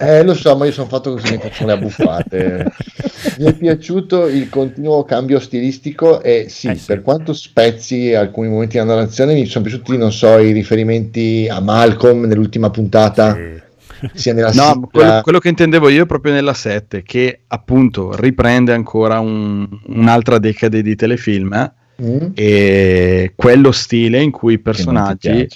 Eh, 0.00 0.22
lo 0.22 0.32
so, 0.34 0.56
ma 0.56 0.64
io 0.64 0.70
sono 0.72 0.86
fatto 0.86 1.12
così, 1.12 1.32
mi 1.32 1.38
faccio 1.38 1.66
le 1.66 1.72
abbuffate. 1.72 2.72
mi 3.38 3.46
è 3.46 3.52
piaciuto 3.52 4.26
il 4.28 4.48
continuo 4.48 5.02
cambio 5.02 5.40
stilistico 5.40 6.22
e 6.22 6.46
sì, 6.48 6.68
Eh, 6.68 6.76
sì. 6.76 6.86
per 6.86 7.02
quanto 7.02 7.32
spezzi 7.32 8.14
alcuni 8.14 8.48
momenti 8.48 8.78
della 8.78 8.94
narrazione, 8.94 9.34
mi 9.34 9.44
sono 9.46 9.64
piaciuti, 9.64 9.96
non 9.98 10.12
so, 10.12 10.38
i 10.38 10.52
riferimenti 10.52 11.48
a 11.50 11.60
Malcolm 11.60 12.24
nell'ultima 12.26 12.70
puntata, 12.70 13.34
Sì. 13.34 13.66
Sia 14.14 14.32
nella 14.34 14.50
No, 14.52 14.52
sigla. 14.72 14.88
quello, 14.90 15.20
quello 15.22 15.38
che 15.38 15.48
intendevo 15.48 15.88
io 15.88 16.02
è 16.04 16.06
proprio 16.06 16.32
nella 16.32 16.54
7, 16.54 17.02
che 17.02 17.40
appunto 17.46 18.14
riprende 18.16 18.72
ancora 18.72 19.18
un- 19.20 19.68
un'altra 19.86 20.38
decade 20.38 20.82
di 20.82 20.94
telefilm 20.96 21.52
eh, 21.54 21.72
Mm? 22.00 22.30
e 22.34 23.32
quello 23.34 23.72
stile 23.72 24.22
in 24.22 24.30
cui 24.30 24.52
i 24.54 24.58
personaggi 24.60 25.48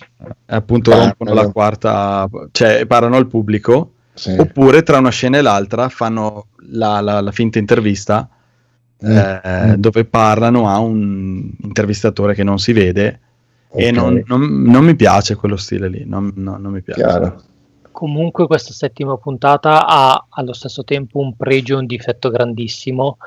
appunto 0.46 0.90
Parlano. 0.90 1.14
rompono 1.16 1.40
la 1.40 1.48
quarta, 1.52 2.28
cioè 2.50 2.84
parlano 2.86 3.16
al 3.16 3.28
pubblico, 3.28 3.92
Sì. 4.12 4.34
oppure 4.36 4.82
tra 4.82 4.98
una 4.98 5.10
scena 5.10 5.38
e 5.38 5.42
l'altra 5.42 5.88
fanno 5.88 6.46
la, 6.72 7.00
la- 7.00 7.20
la 7.20 7.30
finta 7.30 7.58
intervista 7.60 8.28
Mm. 9.04 9.16
eh, 9.16 9.74
dove 9.78 10.04
parlano 10.04 10.68
a 10.68 10.78
un 10.78 11.50
intervistatore 11.62 12.34
che 12.34 12.44
non 12.44 12.58
si 12.60 12.72
vede 12.72 13.20
e 13.74 13.88
Ok, 13.88 13.94
non, 13.94 14.22
non- 14.26 14.62
non 14.62 14.84
mi 14.84 14.94
piace 14.94 15.34
quello 15.34 15.56
stile 15.56 15.88
lì, 15.88 16.04
non, 16.06 16.32
no, 16.36 16.56
non 16.56 16.72
mi 16.72 16.82
piace. 16.82 17.00
chiaro. 17.02 17.42
Comunque 17.92 18.46
questa 18.46 18.72
settima 18.72 19.16
puntata 19.16 19.86
ha 19.86 20.26
allo 20.30 20.52
stesso 20.52 20.82
tempo 20.82 21.18
un 21.18 21.36
pregio 21.36 21.74
e 21.74 21.80
un 21.80 21.86
difetto 21.86 22.30
grandissimo, 22.30 23.18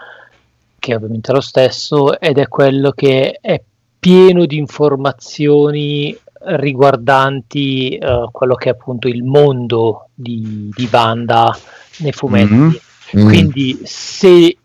che 0.80 0.96
ovviamente 0.96 1.32
è 1.32 1.34
lo 1.34 1.42
stesso, 1.42 2.20
ed 2.20 2.38
è 2.38 2.48
quello 2.48 2.92
che 2.92 3.38
è 3.40 3.62
pieno 4.00 4.46
di 4.46 4.58
informazioni 4.58 6.18
riguardanti 6.48 7.98
eh, 7.98 8.28
quello 8.32 8.56
che 8.56 8.70
è 8.70 8.72
appunto 8.74 9.08
il 9.08 9.24
mondo 9.24 10.10
di, 10.14 10.70
di 10.76 10.90
Wanda 10.92 11.58
nei 12.00 12.12
fumetti. 12.12 12.54
Mhm. 12.54 12.80
Mm. 13.18 13.28
Quindi 13.28 13.80
se 13.84 14.58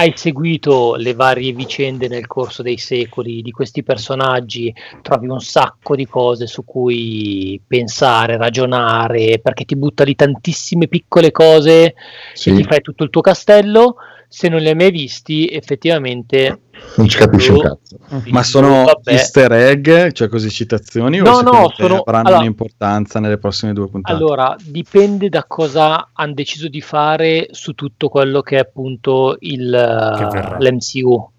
hai 0.00 0.12
seguito 0.14 0.94
le 0.94 1.12
varie 1.14 1.52
vicende 1.52 2.06
nel 2.06 2.28
corso 2.28 2.62
dei 2.62 2.76
secoli 2.78 3.42
di 3.42 3.50
questi 3.50 3.82
personaggi, 3.82 4.72
trovi 5.02 5.26
un 5.26 5.40
sacco 5.40 5.96
di 5.96 6.06
cose 6.06 6.46
su 6.46 6.64
cui 6.64 7.60
pensare, 7.66 8.36
ragionare, 8.36 9.40
perché 9.40 9.64
ti 9.64 9.74
butta 9.74 10.04
lì 10.04 10.14
tantissime 10.14 10.86
piccole 10.86 11.32
cose 11.32 11.94
Sì, 12.32 12.50
e 12.50 12.54
ti 12.54 12.62
fai 12.62 12.80
tutto 12.80 13.02
il 13.02 13.10
tuo 13.10 13.20
castello. 13.22 13.96
Se 14.30 14.48
non 14.48 14.60
li 14.60 14.68
hai 14.68 14.74
mai 14.74 14.90
visti, 14.90 15.48
effettivamente 15.48 16.60
non 16.96 17.08
ci 17.08 17.16
capisci 17.16 17.50
un 17.50 17.60
cazzo. 17.60 17.96
Ma 18.26 18.42
sono 18.42 18.84
vabbè. 18.84 19.10
easter 19.12 19.50
egg, 19.52 20.10
cioè 20.12 20.28
così 20.28 20.50
citazioni, 20.50 21.16
No, 21.18 21.30
o 21.30 21.40
no, 21.40 21.72
sono- 21.74 22.00
avranno 22.00 22.26
allora- 22.28 22.42
un'importanza 22.42 23.20
nelle 23.20 23.38
prossime 23.38 23.72
due 23.72 23.88
puntate? 23.88 24.14
Allora, 24.16 24.54
dipende 24.62 25.30
da 25.30 25.44
cosa 25.44 26.10
hanno 26.12 26.34
deciso 26.34 26.68
di 26.68 26.82
fare 26.82 27.48
su 27.52 27.72
tutto 27.72 28.08
quello 28.10 28.42
che 28.42 28.56
è 28.56 28.60
appunto 28.60 29.36
il, 29.40 29.70
verrà. 29.70 30.56
l'MCU, 30.58 31.30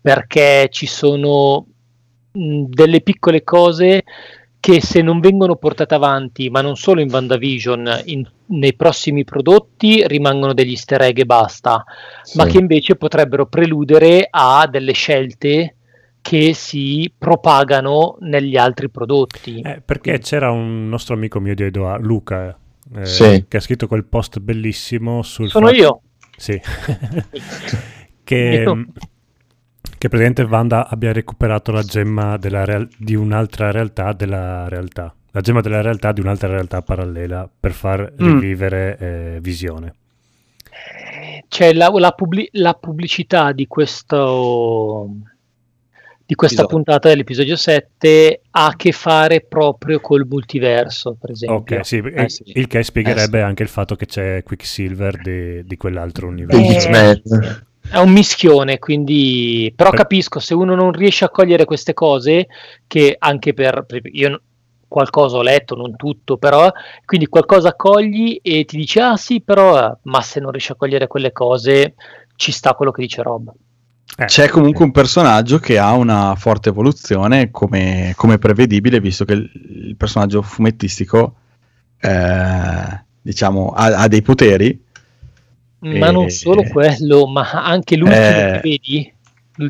perché 0.00 0.68
ci 0.70 0.86
sono 0.86 1.64
mh, 2.32 2.64
delle 2.68 3.00
piccole 3.00 3.42
cose 3.42 4.04
che 4.60 4.80
se 4.82 5.02
non 5.02 5.20
vengono 5.20 5.56
portate 5.56 5.94
avanti, 5.94 6.50
ma 6.50 6.60
non 6.60 6.76
solo 6.76 7.00
in 7.00 7.08
WandaVision, 7.10 8.02
in- 8.06 8.28
nei 8.46 8.74
prossimi 8.74 9.24
prodotti 9.24 10.06
rimangono 10.06 10.52
degli 10.54 10.70
easter 10.70 11.02
egg 11.02 11.18
e 11.18 11.24
basta, 11.26 11.84
ma 12.34 12.44
Sì. 12.44 12.50
che 12.50 12.58
invece 12.58 12.96
potrebbero 12.96 13.46
preludere 13.46 14.26
a 14.30 14.66
delle 14.70 14.92
scelte 14.92 15.74
che 16.20 16.52
si 16.54 17.10
propagano 17.16 18.16
negli 18.20 18.56
altri 18.56 18.90
prodotti. 18.90 19.60
Eh, 19.60 19.80
perché 19.82 20.18
c'era 20.18 20.50
un 20.50 20.88
nostro 20.88 21.14
amico 21.14 21.38
mio 21.40 21.54
di 21.54 21.62
Edoardo, 21.62 22.06
Luca, 22.06 22.58
eh, 22.96 23.06
Sì. 23.06 23.44
che 23.48 23.56
ha 23.58 23.60
scritto 23.60 23.86
quel 23.86 24.04
post 24.04 24.38
bellissimo 24.40 25.22
sul 25.22 25.48
Sono 25.48 25.66
fatto- 25.68 25.78
io. 25.78 26.00
Sì. 26.36 26.60
che, 28.24 28.62
Io. 28.64 28.84
Che 29.98 30.08
praticamente 30.08 30.42
Wanda 30.42 30.88
abbia 30.88 31.12
recuperato 31.12 31.72
la 31.72 31.82
gemma 31.82 32.36
della 32.36 32.64
real- 32.64 32.88
di 32.96 33.14
un'altra 33.14 33.70
realtà 33.70 34.12
della 34.12 34.68
realtà. 34.68 35.12
La 35.32 35.40
gemma 35.40 35.60
della 35.60 35.80
realtà 35.82 36.12
di 36.12 36.20
un'altra 36.20 36.48
realtà 36.48 36.80
parallela 36.82 37.48
per 37.60 37.72
far 37.72 38.12
Mm. 38.20 38.38
rivivere 38.38 38.96
eh, 38.98 39.38
Visione. 39.40 39.94
c'è 41.48 41.72
la, 41.72 41.90
la 41.90 42.12
pubblic- 42.12 42.50
la 42.52 42.74
pubblicità 42.74 43.52
di 43.52 43.66
questo 43.66 45.08
di 46.24 46.34
questa 46.34 46.60
Episodio. 46.62 46.84
puntata 46.84 47.08
dell'episodio 47.08 47.56
7 47.56 48.42
ha 48.50 48.66
a 48.66 48.76
che 48.76 48.92
fare 48.92 49.40
proprio 49.40 49.98
col 49.98 50.26
multiverso, 50.28 51.16
per 51.18 51.30
esempio. 51.30 51.56
Ok, 51.60 51.86
sì, 51.86 51.96
Eh, 51.96 52.22
il- 52.24 52.30
sì. 52.30 52.42
il 52.44 52.66
che 52.66 52.82
spiegherebbe 52.82 53.38
Eh, 53.38 53.42
anche 53.42 53.62
il 53.62 53.70
fatto 53.70 53.96
che 53.96 54.04
c'è 54.04 54.42
Quicksilver 54.42 55.16
di, 55.22 55.64
di 55.64 55.76
quell'altro 55.78 56.26
universo. 56.28 56.60
Eh, 56.60 56.78
X-Men. 56.80 57.22
È 57.90 57.98
un 57.98 58.10
mischione, 58.12 58.78
quindi 58.78 59.72
però 59.74 59.90
Per- 59.90 60.00
capisco 60.00 60.40
se 60.40 60.54
uno 60.54 60.74
non 60.74 60.92
riesce 60.92 61.24
a 61.24 61.30
cogliere 61.30 61.64
queste 61.64 61.94
cose, 61.94 62.46
che 62.86 63.16
anche 63.18 63.54
per, 63.54 63.86
io 64.12 64.40
qualcosa 64.86 65.36
ho 65.36 65.42
letto, 65.42 65.74
non 65.74 65.96
tutto, 65.96 66.38
però 66.38 66.70
quindi 67.04 67.26
qualcosa 67.26 67.74
cogli 67.74 68.38
e 68.42 68.64
ti 68.64 68.76
dici 68.76 68.98
ah 68.98 69.16
sì, 69.16 69.40
però 69.40 69.78
eh", 69.78 69.96
ma 70.02 70.20
se 70.22 70.40
non 70.40 70.50
riesci 70.50 70.72
a 70.72 70.76
cogliere 70.76 71.06
quelle 71.06 71.32
cose 71.32 71.94
ci 72.36 72.52
sta 72.52 72.74
quello 72.74 72.90
che 72.90 73.02
dice 73.02 73.22
Rob. 73.22 73.52
Eh, 74.16 74.24
C'è 74.24 74.48
comunque 74.48 74.84
un 74.84 74.90
personaggio 74.90 75.58
che 75.58 75.78
ha 75.78 75.92
una 75.92 76.34
forte 76.34 76.70
evoluzione, 76.70 77.50
come, 77.50 78.14
come 78.16 78.38
prevedibile, 78.38 79.00
visto 79.00 79.24
che 79.24 79.34
il, 79.34 79.50
il 79.86 79.96
personaggio 79.96 80.42
fumettistico 80.42 81.34
eh, 82.00 83.04
diciamo, 83.20 83.70
ha, 83.70 83.84
ha, 83.96 84.08
dei 84.08 84.22
poteri. 84.22 84.86
Ma 85.80 86.08
e, 86.08 86.12
non 86.12 86.28
solo 86.30 86.62
quello, 86.64 87.26
ma 87.26 87.50
anche 87.50 87.96
l'ultimo 87.96 88.20
eh, 88.20 88.60
che 88.60 88.60
vedi. 88.62 89.12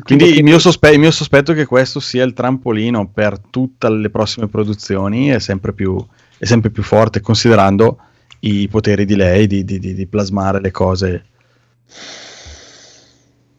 Quindi 0.01 0.37
il 0.37 0.43
mio, 0.43 0.59
sospe- 0.59 0.91
il 0.91 0.99
mio, 0.99 1.11
sospetto 1.11 1.51
è 1.51 1.55
che 1.55 1.65
questo 1.65 1.99
sia 1.99 2.23
il 2.23 2.33
trampolino 2.33 3.09
per 3.09 3.39
tutte 3.39 3.89
le 3.89 4.09
prossime 4.09 4.47
produzioni 4.47 5.29
è 5.29 5.39
sempre 5.39 5.73
più, 5.73 6.03
è 6.37 6.45
sempre 6.45 6.69
più 6.69 6.83
forte, 6.83 7.21
considerando 7.21 7.97
i 8.41 8.67
poteri 8.67 9.05
di 9.05 9.15
lei 9.15 9.47
di, 9.47 9.63
di, 9.65 9.79
di, 9.79 9.93
di 9.95 10.05
plasmare 10.05 10.61
le 10.61 10.71
cose. 10.71 11.25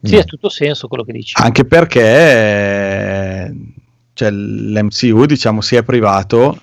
Sì, 0.03 0.17
ha 0.17 0.25
tutto 0.25 0.49
senso 0.49 0.89
quello 0.89 1.05
che 1.05 1.13
dici. 1.13 1.35
Anche 1.37 1.65
perché 1.65 3.55
cioè, 4.13 4.31
l'MCU, 4.31 5.27
diciamo, 5.27 5.61
si 5.61 5.77
è 5.77 5.83
privato 5.83 6.59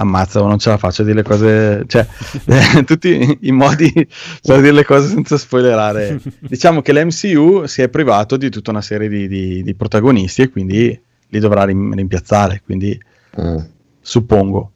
ammazza, 0.00 0.40
non 0.40 0.58
ce 0.58 0.70
la 0.70 0.78
faccio 0.78 1.02
a 1.02 1.04
dire 1.04 1.18
le 1.18 1.22
cose, 1.22 1.84
cioè, 1.86 2.06
tutti 2.84 3.38
i 3.42 3.52
modi 3.52 3.92
per 4.42 4.60
dire 4.60 4.72
le 4.72 4.84
cose 4.84 5.08
senza 5.08 5.36
spoilerare. 5.36 6.20
Diciamo 6.40 6.82
che 6.82 6.92
l'MCU 6.92 7.66
si 7.66 7.82
è 7.82 7.88
privato 7.88 8.36
di 8.36 8.50
tutta 8.50 8.70
una 8.70 8.82
serie 8.82 9.08
di, 9.08 9.28
di, 9.28 9.62
di 9.62 9.74
protagonisti 9.74 10.42
e 10.42 10.48
quindi 10.48 11.00
li 11.28 11.38
dovrà 11.38 11.64
rim- 11.64 11.94
rimpiazzare, 11.94 12.62
quindi 12.64 12.98
mm. 13.40 13.56
suppongo. 14.00 14.72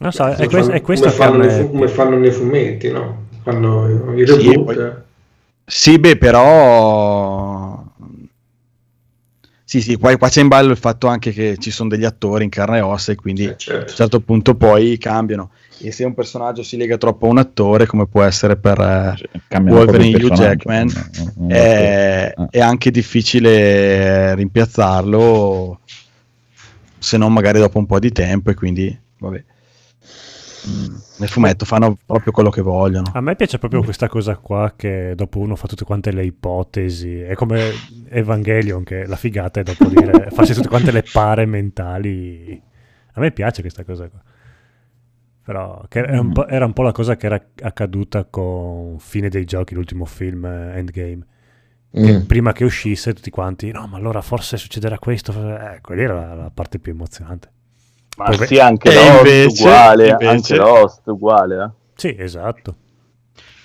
Non 0.00 0.12
so, 0.12 0.26
è, 0.26 0.46
questo, 0.48 0.72
è 0.72 0.80
questo 0.80 1.10
come, 1.10 1.16
fanno 1.16 1.36
nei, 1.44 1.70
come 1.70 1.88
fanno 1.88 2.18
nei 2.18 2.30
fumetti, 2.30 2.90
no? 2.90 3.26
Fanno 3.42 4.14
i 4.14 4.24
reboot. 4.24 4.40
Sì, 4.40 4.58
poi, 4.58 4.92
sì, 5.66 5.98
beh, 5.98 6.18
però 6.18 7.13
sì, 9.74 9.80
sì, 9.80 9.96
qua, 9.96 10.16
qua, 10.16 10.28
c'è 10.28 10.40
in 10.40 10.46
ballo 10.46 10.70
il 10.70 10.76
fatto 10.76 11.08
anche 11.08 11.32
che 11.32 11.56
ci 11.58 11.72
sono 11.72 11.88
degli 11.88 12.04
attori 12.04 12.44
in 12.44 12.50
carne 12.50 12.78
e 12.78 12.80
ossa 12.80 13.10
e 13.10 13.16
quindi 13.16 13.46
eh, 13.46 13.56
certo. 13.56 13.80
a 13.80 13.90
un 13.90 13.96
certo 13.96 14.20
punto 14.20 14.54
poi 14.54 14.96
cambiano. 14.98 15.50
E 15.80 15.90
se 15.90 16.04
un 16.04 16.14
personaggio 16.14 16.62
si 16.62 16.76
lega 16.76 16.96
troppo 16.96 17.26
a 17.26 17.30
un 17.30 17.38
attore, 17.38 17.86
come 17.86 18.06
può 18.06 18.22
essere 18.22 18.54
per 18.54 18.78
eh, 18.78 19.58
Wolverine 19.58 20.22
Hugh 20.22 20.32
Jackman, 20.32 20.88
no, 21.38 21.48
è, 21.48 22.32
ah. 22.36 22.46
è, 22.48 22.60
anche 22.60 22.92
difficile 22.92 24.36
rimpiazzarlo, 24.36 25.80
se 26.96 27.16
non 27.16 27.32
magari 27.32 27.58
dopo 27.58 27.78
un 27.78 27.86
po' 27.86 27.98
di 27.98 28.12
tempo 28.12 28.50
e 28.50 28.54
quindi, 28.54 28.96
vabbè. 29.18 29.44
Mm, 30.66 30.94
nel 31.18 31.28
fumetto 31.28 31.64
fanno 31.64 31.98
proprio 32.06 32.32
quello 32.32 32.50
che 32.50 32.62
vogliono. 32.62 33.10
A 33.12 33.20
me 33.20 33.36
piace 33.36 33.58
proprio 33.58 33.82
questa 33.82 34.08
cosa 34.08 34.36
qua 34.36 34.72
che 34.74 35.12
dopo 35.14 35.38
uno 35.38 35.56
fa 35.56 35.66
tutte 35.66 35.84
quante 35.84 36.10
le 36.10 36.24
ipotesi, 36.24 37.20
è 37.20 37.34
come 37.34 37.72
Evangelion 38.08 38.82
che 38.82 39.06
la 39.06 39.16
figata 39.16 39.60
è 39.60 39.62
dopo 39.62 39.86
dire 39.86 40.30
farsi 40.32 40.54
tutte 40.54 40.68
quante 40.68 40.90
le 40.90 41.04
pare 41.10 41.44
mentali. 41.44 42.60
A 43.12 43.20
me 43.20 43.30
piace 43.30 43.60
questa 43.60 43.84
cosa 43.84 44.08
qua. 44.08 44.22
Però 45.44 45.84
era 45.90 46.20
un, 46.20 46.32
era 46.48 46.64
un, 46.64 46.72
po', 46.72 46.82
la 46.82 46.92
cosa 46.92 47.16
che 47.16 47.26
era 47.26 47.40
accaduta 47.60 48.24
con 48.24 48.98
Fine 48.98 49.28
dei 49.28 49.44
giochi, 49.44 49.74
l'ultimo 49.74 50.06
film 50.06 50.46
eh, 50.46 50.78
Endgame. 50.78 51.26
Che 51.90 52.18
mm. 52.18 52.22
prima 52.22 52.52
che 52.52 52.64
uscisse 52.64 53.12
tutti 53.12 53.30
quanti, 53.30 53.70
no, 53.70 53.86
ma 53.86 53.98
allora 53.98 54.22
forse 54.22 54.56
succederà 54.56 54.98
questo. 54.98 55.32
Eh, 55.32 55.80
quella 55.82 56.02
era 56.02 56.34
la 56.34 56.50
parte 56.50 56.78
più 56.78 56.92
emozionante. 56.92 57.52
Ma 58.16 58.26
Poi, 58.26 58.46
sì, 58.46 58.58
anche 58.58 58.92
Lost 58.92 59.16
invece, 59.16 59.62
uguale, 59.62 60.08
invece... 60.08 60.26
anche 60.26 60.56
Lost 60.56 61.00
uguale. 61.06 61.64
Eh? 61.64 61.70
Sì, 61.96 62.14
esatto. 62.18 62.74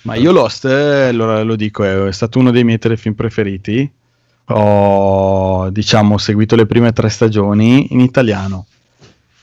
Ma 0.02 0.14
io 0.14 0.32
Lost, 0.32 0.64
eh, 0.64 1.12
lo, 1.12 1.42
lo 1.44 1.56
dico, 1.56 1.84
è 1.84 2.12
stato 2.12 2.38
uno 2.38 2.50
dei 2.50 2.64
miei 2.64 2.78
telefilm 2.78 3.14
preferiti. 3.14 3.90
Ho, 4.46 5.70
diciamo, 5.70 6.18
seguito 6.18 6.56
le 6.56 6.66
prime 6.66 6.92
tre 6.92 7.08
stagioni 7.08 7.92
in 7.92 8.00
italiano. 8.00 8.66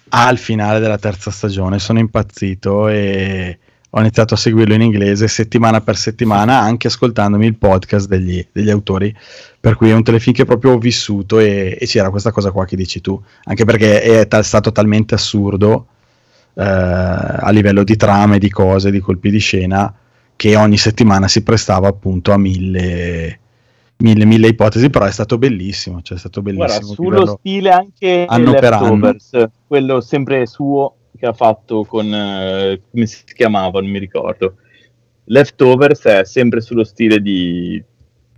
Al 0.09 0.38
finale 0.38 0.79
della 0.79 0.97
terza 0.97 1.31
stagione 1.31 1.79
sono 1.79 1.99
impazzito 1.99 2.88
e 2.88 3.59
ho 3.89 3.99
iniziato 3.99 4.34
a 4.34 4.38
seguirlo 4.38 4.73
in 4.73 4.81
inglese 4.81 5.27
settimana 5.27 5.81
per 5.81 5.95
settimana, 5.95 6.59
anche 6.59 6.88
ascoltandomi 6.88 7.45
il 7.45 7.55
podcast 7.55 8.07
degli, 8.07 8.45
degli 8.51 8.69
autori. 8.69 9.15
Per 9.59 9.76
cui 9.76 9.89
è 9.89 9.93
un 9.93 10.03
telefilm 10.03 10.35
che 10.35 10.45
proprio 10.45 10.73
ho 10.73 10.77
vissuto 10.77 11.39
e, 11.39 11.77
e 11.80 11.85
c'era 11.85 12.09
questa 12.09 12.31
cosa 12.31 12.51
qua 12.51 12.65
che 12.65 12.76
dici 12.76 13.01
tu, 13.01 13.22
anche 13.45 13.65
perché 13.65 14.01
è 14.01 14.27
ta- 14.27 14.43
stato 14.43 14.72
talmente 14.72 15.15
assurdo 15.15 15.88
eh, 16.53 16.64
a 16.64 17.49
livello 17.51 17.84
di 17.84 17.95
trame, 17.95 18.39
di 18.39 18.49
cose, 18.49 18.91
di 18.91 18.99
colpi 18.99 19.30
di 19.30 19.39
scena, 19.39 19.93
che 20.35 20.55
ogni 20.55 20.77
settimana 20.77 21.27
si 21.27 21.41
prestava 21.41 21.88
appunto 21.88 22.34
a 22.34 22.38
mille, 22.38 23.39
mille, 23.97 24.26
mille 24.26 24.47
ipotesi, 24.47 24.89
però 24.89 25.05
è 25.05 25.11
stato 25.11 25.38
bellissimo. 25.38 26.01
Cioè 26.01 26.18
è 26.18 26.19
stato 26.19 26.41
bellissimo 26.41 26.93
Guarda, 26.93 27.22
sullo 27.22 27.38
stile 27.39 27.72
anche 27.72 28.26
anno 28.27 28.53
per 28.53 28.73
anno. 28.73 29.15
quello 29.65 30.01
sempre 30.01 30.45
suo 30.45 30.96
che 31.18 31.26
ha 31.26 31.34
fatto 31.34 31.84
con, 31.84 32.06
uh, 32.06 32.80
come 32.89 33.06
si 33.06 33.23
chiamava, 33.34 33.81
non 33.81 33.89
mi 33.89 33.99
ricordo. 33.99 34.56
Leftovers 35.26 36.03
è 36.03 36.23
sempre 36.26 36.61
sullo 36.61 36.84
stile 36.84 37.19
di, 37.19 37.84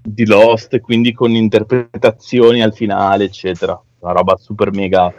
di 0.02 0.26
Lost, 0.26 0.80
quindi 0.80 1.14
con 1.14 1.32
interpretazioni 1.32 2.62
al 2.62 2.74
finale, 2.74 3.26
eccetera. 3.26 3.80
Una 4.00 4.14
roba 4.14 4.38
super 4.38 4.72
mega 4.72 5.14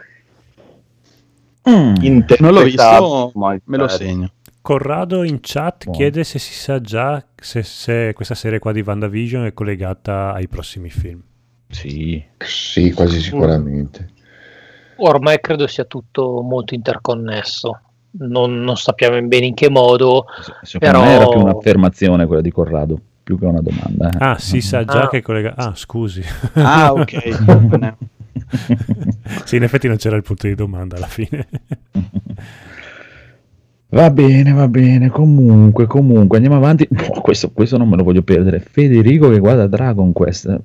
mm, 1.69 1.93
non 2.39 2.53
l'ho 2.53 2.63
visto, 2.63 3.31
me 3.35 3.77
lo 3.77 3.87
segno. 3.87 4.31
Corrado 4.61 5.23
in 5.23 5.39
chat 5.41 5.85
oh. 5.87 5.91
chiede 5.91 6.23
se 6.23 6.37
si 6.37 6.53
sa 6.53 6.79
già 6.81 7.23
se, 7.35 7.63
se, 7.63 8.13
questa 8.13 8.35
serie 8.35 8.59
qua 8.59 8.71
di 8.71 8.81
WandaVision 8.81 9.45
è 9.45 9.53
collegata 9.53 10.33
ai 10.33 10.47
prossimi 10.47 10.89
film. 10.89 11.21
Sì, 11.67 12.21
sì 12.37 12.91
quasi 12.91 13.21
sicuramente 13.21 14.09
ormai 15.01 15.39
credo 15.39 15.67
sia 15.67 15.85
tutto 15.85 16.41
molto 16.41 16.73
interconnesso. 16.73 17.79
Non, 18.11 18.61
non 18.61 18.75
sappiamo 18.75 19.21
bene 19.27 19.45
in 19.47 19.53
che 19.53 19.69
modo. 19.69 20.25
Secondo 20.61 20.99
però... 20.99 21.09
me 21.09 21.15
era 21.15 21.27
più 21.27 21.39
un'affermazione 21.39 22.25
quella 22.25 22.41
di 22.41 22.51
Corrado, 22.51 22.99
più 23.23 23.37
che 23.39 23.45
una 23.45 23.61
domanda. 23.61 24.09
Eh. 24.09 24.17
Ah, 24.19 24.37
si 24.37 24.61
sa 24.61 24.83
già 24.83 25.03
ah. 25.03 25.07
che 25.07 25.21
collega. 25.21 25.53
Ah, 25.55 25.73
scusi. 25.75 26.23
Ah, 26.53 26.91
ok. 26.93 27.95
sì, 29.45 29.55
in 29.55 29.63
effetti 29.63 29.87
non 29.87 29.97
c'era 29.97 30.15
il 30.15 30.23
punto 30.23 30.47
di 30.47 30.55
domanda 30.55 30.97
alla 30.97 31.07
fine. 31.07 31.47
Va 33.91 34.09
bene, 34.09 34.53
va 34.53 34.69
bene. 34.69 35.09
Comunque, 35.09 35.85
comunque, 35.85 36.37
andiamo 36.37 36.57
avanti. 36.57 36.87
Oh, 37.09 37.19
questo, 37.19 37.51
questo 37.51 37.77
non 37.77 37.89
me 37.89 37.97
lo 37.97 38.03
voglio 38.03 38.21
perdere. 38.21 38.61
Federico 38.61 39.29
che 39.29 39.39
guarda 39.39 39.67
Dragon 39.67 40.13
Quest. 40.13 40.61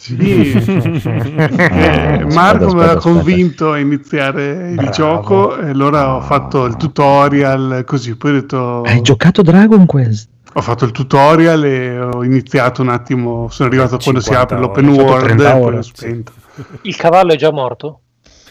Sì, 0.00 0.16
eh, 0.16 2.24
Marco 2.32 2.74
mi 2.74 2.84
ha 2.84 2.96
convinto 2.96 3.72
a 3.72 3.78
iniziare 3.78 4.72
Bravo. 4.72 4.88
il 4.88 4.88
gioco 4.88 5.58
e 5.58 5.68
allora 5.68 6.16
ho 6.16 6.22
fatto 6.22 6.64
il 6.64 6.76
tutorial 6.76 7.84
così, 7.86 8.16
poi 8.16 8.30
ho 8.30 8.34
detto... 8.34 8.80
Hai 8.80 9.02
giocato 9.02 9.42
Dragon 9.42 9.84
Quest? 9.84 10.30
Ho 10.54 10.62
fatto 10.62 10.86
il 10.86 10.92
tutorial 10.92 11.64
e 11.64 12.00
ho 12.00 12.24
iniziato 12.24 12.80
un 12.80 12.88
attimo, 12.88 13.48
sono 13.50 13.68
arrivato 13.68 13.98
quando 13.98 14.22
si 14.22 14.32
apre 14.32 14.58
l'open 14.58 14.88
world 14.88 15.38
e 15.38 15.52
poi 15.52 15.76
ho 15.76 15.82
spento. 15.82 16.32
Il 16.80 16.96
cavallo 16.96 17.34
è 17.34 17.36
già 17.36 17.52
morto? 17.52 18.00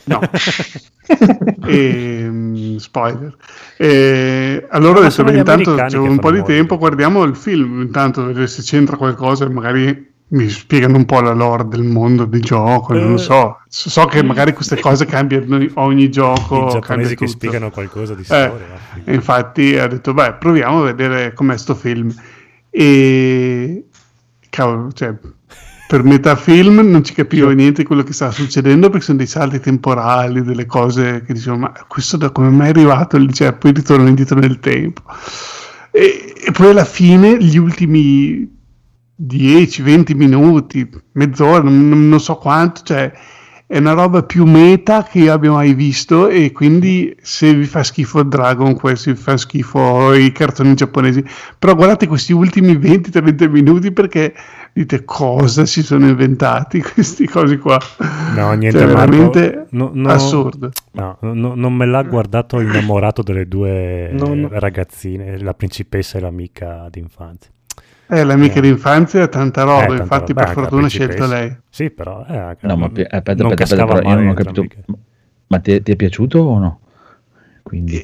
No. 0.04 0.22
e, 1.66 2.28
um, 2.28 2.78
spoiler. 2.78 3.36
E, 3.76 4.68
allora 4.70 5.00
adesso 5.00 5.28
intanto 5.28 5.74
c'è 5.74 5.98
un 5.98 6.20
po' 6.20 6.32
di 6.32 6.44
tempo, 6.44 6.78
guardiamo 6.78 7.24
il 7.24 7.36
film, 7.36 7.82
intanto 7.82 8.24
vedere 8.24 8.46
se 8.46 8.62
c'entra 8.62 8.98
qualcosa 8.98 9.50
magari 9.50 10.18
mi 10.32 10.48
spiegano 10.50 10.98
un 10.98 11.06
po' 11.06 11.22
la 11.22 11.34
lore 11.34 11.68
del 11.68 11.84
mondo 11.84 12.26
di 12.26 12.40
gioco, 12.40 12.94
non 12.94 13.10
lo 13.10 13.16
eh. 13.16 13.20
so. 13.20 13.60
So 13.68 14.06
che 14.06 14.24
magari 14.24 14.54
queste 14.54 14.80
cose 14.80 15.06
cambiano 15.06 15.66
ogni 15.76 16.10
gioco. 16.10 16.68
I 16.68 16.72
giapponesi 16.72 17.16
che 17.16 17.28
spiegano 17.28 17.72
qualcosa 17.72 18.14
di 18.14 18.22
eh, 18.22 18.26
storia. 18.26 18.80
Eh, 19.06 19.14
infatti 19.14 19.78
ha 19.78 19.88
detto, 19.88 20.14
beh, 20.14 20.34
proviamo 20.34 20.82
a 20.82 20.86
vedere 20.86 21.34
com'è 21.34 21.58
sto 21.58 21.74
film. 21.74 22.14
E... 22.70 23.86
Cavolo, 24.50 24.92
cioè, 24.92 25.16
per 25.88 26.04
metà 26.04 26.36
film 26.36 26.80
non 26.88 27.04
ci 27.04 27.14
capivo 27.14 27.50
niente 27.50 27.82
di 27.82 27.88
quello 27.88 28.04
che 28.04 28.14
stava 28.14 28.32
succedendo 28.32 28.90
perché 28.90 29.06
sono 29.06 29.18
dei 29.18 29.28
salti 29.28 29.60
temporali, 29.60 30.44
delle 30.44 30.68
cose 30.68 31.24
che 31.26 31.34
dicevo, 31.34 31.58
ma 31.58 31.74
questo 31.88 32.18
da 32.18 32.30
come 32.30 32.50
mai 32.50 32.68
è 32.68 32.70
arrivato? 32.70 33.24
Cioè, 33.32 33.54
poi 33.54 33.72
ritorno 33.72 34.08
indietro 34.08 34.38
nel 34.38 34.60
tempo. 34.60 35.02
E, 35.90 36.36
e 36.40 36.52
poi 36.52 36.70
alla 36.70 36.86
fine, 36.86 37.44
gli 37.44 37.58
ultimi 37.58 38.58
10-20 39.22 40.16
minuti, 40.16 40.90
mezz'ora, 41.14 41.64
non, 41.64 42.08
non, 42.08 42.20
so 42.20 42.36
quanto, 42.36 42.82
cioè 42.84 43.12
è 43.68 43.78
una 43.78 43.94
roba 43.94 44.24
più 44.24 44.46
meta 44.46 45.04
che 45.04 45.20
io 45.20 45.34
abbia 45.34 45.52
mai 45.52 45.76
visto 45.76 46.28
e 46.28 46.52
quindi 46.52 47.16
se 47.22 47.54
vi 47.54 47.66
fa 47.66 47.84
schifo 47.84 48.24
Dragon 48.24 48.74
Quest, 48.74 49.04
se 49.04 49.14
vi 49.14 49.20
fa 49.20 49.38
schifo 49.38 50.14
i 50.14 50.32
cartoni 50.32 50.74
giapponesi, 50.74 51.24
però 51.60 51.76
guardate 51.76 52.08
questi 52.08 52.34
ultimi 52.34 52.74
20-30 52.74 53.48
minuti 53.48 53.92
perché 53.92 54.34
dite 54.74 55.04
cosa 55.06 55.68
si 55.68 55.84
sono 55.84 56.08
inventati 56.08 56.82
questi 56.82 57.28
cosi 57.28 57.58
qua. 57.58 57.78
No, 58.36 58.54
niente, 58.54 58.80
cioè, 58.80 58.88
veramente 58.88 59.68
no, 59.70 59.92
no, 59.94 60.10
assurdo. 60.10 60.72
No, 60.94 61.18
no, 61.20 61.54
non 61.54 61.74
me 61.76 61.86
l'ha 61.86 62.02
guardato 62.02 62.60
innamorato 62.62 63.22
delle 63.22 63.48
due 63.48 64.12
ragazzine, 64.50 65.38
la 65.40 65.54
principessa 65.54 66.18
e 66.18 66.22
l'amica 66.22 66.88
d'infanzia. 66.90 67.52
Eh, 68.12 68.24
l'amica 68.24 68.56
eh. 68.56 68.62
d'infanzia 68.62 69.22
è 69.22 69.30
tanta 69.30 69.62
roba, 69.62 69.84
eh, 69.84 69.88
tanta 69.88 70.02
infatti 70.02 70.34
roba. 70.34 70.46
per 70.46 70.54
fortuna 70.54 70.86
ha 70.88 70.90
scelto 70.90 71.28
lei. 71.28 71.56
Sì, 71.70 71.92
però... 71.92 72.26
Eh, 72.28 72.58
no, 72.62 72.76
ma 72.76 72.88
aspetta, 72.88 73.18
aspetta, 73.18 73.46
aspetta, 73.46 73.86
però 73.86 74.10
io 74.10 74.16
non 74.16 74.28
ho 74.30 74.34
capito. 74.34 74.66
Ma 75.46 75.60
ti, 75.60 75.84
ti, 75.84 75.92
è 75.92 75.96
piaciuto 75.96 76.40
o 76.40 76.58
no? 76.58 76.80
Quindi... 77.62 78.04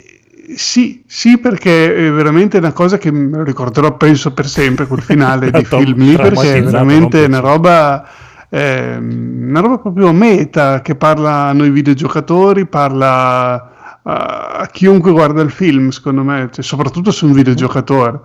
sì, 0.56 1.03
sì, 1.07 1.40
perché 1.40 1.95
è 1.95 2.11
veramente 2.11 2.60
una 2.60 2.72
cosa 2.72 2.99
che 2.99 3.10
me 3.10 3.38
lo 3.38 3.44
ricorderò, 3.44 3.98
penso, 3.98 4.32
per 4.32 4.48
sempre, 4.48 4.86
quel 4.86 5.02
finale 5.02 5.49
di 5.49 5.65
film 5.65 5.98
lì, 5.98 6.15
perché 6.15 6.57
è 6.57 6.64
veramente 6.64 7.23
una 7.23 7.40
roba, 7.40 8.07
eh, 8.49 8.98
una 8.98 9.60
roba 9.60 9.80
proprio 9.80 10.11
meta, 10.11 10.82
che 10.82 10.94
parla 10.94 11.48
a 11.48 11.53
noi 11.53 11.72
videogiocatori, 11.72 12.68
parla 12.68 13.99
a, 14.03 14.57
a 14.60 14.68
chiunque 14.72 15.11
guarda 15.11 15.41
il 15.41 15.49
film, 15.49 15.90
secondo 15.90 16.23
me, 16.23 16.49
cioè, 16.52 16.64
soprattutto 16.64 17.10
se 17.10 17.26
un 17.26 17.34
videogiocatore, 17.34 18.19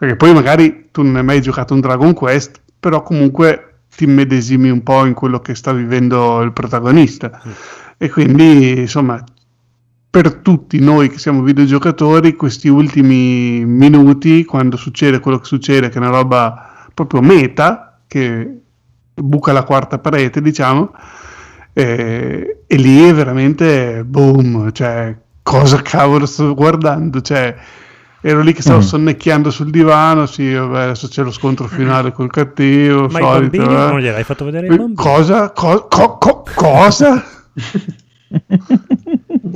perché 0.00 0.16
poi 0.16 0.32
magari 0.32 0.88
tu 0.90 1.02
non 1.02 1.16
hai 1.16 1.22
mai 1.22 1.42
giocato 1.42 1.74
un 1.74 1.80
Dragon 1.80 2.14
Quest, 2.14 2.62
però 2.80 3.02
comunque 3.02 3.80
ti 3.94 4.06
medesimi 4.06 4.70
un 4.70 4.82
po' 4.82 5.04
in 5.04 5.12
quello 5.12 5.40
che 5.40 5.54
sta 5.54 5.74
vivendo 5.74 6.40
il 6.40 6.54
protagonista. 6.54 7.42
E 7.98 8.08
quindi, 8.08 8.78
insomma, 8.80 9.22
per 10.08 10.36
tutti 10.36 10.78
noi 10.78 11.10
che 11.10 11.18
siamo 11.18 11.42
videogiocatori, 11.42 12.34
questi 12.34 12.68
ultimi 12.68 13.62
minuti, 13.66 14.46
quando 14.46 14.78
succede 14.78 15.20
quello 15.20 15.38
che 15.38 15.44
succede, 15.44 15.90
che 15.90 15.98
è 15.98 16.00
una 16.00 16.08
roba 16.08 16.86
proprio 16.94 17.20
meta, 17.20 18.00
che 18.06 18.60
buca 19.12 19.52
la 19.52 19.64
quarta 19.64 19.98
parete, 19.98 20.40
diciamo, 20.40 20.94
eh, 21.74 22.62
e 22.66 22.76
lì 22.76 23.06
è 23.06 23.12
veramente 23.12 24.02
boom, 24.02 24.72
cioè 24.72 25.14
cosa 25.42 25.82
cavolo 25.82 26.24
sto 26.24 26.54
guardando, 26.54 27.20
cioè 27.20 27.54
ero 28.22 28.40
lì 28.42 28.52
che 28.52 28.62
stavo 28.62 28.78
mm. 28.78 28.82
sonnecchiando 28.82 29.50
sul 29.50 29.70
divano, 29.70 30.26
sì, 30.26 30.52
vabbè, 30.52 30.80
adesso 30.82 31.08
c'è 31.08 31.22
lo 31.22 31.30
scontro 31.30 31.66
finale 31.66 32.12
col 32.12 32.30
cattivo, 32.30 33.08
Ma 33.08 33.18
solito, 33.18 33.56
i 33.56 33.58
bambini 33.58 33.64
eh. 33.64 33.88
non 33.88 34.00
gliel'hai 34.00 34.24
fatto 34.24 34.44
vedere 34.44 34.68
ai 34.68 34.76
bambini? 34.76 34.96
Cosa? 34.96 35.50
Co- 35.50 35.86
co- 35.88 36.18
co- 36.18 36.44
cosa? 36.54 37.24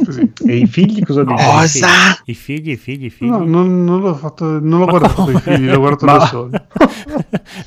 Così. 0.05 0.33
E 0.47 0.57
i 0.57 0.67
figli 0.67 1.05
cosa 1.05 1.21
dicono? 1.21 1.37
Cosa? 1.41 1.87
I 2.25 2.35
figli, 2.35 2.71
i 2.71 2.77
figli, 2.77 3.05
i 3.05 3.11
figli. 3.11 3.29
No, 3.29 3.45
non, 3.45 3.85
non 3.85 4.01
l'ho 4.01 4.15
fatto, 4.15 4.45
non 4.59 4.81
l'ho 4.81 4.87
Ma 4.87 4.91
guardato 4.91 5.15
come? 5.15 5.33
i 5.35 5.41
figli, 5.41 5.69
l'ho 5.71 5.79
guardato 5.79 6.05
Ma- 6.07 6.19
da 6.19 6.27
solo. 6.27 6.51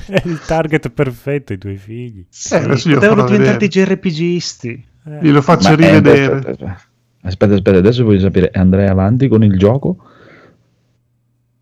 È 0.08 0.22
il 0.26 0.40
target 0.46 0.90
perfetto, 0.90 1.54
i 1.54 1.58
tuoi 1.58 1.78
figli. 1.78 2.26
Eh, 2.52 2.56
adesso 2.56 2.90
Potevano 2.90 3.24
diventare 3.26 3.58
dei. 3.58 3.68
JRPGisti. 3.70 4.86
Eh. 5.06 5.20
Glielo 5.22 5.42
faccio 5.42 5.70
Ma, 5.70 5.74
eh, 5.76 5.78
rivedere. 5.78 6.36
aspetta, 6.36 6.50
aspetta, 6.50 6.80
aspetta, 7.22 7.54
aspetta, 7.54 7.78
adesso 7.78 8.04
voglio 8.04 8.20
sapere, 8.20 8.52
andrai 8.54 8.88
avanti 8.88 9.30
con 9.30 9.44
il 9.44 9.58
gioco? 9.58 9.98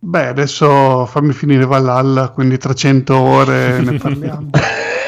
Beh, 0.06 0.28
adesso 0.28 1.08
fammi 1.08 1.34
finire 1.34 1.66
Valhalla, 1.66 2.30
quindi 2.30 2.60
tra 2.60 2.74
100 2.74 3.16
ore 3.18 3.82
ne 3.82 3.98
parliamo. 3.98 4.50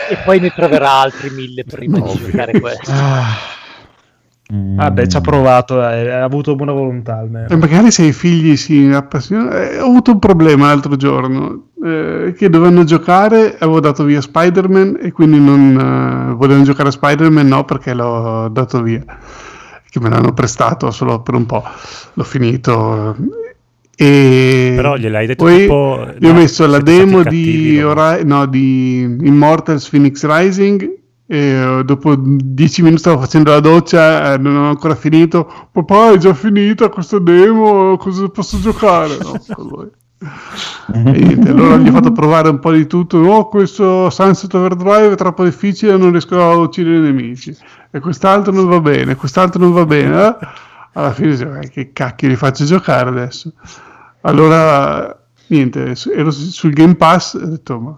E 0.09 0.17
poi 0.25 0.39
ne 0.39 0.49
troverà 0.49 0.91
altri 0.91 1.29
mille 1.29 1.63
prima 1.65 1.99
di 1.99 2.13
giocare 2.17 2.59
questo. 2.59 2.91
Mm. 4.51 4.77
Vabbè, 4.77 5.07
ci 5.07 5.17
ha 5.17 5.21
provato, 5.21 5.87
eh, 5.87 6.09
ha 6.09 6.23
avuto 6.23 6.55
buona 6.55 6.71
volontà 6.71 7.17
almeno. 7.17 7.47
E 7.47 7.55
magari 7.57 7.91
se 7.91 8.03
i 8.03 8.13
figli 8.13 8.55
si 8.55 8.89
appassionano. 8.91 9.51
Eh, 9.51 9.79
ho 9.79 9.85
avuto 9.85 10.11
un 10.11 10.19
problema 10.19 10.67
l'altro 10.67 10.95
giorno 10.95 11.67
eh, 11.83 12.33
che 12.35 12.49
dovevano 12.49 12.83
giocare, 12.83 13.55
avevo 13.59 13.79
dato 13.79 14.03
via 14.03 14.21
Spider-Man 14.21 14.97
e 14.99 15.11
quindi 15.11 15.39
non 15.39 16.29
eh, 16.31 16.33
volevano 16.33 16.63
giocare 16.63 16.89
a 16.89 16.93
Spider-Man, 16.93 17.47
no, 17.47 17.65
perché 17.65 17.93
l'ho 17.93 18.47
dato 18.47 18.81
via, 18.81 19.03
che 19.89 19.99
me 19.99 20.09
l'hanno 20.09 20.33
prestato 20.33 20.89
solo 20.89 21.21
per 21.21 21.35
un 21.35 21.45
po'. 21.45 21.63
L'ho 22.13 22.23
finito. 22.23 23.15
E 23.99 24.73
Però 24.75 24.95
gliel'hai 24.95 25.25
detto 25.25 25.43
poi 25.43 25.61
tipo... 25.61 26.07
gli 26.19 26.25
ho 26.27 26.31
no, 26.31 26.39
messo 26.39 26.67
la 26.67 26.79
demo 26.79 27.23
di, 27.23 27.79
no? 27.79 27.89
Ori- 27.89 28.23
no, 28.25 28.45
di 28.45 29.01
Immortals 29.01 29.89
Phoenix 29.89 30.23
Rising 30.23 30.97
e 31.29 31.81
dopo 31.83 32.15
10 32.15 32.83
minuti 32.83 33.01
stavo 33.01 33.19
facendo 33.19 33.51
la 33.51 33.59
doccia 33.59 34.33
eh, 34.33 34.37
non 34.37 34.55
ho 34.55 34.69
ancora 34.69 34.95
finito 34.95 35.67
papà 35.73 36.13
è 36.13 36.17
già 36.17 36.33
finita 36.33 36.87
questa 36.87 37.19
demo 37.19 37.97
cosa 37.97 38.29
posso 38.29 38.59
giocare 38.61 39.17
no. 39.21 39.89
E 40.93 40.99
niente, 40.99 41.49
allora 41.49 41.77
gli 41.77 41.89
ho 41.89 41.91
fatto 41.91 42.11
provare 42.11 42.49
un 42.49 42.59
po' 42.59 42.71
di 42.71 42.87
tutto 42.87 43.19
no 43.19 43.45
questo 43.49 44.09
Sunset 44.09 44.53
Overdrive 44.53 45.11
è 45.11 45.15
troppo 45.15 45.43
difficile 45.43 45.97
non 45.97 46.11
riesco 46.11 46.41
a 46.41 46.55
uccidere 46.55 46.97
i 46.97 47.01
nemici 47.01 47.55
e 47.91 47.99
quest'altro 47.99 48.53
non 48.53 48.67
va 48.67 48.79
bene 48.79 49.15
quest'altro 49.15 49.61
non 49.61 49.73
va 49.73 49.85
bene 49.85 50.27
eh? 50.27 50.35
Alla 50.97 51.13
fine 51.13 51.29
dicevo, 51.31 51.55
"Eh, 51.55 51.69
che 51.69 51.91
cacchio 51.93 52.27
li 52.27 52.35
faccio 52.35 52.65
giocare 52.65 53.09
adesso 53.09 53.53
allora 54.21 55.15
niente 55.47 55.93
ero 56.13 56.31
su- 56.31 56.49
sul 56.49 56.73
Game 56.73 56.95
Pass 56.95 57.35
e 57.35 57.43
ho 57.43 57.47
detto 57.47 57.79
ma 57.79 57.97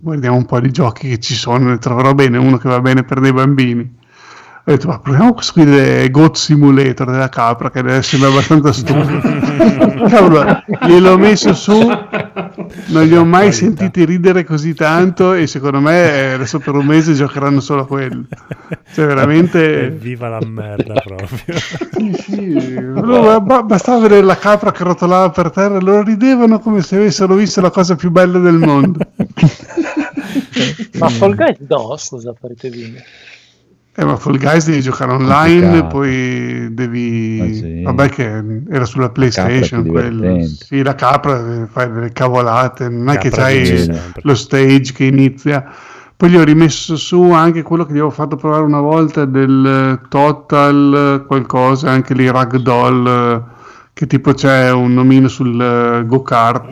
guardiamo 0.00 0.36
un 0.36 0.46
po' 0.46 0.60
di 0.60 0.70
giochi 0.70 1.08
che 1.08 1.18
ci 1.18 1.34
sono, 1.34 1.68
ne 1.68 1.78
troverò 1.78 2.14
bene 2.14 2.38
uno 2.38 2.56
che 2.56 2.68
va 2.68 2.80
bene 2.80 3.04
per 3.04 3.20
dei 3.20 3.32
bambini. 3.32 3.96
Ho 4.68 4.72
detto, 4.72 4.88
ma 4.88 4.98
proviamo 4.98 5.32
questo 5.32 5.52
qui 5.54 5.64
del 5.64 6.10
Goat 6.10 6.36
Simulator 6.36 7.10
della 7.10 7.30
capra, 7.30 7.70
che 7.70 7.80
deve 7.80 7.96
essere 7.96 8.26
abbastanza 8.26 8.70
stupido. 8.70 9.18
Cavolo, 10.06 10.62
gliel'ho 10.82 11.16
messo 11.16 11.54
su, 11.54 11.72
non 12.88 13.06
li 13.06 13.16
ho 13.16 13.24
mai 13.24 13.50
sentiti 13.50 14.04
ridere 14.04 14.44
così 14.44 14.74
tanto 14.74 15.32
e 15.32 15.46
secondo 15.46 15.80
me 15.80 16.12
eh, 16.12 16.32
adesso 16.32 16.58
per 16.58 16.74
un 16.74 16.84
mese 16.84 17.14
giocheranno 17.14 17.60
solo 17.60 17.80
a 17.80 17.86
quello. 17.86 18.24
Cioè 18.92 19.06
veramente... 19.06 19.88
Viva 19.88 20.28
la 20.28 20.40
merda 20.44 21.00
proprio. 21.02 21.58
Sì, 22.18 22.78
loro- 22.78 23.40
ba- 23.40 23.62
bastava 23.62 24.00
vedere 24.00 24.20
la 24.20 24.36
capra 24.36 24.70
che 24.70 24.84
rotolava 24.84 25.30
per 25.30 25.50
terra 25.50 25.78
loro 25.78 26.02
ridevano 26.02 26.58
come 26.58 26.82
se 26.82 26.96
avessero 26.96 27.34
visto 27.36 27.62
la 27.62 27.70
cosa 27.70 27.96
più 27.96 28.10
bella 28.10 28.38
del 28.38 28.58
mondo. 28.58 28.98
Ma 30.98 31.08
Fall 31.08 31.34
Guys 31.34 31.56
no, 31.66 31.96
scusa, 31.96 32.34
paritevini. 32.38 32.96
Eh, 34.00 34.04
ma 34.04 34.14
Fall 34.14 34.38
Guys 34.38 34.64
devi 34.64 34.80
giocare 34.80 35.10
online, 35.10 35.88
poi 35.88 36.72
devi... 36.72 37.38
Ma 37.40 37.52
sì. 37.52 37.82
Vabbè 37.82 38.08
che 38.10 38.42
era 38.70 38.84
sulla 38.84 39.08
PlayStation 39.08 39.84
quello. 39.84 40.46
Sì, 40.46 40.84
la 40.84 40.94
capra 40.94 41.66
fare 41.68 41.92
delle 41.92 42.12
cavolate, 42.12 42.88
non 42.88 43.08
è 43.08 43.18
che 43.18 43.28
c'hai 43.28 43.90
lo 44.22 44.36
stage 44.36 44.92
che 44.92 45.02
inizia. 45.02 45.68
Poi 46.16 46.30
gli 46.30 46.36
ho 46.36 46.44
rimesso 46.44 46.94
su 46.94 47.32
anche 47.32 47.62
quello 47.62 47.84
che 47.84 47.90
gli 47.90 47.96
avevo 47.96 48.10
fatto 48.10 48.36
provare 48.36 48.62
una 48.62 48.80
volta 48.80 49.24
del 49.24 50.00
Total 50.08 51.24
qualcosa, 51.26 51.90
anche 51.90 52.14
lì 52.14 52.30
Ragdoll, 52.30 53.44
che 53.94 54.06
tipo 54.06 54.32
c'è 54.32 54.70
un 54.70 54.94
nomino 54.94 55.26
sul 55.26 56.04
go-kart, 56.06 56.70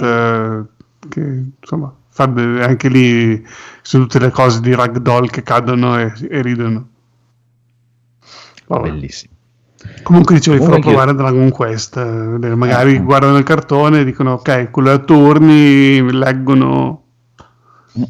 che 1.08 1.44
insomma 1.60 1.92
anche 2.18 2.88
lì 2.88 3.44
sono 3.82 4.04
tutte 4.04 4.20
le 4.20 4.30
cose 4.30 4.60
di 4.60 4.72
Ragdoll 4.72 5.26
che 5.26 5.42
cadono 5.42 5.98
e, 5.98 6.12
e 6.30 6.40
ridono. 6.40 6.90
Vabbè. 8.66 8.90
Bellissimo. 8.90 9.32
Comunque 10.02 10.34
dicevo, 10.34 10.56
vi 10.56 10.62
farò 10.62 10.76
Comunque 10.78 10.94
provare 11.04 11.16
Dragon 11.16 11.50
Quest. 11.50 11.96
eh, 11.96 12.54
magari 12.54 12.96
Ah. 12.96 13.00
guardano 13.00 13.36
il 13.36 13.44
cartone 13.44 14.00
e 14.00 14.04
dicono 14.04 14.32
ok, 14.32 14.70
quello 14.70 14.90
è 14.90 14.94
a 14.94 14.98
turni, 14.98 16.10
leggono. 16.12 17.02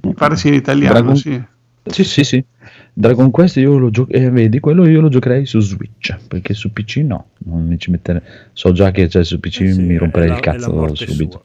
Mi 0.03 0.15
pare 0.15 0.37
sia 0.37 0.51
in 0.51 0.57
italiano, 0.57 0.93
Dragon- 0.95 1.17
sì. 1.17 1.43
Sì, 1.89 2.03
sì, 2.03 2.25
sì. 2.25 2.45
Dragon 2.93 3.31
Quest 3.31 3.57
io 3.57 3.77
lo 3.79 3.91
gioco, 3.91 4.11
eh, 4.11 4.31
vedi, 4.31 4.59
quello 4.59 4.87
io 4.89 5.01
lo 5.01 5.09
giocherei 5.09 5.45
su 5.47 5.61
Switch, 5.61 6.17
perché 6.27 6.55
su 6.55 6.73
PC 6.73 6.97
no, 6.99 7.27
non 7.45 7.65
mi 7.67 7.79
ci 7.79 7.91
mettere... 7.91 8.23
So 8.55 8.73
già 8.73 8.91
che 8.91 9.09
cioè, 9.09 9.23
su 9.23 9.39
PC 9.39 9.61
Eh 9.61 9.73
sì, 9.73 9.83
mi 9.83 9.97
romperei 9.97 10.31
il 10.31 10.41
cazzo 10.41 10.95
subito. 10.95 11.31
sua. 11.31 11.43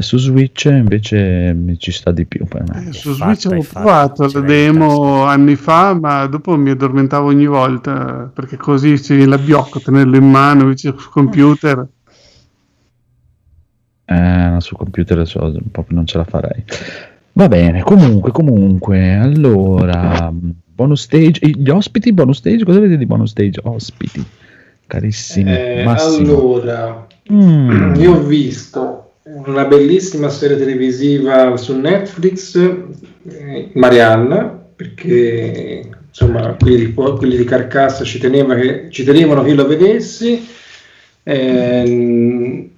Su 0.00 0.16
Switch 0.16 0.66
invece 0.66 1.52
mi 1.54 1.76
ci 1.76 1.90
sta 1.90 2.12
di 2.12 2.24
più 2.24 2.46
per 2.46 2.62
me. 2.68 2.88
Eh, 2.88 2.92
su 2.92 3.12
Switch 3.14 3.48
fatta, 3.62 3.80
provato 3.80 4.30
la 4.32 4.40
demo 4.46 5.24
anni 5.24 5.56
fa, 5.56 5.92
ma 5.94 6.24
dopo 6.26 6.56
mi 6.56 6.70
addormentavo 6.70 7.26
ogni 7.26 7.46
volta 7.46 8.30
perché 8.32 8.56
così 8.56 9.02
ci 9.02 9.24
l'abbiocco, 9.24 9.80
tenerlo 9.80 10.16
in 10.16 10.30
mano 10.30 10.62
invece 10.62 10.94
sul 10.96 11.10
computer. 11.10 11.86
Eh, 14.04 14.56
sul 14.58 14.76
computer 14.76 15.26
so- 15.26 15.52
proprio 15.72 15.96
non 15.96 16.06
ce 16.06 16.18
la 16.18 16.24
farei. 16.24 16.64
Va 17.32 17.48
bene, 17.48 17.82
comunque, 17.82 18.30
comunque, 18.30 19.14
allora, 19.14 20.32
bonus 20.32 21.02
stage, 21.02 21.40
gli 21.44 21.68
ospiti, 21.70 22.12
bonus 22.12 22.38
stage, 22.38 22.64
cosa 22.64 22.78
avete 22.78 22.96
di 22.96 23.06
bonus 23.06 23.30
stage? 23.30 23.60
Ospiti, 23.64 24.24
carissimi, 24.86 25.50
Eh, 25.50 25.84
allora, 25.84 27.06
Mm. 27.30 27.94
io 27.96 28.14
ho 28.14 28.20
visto 28.22 28.97
una 29.30 29.64
bellissima 29.64 30.30
serie 30.30 30.56
televisiva 30.56 31.56
su 31.56 31.76
Netflix, 31.78 32.56
eh, 32.56 33.70
Marianna, 33.74 34.44
perché 34.74 35.88
insomma 36.08 36.56
quelli 36.58 36.86
di, 36.86 36.94
quelli 36.94 37.36
di 37.36 37.44
Carcassa 37.44 38.04
ci, 38.04 38.18
che- 38.18 38.86
ci 38.90 39.04
tenevano 39.04 39.42
che 39.42 39.50
io 39.50 39.56
la 39.56 39.64
vedessi. 39.64 40.46
Eh, 41.22 42.70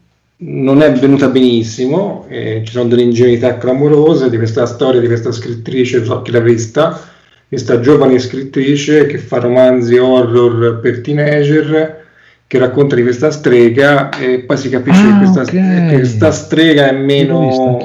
non 0.43 0.81
è 0.81 0.93
venuta 0.93 1.29
benissimo, 1.29 2.25
eh, 2.29 2.63
ci 2.65 2.73
sono 2.73 2.89
delle 2.89 3.03
ingenuità 3.03 3.59
clamorose 3.59 4.31
di 4.31 4.39
questa 4.39 4.65
storia 4.65 4.99
di 4.99 5.07
questa 5.07 5.33
scrittrice, 5.33 6.03
so 6.03 6.23
chi 6.23 6.31
l'ha 6.31 6.41
vista, 6.41 6.99
questa 7.47 7.79
giovane 7.81 8.19
scrittrice 8.19 9.05
che 9.05 9.19
fa 9.19 9.39
romanzi 9.39 9.99
horror 9.99 10.81
per 10.81 11.03
teenager 11.03 12.00
che 12.51 12.59
racconta 12.59 12.97
di 12.97 13.03
questa 13.03 13.31
strega 13.31 14.09
e 14.09 14.41
poi 14.41 14.57
si 14.57 14.69
capisce 14.69 15.03
Ah, 15.03 15.13
che 15.13 15.19
questa, 15.19 15.41
ok. 15.43 15.51
che 15.51 15.95
questa 15.95 16.33
strega 16.33 16.89
è 16.89 16.93
meno, 16.93 17.79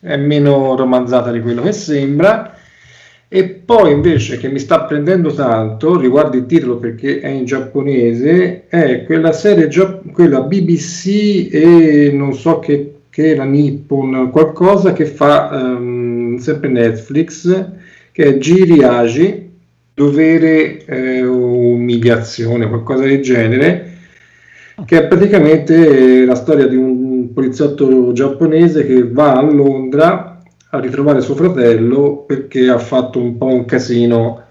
è 0.00 0.16
meno 0.16 0.74
romanzata 0.74 1.30
di 1.30 1.42
quello 1.42 1.60
che 1.60 1.72
sembra. 1.72 2.56
E 3.28 3.44
poi 3.44 3.92
invece 3.92 4.38
che 4.38 4.48
mi 4.48 4.58
sta 4.58 4.84
prendendo 4.84 5.34
tanto, 5.34 6.00
riguardo 6.00 6.38
il 6.38 6.46
titolo 6.46 6.78
perché 6.78 7.20
è 7.20 7.28
in 7.28 7.44
giapponese, 7.44 8.68
è 8.68 9.04
quella 9.04 9.32
serie, 9.32 9.68
quella 10.10 10.40
BBC 10.40 11.50
e 11.52 12.10
non 12.10 12.32
so 12.32 12.58
che, 12.58 13.00
che 13.10 13.36
la 13.36 13.44
Nippon, 13.44 14.30
qualcosa 14.30 14.94
che 14.94 15.04
fa 15.04 15.50
um, 15.52 16.38
sempre 16.38 16.70
Netflix, 16.70 17.66
che 18.12 18.24
è 18.24 18.38
Giri 18.38 18.82
Agi, 18.82 19.50
dovere 19.92 20.82
eh, 20.86 21.22
umiliazione, 21.22 22.66
qualcosa 22.66 23.02
del 23.02 23.20
genere, 23.20 23.85
che 24.84 24.98
è 24.98 25.06
praticamente 25.06 26.24
la 26.24 26.34
storia 26.34 26.66
di 26.66 26.76
un 26.76 27.32
poliziotto 27.32 28.12
giapponese 28.12 28.86
che 28.86 29.10
va 29.10 29.36
a 29.36 29.42
Londra 29.42 30.42
a 30.70 30.80
ritrovare 30.80 31.20
suo 31.20 31.34
fratello 31.34 32.24
perché 32.26 32.68
ha 32.68 32.78
fatto 32.78 33.18
un 33.18 33.38
po' 33.38 33.46
un 33.46 33.64
casino 33.64 34.42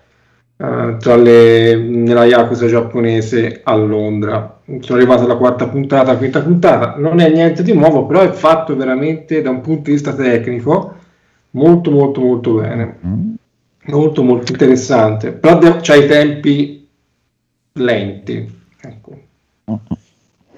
uh, 0.56 0.98
tra 0.98 1.16
le, 1.16 1.76
nella 1.76 2.26
Yakuza 2.26 2.68
giapponese 2.68 3.62
a 3.64 3.76
Londra. 3.76 4.62
Sono 4.80 4.98
arrivato 4.98 5.24
alla 5.24 5.36
quarta 5.36 5.68
puntata, 5.68 6.18
quinta 6.18 6.42
puntata, 6.42 6.96
non 6.98 7.20
è 7.20 7.30
niente 7.30 7.62
di 7.62 7.74
nuovo, 7.74 8.06
però 8.08 8.22
è 8.22 8.32
fatto 8.32 8.76
veramente 8.76 9.42
da 9.42 9.52
un 9.52 9.62
punto 9.62 9.84
di 9.84 9.92
vista 9.92 10.14
tecnico 10.14 10.96
molto 11.52 11.92
molto 11.92 12.22
molto 12.22 12.54
bene. 12.54 12.98
Mm. 13.06 13.34
Molto 13.88 14.24
molto 14.24 14.52
interessante, 14.52 15.32
però 15.32 15.60
de- 15.60 15.78
c'ha 15.82 15.94
i 15.94 16.08
tempi 16.08 16.88
lenti. 17.74 18.64
Ecco. 18.82 19.20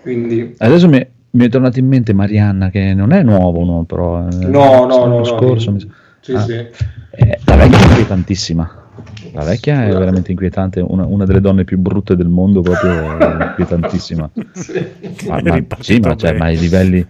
Quindi... 0.01 0.55
Adesso 0.57 0.87
mi, 0.87 1.05
mi 1.31 1.45
è 1.45 1.49
tornato 1.49 1.79
in 1.79 1.87
mente 1.87 2.13
Marianna, 2.13 2.69
che 2.69 2.93
non 2.93 3.11
è 3.11 3.23
nuovo, 3.23 3.63
no, 3.63 3.83
però... 3.83 4.27
Eh, 4.27 4.45
no, 4.45 4.85
no, 4.85 5.05
no. 5.05 5.23
scorso, 5.23 5.71
no, 5.71 5.77
mi... 5.77 5.91
sì, 6.21 6.33
ah, 6.33 6.39
sì. 6.41 6.53
Eh, 6.53 7.39
la 7.45 7.55
vecchia 7.55 7.79
è 7.79 7.83
inquietantissima. 7.87 8.85
La 9.33 9.43
vecchia 9.43 9.85
è 9.85 9.89
veramente 9.89 10.31
inquietante, 10.31 10.79
una, 10.79 11.05
una, 11.05 11.25
delle 11.25 11.41
donne 11.41 11.63
più 11.63 11.77
brutte 11.77 12.15
del 12.15 12.27
mondo, 12.27 12.61
proprio 12.61 13.17
inquietantissima. 13.49 14.29
sì. 14.53 14.85
Ma, 15.27 15.41
ma, 15.43 15.63
sì, 15.79 15.99
ma, 15.99 16.15
cioè, 16.15 16.33
ma 16.33 16.45
ai 16.45 16.57
livelli... 16.57 17.05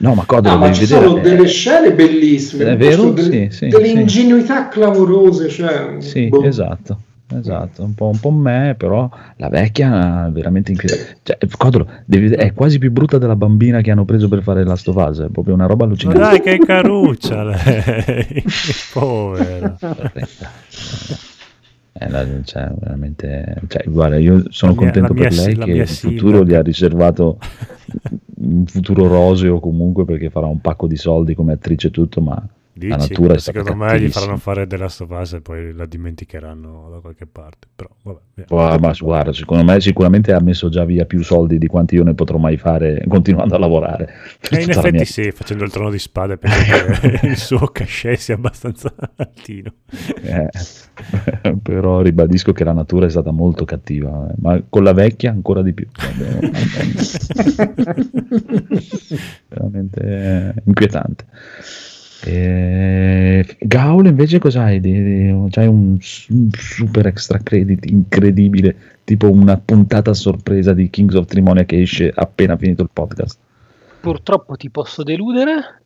No, 0.00 0.14
ma 0.14 0.24
Codolo, 0.24 0.54
ah, 0.54 0.58
ma 0.58 0.72
ci 0.72 0.86
vedere, 0.86 1.06
sono 1.08 1.20
delle 1.20 1.48
scene 1.48 1.92
bellissime, 1.92 2.70
è 2.70 2.76
vero? 2.76 3.10
Delle, 3.10 3.50
sì, 3.50 3.56
sì, 3.56 3.66
delle 3.66 3.88
ingenuità 3.88 4.68
clamorose. 4.68 5.48
Cioè, 5.48 5.96
sì, 5.98 6.28
boh. 6.28 6.44
esatto 6.44 7.00
esatto, 7.36 7.82
un 7.82 7.94
po', 7.94 8.06
un 8.06 8.18
po' 8.18 8.30
me, 8.30 8.74
però 8.76 9.08
la 9.36 9.48
vecchia 9.48 10.26
è 10.26 10.30
veramente 10.30 10.72
inquietante. 10.72 11.18
Cioè, 11.22 11.38
Codolo, 11.56 11.88
devi, 12.04 12.32
è 12.32 12.52
quasi 12.54 12.78
più 12.78 12.90
brutta 12.90 13.18
della 13.18 13.36
bambina 13.36 13.80
che 13.80 13.90
hanno 13.90 14.04
preso 14.04 14.28
per 14.28 14.42
fare 14.42 14.64
Last 14.64 14.88
of 14.88 14.96
Us, 14.96 15.20
è 15.20 15.28
proprio 15.28 15.54
una 15.54 15.66
roba 15.66 15.84
allucinante. 15.84 16.20
Ma 16.20 16.28
dai, 16.28 16.40
che 16.40 16.58
caruccia 16.58 17.44
lei, 17.44 18.44
povera. 18.92 19.76
Eh, 21.92 22.08
la, 22.08 22.26
cioè, 22.44 22.70
veramente, 22.78 23.60
cioè, 23.66 23.84
guarda, 23.86 24.18
io 24.18 24.44
sono 24.50 24.72
mia, 24.72 24.80
contento 24.82 25.14
per 25.14 25.32
lei 25.32 25.56
che 25.56 25.70
il 25.72 25.88
futuro 25.88 26.44
gli 26.44 26.54
ha 26.54 26.62
riservato 26.62 27.38
un 28.40 28.66
futuro 28.66 29.08
roseo 29.08 29.58
comunque 29.58 30.04
perché 30.04 30.30
farà 30.30 30.46
un 30.46 30.60
pacco 30.60 30.86
di 30.86 30.96
soldi 30.96 31.34
come 31.34 31.54
attrice 31.54 31.88
e 31.88 31.90
tutto, 31.90 32.20
ma 32.20 32.40
Dici, 32.78 32.90
la 32.90 32.96
natura 32.96 33.34
è 33.34 33.38
secondo 33.38 33.74
me 33.74 34.00
gli 34.00 34.08
faranno 34.08 34.36
fare 34.36 34.62
of 34.62 35.08
Us 35.08 35.32
e 35.32 35.40
poi 35.40 35.72
la 35.72 35.84
dimenticheranno 35.84 36.88
da 36.90 37.00
qualche 37.00 37.26
parte. 37.26 37.66
Però, 37.74 37.90
vabbè, 38.02 38.44
oh, 38.50 38.78
ma 38.78 38.94
guarda, 38.96 39.32
secondo 39.32 39.64
me 39.64 39.80
sicuramente 39.80 40.32
ha 40.32 40.38
messo 40.40 40.68
già 40.68 40.84
via 40.84 41.04
più 41.04 41.24
soldi 41.24 41.58
di 41.58 41.66
quanti 41.66 41.96
io 41.96 42.04
ne 42.04 42.14
potrò 42.14 42.38
mai 42.38 42.56
fare 42.56 43.02
continuando 43.08 43.56
a 43.56 43.58
lavorare. 43.58 44.14
E 44.48 44.62
in 44.62 44.70
effetti 44.70 44.90
mia... 44.92 45.04
sì, 45.04 45.32
facendo 45.32 45.64
il 45.64 45.72
trono 45.72 45.90
di 45.90 45.98
spade 45.98 46.38
perché 46.38 47.26
il 47.26 47.36
suo 47.36 47.66
cachet 47.66 48.16
sia 48.16 48.36
abbastanza 48.36 48.94
altino. 49.16 49.72
Eh, 50.22 50.48
però 51.60 52.00
ribadisco 52.00 52.52
che 52.52 52.62
la 52.62 52.72
natura 52.72 53.06
è 53.06 53.10
stata 53.10 53.32
molto 53.32 53.64
cattiva, 53.64 54.28
eh, 54.30 54.34
ma 54.36 54.62
con 54.68 54.84
la 54.84 54.92
vecchia 54.92 55.32
ancora 55.32 55.62
di 55.62 55.72
più. 55.72 55.88
Veramente 59.48 60.54
inquietante. 60.64 61.26
E... 62.24 63.56
Gaul 63.60 64.06
invece 64.06 64.38
cos'hai? 64.38 64.80
C'hai 65.50 65.66
un, 65.66 65.98
un, 66.28 66.50
super 66.52 67.06
extra 67.06 67.38
credit 67.42 67.88
incredibile, 67.88 68.76
tipo 69.04 69.30
una 69.30 69.56
puntata 69.56 70.10
a 70.10 70.14
sorpresa 70.14 70.72
di 70.72 70.90
Kings 70.90 71.14
of 71.14 71.26
Trimonia 71.26 71.64
che 71.64 71.80
esce 71.80 72.12
appena 72.14 72.56
finito 72.56 72.82
il 72.82 72.90
podcast. 72.92 73.38
Purtroppo 74.00 74.56
ti 74.56 74.70
posso 74.70 75.02
deludere. 75.02 75.82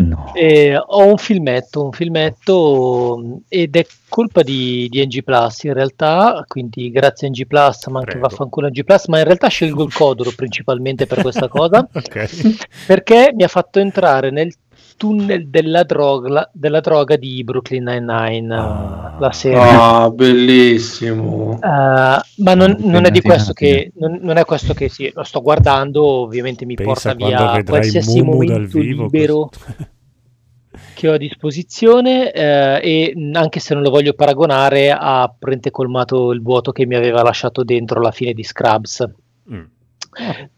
No. 0.00 0.32
Eh, 0.34 0.76
ho 0.76 1.06
un 1.06 1.18
filmetto, 1.18 1.84
un 1.84 1.92
filmetto 1.92 3.40
ed 3.48 3.76
è 3.76 3.84
colpa 4.08 4.42
di, 4.42 4.88
di 4.88 5.04
NG 5.04 5.22
Plus 5.22 5.64
in 5.64 5.74
realtà, 5.74 6.42
quindi 6.48 6.90
grazie 6.90 7.26
a 7.26 7.30
NG 7.30 7.46
Plus, 7.46 7.86
ma 7.88 7.98
anche 7.98 8.12
Prego. 8.12 8.28
vaffanculo 8.28 8.68
NG 8.68 8.84
Plus, 8.84 9.06
ma 9.06 9.18
in 9.18 9.24
realtà 9.24 9.48
scelgo 9.48 9.84
il 9.84 9.92
Codoro 9.92 10.32
principalmente 10.34 11.06
per 11.06 11.20
questa 11.20 11.48
cosa, 11.48 11.86
okay. 11.92 12.28
perché 12.86 13.32
mi 13.34 13.42
ha 13.42 13.48
fatto 13.48 13.78
entrare 13.78 14.30
nel 14.30 14.54
tunnel 15.00 15.48
della 15.48 15.82
droga, 15.84 16.50
della 16.52 16.80
droga 16.80 17.16
di 17.16 17.42
Brooklyn 17.42 17.84
Nine-Nine, 17.84 18.54
ah, 18.54 19.16
la 19.18 19.32
serie. 19.32 19.58
Ah, 19.58 20.10
bellissimo. 20.10 21.58
Uh, 21.58 22.20
ma 22.42 22.54
non, 22.54 22.76
non, 22.80 23.06
è 23.06 23.10
di 23.10 23.22
questo 23.22 23.54
che, 23.54 23.92
non, 23.94 24.18
non, 24.20 24.36
è 24.36 24.44
questo 24.44 24.74
che 24.74 24.90
sì, 24.90 25.10
lo 25.14 25.22
sto 25.22 25.40
guardando, 25.40 26.04
ovviamente 26.04 26.66
mi 26.66 26.74
Pensa 26.74 27.14
porta 27.14 27.14
via 27.14 27.64
qualsiasi 27.64 28.20
Mumu 28.20 28.32
momento 28.32 28.78
vivo, 28.78 29.04
libero 29.04 29.48
che 30.92 31.08
ho 31.08 31.14
a 31.14 31.16
disposizione 31.16 32.30
eh, 32.30 32.80
e 32.82 33.30
anche 33.32 33.58
se 33.58 33.72
non 33.72 33.82
lo 33.82 33.88
voglio 33.88 34.12
paragonare 34.12 34.90
ha 34.90 35.34
prende 35.36 35.70
colmato 35.70 36.30
il 36.30 36.42
vuoto 36.42 36.72
che 36.72 36.84
mi 36.84 36.94
aveva 36.94 37.22
lasciato 37.22 37.64
dentro 37.64 38.02
la 38.02 38.10
fine 38.10 38.34
di 38.34 38.44
Scrubs. 38.44 39.08
Mm. 39.50 39.64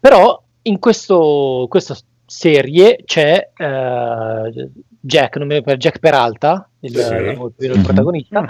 Però 0.01 0.43
in 0.63 0.81
questo, 0.81 1.67
questo 1.69 1.97
serie 2.33 2.99
c'è 3.05 3.51
uh, 3.59 4.71
Jack, 5.01 5.37
non 5.37 5.49
mi 5.49 5.55
ricordo, 5.57 5.79
Jack 5.79 5.99
Peralta, 5.99 6.69
il, 6.81 6.97
sì. 6.97 7.15
il, 7.15 7.53
il 7.59 7.71
mm-hmm. 7.71 7.83
protagonista. 7.83 8.43
Mm. 8.43 8.47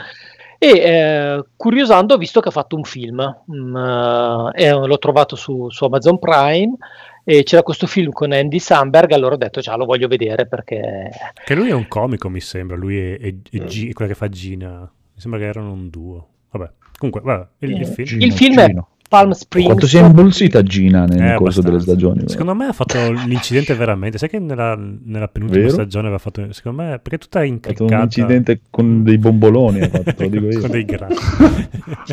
E 0.59 0.69
eh, 0.69 1.45
curiosando 1.57 2.15
ho 2.15 2.19
visto 2.19 2.41
che 2.41 2.49
ha 2.49 2.53
fatto 2.53 2.77
un 2.77 2.85
film, 2.85 3.19
um, 3.47 3.75
uh, 3.75 4.51
e 4.55 4.71
l'ho 4.71 4.99
trovato 4.99 5.35
su, 5.35 5.69
su, 5.71 5.85
Amazon 5.85 6.21
Prime 6.21 6.77
e 7.25 7.43
c'era 7.43 7.65
questo 7.65 7.89
film 7.89 8.13
con 8.13 8.31
Andy 8.31 8.61
Samberg, 8.61 9.11
allora 9.11 9.35
ho 9.35 9.39
detto 9.39 9.61
già 9.61 9.75
lo 9.75 9.87
voglio 9.87 10.07
vedere 10.07 10.47
perché... 10.47 11.11
Che 11.45 11.55
lui 11.57 11.71
è 11.71 11.75
un 11.75 11.89
comico 11.89 12.29
mi 12.29 12.41
sembra, 12.41 12.77
lui 12.77 12.97
è, 12.97 13.19
è, 13.19 13.35
è 13.51 13.59
G, 13.65 13.93
quella 13.93 14.13
che 14.13 14.17
fa 14.17 14.29
Gina, 14.29 14.79
mi 14.81 15.21
sembra 15.21 15.41
che 15.41 15.47
erano 15.47 15.73
un 15.73 15.91
duo. 15.91 16.29
Vabbè, 16.51 16.71
comunque, 16.97 17.23
vabbè, 17.23 17.49
il, 17.59 17.81
il 17.81 17.87
film, 17.87 18.07
Gino, 18.07 18.25
il 18.25 18.33
film 18.33 18.65
Gino. 18.65 18.89
è 19.02 19.02
Palm 19.13 19.33
Springs. 19.33 19.69
Quanto 19.69 19.87
si 19.87 19.99
è 19.99 20.03
imbolsita 20.03 20.63
Gina 20.63 21.05
nel 21.05 21.21
eh, 21.21 21.35
corso 21.35 21.61
abbastanza. 21.61 21.69
delle 21.69 21.81
stagioni. 21.83 22.29
Secondo 22.29 22.55
me 22.55 22.65
ha 22.65 22.73
fatto 22.73 23.13
l'incidente 23.13 23.75
veramente. 23.77 24.17
Sai 24.17 24.31
che 24.31 24.39
nella, 24.39 24.75
nella 24.75 25.29
penultima 25.29 25.65
Vero? 25.65 25.75
stagione 25.75 26.05
aveva 26.05 26.19
fatto. 26.19 26.51
Secondo 26.51 26.81
me, 26.83 26.99
perché 26.99 27.19
tutta 27.19 27.45
incriccata. 27.45 27.85
Ha 27.85 27.89
fatto 27.89 27.95
un 27.95 28.05
incidente 28.05 28.61
con 28.71 29.03
dei 29.03 29.19
bomboloni. 29.19 29.81
fatto, 29.81 30.27
dico 30.29 30.47
io. 30.47 30.61
con 30.61 30.71
dei 30.71 30.85
grassi. 30.87 31.69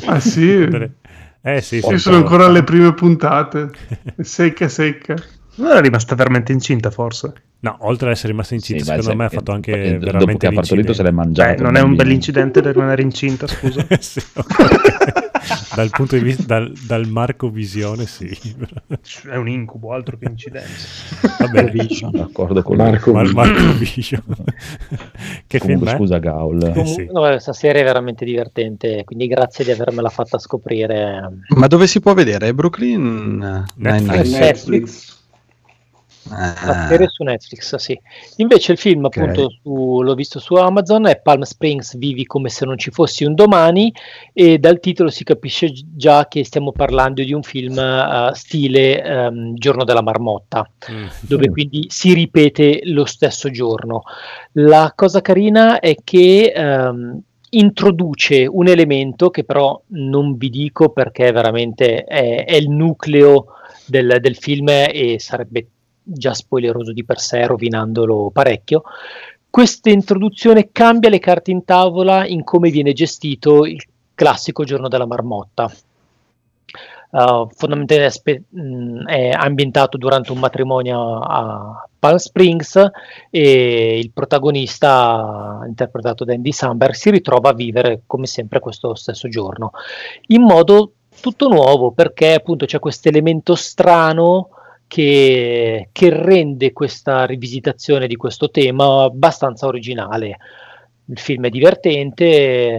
ah, 0.07 0.19
sì. 0.19 0.67
Eh 1.41 1.61
sì, 1.61 1.79
sì, 1.79 1.97
sono 1.97 2.17
ancora 2.17 2.47
alle 2.47 2.65
prime 2.65 2.93
puntate. 2.93 3.69
Secca, 4.19 4.67
secca. 4.67 5.15
Non 5.55 5.69
era 5.69 5.79
rimasta 5.79 6.13
veramente 6.13 6.51
incinta, 6.51 6.91
forse? 6.91 7.31
No, 7.61 7.77
oltre 7.79 8.07
ad 8.07 8.11
essere 8.15 8.31
rimasta 8.31 8.55
incinta, 8.55 8.83
sì, 8.83 8.89
secondo 8.89 9.15
me 9.15 9.23
ha 9.23 9.29
fatto 9.29 9.53
anche 9.53 9.71
veramente 9.71 10.17
dopo 10.17 10.37
che 10.37 10.47
ha 10.47 10.51
partorito 10.51 10.91
se 10.91 11.01
l'è 11.01 11.11
mangiato. 11.11 11.55
Beh, 11.55 11.61
non 11.61 11.77
è 11.77 11.81
un 11.81 11.95
bell'incidente 11.95 12.61
per 12.61 12.73
rimanere 12.73 13.01
incinta, 13.03 13.47
scusa. 13.47 13.85
sì, 13.99 14.21
dal 15.75 15.89
punto 15.89 16.15
di 16.15 16.23
vista, 16.23 16.43
dal, 16.43 16.71
dal, 16.85 17.07
Marco 17.07 17.49
Visione, 17.49 18.05
sì. 18.05 18.29
È 19.29 19.35
un 19.35 19.47
incubo, 19.47 19.93
altro 19.93 20.17
che 20.17 20.25
incidente. 20.25 20.69
Vabbè, 21.39 21.71
Vision. 21.71 22.11
d'accordo 22.11 22.61
con 22.61 22.77
Marco, 22.77 23.11
Mar- 23.11 23.33
Marco 23.33 23.73
Vision. 23.77 24.23
che 25.47 25.59
Comunque, 25.59 25.85
film 25.85 25.87
è? 25.87 25.95
scusa 25.95 26.17
Gaul. 26.17 26.71
Com- 26.73 26.85
sì. 26.85 27.07
no, 27.11 27.21
questa 27.21 27.53
serie 27.53 27.81
è 27.81 27.85
veramente 27.85 28.25
divertente, 28.25 29.03
quindi 29.03 29.27
grazie 29.27 29.63
di 29.63 29.71
avermela 29.71 30.09
fatta 30.09 30.37
scoprire. 30.37 31.29
Ma 31.55 31.67
dove 31.67 31.87
si 31.87 31.99
può 31.99 32.13
vedere? 32.13 32.53
Brooklyn? 32.53 33.65
Netflix. 33.75 34.39
Netflix. 34.39 35.17
La 36.29 36.87
serie 36.87 37.07
su 37.07 37.23
Netflix, 37.23 37.75
sì. 37.75 37.99
Invece 38.37 38.73
il 38.73 38.77
film, 38.77 39.05
okay. 39.05 39.23
appunto, 39.23 39.49
su, 39.61 40.01
l'ho 40.01 40.13
visto 40.13 40.39
su 40.39 40.55
Amazon, 40.55 41.07
è 41.07 41.19
Palm 41.19 41.41
Springs 41.41 41.97
Vivi 41.97 42.25
come 42.25 42.49
se 42.49 42.65
non 42.65 42.77
ci 42.77 42.91
fossi 42.91 43.23
un 43.23 43.33
domani 43.33 43.93
e 44.33 44.59
dal 44.59 44.79
titolo 44.79 45.09
si 45.09 45.23
capisce 45.23 45.71
già 45.73 46.27
che 46.27 46.43
stiamo 46.43 46.71
parlando 46.71 47.23
di 47.23 47.33
un 47.33 47.43
film 47.43 47.77
uh, 47.77 48.33
stile 48.33 49.27
um, 49.27 49.55
Giorno 49.55 49.83
della 49.83 50.01
Marmotta, 50.01 50.69
mm. 50.91 51.07
dove 51.21 51.49
quindi 51.49 51.85
si 51.89 52.13
ripete 52.13 52.81
lo 52.83 53.05
stesso 53.05 53.49
giorno. 53.49 54.03
La 54.53 54.93
cosa 54.95 55.21
carina 55.21 55.79
è 55.79 55.95
che 56.03 56.53
um, 56.55 57.21
introduce 57.51 58.45
un 58.45 58.67
elemento 58.67 59.29
che 59.29 59.43
però 59.43 59.81
non 59.87 60.37
vi 60.37 60.49
dico 60.49 60.89
perché 60.89 61.31
veramente 61.31 62.03
è, 62.03 62.45
è 62.45 62.55
il 62.55 62.69
nucleo 62.69 63.47
del, 63.85 64.17
del 64.19 64.35
film 64.35 64.67
e 64.69 65.15
sarebbe 65.19 65.67
già 66.11 66.33
spoileroso 66.33 66.91
di 66.91 67.03
per 67.03 67.19
sé, 67.19 67.45
rovinandolo 67.45 68.29
parecchio, 68.31 68.83
questa 69.49 69.89
introduzione 69.89 70.69
cambia 70.71 71.09
le 71.09 71.19
carte 71.19 71.51
in 71.51 71.65
tavola 71.65 72.25
in 72.25 72.43
come 72.43 72.69
viene 72.69 72.93
gestito 72.93 73.65
il 73.65 73.83
classico 74.13 74.63
giorno 74.63 74.87
della 74.87 75.07
marmotta. 75.07 75.71
Uh, 77.11 77.49
fondamentalmente 77.55 78.43
mh, 78.49 79.05
è, 79.07 79.31
ambientato 79.31 79.97
durante 79.97 80.31
un 80.31 80.37
matrimonio 80.37 81.17
a 81.17 81.87
Palm 81.97 82.17
Springs 82.17 82.79
e 83.31 83.97
il 83.97 84.11
protagonista, 84.11 85.61
interpretato 85.65 86.23
da 86.23 86.35
Andy 86.35 86.51
Samberg, 86.51 86.93
si 86.93 87.09
ritrova 87.09 87.49
a 87.49 87.53
vivere 87.53 88.03
come 88.05 88.27
sempre 88.27 88.59
questo 88.59 88.93
stesso 88.93 89.27
giorno 89.27 89.71
in 90.27 90.43
modo 90.43 90.91
tutto 91.19 91.47
nuovo 91.47 91.91
perché 91.91 92.35
appunto 92.35 92.65
c'è 92.65 92.77
questo 92.77 93.09
elemento 93.09 93.55
strano 93.55 94.49
che, 94.89 95.89
che, 95.91 96.09
rende 96.09 96.73
questa 96.73 97.25
rivisitazione 97.25 98.07
di 98.07 98.15
questo 98.15 98.49
tema 98.49 99.03
abbastanza 99.03 99.67
originale. 99.67 100.37
Il 101.05 101.19
film 101.19 101.45
è 101.45 101.49
divertente 101.49 102.25
eh, 102.25 102.73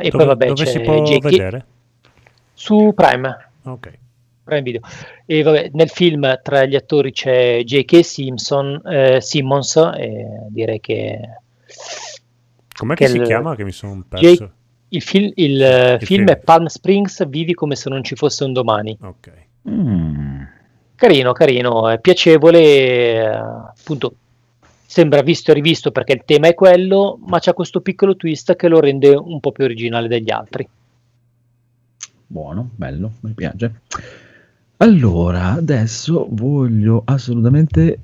e 0.00 0.10
dove, 0.10 0.10
poi 0.10 0.26
vabbè 0.26 0.46
dove 0.48 0.64
c'è 0.64 0.70
si 0.70 0.80
può 0.80 1.02
J.K. 1.02 1.20
vedere? 1.20 1.66
su 2.52 2.92
Prime. 2.94 3.48
Ok. 3.62 3.98
Prime 4.42 4.62
Video. 4.62 4.80
E 5.24 5.42
vabbè, 5.42 5.70
nel 5.72 5.88
film 5.88 6.40
tra 6.42 6.64
gli 6.64 6.74
attori 6.74 7.12
c'è 7.12 7.62
J.K. 7.62 8.04
Simpson, 8.04 8.82
eh, 8.84 9.20
Simmons 9.20 9.76
e 9.76 10.26
direi 10.48 10.80
che... 10.80 11.20
Com'è 12.76 12.94
che, 12.94 13.04
che 13.04 13.10
si 13.10 13.16
il- 13.18 13.22
chiama? 13.22 13.54
Che 13.54 13.62
mi 13.62 13.72
sono 13.72 14.04
perso. 14.08 14.52
Il, 14.88 15.00
fil- 15.00 15.32
il, 15.36 15.62
eh, 15.62 15.92
Il 16.00 16.06
film 16.06 16.26
film. 16.26 16.36
è 16.36 16.38
Palm 16.38 16.66
Springs, 16.66 17.26
vivi 17.28 17.54
come 17.54 17.76
se 17.76 17.88
non 17.88 18.02
ci 18.02 18.16
fosse 18.16 18.42
un 18.42 18.52
domani. 18.52 18.98
Ok. 19.00 19.32
Mm. 19.68 20.42
Carino, 21.02 21.32
carino, 21.32 21.88
è 21.88 21.98
piacevole, 21.98 23.26
appunto 23.26 24.14
sembra 24.86 25.20
visto 25.22 25.50
e 25.50 25.54
rivisto 25.54 25.90
perché 25.90 26.12
il 26.12 26.22
tema 26.24 26.46
è 26.46 26.54
quello, 26.54 27.18
ma 27.26 27.40
c'ha 27.40 27.54
questo 27.54 27.80
piccolo 27.80 28.14
twist 28.14 28.54
che 28.54 28.68
lo 28.68 28.78
rende 28.78 29.08
un 29.16 29.40
po' 29.40 29.50
più 29.50 29.64
originale 29.64 30.06
degli 30.06 30.30
altri. 30.30 30.68
Buono, 32.24 32.68
bello, 32.76 33.14
mi 33.22 33.32
piace. 33.32 33.80
Allora, 34.76 35.54
adesso 35.54 36.28
voglio 36.30 37.02
assolutamente... 37.04 37.98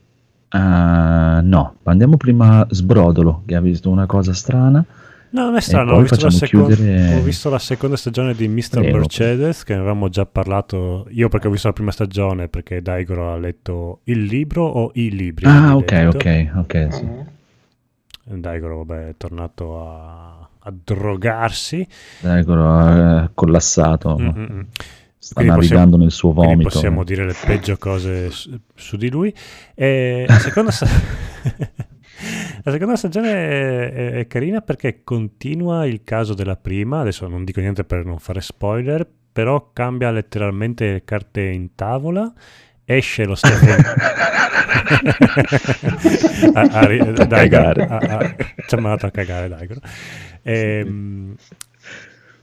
ah, 0.48 1.40
no, 1.40 1.76
andiamo 1.84 2.16
prima 2.16 2.62
a 2.62 2.66
Sbrodolo, 2.68 3.42
che 3.46 3.54
ha 3.54 3.60
visto 3.60 3.90
una 3.90 4.06
cosa 4.06 4.32
strana. 4.32 4.84
No, 5.30 5.44
non 5.44 5.56
è 5.56 5.60
strano, 5.60 5.92
ho 5.92 6.00
visto, 6.00 6.30
seconda, 6.30 6.74
chiudere- 6.74 7.14
ho 7.16 7.20
visto 7.22 7.50
la 7.50 7.58
seconda 7.58 7.96
stagione 7.96 8.32
di 8.34 8.48
Mr. 8.48 8.80
Prego. 8.80 8.98
Mercedes, 8.98 9.62
che 9.62 9.74
ne 9.74 9.80
avevamo 9.80 10.08
già 10.08 10.24
parlato 10.24 11.06
io 11.10 11.28
perché 11.28 11.48
ho 11.48 11.50
visto 11.50 11.66
la 11.66 11.74
prima 11.74 11.90
stagione, 11.90 12.48
perché 12.48 12.80
Daigoro 12.80 13.32
ha 13.32 13.36
letto 13.36 14.00
il 14.04 14.22
libro 14.22 14.64
o 14.64 14.90
i 14.94 15.10
libri. 15.10 15.44
Ah, 15.46 15.76
ok, 15.76 15.84
detto. 15.94 16.16
ok, 16.16 16.50
ok, 16.56 16.88
sì. 16.94 17.08
Daigoro, 18.24 18.84
vabbè, 18.84 19.08
è 19.08 19.14
tornato 19.16 19.86
a, 19.86 20.48
a 20.58 20.72
drogarsi. 20.84 21.86
Eccolo, 22.22 23.22
eh, 23.24 23.30
collassato. 23.34 24.16
Mm, 24.18 24.26
mm. 24.28 24.60
Sta 25.18 25.34
Quindi 25.42 25.52
navigando 25.52 25.96
possiamo- 25.96 25.96
nel 25.98 26.10
suo 26.10 26.32
vomito. 26.32 26.68
possiamo 26.70 27.04
dire 27.04 27.26
le 27.26 27.34
peggio 27.44 27.76
cose 27.76 28.30
su, 28.30 28.58
su 28.74 28.96
di 28.96 29.10
lui. 29.10 29.34
E 29.74 30.24
la 30.26 30.38
seconda, 30.38 30.70
sta- 30.70 30.86
la 32.62 32.70
seconda 32.72 32.96
stagione 32.96 33.30
è, 33.32 33.92
è- 33.92 34.10
è 34.20 34.26
carina 34.26 34.60
perché 34.60 35.02
continua 35.04 35.86
il 35.86 36.02
caso 36.04 36.34
della 36.34 36.56
prima. 36.56 37.00
Adesso 37.00 37.26
non 37.28 37.44
dico 37.44 37.60
niente 37.60 37.84
per 37.84 38.04
non 38.04 38.18
fare 38.18 38.40
spoiler, 38.40 39.06
però 39.32 39.70
cambia 39.72 40.10
letteralmente 40.10 40.90
le 40.92 41.04
carte 41.04 41.42
in 41.42 41.74
tavola. 41.74 42.32
Esce 42.84 43.24
lo 43.24 43.34
Stephen. 43.36 43.84
a, 46.54 46.60
a, 46.62 46.80
a- 48.18 48.34
ci 48.66 48.74
ha 48.74 48.80
mandato 48.80 49.06
a 49.06 49.10
cagare 49.10 49.48
Daigoro. 49.48 49.80
Ehm, 50.42 51.34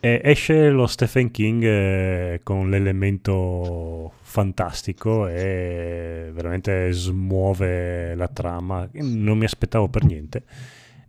e 0.05 0.21
esce 0.23 0.69
lo 0.69 0.85
Stephen 0.85 1.31
King 1.31 1.63
eh, 1.63 2.39
con 2.43 2.69
l'elemento 2.69 4.13
fantastico 4.21 5.25
e 5.25 6.29
veramente 6.31 6.91
smuove 6.91 8.13
la 8.13 8.27
trama. 8.27 8.87
Non 8.91 9.35
mi 9.35 9.45
aspettavo 9.45 9.87
per 9.87 10.03
niente. 10.03 10.43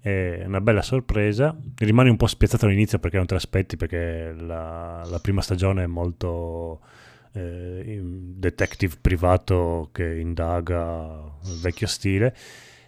È 0.00 0.44
una 0.46 0.62
bella 0.62 0.80
sorpresa. 0.80 1.54
Rimani 1.76 2.08
un 2.08 2.16
po' 2.16 2.26
spiazzato 2.26 2.64
all'inizio 2.64 2.98
perché 2.98 3.18
non 3.18 3.26
te 3.26 3.34
l'aspetti, 3.34 3.76
perché 3.76 4.32
la, 4.34 5.02
la 5.04 5.18
prima 5.18 5.42
stagione 5.42 5.82
è 5.82 5.86
molto 5.86 6.80
eh, 7.32 8.00
detective 8.02 8.94
privato 8.98 9.90
che 9.92 10.16
indaga 10.18 11.22
il 11.44 11.60
vecchio 11.60 11.86
stile. 11.86 12.34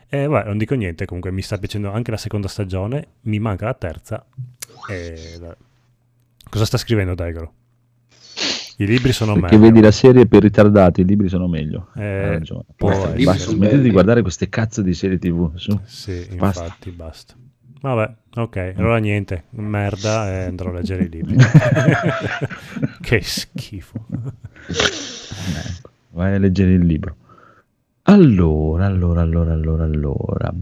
E 0.08 0.26
vabbè, 0.26 0.46
non 0.46 0.56
dico 0.56 0.74
niente, 0.74 1.04
comunque 1.04 1.32
mi 1.32 1.42
sta 1.42 1.58
piacendo 1.58 1.92
anche 1.92 2.10
la 2.10 2.16
seconda 2.16 2.48
stagione, 2.48 3.08
mi 3.24 3.38
manca 3.38 3.66
la 3.66 3.74
terza. 3.74 4.24
E 4.88 5.66
Cosa 6.48 6.64
sta 6.64 6.76
scrivendo 6.78 7.14
Daigoro? 7.14 7.52
I 8.80 8.86
libri 8.86 9.12
sono 9.12 9.32
Perché 9.34 9.56
meglio. 9.56 9.70
vedi 9.72 9.80
la 9.84 9.90
serie 9.90 10.26
per 10.26 10.42
ritardati, 10.42 11.00
i 11.00 11.04
libri 11.04 11.28
sono 11.28 11.48
meglio. 11.48 11.88
Eh, 11.96 12.02
Hai 12.04 12.28
ragione. 12.30 12.62
può 12.76 12.90
Basta, 12.90 13.50
smettete 13.50 13.82
di 13.82 13.90
guardare 13.90 14.22
queste 14.22 14.48
cazzo 14.48 14.82
di 14.82 14.94
serie 14.94 15.18
tv. 15.18 15.50
Su. 15.56 15.78
Sì, 15.84 16.26
Basta. 16.36 16.64
infatti, 16.64 16.90
basta. 16.90 17.34
Vabbè, 17.80 18.14
ok, 18.36 18.74
allora 18.76 18.98
niente, 18.98 19.44
merda 19.50 20.30
e 20.30 20.44
andrò 20.44 20.70
a 20.70 20.74
leggere 20.74 21.04
i 21.04 21.08
libri. 21.08 21.36
che 23.02 23.20
schifo. 23.22 24.04
Ecco, 24.68 25.90
vai 26.10 26.34
a 26.34 26.38
leggere 26.38 26.72
il 26.72 26.84
libro. 26.84 27.16
Allora, 28.02 28.86
allora, 28.86 29.20
allora, 29.22 29.52
allora, 29.52 29.84
allora. 29.84 30.52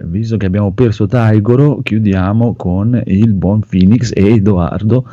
Visto 0.00 0.36
che 0.36 0.46
abbiamo 0.46 0.72
perso 0.72 1.06
Taigoro, 1.06 1.80
chiudiamo 1.82 2.54
con 2.54 3.00
il 3.06 3.32
buon 3.34 3.60
Phoenix 3.60 4.10
e 4.14 4.34
Edoardo 4.34 5.04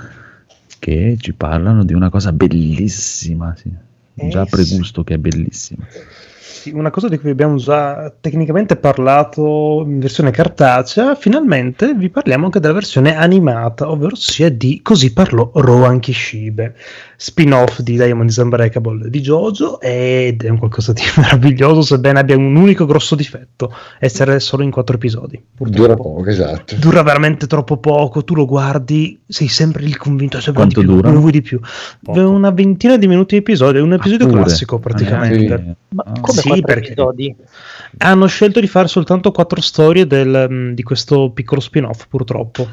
che 0.85 1.17
ci 1.19 1.33
parlano 1.33 1.83
di 1.83 1.93
una 1.95 2.11
cosa 2.11 2.31
bellissima. 2.31 3.55
Sì. 3.55 3.73
Già 4.13 4.43
Eh, 4.43 4.47
pregusto 4.47 5.03
che 5.03 5.15
è 5.15 5.17
bellissima. 5.17 5.83
Sì, 6.65 6.71
una 6.73 6.89
cosa 6.89 7.07
di 7.07 7.19
cui 7.19 7.29
abbiamo 7.29 7.57
già 7.57 8.11
tecnicamente 8.19 8.75
parlato 8.75 9.83
in 9.85 9.99
versione 9.99 10.31
cartacea, 10.31 11.13
finalmente 11.13 11.93
vi 11.93 12.09
parliamo 12.09 12.45
anche 12.45 12.59
della 12.59 12.73
versione 12.73 13.15
animata, 13.15 13.87
ovvero 13.91 14.15
sia 14.15 14.49
di 14.49 14.79
Così 14.81 15.13
parlò 15.13 15.51
Rohan 15.53 15.99
Kishibe, 15.99 16.73
spin-off 17.17 17.81
di 17.81 17.97
Diamond 17.97 18.29
is 18.31 18.37
Unbreakable 18.37 19.11
di 19.11 19.21
Jojo 19.21 19.79
ed 19.79 20.43
è 20.43 20.49
un 20.49 20.57
qualcosa 20.57 20.91
di 20.91 21.03
meraviglioso, 21.17 21.83
sebbene 21.83 22.17
abbia 22.17 22.35
un 22.35 22.55
unico 22.55 22.87
grosso 22.87 23.13
difetto, 23.13 23.71
essere 23.99 24.39
solo 24.39 24.63
in 24.63 24.71
quattro 24.71 24.95
episodi. 24.95 25.39
purtroppo. 25.55 25.81
Dura 25.83 25.93
poco, 25.93 26.25
esatto. 26.25 26.75
Dura 26.77 27.03
veramente 27.03 27.45
troppo 27.45 27.77
poco, 27.77 28.23
tu 28.23 28.33
lo 28.33 28.47
guardi, 28.47 29.19
sei 29.27 29.49
sempre 29.49 29.83
lì 29.83 29.93
convinto, 29.93 30.39
se 30.41 30.51
vuoi 30.51 30.65
di 30.65 30.73
Quanto 30.73 30.91
più, 30.91 30.99
dura? 30.99 31.13
ne 31.13 31.19
vuoi 31.19 31.31
di 31.31 31.41
più. 31.43 31.59
Poco. 32.01 32.27
Una 32.27 32.49
ventina 32.49 32.97
di 32.97 33.07
minuti 33.07 33.35
di 33.35 33.41
episodio, 33.41 33.81
è 33.81 33.83
un 33.83 33.93
episodio 33.93 34.27
Ah, 34.27 34.31
classico 34.31 34.79
praticamente. 34.79 35.53
Ah, 35.53 35.57
sì. 35.59 35.73
Ma 35.95 36.03
Ah. 36.07 36.19
come 36.19 36.39
Sì, 36.39 36.49
perché- 36.61 36.91
episodi? 36.91 37.35
Hanno 37.97 38.25
scelto 38.27 38.59
di 38.59 38.67
fare 38.67 38.87
soltanto 38.87 39.31
quattro 39.31 39.61
storie 39.61 40.05
del, 40.07 40.47
mm, 40.49 40.71
di 40.73 40.83
questo 40.83 41.31
piccolo 41.31 41.61
spin-off, 41.61 42.05
purtroppo. 42.07 42.67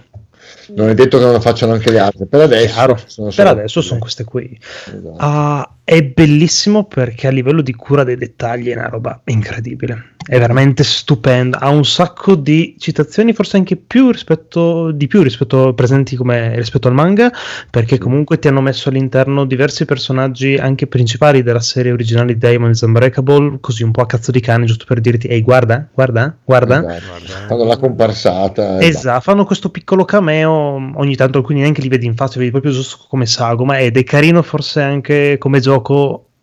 Non 0.75 0.89
è 0.89 0.95
detto 0.95 1.19
che 1.19 1.25
non 1.25 1.33
lo 1.33 1.41
facciano 1.41 1.73
anche 1.73 1.91
le 1.91 1.99
altre. 1.99 2.27
Per 2.27 2.41
adesso 2.41 2.97
sono 3.07 3.27
per 3.29 3.35
solo 3.35 3.49
adesso 3.49 3.81
sono 3.81 4.01
queste 4.01 4.25
qui. 4.25 4.59
Esatto. 4.87 5.15
Ah, 5.17 5.69
è 5.85 6.03
bellissimo 6.03 6.85
perché 6.85 7.27
a 7.27 7.31
livello 7.31 7.61
di 7.61 7.75
cura 7.75 8.05
dei 8.05 8.17
dettagli 8.17 8.69
è 8.69 8.77
una 8.77 8.89
roba 8.89 9.21
incredibile. 9.27 10.11
È 10.25 10.39
veramente 10.39 10.85
stupenda. 10.85 11.59
Ha 11.59 11.69
un 11.69 11.85
sacco 11.85 12.37
di 12.37 12.77
citazioni, 12.79 13.33
forse 13.33 13.57
anche 13.57 13.75
più 13.75 14.13
rispetto, 14.13 14.93
di 14.93 15.09
più 15.09 15.21
rispetto 15.21 15.75
presenti 15.75 16.15
come 16.15 16.55
rispetto 16.55 16.87
al 16.87 16.95
manga, 16.95 17.33
perché 17.69 17.99
comunque 17.99 18.39
ti 18.39 18.47
hanno 18.47 18.61
messo 18.61 18.89
all'interno 18.89 19.45
diversi 19.45 19.85
personaggi 19.85 20.55
anche 20.55 20.87
principali 20.87 21.43
della 21.43 21.59
serie 21.59 21.91
originale 21.91 22.35
di 22.35 22.39
Diamond 22.39 22.73
is 22.73 22.83
Unbreakable, 22.83 23.59
così 23.61 23.83
un 23.83 23.91
po' 23.91 24.03
a 24.03 24.07
cazzo 24.07 24.31
di 24.31 24.39
cane, 24.39 24.65
giusto 24.65 24.85
per 24.87 25.01
dirti, 25.01 25.27
ehi, 25.27 25.43
guarda, 25.43 25.89
guarda, 25.93 26.37
guarda. 26.45 26.81
Guarda, 26.83 27.01
Fanno 27.49 27.65
la 27.65 27.77
comparsata. 27.77 28.79
e 28.79 28.87
Esatto, 28.87 29.21
fanno 29.23 29.45
questo 29.45 29.71
piccolo 29.71 30.05
cameo 30.05 30.53
ogni 30.95 31.17
tanto, 31.17 31.39
alcuni 31.39 31.63
neanche 31.63 31.81
li 31.81 31.89
vedi 31.89 32.07
in 32.07 32.15
faccia, 32.15 32.39
vedi 32.39 32.53
proprio 32.53 32.71
giusto 32.71 33.07
come 33.09 33.27
sagoma 33.27 33.81
ed 33.81 33.97
è 33.97 34.05
carino 34.05 34.41
forse 34.43 34.83
anche 34.83 35.37
come 35.39 35.59
gioco 35.59 35.72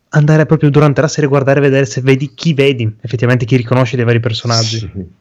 andare 0.10 0.46
proprio 0.48 0.70
durante 0.72 1.02
la 1.02 1.08
serie, 1.08 1.30
guardare 1.30 1.60
e 1.60 1.64
vedere 1.64 1.86
se 1.86 2.02
vedi 2.02 2.34
chi 2.34 2.54
vedi, 2.54 2.92
effettivamente 3.02 3.46
chi 3.46 3.58
riconosce 3.58 3.96
dei 3.96 4.06
vari 4.06 4.20
personaggi. 4.20 4.78
Sì. 4.80 5.18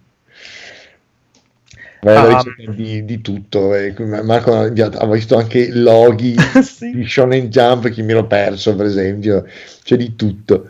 Alla 2.01 2.39
Ah. 2.39 2.45
di, 2.75 3.05
di 3.05 3.21
tutto. 3.21 3.75
eh, 3.75 3.93
Marco 4.23 4.55
ha 4.55 4.71
ha 4.71 5.07
visto 5.09 5.37
anche 5.37 5.69
loghi 5.73 6.37
Sì. 6.63 6.93
di 6.93 7.05
Shonen 7.05 7.49
Jump 7.49 7.89
che 7.89 8.03
mi 8.03 8.13
ero 8.13 8.25
perso, 8.27 8.77
per 8.77 8.87
esempio. 8.87 9.45
C'è 9.83 9.97
di 9.97 10.15
tutto. 10.15 10.69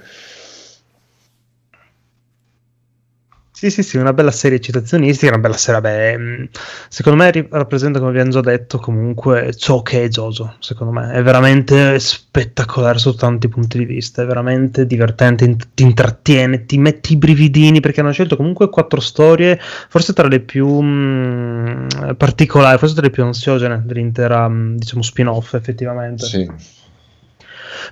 Sì, 3.58 3.70
sì, 3.70 3.82
sì, 3.82 3.96
una 3.96 4.12
bella 4.12 4.30
serie 4.30 4.60
citazionistica, 4.60 5.32
una 5.32 5.40
bella 5.40 5.56
serie, 5.56 5.80
beh, 5.80 6.16
mm, 6.16 6.44
secondo 6.88 7.20
me 7.20 7.48
rappresenta, 7.50 7.98
come 7.98 8.10
abbiamo 8.10 8.30
già 8.30 8.40
detto, 8.40 8.78
comunque 8.78 9.52
ciò 9.56 9.82
che 9.82 10.04
è 10.04 10.08
Jojo, 10.08 10.54
secondo 10.60 10.92
me, 10.92 11.10
è 11.10 11.24
veramente 11.24 11.98
spettacolare 11.98 12.98
su 12.98 13.16
tanti 13.16 13.48
punti 13.48 13.78
di 13.78 13.84
vista, 13.84 14.22
è 14.22 14.26
veramente 14.26 14.86
divertente, 14.86 15.56
ti 15.74 15.82
intrattiene, 15.82 16.66
ti 16.66 16.78
metti 16.78 17.14
i 17.14 17.16
brividini, 17.16 17.80
perché 17.80 17.98
hanno 17.98 18.12
scelto 18.12 18.36
comunque 18.36 18.70
quattro 18.70 19.00
storie, 19.00 19.58
forse 19.60 20.12
tra 20.12 20.28
le 20.28 20.38
più 20.38 20.80
mm, 20.80 21.88
particolari, 22.16 22.78
forse 22.78 22.94
tra 22.94 23.02
le 23.02 23.10
più 23.10 23.24
ansiogene 23.24 23.82
dell'intera, 23.84 24.48
mm, 24.48 24.76
diciamo, 24.76 25.02
spin-off, 25.02 25.54
effettivamente. 25.54 26.26
Sì. 26.26 26.48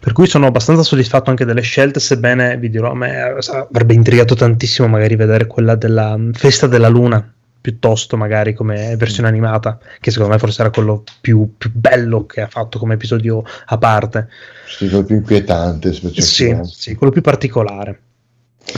Per 0.01 0.13
cui 0.13 0.27
sono 0.27 0.47
abbastanza 0.47 0.83
soddisfatto 0.83 1.31
anche 1.31 1.45
delle 1.45 1.61
scelte, 1.61 2.01
sebbene 2.01 2.57
vi 2.57 2.71
dirò, 2.71 2.91
a 2.91 2.95
me 2.95 3.21
avrebbe 3.21 3.95
intrigato 3.95 4.35
tantissimo 4.35 4.89
magari 4.89 5.17
vedere 5.17 5.47
quella 5.47 5.75
della 5.75 6.17
mm, 6.17 6.33
Festa 6.33 6.67
della 6.67 6.89
Luna, 6.89 7.33
piuttosto 7.61 8.17
magari 8.17 8.55
come 8.55 8.97
versione 8.97 9.29
animata, 9.29 9.79
che 10.01 10.11
secondo 10.11 10.33
me 10.33 10.39
forse 10.39 10.61
era 10.61 10.71
quello 10.71 11.03
più, 11.21 11.55
più 11.59 11.71
bello 11.73 12.25
che 12.27 12.41
ha 12.41 12.49
fatto 12.49 12.79
come 12.79 12.95
episodio 12.95 13.43
a 13.67 13.79
parte. 13.79 14.29
Sì, 14.67 14.89
quello 14.89 15.05
più 15.05 15.17
inquietante, 15.17 15.93
Sì, 15.93 16.57
sì, 16.65 16.95
quello 16.95 17.13
più 17.13 17.23
particolare. 17.23 18.01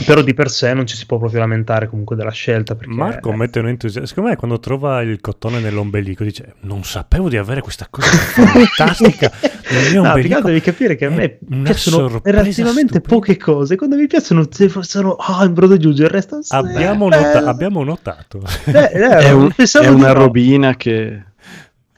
Però 0.05 0.21
di 0.21 0.33
per 0.33 0.49
sé 0.49 0.73
non 0.73 0.85
ci 0.85 0.95
si 0.95 1.05
può 1.05 1.17
proprio 1.17 1.39
lamentare 1.39 1.87
comunque 1.87 2.15
della 2.15 2.31
scelta. 2.31 2.75
Perché 2.75 2.93
Marco 2.93 3.31
mette 3.33 3.59
un 3.59 3.67
entusiasmo. 3.67 4.07
Secondo 4.07 4.29
me, 4.29 4.35
quando 4.35 4.59
trova 4.59 5.01
il 5.01 5.19
cotone 5.19 5.59
nell'ombelico, 5.59 6.23
dice: 6.23 6.53
Non 6.61 6.83
sapevo 6.83 7.27
di 7.27 7.37
avere 7.37 7.61
questa 7.61 7.87
cosa 7.89 8.07
fantastica 8.09 9.31
nel 9.71 9.91
mio 9.91 10.01
No, 10.03 10.09
ombelico. 10.09 10.41
Devi 10.41 10.61
capire 10.61 10.95
che 10.95 11.05
a 11.05 11.09
me 11.09 11.39
piacciono 11.63 12.21
relativamente 12.23 12.99
stupenda." 12.99 13.07
poche 13.15 13.37
cose. 13.37 13.75
Quando 13.75 13.95
mi 13.95 14.07
piacciono, 14.07 14.47
se 14.49 14.71
sono 14.81 15.13
ah, 15.15 15.43
in 15.43 15.53
brodo 15.53 15.77
giusto, 15.77 16.03
il 16.03 16.09
resto 16.09 16.41
sì, 16.41 16.53
Abbiamo, 16.55 17.07
bello. 17.07 17.25
nota- 17.25 17.45
abbiamo 17.45 17.83
notato. 17.83 18.41
Eh, 18.65 18.71
eh, 18.71 19.07
È, 19.09 19.31
un- 19.31 19.51
è 19.55 19.87
una 19.87 20.07
no. 20.07 20.13
robina 20.13 20.75
che... 20.75 21.23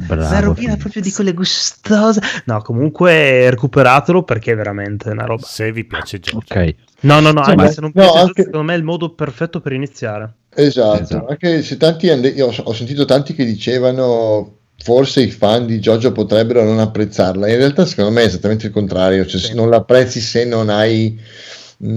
Bravo. 0.06 0.28
Una 0.28 0.40
robina 0.40 0.76
proprio 0.78 1.02
di 1.02 1.12
quelle 1.12 1.34
gustose. 1.34 2.20
No, 2.46 2.62
comunque 2.62 3.50
recuperatelo 3.50 4.24
perché 4.24 4.52
è 4.54 4.56
veramente 4.56 5.10
una 5.10 5.26
roba. 5.26 5.46
Se 5.46 5.72
vi 5.72 5.84
piace 5.86 6.20
Jojo. 6.20 6.38
Ok. 6.38 6.76
No, 7.02 7.20
no, 7.20 7.32
no, 7.32 7.44
Sì, 7.44 7.52
anche 7.52 7.64
ma- 7.64 7.72
se 7.72 7.82
non 7.82 7.92
no, 7.94 8.02
piace, 8.02 8.18
anche- 8.20 8.44
secondo 8.44 8.66
me 8.68 8.74
è 8.74 8.78
il 8.78 8.84
modo 8.84 9.14
perfetto 9.14 9.60
per 9.60 9.72
iniziare. 9.74 10.34
Esatto, 10.54 11.02
Esatto. 11.04 11.28
anche 11.28 11.62
se 11.64 11.78
tanti 11.78 12.06
io 12.08 12.48
ho, 12.64 12.74
sentito 12.74 13.06
tanti 13.06 13.34
che 13.34 13.46
dicevano 13.46 14.58
forse 14.84 15.22
i 15.22 15.32
fan 15.32 15.66
di 15.66 15.80
JoJo 15.80 16.12
potrebbero 16.12 16.64
non 16.64 16.80
apprezzarla. 16.80 17.48
In 17.50 17.58
realtà, 17.58 17.86
secondo 17.86 18.12
me 18.12 18.24
è 18.24 18.26
esattamente 18.26 18.66
il 18.68 18.74
contrario, 18.74 19.26
cioè 19.26 19.40
Sì. 19.40 19.54
non 19.54 19.70
l'apprezzi 19.70 20.20
se 20.20 20.44
non 20.46 20.70
hai 20.70 21.20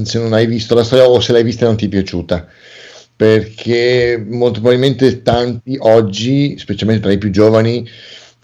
se 0.04 0.18
non 0.18 0.32
hai 0.32 0.46
visto 0.46 0.74
la 0.74 0.82
storia 0.82 1.06
o 1.06 1.20
se 1.20 1.32
l'hai 1.32 1.42
vista 1.42 1.64
e 1.64 1.68
non 1.68 1.76
ti 1.76 1.86
è 1.86 1.88
piaciuta. 1.88 2.46
Perché 3.16 4.22
molto 4.28 4.60
probabilmente 4.60 5.22
tanti 5.22 5.76
oggi, 5.78 6.56
specialmente 6.58 7.04
tra 7.04 7.12
i 7.12 7.18
più 7.18 7.30
giovani, 7.30 7.88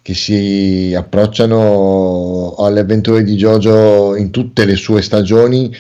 che 0.03 0.15
si 0.15 0.95
approcciano 0.97 2.55
alle 2.57 2.81
avventure 2.81 3.23
di 3.23 3.35
JoJo 3.35 4.17
in 4.17 4.31
tutte 4.31 4.65
le 4.65 4.77
sue 4.77 5.03
stagioni, 5.03 5.75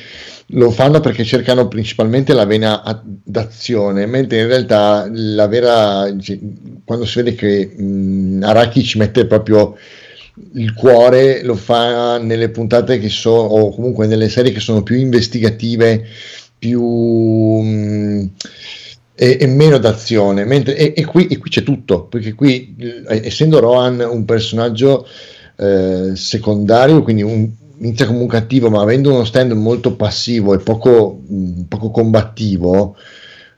lo 0.54 0.70
fanno 0.70 0.98
perché 1.00 1.24
cercano 1.24 1.68
principalmente 1.68 2.32
la 2.32 2.44
vena 2.44 2.82
d'azione, 3.02 4.06
mentre 4.06 4.40
in 4.40 4.48
realtà 4.48 5.08
la 5.12 5.46
vera, 5.46 6.12
cioè, 6.20 6.38
quando 6.84 7.04
si 7.06 7.22
vede 7.22 7.34
che 7.36 7.72
mh, 7.76 8.42
Araki 8.42 8.82
ci 8.82 8.98
mette 8.98 9.26
proprio 9.26 9.76
il 10.54 10.74
cuore, 10.74 11.42
lo 11.42 11.54
fa 11.54 12.18
nelle 12.18 12.48
puntate 12.50 12.98
che 12.98 13.08
sono, 13.08 13.42
o 13.42 13.74
comunque 13.74 14.06
nelle 14.06 14.28
serie 14.28 14.52
che 14.52 14.60
sono 14.60 14.82
più 14.82 14.96
investigative, 14.96 16.04
più 16.60 16.82
mh, 17.60 18.30
e, 19.14 19.38
e 19.40 19.46
meno 19.48 19.78
d'azione, 19.78 20.44
mentre 20.44 20.76
e, 20.76 20.92
e 20.94 21.04
qui, 21.04 21.26
e 21.26 21.38
qui 21.38 21.50
c'è 21.50 21.62
tutto, 21.62 22.04
perché 22.04 22.34
qui 22.34 22.76
eh, 22.78 23.22
essendo 23.24 23.58
Rohan 23.58 23.98
un 24.00 24.24
personaggio 24.24 25.06
eh, 25.56 26.12
secondario, 26.14 27.02
quindi 27.02 27.22
un, 27.22 27.50
inizia 27.78 28.06
come 28.06 28.20
un 28.20 28.28
cattivo, 28.28 28.70
ma 28.70 28.82
avendo 28.82 29.12
uno 29.12 29.24
stand 29.24 29.52
molto 29.52 29.96
passivo 29.96 30.54
e 30.54 30.58
poco, 30.58 31.22
mh, 31.26 31.62
poco 31.62 31.90
combattivo, 31.90 32.96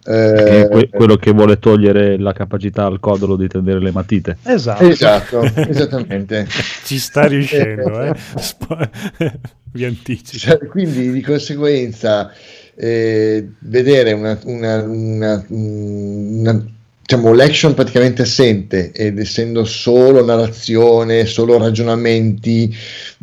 eh, 0.04 0.66
que- 0.68 0.88
quello 0.90 1.16
che 1.16 1.30
vuole 1.30 1.58
togliere 1.58 2.18
la 2.18 2.32
capacità 2.32 2.84
al 2.86 2.98
codolo 2.98 3.36
di 3.36 3.46
tenere 3.46 3.80
le 3.80 3.92
matite. 3.92 4.38
Esatto. 4.42 4.84
esatto, 4.84 5.42
esattamente. 5.54 6.46
Ci 6.84 6.98
sta 6.98 7.26
riuscendo, 7.26 8.02
eh. 8.02 8.14
Sp- 8.16 8.90
vi 9.72 9.84
anticipo. 9.84 10.38
Cioè, 10.38 10.58
quindi 10.66 11.12
di 11.12 11.20
conseguenza 11.20 12.32
eh, 12.76 13.48
vedere 13.60 14.12
una, 14.12 14.38
una- 14.44 14.82
una- 14.82 15.44
una- 15.48 16.66
diciamo, 17.00 17.32
l'action 17.34 17.74
praticamente 17.74 18.22
assente 18.22 18.92
ed 18.92 19.18
essendo 19.18 19.64
solo 19.64 20.24
narrazione, 20.24 21.26
solo 21.26 21.58
ragionamenti, 21.58 22.74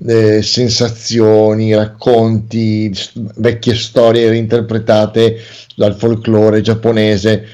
eh, 0.08 0.42
sensazioni, 0.42 1.74
racconti, 1.74 2.94
vecchie 3.38 3.76
storie 3.76 4.30
reinterpretate 4.30 5.38
dal 5.76 5.96
folklore 5.96 6.62
giapponese 6.62 7.46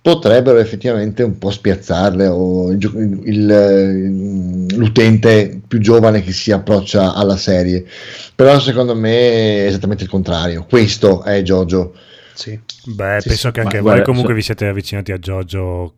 potrebbero 0.00 0.58
effettivamente 0.58 1.22
un 1.22 1.38
po' 1.38 1.50
spiazzarle 1.50 2.26
o 2.28 2.70
il 2.70 2.78
il- 2.94 3.20
il- 3.26 4.67
l'utente 4.78 5.60
più 5.66 5.78
giovane 5.78 6.22
che 6.22 6.32
si 6.32 6.52
approccia 6.52 7.14
alla 7.14 7.36
serie 7.36 7.84
però 8.34 8.58
secondo 8.60 8.94
me 8.94 9.10
è 9.10 9.66
esattamente 9.66 10.04
il 10.04 10.10
contrario 10.10 10.64
questo 10.68 11.22
è 11.22 11.42
Jojo 11.42 11.94
Sì. 12.34 12.58
Beh, 12.84 13.18
Sì, 13.20 13.28
penso 13.28 13.48
sì, 13.48 13.52
che 13.52 13.60
anche 13.60 13.76
ma 13.76 13.82
voi 13.82 13.82
guarda, 13.82 14.02
comunque 14.04 14.30
so- 14.30 14.36
vi 14.36 14.42
siete 14.42 14.66
avvicinati 14.66 15.12
a 15.12 15.18
JoJo 15.18 15.94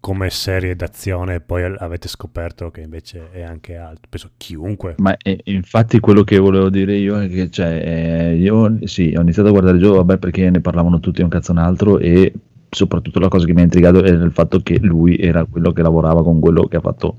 come 0.00 0.30
serie 0.30 0.74
d'azione 0.74 1.34
e 1.34 1.40
poi 1.40 1.62
avete 1.78 2.08
scoperto 2.08 2.70
che 2.70 2.80
invece 2.80 3.28
è 3.32 3.42
anche 3.42 3.76
altro. 3.76 4.06
Penso 4.08 4.30
chiunque. 4.38 4.94
Ma 4.98 5.14
eh, 5.22 5.40
infatti 5.44 6.00
quello 6.00 6.24
che 6.24 6.38
volevo 6.38 6.70
dire 6.70 6.96
io 6.96 7.20
è 7.20 7.28
che 7.28 7.50
cioè, 7.50 7.82
eh, 7.84 8.36
io 8.36 8.78
sì, 8.86 9.12
ho 9.16 9.20
iniziato 9.20 9.48
a 9.48 9.52
guardare 9.52 9.76
il 9.76 9.82
gioco, 9.82 9.96
vabbè, 9.96 10.16
perché 10.18 10.48
ne 10.48 10.60
parlavano 10.60 11.00
tutti 11.00 11.20
un 11.22 11.28
cazzo 11.28 11.52
un 11.52 11.58
altro 11.58 11.98
e 11.98 12.32
soprattutto 12.70 13.18
la 13.18 13.28
cosa 13.28 13.44
che 13.44 13.52
mi 13.52 13.60
ha 13.60 13.64
intrigato 13.64 14.02
è 14.02 14.08
il 14.10 14.30
fatto 14.32 14.60
che 14.60 14.78
lui 14.78 15.18
era 15.18 15.44
quello 15.44 15.72
che 15.72 15.82
lavorava 15.82 16.22
con 16.22 16.40
quello 16.40 16.66
che 16.66 16.76
ha 16.76 16.80
fatto 16.80 17.16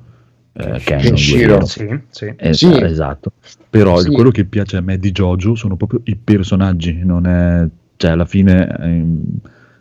eh. 0.53 0.79
Kenshiro. 0.83 1.57
Guerriero. 1.57 1.65
Sì, 1.65 1.99
sì. 2.09 2.33
Eh, 2.35 2.53
Sì. 2.53 2.71
Esatto, 2.83 3.31
però 3.69 3.99
Sì. 3.99 4.11
quello 4.11 4.31
che 4.31 4.45
piace 4.45 4.77
a 4.77 4.81
me 4.81 4.97
di 4.97 5.11
Jojo 5.11 5.55
sono 5.55 5.75
proprio 5.75 6.01
i 6.05 6.15
personaggi, 6.15 7.01
non 7.03 7.25
è, 7.25 7.67
cioè 7.97 8.11
alla 8.11 8.25
fine 8.25 8.67
ehm, 8.79 9.21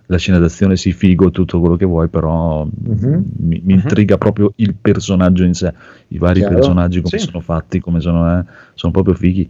la 0.06 0.18
scena 0.18 0.38
d'azione 0.38 0.76
si 0.76 0.92
figo 0.92 1.30
tutto 1.30 1.60
quello 1.60 1.76
che 1.76 1.84
vuoi, 1.84 2.08
però 2.08 2.64
Mhm. 2.66 3.24
mi, 3.38 3.60
mi 3.64 3.74
intriga 3.74 4.18
proprio 4.18 4.52
il 4.56 4.74
personaggio 4.74 5.44
in 5.44 5.54
sé, 5.54 5.72
i 6.08 6.18
vari 6.18 6.40
Chiaro. 6.40 6.54
personaggi 6.56 7.00
come 7.00 7.18
Sì. 7.18 7.26
sono 7.26 7.40
fatti, 7.40 7.78
come 7.80 8.00
sono, 8.00 8.38
eh, 8.40 8.44
sono 8.74 8.92
proprio 8.92 9.14
fighi. 9.14 9.48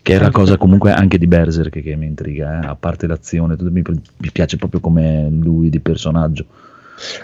Che 0.00 0.14
è 0.14 0.18
la 0.18 0.30
cosa 0.30 0.56
comunque 0.56 0.92
anche 0.92 1.18
di 1.18 1.26
Berserk 1.26 1.82
che 1.82 1.94
mi 1.96 2.06
intriga, 2.06 2.62
eh, 2.62 2.66
a 2.66 2.74
parte 2.74 3.06
l'azione, 3.06 3.56
tutto, 3.56 3.70
mi, 3.70 3.82
mi 3.84 4.30
piace 4.32 4.56
proprio 4.56 4.80
come 4.80 5.28
lui 5.30 5.68
di 5.68 5.80
personaggio. 5.80 6.46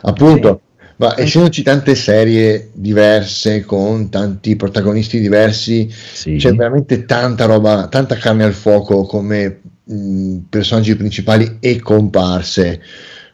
appunto 0.02 0.60
ma 0.96 1.18
essendoci 1.18 1.62
tante 1.62 1.94
serie 1.94 2.70
diverse 2.72 3.64
con 3.64 4.08
tanti 4.10 4.56
protagonisti 4.56 5.20
diversi 5.20 5.90
Sì. 5.90 6.36
c'è 6.36 6.52
veramente 6.52 7.04
tanta 7.04 7.46
roba 7.46 7.88
tanta 7.88 8.16
carne 8.16 8.44
al 8.44 8.52
fuoco 8.54 9.04
come 9.04 9.60
mh, 9.84 10.36
personaggi 10.48 10.94
principali 10.96 11.56
e 11.60 11.80
comparse 11.80 12.80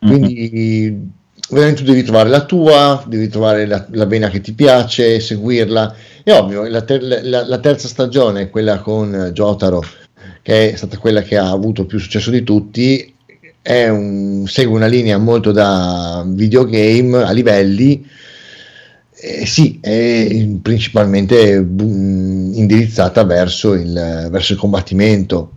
quindi 0.02 1.08
veramente 1.50 1.82
tu 1.82 1.90
devi 1.90 2.02
trovare 2.02 2.28
la 2.30 2.44
tua, 2.44 3.04
devi 3.06 3.28
trovare 3.28 3.66
la, 3.66 3.86
la 3.90 4.06
vena 4.06 4.28
che 4.30 4.40
ti 4.40 4.52
piace, 4.54 5.20
seguirla. 5.20 5.94
È 6.22 6.32
ovvio, 6.32 6.66
la, 6.68 6.82
ter- 6.82 7.02
la- 7.02 7.46
la 7.46 7.58
terza 7.58 7.88
stagione, 7.88 8.48
quella 8.50 8.78
con 8.78 9.30
Jotaro, 9.34 9.82
che 10.42 10.72
è 10.72 10.76
stata 10.76 10.96
quella 10.98 11.22
che 11.22 11.36
ha 11.36 11.50
avuto 11.50 11.84
più 11.86 11.98
successo 11.98 12.30
di 12.30 12.42
tutti, 12.42 13.14
un- 13.62 14.44
segue 14.46 14.74
una 14.76 14.86
linea 14.86 15.18
molto 15.18 15.52
da 15.52 16.24
videogame 16.26 17.22
a 17.22 17.30
livelli. 17.32 18.06
Eh, 19.22 19.44
sì, 19.44 19.78
è 19.82 20.48
principalmente 20.62 21.62
bu- 21.62 22.52
indirizzata 22.54 23.22
verso 23.24 23.74
il, 23.74 24.28
verso 24.30 24.52
il 24.54 24.58
combattimento. 24.58 25.52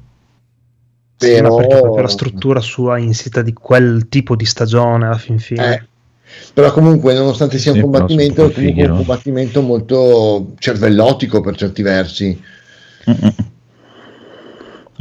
Sì, 1.15 1.31
ma 1.35 1.41
Però- 1.43 1.55
perché 1.55 1.79
proprio 1.79 2.01
la 2.01 2.09
struttura 2.09 2.59
sua 2.59 2.97
insita 2.97 3.41
di 3.41 3.53
quel 3.53 4.07
tipo 4.09 4.35
di 4.35 4.43
stagione 4.45 5.05
alla 5.05 5.17
fin 5.17 5.39
fine. 5.39 5.73
Eh, 5.73 5.87
però 6.53 6.73
comunque, 6.73 7.13
nonostante 7.13 7.57
sia 7.57 7.71
un 7.71 7.77
Sì, 7.77 7.83
combattimento, 7.83 8.45
è 8.47 8.51
comunque 8.51 8.85
un 8.87 8.95
combattimento 8.97 9.61
molto 9.61 10.53
cervellotico 10.59 11.39
per 11.39 11.55
certi 11.55 11.81
versi. 11.81 12.41
Mm-mm. 13.09 13.33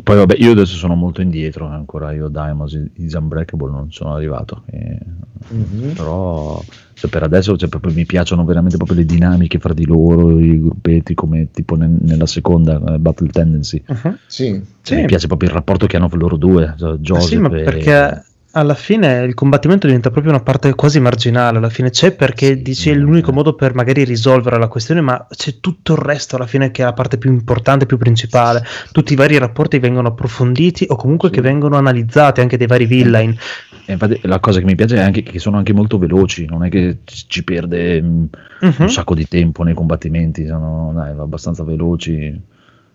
Poi 0.03 0.17
vabbè, 0.17 0.35
io 0.39 0.51
adesso 0.53 0.75
sono 0.77 0.95
molto 0.95 1.21
indietro, 1.21 1.69
eh, 1.71 1.75
ancora 1.75 2.13
io 2.13 2.29
Diamonds 2.29 2.91
is 2.95 3.13
Unbreakable 3.15 3.71
non 3.71 3.91
sono 3.93 4.15
arrivato, 4.15 4.65
eh, 4.71 4.99
però 5.95 6.61
cioè, 6.95 7.11
per 7.11 7.23
adesso 7.23 7.57
cioè, 7.57 7.69
proprio 7.69 7.93
mi 7.93 8.05
piacciono 8.07 8.45
veramente 8.45 8.77
proprio 8.77 8.97
le 8.99 9.05
dinamiche 9.05 9.59
fra 9.59 9.73
di 9.73 9.87
loro, 9.87 10.39
i 10.41 10.59
gruppetti 10.61 11.15
come 11.15 11.51
tipo 11.51 11.77
ne- 11.77 11.97
nella 12.01 12.27
seconda 12.27 12.81
eh, 12.95 12.99
Battle 12.99 13.29
Tendency, 13.29 13.83
Mhm. 13.87 14.19
Sì, 14.27 14.63
Sì. 14.81 14.95
mi 14.97 15.05
piace 15.07 15.27
proprio 15.27 15.49
il 15.51 15.55
rapporto 15.55 15.87
che 15.87 15.97
hanno 15.97 16.09
fra 16.09 16.19
loro 16.19 16.37
due, 16.37 16.75
cioè, 16.79 16.97
Joseph 16.97 17.29
sì, 17.29 17.39
ma 17.39 17.49
e- 17.57 17.63
perché 17.63 18.25
alla 18.53 18.75
fine 18.75 19.23
il 19.25 19.35
combattimento 19.35 19.87
diventa 19.87 20.11
proprio 20.11 20.33
una 20.33 20.43
parte 20.43 20.75
quasi 20.75 21.01
marginale. 21.01 21.59
Alla 21.59 21.69
fine 21.71 21.91
c'è 21.91 22.13
perché 22.13 22.61
dici 22.61 22.91
è 22.91 22.95
l'unico 22.95 23.33
modo 23.33 23.55
per 23.55 23.75
magari 23.75 24.05
risolvere 24.05 24.59
la 24.59 24.69
questione, 24.69 25.01
ma 25.01 25.27
c'è 25.35 25.61
tutto 25.61 25.93
il 25.93 25.99
resto 25.99 26.37
alla 26.37 26.47
fine 26.47 26.71
che 26.71 26.83
è 26.83 26.85
la 26.85 26.93
parte 26.93 27.19
più 27.19 27.31
importante, 27.31 27.87
più 27.87 27.97
principale. 27.97 28.63
Tutti 28.93 29.13
i 29.13 29.17
vari 29.17 29.39
rapporti 29.39 29.79
vengono 29.79 30.09
approfonditi 30.09 30.85
o 30.89 30.97
comunque 30.97 31.31
che 31.31 31.41
vengono 31.41 31.77
analizzati 31.77 32.41
anche 32.41 32.57
dei 32.57 32.67
vari 32.67 32.87
villain. 32.87 33.37
E 33.85 33.93
infatti 33.93 34.21
la 34.23 34.39
cosa 34.39 34.61
che 34.61 34.65
mi 34.65 34.75
piace 34.75 34.97
è 34.97 35.01
anche 35.01 35.23
che 35.23 35.39
sono 35.39 35.57
anche 35.57 35.73
molto 35.73 35.99
veloci, 35.99 36.45
non 36.47 36.65
è 36.65 36.69
che 36.69 36.99
ci 37.05 37.43
perde 37.45 38.01
Mhm. 38.01 38.77
un 38.79 38.91
sacco 38.91 39.15
di 39.15 39.27
tempo 39.27 39.65
nei 39.65 39.75
combattimenti, 39.75 40.47
sono 40.47 40.93
dai, 40.95 41.11
abbastanza 41.19 41.65
veloci, 41.65 42.41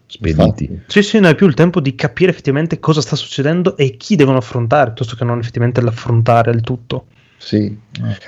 spediti. 0.07 0.81
Sì, 0.87 1.03
sì, 1.03 1.19
no, 1.19 1.27
è 1.27 1.35
più 1.35 1.47
il 1.47 1.53
tempo 1.53 1.79
di 1.79 1.93
capire 1.95 2.31
effettivamente 2.31 2.79
cosa 2.79 3.01
sta 3.01 3.15
succedendo 3.15 3.77
e 3.77 3.97
chi 3.97 4.15
devono 4.15 4.37
affrontare, 4.37 4.93
piuttosto 4.93 5.15
che 5.15 5.23
non 5.23 5.39
effettivamente 5.39 5.81
l'affrontare 5.81 6.51
il 6.51 6.61
tutto. 6.61 7.05
Sì. 7.37 7.77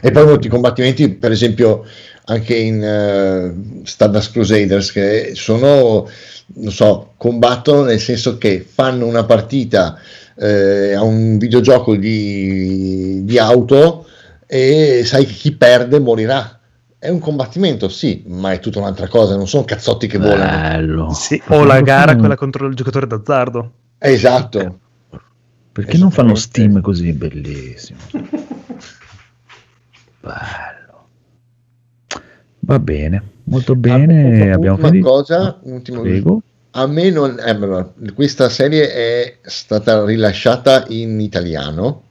E 0.01 0.11
poi 0.11 0.25
molti 0.25 0.47
combattimenti, 0.47 1.09
per 1.09 1.31
esempio, 1.31 1.83
anche 2.25 2.55
in 2.55 2.83
eh, 2.83 3.85
Stardust 3.85 4.31
Crusaders, 4.31 4.91
che 4.91 5.31
sono, 5.33 6.07
non 6.55 6.71
so, 6.71 7.13
combattono 7.17 7.83
nel 7.83 7.99
senso 7.99 8.37
che 8.37 8.65
fanno 8.67 9.05
una 9.07 9.25
partita 9.25 9.99
eh, 10.37 10.93
a 10.93 11.01
un 11.01 11.37
videogioco 11.37 11.95
di, 11.95 13.21
di 13.23 13.37
auto 13.39 14.07
e 14.45 15.01
sai 15.05 15.25
che 15.25 15.33
chi 15.33 15.51
perde 15.53 15.99
morirà. 15.99 16.58
È 16.99 17.07
un 17.07 17.19
combattimento, 17.19 17.87
sì, 17.87 18.23
ma 18.27 18.51
è 18.51 18.59
tutta 18.59 18.79
un'altra 18.79 19.07
cosa, 19.07 19.37
non 19.37 19.47
sono 19.47 19.63
cazzotti 19.63 20.05
che 20.07 20.17
volano. 20.17 21.13
Sì, 21.13 21.41
o 21.47 21.63
la 21.63 21.79
gara, 21.79 22.15
quella 22.17 22.35
contro 22.35 22.67
il 22.67 22.75
giocatore 22.75 23.07
d'azzardo. 23.07 23.71
Esatto. 23.97 24.79
Perché 25.71 25.97
non 25.97 26.11
fanno 26.11 26.35
Steam 26.35 26.81
così? 26.81 27.13
Bellissimo. 27.13 27.99
Bello. 30.19 31.07
Va 32.61 32.79
bene, 32.79 33.23
molto 33.45 33.75
bene, 33.75 34.51
abbiamo 34.51 34.73
Ultima 34.75 34.89
finito. 34.89 35.09
cosa, 35.09 35.57
un 35.63 35.73
ultimo- 35.73 36.01
Prego. 36.01 36.41
a 36.71 36.85
me 36.85 37.09
non, 37.09 37.39
eh, 37.39 38.11
questa 38.13 38.49
serie 38.49 38.91
è 38.93 39.37
stata 39.43 40.03
rilasciata 40.03 40.83
in 40.89 41.19
italiano. 41.21 42.03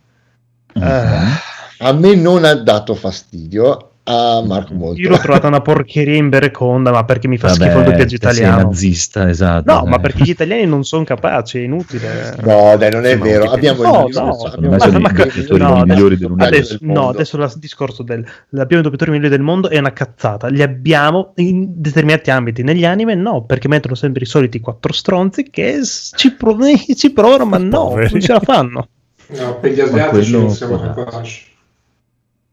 A 1.81 1.93
me 1.93 2.15
non 2.15 2.44
ha 2.44 2.55
dato 2.55 2.94
fastidio, 2.94 3.88
a 4.10 4.43
Marco 4.43 4.72
molto. 4.74 5.01
Io 5.01 5.10
l'ho 5.10 5.18
trovata 5.18 5.47
una 5.48 5.60
porcheria 5.60 6.16
in 6.16 6.30
bereconda, 6.30 6.90
ma 6.90 7.05
perché 7.05 7.28
mi 7.28 7.36
fa 7.36 7.48
Vabbè, 7.48 7.60
schifo 7.64 7.78
il 7.78 7.85
doppiaggio 7.85 8.16
te 8.18 8.28
sei 8.30 8.36
italiano. 8.39 8.62
nazista, 8.68 9.28
esatto. 9.28 9.72
No, 9.72 9.80
dai. 9.82 9.90
ma 9.90 9.98
perché 9.98 10.22
gli 10.22 10.30
italiani 10.30 10.64
non 10.66 10.85
sono 10.85 11.05
capaci, 11.05 11.59
è 11.59 11.62
inutile. 11.62 12.35
No, 12.43 12.74
dai, 12.78 12.90
non 12.90 13.05
è 13.05 13.16
Ma 13.16 13.24
vero. 13.24 13.51
Abbiamo 13.51 13.82
no, 13.82 14.06
il 14.09 14.14
no, 14.14 14.30
abbiamo 14.44 14.76
il 14.76 14.82
i 14.98 15.02
doppiatori 15.02 15.62
no, 15.62 15.85
migliori 15.85 16.14
adesso- 16.14 16.35
adesso, 16.44 16.76
del 16.78 16.89
no, 16.89 16.93
mondo. 16.94 17.09
adesso 17.10 17.36
il 17.36 17.52
discorso 17.56 18.02
del 18.02 18.26
abbiamo 18.52 18.80
i 18.80 18.82
doppiatori 18.82 19.10
migliori 19.10 19.30
del 19.30 19.43
mondo 19.43 19.68
è 19.68 19.78
una 19.78 19.93
cazzata. 19.93 20.48
Li 20.48 20.62
abbiamo 20.62 21.32
in 21.36 21.66
determinati 21.80 22.30
ambiti. 22.30 22.62
Negli 22.62 22.85
anime 22.86 23.14
no, 23.14 23.44
perché 23.44 23.68
mettono 23.68 23.94
sempre 23.94 24.22
i 24.22 24.26
soliti 24.26 24.59
quattro 24.60 24.93
stronzi 24.93 25.51
che 25.51 25.80
ci, 25.85 26.32
pro- 26.35 26.56
ci 26.97 27.12
provano, 27.12 27.44
ma 27.44 27.59
no, 27.59 27.89
Poveri. 27.89 28.09
non 28.12 28.20
ce 28.20 28.32
la 28.32 28.40
fanno. 28.40 28.89
No, 29.28 29.59
per 29.59 29.72
gli 29.72 29.80
asiatici 29.80 30.30
quello 30.30 30.39
non 30.47 30.51
siamo 30.55 30.78
capaci. 30.80 31.44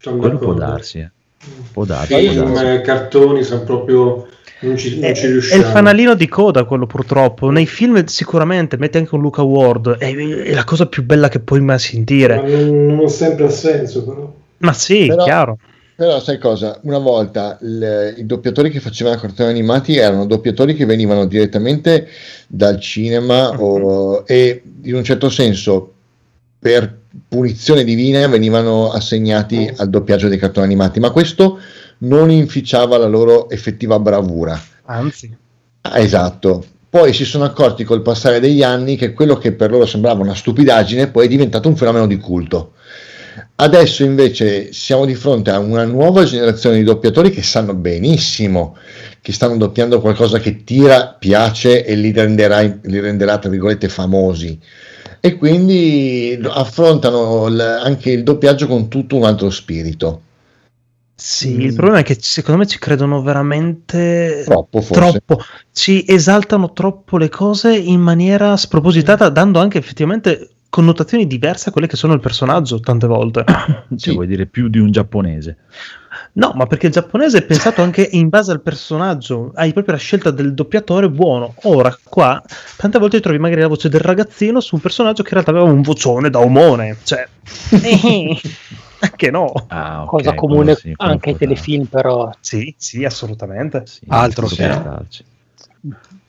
Quello 0.03 0.37
può 0.37 0.53
darsi, 0.53 0.99
eh. 0.99 1.11
Può 1.71 1.85
darsi. 1.85 2.07
può 2.13 2.17
Film, 2.19 2.53
darsi. 2.53 2.65
eh, 2.73 2.81
cartoni, 2.81 3.43
sono 3.43 3.63
proprio... 3.63 4.27
Non 4.61 4.77
ci, 4.77 4.99
non 4.99 5.09
È, 5.09 5.13
ci 5.13 5.25
è 5.25 5.27
il 5.29 5.63
fanalino 5.63 6.15
di 6.15 6.27
coda 6.27 6.63
quello 6.63 6.85
purtroppo. 6.87 7.49
Nei 7.51 7.65
film 7.67 8.03
sicuramente 8.05 8.77
metti 8.77 8.97
anche 8.97 9.13
un 9.13 9.21
Luca 9.21 9.41
Ward, 9.43 9.97
è, 9.97 10.15
è 10.15 10.53
la 10.53 10.63
cosa 10.63 10.85
più 10.87 11.03
bella 11.03 11.27
che 11.27 11.39
puoi 11.39 11.59
mai 11.59 11.75
Ma 11.75 11.77
sentire. 11.77 12.41
non, 12.41 12.95
non 12.95 13.09
sempre 13.09 13.45
ha 13.45 13.49
senso, 13.49 14.03
però. 14.05 14.33
Ma 14.59 14.73
sì, 14.73 15.07
Però- 15.07 15.23
chiaro. 15.23 15.57
Però 15.97 16.19
sai 16.19 16.37
cosa? 16.39 16.79
Una 16.83 16.97
volta 16.97 17.57
il- 17.61 18.15
i 18.17 18.25
doppiatori 18.25 18.69
che 18.69 18.79
facevano 18.81 19.17
cartoni 19.17 19.49
animati 19.49 19.95
erano 19.97 20.25
doppiatori 20.25 20.73
che 20.73 20.85
venivano 20.85 21.25
direttamente 21.25 22.07
dal 22.47 22.79
cinema 22.81 23.49
o- 23.61 24.23
e 24.25 24.61
in 24.83 24.95
un 24.95 25.03
certo 25.05 25.29
senso 25.29 25.93
per 26.59 26.97
punizione 27.27 27.83
divina 27.83 28.27
venivano 28.27 28.91
assegnati 28.91 29.71
al 29.75 29.89
doppiaggio 29.89 30.27
dei 30.27 30.37
cartoni 30.37 30.65
animati, 30.65 30.99
ma 30.99 31.11
questo 31.11 31.59
non 31.99 32.29
inficiava 32.31 32.97
la 32.97 33.07
loro 33.07 33.49
effettiva 33.49 33.99
bravura. 33.99 34.61
Anzi, 34.85 35.35
Ah, 35.87 35.99
esatto. 35.99 36.65
Poi 36.89 37.13
si 37.13 37.25
sono 37.25 37.43
accorti 37.43 37.83
col 37.83 38.01
passare 38.01 38.39
degli 38.39 38.63
anni 38.63 38.95
che 38.95 39.13
quello 39.13 39.37
che 39.37 39.51
per 39.51 39.69
loro 39.69 39.85
sembrava 39.85 40.21
una 40.21 40.33
stupidaggine 40.33 41.09
poi 41.09 41.25
è 41.25 41.29
diventato 41.29 41.67
un 41.67 41.75
fenomeno 41.75 42.07
di 42.07 42.17
culto. 42.17 42.73
Adesso 43.57 44.03
invece 44.03 44.71
siamo 44.73 45.05
di 45.05 45.13
fronte 45.13 45.51
a 45.51 45.59
una 45.59 45.83
nuova 45.83 46.23
generazione 46.23 46.77
di 46.77 46.83
doppiatori 46.83 47.29
che 47.29 47.43
sanno 47.43 47.73
benissimo 47.73 48.77
che 49.21 49.33
stanno 49.33 49.57
doppiando 49.57 49.99
qualcosa 50.01 50.39
che 50.39 50.63
tira, 50.63 51.15
piace 51.19 51.85
e 51.85 51.95
li 51.95 52.11
renderà, 52.11 52.61
li 52.61 52.99
renderà 52.99 53.37
tra 53.37 53.49
virgolette 53.49 53.89
famosi 53.89 54.59
e 55.25 55.37
quindi 55.37 56.39
affrontano 56.43 57.47
il- 57.47 57.59
anche 57.59 58.11
il 58.11 58.23
doppiaggio 58.23 58.67
con 58.67 58.87
tutto 58.89 59.15
un 59.15 59.23
altro 59.23 59.49
spirito. 59.49 60.21
sì, 61.17 61.53
Mm. 61.55 61.61
il 61.61 61.73
problema 61.73 61.99
è 61.99 62.03
che 62.03 62.17
secondo 62.19 62.59
me 62.59 62.67
ci 62.67 62.77
credono 62.77 63.21
veramente 63.21 64.41
Troppo 64.45 64.81
forse. 64.81 65.21
troppo. 65.23 65.41
Ci 65.71 66.03
esaltano 66.07 66.73
troppo 66.73 67.17
le 67.17 67.29
cose 67.29 67.73
in 67.75 68.01
maniera 68.01 68.57
spropositata, 68.57 69.29
dando 69.29 69.59
anche 69.59 69.77
effettivamente 69.77 70.49
connotazioni 70.69 71.25
diverse 71.25 71.69
a 71.69 71.71
quelle 71.71 71.87
che 71.87 71.95
sono 71.95 72.11
il 72.13 72.19
personaggio 72.19 72.81
tante 72.81 73.07
volte. 73.07 73.45
Cioè, 73.95 74.13
vuoi 74.13 74.27
dire 74.27 74.45
più 74.45 74.67
di 74.67 74.77
un 74.77 74.91
giapponese? 74.91 75.57
No, 76.37 76.51
ma 76.53 76.65
perché 76.65 76.87
il 76.87 76.91
giapponese 76.91 77.37
è 77.37 77.43
pensato 77.43 77.81
anche 77.81 78.07
in 78.11 78.27
base 78.27 78.51
al 78.51 78.61
personaggio, 78.61 79.51
hai 79.55 79.71
proprio 79.71 79.93
la 79.93 79.99
scelta 80.01 80.31
del 80.31 80.53
doppiatore 80.53 81.09
buono. 81.09 81.53
Ora, 81.63 81.97
qua, 82.03 82.43
tante 82.75 82.99
volte 82.99 83.21
trovi 83.21 83.39
magari 83.39 83.61
la 83.61 83.69
voce 83.69 83.87
del 83.87 84.01
ragazzino 84.01 84.59
su 84.59 84.75
un 84.75 84.81
personaggio 84.81 85.23
che 85.23 85.29
in 85.29 85.33
realtà 85.35 85.51
aveva 85.51 85.65
un 85.65 85.81
vocione 85.81 86.29
da 86.29 86.39
omone. 86.39 86.97
Cioè, 87.03 87.25
anche 88.99 89.31
no. 89.31 89.53
Ah, 89.67 90.03
ok, 90.03 90.09
Cosa 90.09 90.33
comune 90.35 90.75
sì, 90.75 90.93
anche 90.97 91.29
ai 91.29 91.37
telefilm, 91.37 91.85
però. 91.85 92.29
Sì, 92.41 92.75
sì, 92.77 93.05
assolutamente. 93.05 93.83
Sì, 93.85 94.01
Altro 94.07 94.47
che-. 94.47 94.67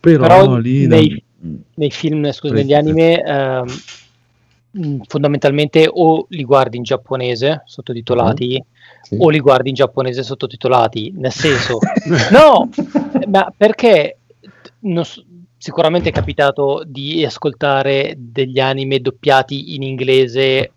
Però, 0.01 0.27
Però 0.27 0.57
lì 0.57 0.87
nei- 0.87 1.09
da- 1.09 1.25
Nei 1.75 1.91
film, 1.91 2.31
scusa, 2.31 2.55
negli 2.55 2.75
anime, 2.75 3.23
ehm, 3.23 3.67
mh, 4.71 4.97
fondamentalmente 5.07 5.89
o 5.91 6.27
li 6.31 6.45
guardi 6.45 6.77
in 6.77 6.83
giapponese 6.83 7.63
sottotitolati 7.67 8.63
Sì. 9.07 9.17
o 9.21 9.29
li 9.29 9.39
guardi 9.39 9.69
in 9.69 9.75
giapponese 9.77 10.23
sottotitolati. 10.25 11.13
Nel 11.17 11.31
senso, 11.33 11.79
no, 12.33 12.69
ma 13.29 13.53
perché 13.57 14.19
non 14.81 15.05
so- 15.05 15.23
sicuramente 15.59 16.09
è 16.09 16.13
capitato 16.13 16.83
di 16.85 17.25
ascoltare 17.25 18.15
degli 18.19 18.59
anime 18.59 18.99
doppiati 19.01 19.75
in 19.77 19.83
inglese 19.83 20.73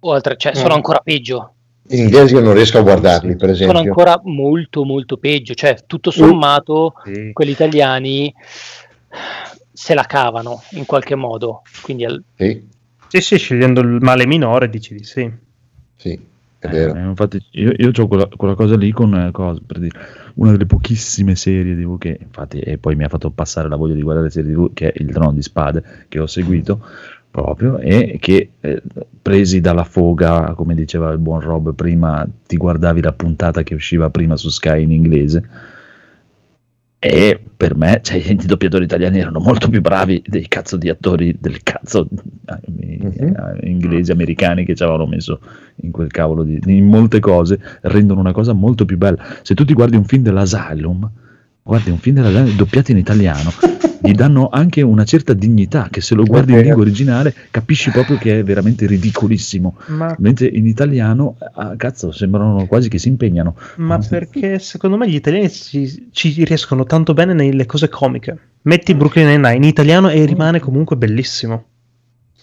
o 0.00 0.12
altre, 0.12 0.36
cioè 0.36 0.54
sono 0.54 0.74
Mm. 0.74 0.76
ancora 0.76 1.00
peggio. 1.02 1.52
In 1.88 2.00
inglese 2.04 2.34
io 2.34 2.40
non 2.40 2.54
riesco 2.54 2.78
a 2.78 2.82
guardarli, 2.82 3.36
per 3.36 3.54
Sono 3.56 3.70
esempio. 3.72 3.78
ancora 3.90 4.20
molto 4.24 4.84
molto 4.84 5.16
peggio, 5.16 5.54
cioè 5.54 5.76
tutto 5.86 6.10
sommato 6.10 6.94
Sì. 7.04 7.30
quelli 7.32 7.50
italiani 7.52 8.32
se 9.72 9.94
la 9.94 10.04
cavano 10.04 10.62
in 10.72 10.84
qualche 10.86 11.14
modo. 11.14 11.62
Quindi 11.82 12.04
al- 12.04 12.22
Sì, 12.36 12.68
Sì, 13.08 13.20
sì, 13.20 13.36
scegliendo 13.36 13.80
il 13.80 13.98
male 14.00 14.26
minore 14.26 14.68
dici 14.70 14.94
di 14.94 15.04
sì. 15.04 15.30
sì, 15.96 16.18
è 16.68 16.74
Eh, 16.74 16.92
vero. 16.92 17.00
infatti 17.08 17.44
io, 17.52 17.72
io 17.76 17.90
ho 17.96 18.06
quella, 18.06 18.28
quella 18.28 18.54
cosa 18.54 18.76
lì 18.76 18.90
con 18.92 19.14
eh, 19.14 19.30
cosa, 19.32 19.60
per 19.64 19.78
dire, 19.80 19.98
una 20.34 20.52
delle 20.52 20.66
pochissime 20.66 21.34
serie 21.34 21.74
TV 21.74 21.98
che 21.98 22.18
infatti 22.22 22.60
e 22.60 22.78
poi 22.78 22.94
mi 22.96 23.04
ha 23.04 23.08
fatto 23.08 23.30
passare 23.30 23.68
la 23.68 23.76
voglia 23.76 23.94
di 23.94 24.02
guardare 24.02 24.30
serie 24.30 24.52
TV 24.52 24.72
che 24.72 24.92
è 24.92 25.02
il 25.02 25.10
Trono 25.12 25.32
di 25.32 25.42
Spade 25.42 25.82
che 26.08 26.20
ho 26.20 26.26
seguito 26.26 26.84
proprio 27.30 27.78
e 27.78 28.18
che 28.20 28.52
eh, 28.60 28.82
presi 29.20 29.60
dalla 29.60 29.84
foga 29.84 30.52
come 30.54 30.74
diceva 30.74 31.10
il 31.10 31.18
buon 31.18 31.40
Rob 31.40 31.74
prima 31.74 32.26
ti 32.46 32.56
guardavi 32.56 33.00
la 33.02 33.12
puntata 33.12 33.62
che 33.62 33.74
usciva 33.74 34.10
prima 34.10 34.36
su 34.36 34.48
Sky 34.50 34.82
in 34.82 34.92
inglese 34.92 35.48
e 37.04 37.40
per 37.56 37.74
me 37.74 37.98
cioè, 38.00 38.16
i 38.18 38.36
doppiatori 38.36 38.84
italiani 38.84 39.18
erano 39.18 39.40
molto 39.40 39.68
più 39.68 39.80
bravi 39.80 40.22
dei 40.24 40.46
cazzo 40.46 40.76
di 40.76 40.88
attori 40.88 41.36
del 41.40 41.60
cazzo 41.64 42.06
Mhm. 43.02 43.58
inglesi 43.64 44.12
americani 44.12 44.64
che 44.64 44.76
ci 44.76 44.82
avevano 44.84 45.06
messo 45.06 45.40
in 45.76 45.90
quel 45.90 46.10
cavolo 46.12 46.44
di, 46.44 46.60
in 46.66 46.86
molte 46.86 47.18
cose 47.18 47.58
rendono 47.82 48.20
una 48.20 48.32
cosa 48.32 48.52
molto 48.52 48.84
più 48.84 48.96
bella 48.98 49.20
se 49.42 49.54
tu 49.54 49.64
ti 49.64 49.72
guardi 49.74 49.96
un 49.96 50.04
film 50.04 50.22
dell'Asylum 50.22 51.10
guardi 51.62 51.90
un 51.90 51.98
film 51.98 52.16
dell'Asylum 52.16 52.56
doppiato 52.56 52.90
in 52.90 52.98
italiano 52.98 53.52
gli 54.04 54.12
danno 54.14 54.48
anche 54.50 54.82
una 54.82 55.04
certa 55.04 55.32
dignità 55.32 55.86
che 55.88 56.00
se 56.00 56.16
lo 56.16 56.24
guardi 56.24 56.52
in 56.52 56.60
lingua 56.60 56.82
originale 56.82 57.32
capisci 57.50 57.90
proprio 57.90 58.18
che 58.18 58.40
è 58.40 58.42
veramente 58.42 58.86
ridicolissimo 58.86 59.76
Ma, 59.86 60.14
mentre 60.18 60.48
in 60.48 60.66
italiano 60.66 61.36
ah, 61.54 61.76
cazzo 61.76 62.10
sembrano 62.10 62.66
quasi 62.66 62.88
che 62.88 62.98
si 62.98 63.08
impegnano 63.08 63.54
ma 63.76 63.98
perché 64.06 64.58
secondo 64.58 64.96
me 64.96 65.08
gli 65.08 65.14
italiani 65.14 65.48
ci, 65.50 66.08
ci 66.10 66.44
riescono 66.44 66.84
tanto 66.84 67.14
bene 67.14 67.32
nelle 67.32 67.66
cose 67.66 67.88
comiche. 67.88 68.38
Metti 68.62 68.94
Brooklyn 68.94 69.26
Nine-Nine 69.26 69.56
in 69.56 69.64
italiano 69.64 70.08
e 70.08 70.24
rimane 70.24 70.60
comunque 70.60 70.96
bellissimo. 70.96 71.64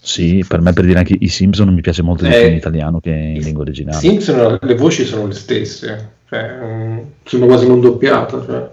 Sì, 0.02 0.44
per 0.46 0.60
me 0.60 0.72
per 0.72 0.84
dire 0.84 0.98
anche 0.98 1.16
i 1.18 1.28
Simpson 1.28 1.72
mi 1.72 1.82
piace 1.82 2.02
molto 2.02 2.24
di 2.24 2.30
Eh, 2.30 2.38
più 2.40 2.48
in 2.48 2.56
italiano 2.56 3.00
che 3.00 3.10
in 3.10 3.42
lingua 3.42 3.62
originale. 3.62 3.98
Simpson, 3.98 4.58
le 4.60 4.74
voci 4.74 5.04
sono 5.04 5.26
le 5.26 5.34
stesse, 5.34 6.12
cioè, 6.28 6.58
mm, 6.62 6.98
sono 7.24 7.46
quasi 7.46 7.66
non 7.66 7.80
doppiate. 7.80 8.42
Cioè. 8.44 8.70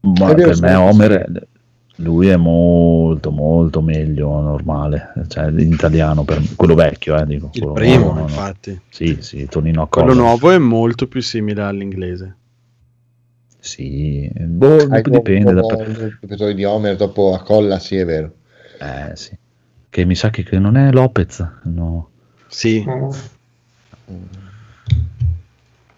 Ma 0.00 0.32
per 0.34 0.60
me 0.60 0.74
Homer, 0.74 1.46
lui 1.96 2.28
è 2.28 2.36
molto 2.36 3.30
molto 3.30 3.80
meglio 3.82 4.40
normale, 4.40 5.12
cioè 5.28 5.48
in 5.48 5.72
italiano, 5.72 6.22
per 6.24 6.40
quello 6.54 6.74
vecchio, 6.74 7.16
eh, 7.16 7.26
dico. 7.26 7.50
Il 7.52 7.60
quello 7.60 7.72
primo, 7.74 7.98
nuovo, 8.04 8.12
no, 8.14 8.20
no. 8.20 8.28
infatti. 8.28 8.80
Sì, 8.88 9.16
sì, 9.20 9.46
Tonino 9.48 9.86
Quello 9.88 10.12
Accordo. 10.12 10.22
nuovo 10.22 10.50
è 10.52 10.58
molto 10.58 11.08
più 11.08 11.20
simile 11.20 11.62
all'inglese. 11.62 12.36
Sì, 13.60 14.30
boh, 14.34 14.86
Hai 14.88 15.02
dipende. 15.02 15.52
da- 15.52 15.60
il 15.82 16.16
doppiatore 16.20 16.54
di 16.54 16.64
Homer 16.64 16.96
dopo 16.96 17.34
a 17.34 17.42
colla, 17.42 17.78
sì, 17.78 17.96
è 17.96 18.04
vero. 18.04 18.32
Eh 18.80 19.16
sì. 19.16 19.36
Che 19.90 20.04
mi 20.04 20.14
sa 20.14 20.30
che, 20.30 20.44
che 20.44 20.58
non 20.58 20.76
è 20.76 20.90
Lopez, 20.92 21.44
no. 21.64 22.10
Sì, 22.46 22.84
Mm. 24.10 24.24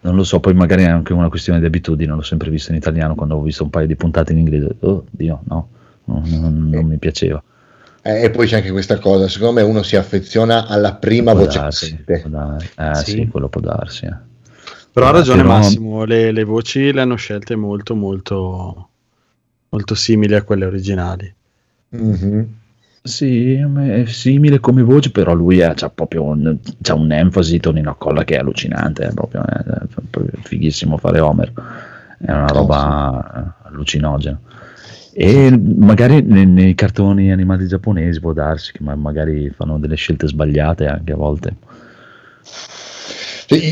Non 0.03 0.15
lo 0.15 0.23
so, 0.23 0.39
poi 0.39 0.53
magari 0.53 0.83
è 0.83 0.87
anche 0.87 1.13
una 1.13 1.29
questione 1.29 1.59
di 1.59 1.65
abitudine, 1.65 2.13
l'ho 2.13 2.21
sempre 2.23 2.49
visto 2.49 2.71
in 2.71 2.77
italiano 2.77 3.13
quando 3.15 3.35
ho 3.35 3.41
visto 3.41 3.63
un 3.63 3.69
paio 3.69 3.85
di 3.87 3.95
puntate 3.95 4.31
in 4.31 4.39
inglese. 4.39 4.75
Oh, 4.79 5.05
Dio, 5.11 5.41
no, 5.47 5.69
no, 6.05 6.23
non, 6.25 6.69
non 6.69 6.85
mi 6.85 6.97
piaceva. 6.97 7.41
Eh, 8.01 8.23
e 8.23 8.29
poi 8.31 8.47
c'è 8.47 8.55
anche 8.57 8.71
questa 8.71 8.97
cosa, 8.97 9.27
secondo 9.27 9.53
me 9.53 9.61
uno 9.61 9.83
si 9.83 9.95
affeziona 9.95 10.65
alla 10.65 10.95
prima 10.95 11.33
Può 11.33 11.41
voce 11.45 11.59
darsi, 11.59 12.03
eh, 12.07 12.95
Sì. 12.95 13.11
sì. 13.11 13.27
quello 13.27 13.47
può 13.47 13.61
darsi. 13.61 14.05
eh. 14.05 14.15
però 14.91 15.05
ha 15.05 15.09
Eh, 15.09 15.13
ragione 15.13 15.41
però- 15.43 15.53
Massimo, 15.53 16.03
le, 16.03 16.31
le 16.31 16.43
voci 16.43 16.91
le 16.91 17.01
hanno 17.01 17.15
scelte 17.15 17.55
molto 17.55 17.93
molto 17.95 18.89
molto 19.69 19.93
simili 19.95 20.33
a 20.33 20.41
quelle 20.41 20.65
originali. 20.65 21.31
Mhm. 21.89 22.47
Sì, 23.03 23.53
è 23.55 24.05
simile 24.05 24.59
come 24.59 24.83
voce, 24.83 25.09
però 25.09 25.33
lui 25.33 25.61
ha 25.63 25.73
proprio 25.93 26.21
un, 26.23 26.59
c'ha 26.81 26.93
un'enfasi 26.93 27.59
Tonino 27.59 27.95
Colla 27.95 28.23
che 28.23 28.35
è 28.35 28.39
allucinante, 28.39 29.07
è 29.07 29.13
proprio, 29.13 29.43
è, 29.43 29.53
è 29.57 29.85
proprio 30.09 30.39
fighissimo 30.43 30.97
fare 30.97 31.19
Homer, 31.19 31.51
è 32.19 32.31
una 32.31 32.45
roba 32.47 33.57
allucinogena. 33.63 34.39
E 35.13 35.49
magari 35.57 36.21
nei, 36.21 36.45
nei 36.45 36.75
cartoni 36.75 37.31
animati 37.31 37.65
giapponesi 37.67 38.19
può 38.19 38.33
darsi 38.33 38.71
che 38.71 38.83
ma- 38.83 38.95
magari 38.95 39.49
fanno 39.49 39.79
delle 39.79 39.95
scelte 39.95 40.27
sbagliate 40.27 40.85
anche 40.85 41.11
a 41.11 41.15
volte. 41.15 41.55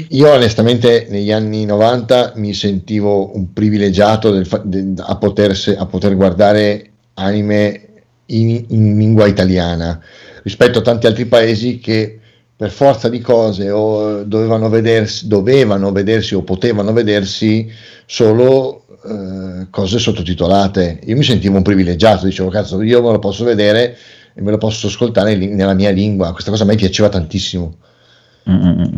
Io 0.09 0.29
onestamente 0.29 1.07
negli 1.09 1.31
anni 1.31 1.63
90 1.65 2.33
mi 2.35 2.53
sentivo 2.53 3.33
un 3.35 3.53
privilegiato 3.53 4.29
del 4.31 4.45
fa- 4.45 4.61
de- 4.63 4.93
a, 4.97 5.15
poter 5.17 5.55
se- 5.55 5.77
a 5.77 5.85
poter 5.85 6.15
guardare 6.15 6.89
anime 7.13 7.88
in, 8.29 8.65
in 8.69 8.97
lingua 8.97 9.27
italiana 9.27 9.99
rispetto 10.43 10.79
a 10.79 10.81
tanti 10.81 11.07
altri 11.07 11.25
paesi 11.25 11.79
che 11.79 12.19
per 12.55 12.71
forza 12.71 13.07
di 13.07 13.21
cose 13.21 13.69
o 13.69 14.23
dovevano 14.23 14.67
vedersi, 14.67 15.27
dovevano 15.27 15.91
vedersi 15.91 16.35
o 16.35 16.43
potevano 16.43 16.91
vedersi 16.91 17.71
solo 18.05 18.85
eh, 19.05 19.67
cose 19.69 19.97
sottotitolate. 19.97 20.99
Io 21.05 21.15
mi 21.15 21.23
sentivo 21.23 21.55
un 21.55 21.63
privilegiato, 21.63 22.25
dicevo 22.25 22.49
cazzo 22.49 22.81
io 22.81 23.01
me 23.01 23.11
lo 23.11 23.19
posso 23.19 23.45
vedere 23.45 23.95
e 24.33 24.41
me 24.41 24.51
lo 24.51 24.57
posso 24.57 24.87
ascoltare 24.87 25.35
nella 25.35 25.73
mia 25.73 25.91
lingua, 25.91 26.33
questa 26.33 26.51
cosa 26.51 26.63
a 26.63 26.65
me 26.67 26.75
piaceva 26.75 27.07
tantissimo. 27.07 27.77
Mm, 28.49 28.55
mm, 28.55 28.81
mm. 28.81 28.97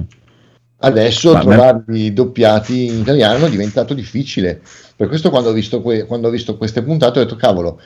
Adesso 0.83 1.33
me- 1.33 1.41
trovarli 1.41 2.13
doppiati 2.13 2.87
in 2.87 2.99
italiano 2.99 3.45
è 3.45 3.49
diventato 3.49 3.93
difficile. 3.93 4.59
Per 4.95 5.07
questo 5.07 5.29
quando 5.29 5.49
ho 5.49 5.53
visto, 5.53 5.81
que- 5.81 6.05
quando 6.05 6.27
ho 6.27 6.31
visto 6.31 6.57
queste 6.57 6.81
puntate 6.81 7.19
ho 7.19 7.23
detto 7.23 7.35
cavolo, 7.35 7.79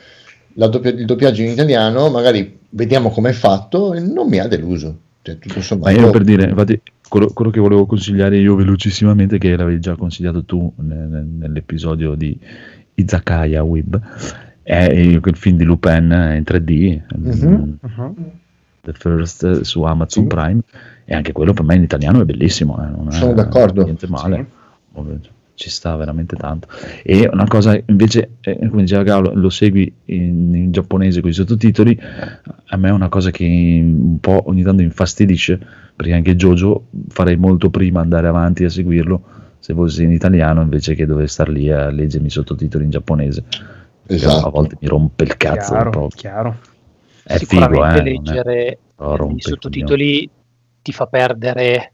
doppia- 0.68 0.90
il 0.90 1.04
doppiaggio 1.04 1.42
in 1.42 1.50
italiano 1.50 2.08
magari 2.10 2.58
vediamo 2.70 3.10
com'è 3.10 3.32
fatto 3.32 3.92
e 3.94 4.00
non 4.00 4.28
mi 4.28 4.38
ha 4.38 4.46
deluso. 4.48 4.98
Cioè, 5.22 5.38
tutto 5.38 5.56
Ma 5.56 5.62
sommato, 5.62 5.98
io 6.00 6.10
per 6.10 6.22
dire, 6.22 6.44
infatti, 6.48 6.80
quello, 7.08 7.26
quello 7.28 7.50
che 7.50 7.58
volevo 7.60 7.84
consigliare 7.84 8.38
io 8.38 8.54
velocissimamente, 8.54 9.38
che 9.38 9.56
l'avevi 9.56 9.80
già 9.80 9.96
consigliato 9.96 10.44
tu 10.44 10.72
ne- 10.76 11.06
ne- 11.06 11.26
nell'episodio 11.38 12.14
di 12.14 12.38
Izakaya 12.94 13.62
Web, 13.64 14.00
è 14.62 14.84
il, 14.84 15.20
film 15.34 15.56
di 15.56 15.64
Lupin 15.64 16.34
in 16.36 16.42
3D, 16.44 17.00
Mhm. 17.16 17.78
mm, 17.86 18.12
The 18.82 18.92
First 18.92 19.60
su 19.62 19.82
Amazon 19.82 20.22
Sì. 20.22 20.28
Prime, 20.28 20.60
e 21.04 21.14
anche 21.14 21.32
quello 21.32 21.52
per 21.52 21.64
me 21.64 21.74
in 21.74 21.82
italiano 21.82 22.20
è 22.20 22.24
bellissimo. 22.24 22.78
eh, 22.80 22.88
non 22.88 23.08
è 23.08 23.12
Sono 23.12 23.32
d'accordo. 23.32 23.82
Niente 23.82 24.06
male. 24.06 24.46
Ci 25.56 25.70
sta 25.70 25.96
veramente 25.96 26.36
tanto. 26.36 26.68
E 27.02 27.28
una 27.32 27.46
cosa 27.46 27.76
invece, 27.86 28.36
eh, 28.40 28.68
come 28.68 28.82
diceva 28.82 29.02
Gaolo, 29.02 29.32
lo 29.34 29.48
segui 29.48 29.92
in, 30.04 30.54
in 30.54 30.70
giapponese 30.70 31.22
con 31.22 31.30
i 31.30 31.32
sottotitoli, 31.32 31.98
a 32.66 32.76
me 32.76 32.88
è 32.88 32.92
una 32.92 33.08
cosa 33.08 33.30
che 33.30 33.44
un 33.44 34.20
po' 34.20 34.44
ogni 34.46 34.62
tanto 34.62 34.82
infastidisce, 34.82 35.58
perché 35.96 36.12
anche 36.12 36.36
Jojo 36.36 36.88
farei 37.08 37.36
molto 37.36 37.70
prima 37.70 38.02
andare 38.02 38.28
avanti 38.28 38.64
a 38.64 38.68
seguirlo 38.68 39.22
se 39.58 39.72
fosse 39.72 40.02
in 40.02 40.12
italiano 40.12 40.60
invece 40.60 40.94
che 40.94 41.06
dover 41.06 41.28
star 41.28 41.48
lì 41.48 41.70
a 41.70 41.88
leggermi 41.88 42.26
i 42.26 42.30
sottotitoli 42.30 42.84
in 42.84 42.90
giapponese. 42.90 43.44
Esatto. 44.06 44.46
A 44.46 44.50
volte 44.50 44.76
mi 44.78 44.86
rompe 44.86 45.24
il 45.24 45.36
cazzo 45.38 45.72
chiaro, 45.72 45.90
proprio. 45.90 46.20
chiaro. 46.20 46.58
È 47.24 47.38
figo, 47.38 47.62
Sicuramente 47.62 47.98
eh, 47.98 48.02
non 48.02 48.04
è- 48.04 48.12
leggere 48.12 48.78
rompe 48.96 49.34
i 49.34 49.40
sottotitoli 49.40 50.30
ti 50.82 50.92
fa 50.92 51.06
perdere. 51.06 51.92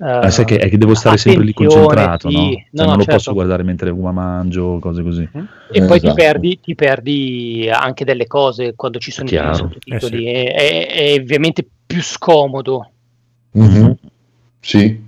Ah, 0.00 0.30
sai 0.30 0.44
che, 0.44 0.58
è 0.58 0.68
che 0.68 0.78
devo 0.78 0.94
stare 0.94 1.16
sempre 1.16 1.44
lì 1.44 1.52
concentrato, 1.52 2.30
sì. 2.30 2.36
no? 2.36 2.42
Cioè, 2.52 2.66
no, 2.70 2.84
non 2.84 2.92
lo 2.92 2.98
certo. 2.98 3.12
posso 3.14 3.32
guardare 3.32 3.62
mentre 3.64 3.90
uva 3.90 4.12
mangio, 4.12 4.78
cose 4.78 5.02
così. 5.02 5.28
E 5.70 5.84
poi 5.84 5.98
ti 5.98 6.06
Esatto. 6.06 6.14
perdi, 6.14 6.60
ti 6.60 6.74
perdi 6.74 7.68
anche 7.72 8.04
delle 8.04 8.26
cose 8.26 8.74
quando 8.76 8.98
ci 8.98 9.10
sono 9.10 9.28
i 9.28 9.54
sottotitoli. 9.54 10.26
Eh 10.26 10.46
sì. 10.46 10.52
è, 10.54 10.54
è- 10.54 11.14
è 11.14 11.20
ovviamente 11.20 11.66
più 11.86 12.00
scomodo. 12.02 12.90
Mhm. 13.52 13.96
Sì. 14.60 15.06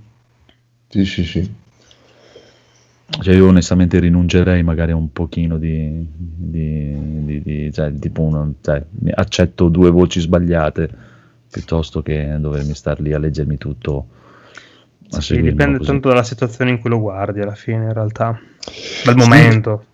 Sì, 0.89 1.05
sì, 1.05 1.23
sì. 1.23 1.51
Cioè, 3.07 3.35
io 3.35 3.47
onestamente 3.47 3.99
rinuncerei 3.99 4.63
magari 4.63 4.91
a 4.91 4.95
un 4.95 5.11
pochino 5.11 5.57
di, 5.57 6.05
di, 6.15 6.95
di- 7.25 7.41
di- 7.41 7.71
cioè, 7.73 7.93
tipo 7.93 8.21
uno, 8.21 8.53
cioè, 8.61 8.83
accetto 9.13 9.67
due 9.67 9.89
voci 9.91 10.19
sbagliate 10.21 10.89
piuttosto 11.51 12.01
che 12.01 12.37
dovermi 12.39 12.73
star 12.73 13.01
lì 13.01 13.11
a 13.13 13.19
leggermi 13.19 13.57
tutto. 13.57 14.05
A 15.11 15.21
Sì, 15.21 15.41
dipende 15.41 15.77
così. 15.77 15.89
tanto 15.89 16.09
dalla 16.09 16.23
situazione 16.23 16.71
in 16.71 16.79
cui 16.79 16.89
lo 16.89 16.99
guardi 16.99 17.41
alla 17.41 17.55
fine, 17.55 17.85
in 17.85 17.93
realtà. 17.93 18.39
Dal 19.03 19.15
momento. 19.15 19.85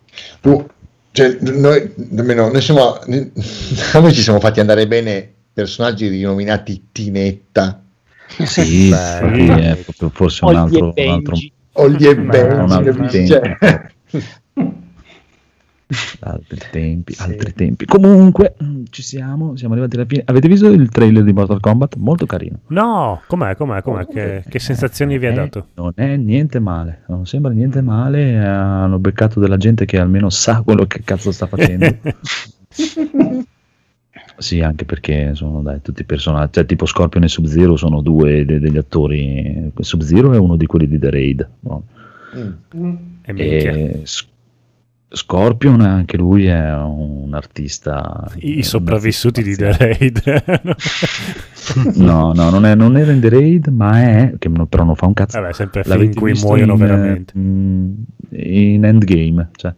Tu, 0.41 0.67
cioè, 1.11 1.37
noi, 1.41 1.93
almeno 2.17 2.49
noi 2.51 2.61
siamo, 2.61 2.99
noi 3.07 4.13
ci 4.13 4.21
siamo 4.21 4.39
fatti 4.39 4.59
andare 4.59 4.87
bene 4.87 5.31
personaggi 5.53 6.07
rinominati 6.07 6.89
Tinetta, 6.91 7.81
Sì, 8.27 8.89
Beh, 8.89 9.19
infatti 9.21 9.47
è 9.47 9.75
proprio 9.83 10.09
forse 10.13 10.45
un 10.45 10.55
altro, 10.55 10.93
un 10.95 11.09
altro. 11.09 11.35
Olli 11.79 12.05
e 12.07 12.15
Ma- 12.15 12.81
Benji. 12.81 13.27
Cioè, 13.27 13.57
altri 16.19 16.59
tempi, 16.71 17.13
Sì. 17.13 17.21
altri 17.23 17.53
tempi. 17.53 17.85
Comunque, 17.85 18.55
mm, 18.61 18.83
ci 18.89 19.01
siamo, 19.01 19.55
siamo 19.55 19.73
arrivati 19.73 19.95
alla 19.95 20.05
fine. 20.05 20.21
Avete 20.25 20.47
visto 20.47 20.67
il 20.67 20.89
trailer 20.89 21.23
di 21.23 21.31
Mortal 21.33 21.59
Kombat? 21.61 21.95
Molto 21.95 22.25
carino. 22.25 22.59
No, 22.67 23.21
com'è, 23.27 23.55
com'è, 23.55 23.81
com'è? 23.81 24.05
Che, 24.05 24.43
che 24.47 24.59
sensazioni 24.59 25.17
vi 25.17 25.27
ha 25.27 25.31
Eh, 25.31 25.35
dato? 25.35 25.67
Non 25.75 25.91
è 25.95 26.15
niente 26.17 26.59
male, 26.59 27.03
non 27.07 27.25
sembra 27.25 27.51
niente 27.51 27.81
male. 27.81 28.33
eh, 28.33 28.37
Hanno 28.45 28.99
beccato 28.99 29.39
della 29.39 29.57
gente 29.57 29.85
che 29.85 29.97
almeno 29.97 30.29
sa 30.29 30.61
quello 30.61 30.85
che 30.85 31.01
cazzo 31.03 31.31
sta 31.31 31.47
facendo. 31.47 31.95
sì, 34.37 34.61
anche 34.61 34.85
perché 34.85 35.33
sono 35.35 35.61
dai, 35.61 35.81
tutti 35.81 36.03
personaggi, 36.03 36.51
cioè, 36.53 36.65
tipo 36.65 36.85
Scorpion 36.85 37.23
e 37.23 37.27
Sub-Zero 37.27 37.75
sono 37.75 38.01
due 38.01 38.45
de- 38.45 38.59
degli 38.59 38.77
attori. 38.77 39.71
Sub-Zero 39.79 40.33
è 40.33 40.37
uno 40.37 40.55
di 40.55 40.65
quelli 40.65 40.87
di 40.87 40.99
The 40.99 41.09
Raid. 41.09 41.49
no? 41.61 41.83
mm. 42.35 42.95
E. 43.23 43.33
E 43.35 44.01
Scorpion, 45.09 45.79
anche 45.81 46.17
lui 46.17 46.45
è 46.47 46.73
un 46.73 47.33
artista. 47.33 48.29
I 48.39 48.57
un 48.57 48.63
sopravvissuti 48.63 49.41
di 49.41 49.55
The. 49.55 49.77
Raid. 49.77 50.75
No, 51.95 52.31
no, 52.33 52.49
non, 52.49 52.65
è, 52.65 52.75
non 52.75 52.95
era 52.97 53.11
in 53.11 53.19
The 53.19 53.29
Raid, 53.29 53.67
ma 53.67 54.01
è. 54.01 54.33
Che 54.37 54.47
no- 54.47 54.67
però 54.67 54.83
non 54.83 54.95
fa 54.95 55.05
un 55.05 55.13
cazzo. 55.13 55.39
Vabbè, 55.39 55.53
sempre 55.53 55.83
film 55.83 56.03
in 56.03 56.13
cui 56.15 56.33
muoiono 56.33 56.73
in, 56.73 56.79
veramente. 56.79 57.33
eh, 57.35 57.39
mm, 57.39 57.93
in 58.31 58.85
Endgame, 58.85 59.49
cioè, 59.55 59.73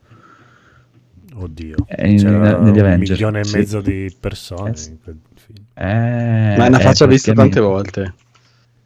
Oddio. 1.36 1.76
è 1.88 2.06
in- 2.08 2.18
C'era 2.18 2.58
negli 2.60 2.78
un 2.78 2.80
Avengers. 2.86 3.10
milione 3.12 3.40
e 3.40 3.44
sì. 3.44 3.58
mezzo 3.58 3.82
di 3.82 4.16
persone 4.20 4.72
Eh 4.72 4.76
sì. 4.76 4.90
in 4.92 4.98
quel 5.04 5.18
film. 5.34 5.66
Eh, 5.74 6.56
Ma 6.58 6.66
è 6.66 6.68
una 6.68 6.80
è 6.80 6.82
faccia 6.82 7.06
vista 7.06 7.34
tante 7.34 7.60
volte. 7.60 8.14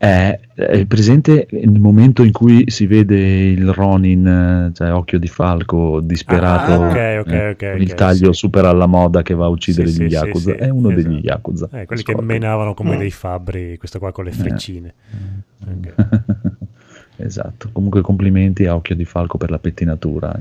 È, 0.04 0.38
è 0.56 0.86
presente 0.86 1.48
il 1.52 1.80
momento 1.80 2.24
in 2.24 2.34
cui 2.34 2.66
si 2.68 2.88
vede 2.88 3.16
il 3.48 3.72
Ronin, 3.72 4.28
eh, 4.28 4.72
cioè 4.76 4.92
Occhio 4.92 5.18
di 5.18 5.28
Falco, 5.30 6.02
disperato, 6.02 6.72
Ah, 6.74 6.88
ok, 6.90 6.92
ok, 6.92 6.98
eh, 7.32 7.50
ok, 7.52 7.58
con 7.58 7.70
ok, 7.76 7.80
il 7.80 7.94
taglio 7.94 8.34
sì. 8.34 8.40
super 8.40 8.66
alla 8.66 8.86
moda 8.86 9.22
che 9.22 9.34
va 9.34 9.46
a 9.46 9.48
uccidere 9.48 9.88
Sì, 9.88 10.04
gli 10.04 10.10
sì, 10.10 10.16
Yakuza. 10.16 10.56
è 10.58 10.68
uno 10.68 10.90
esatto. 10.92 11.08
degli 11.10 11.20
Yakuza. 11.24 11.66
Eh, 11.72 11.86
quelli 11.86 12.04
che 12.04 12.12
Scorpion. 12.12 12.26
menavano 12.26 12.74
come 12.74 12.98
dei 12.98 13.12
fabbri, 13.12 13.78
questo 13.78 14.00
qua 14.00 14.12
con 14.12 14.26
le 14.26 14.32
Eh. 14.32 14.34
freccine. 14.34 14.94
Ok. 15.66 15.94
esatto, 17.24 17.70
comunque 17.72 18.02
complimenti 18.02 18.66
a 18.66 18.76
Occhio 18.76 18.96
di 18.96 19.06
Falco 19.06 19.38
per 19.38 19.52
la 19.52 19.60
pettinatura. 19.60 20.38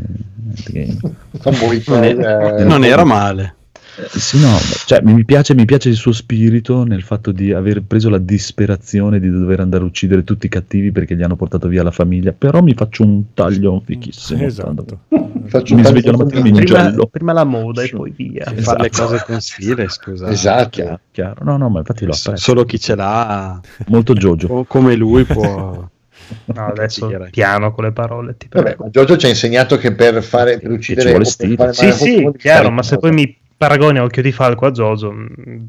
eh, 0.75 2.65
non 2.65 2.85
era 2.85 3.05
male. 3.05 3.55
Eh, 3.95 4.09
sì, 4.19 4.41
no, 4.41 4.57
cioè, 4.87 5.03
mi, 5.03 5.23
piace, 5.25 5.55
mi 5.55 5.67
piace 5.67 5.91
il 5.91 5.97
suo 5.97 6.13
spirito 6.13 6.85
nel 6.85 7.03
fatto 7.03 7.31
di 7.31 7.53
aver 7.53 7.83
preso 7.83 8.09
la 8.09 8.19
disperazione 8.19 9.21
di 9.21 9.31
dover 9.31 9.61
andare 9.61 9.83
a 9.83 9.87
uccidere 9.87 10.25
tutti 10.25 10.47
i 10.47 10.49
cattivi 10.49 10.93
perché 10.93 11.15
gli 11.15 11.23
hanno 11.23 11.37
portato 11.37 11.69
via 11.69 11.83
la 11.83 11.91
famiglia. 11.91 12.33
Però 12.33 12.63
mi 12.63 12.73
faccio 12.73 13.03
un 13.03 13.35
taglio 13.35 13.83
fichissimo. 13.85 14.43
Esatto. 14.45 15.01
Faccio 15.45 15.75
mi 15.75 15.85
sveglio 15.85 16.13
la 16.13 16.17
mattina 16.19 16.41
e 16.41 16.51
mi 16.51 16.65
Prima, 17.11 17.33
la 17.35 17.45
moda 17.45 17.83
e 17.83 17.91
poi 17.91 18.13
via. 18.17 18.45
E 18.45 18.63
fare 18.63 18.83
le 18.83 18.91
cose 18.91 19.23
con 19.27 19.41
stile, 19.41 19.89
scusa. 19.89 20.29
Esatto. 20.29 20.69
Chiaro, 20.71 21.01
chiaro. 21.11 21.45
No, 21.45 21.57
no, 21.59 21.69
ma 21.69 21.81
infatti 21.81 22.07
l'ho 22.07 22.13
S- 22.13 22.27
apprezzo. 22.27 22.43
Solo 22.43 22.65
chi 22.65 22.79
ce 22.81 22.95
l'ha, 22.95 23.61
Molto 23.89 24.15
Jojo. 24.15 24.47
o 24.49 24.65
come 24.65 24.95
lui, 24.95 25.25
può. 25.25 25.85
No, 26.47 26.67
adesso 26.69 27.11
piano 27.31 27.75
con 27.75 27.85
le 27.85 27.93
parole. 27.93 28.37
Ti 28.39 28.47
Vabbè, 28.51 28.77
Giorgio 28.91 29.19
ci 29.19 29.27
ha 29.27 29.29
insegnato 29.29 29.77
che 29.77 29.93
per 29.93 30.23
fare 30.23 30.59
per 30.59 30.71
uccidere 30.71 31.13
per 31.13 31.27
fare 31.27 31.73
Sì, 31.75 31.93
sì, 31.93 32.31
chiaro, 32.39 32.71
ma 32.71 32.83
se 32.83 32.97
cosa. 32.97 33.09
poi 33.09 33.13
mi 33.13 33.37
paragoni 33.67 33.99
a 33.99 34.03
Occhio 34.03 34.23
di 34.23 34.33
Falco 34.33 34.67
a 34.67 34.75
Zozo, 34.75 35.13
mm, 35.13 35.27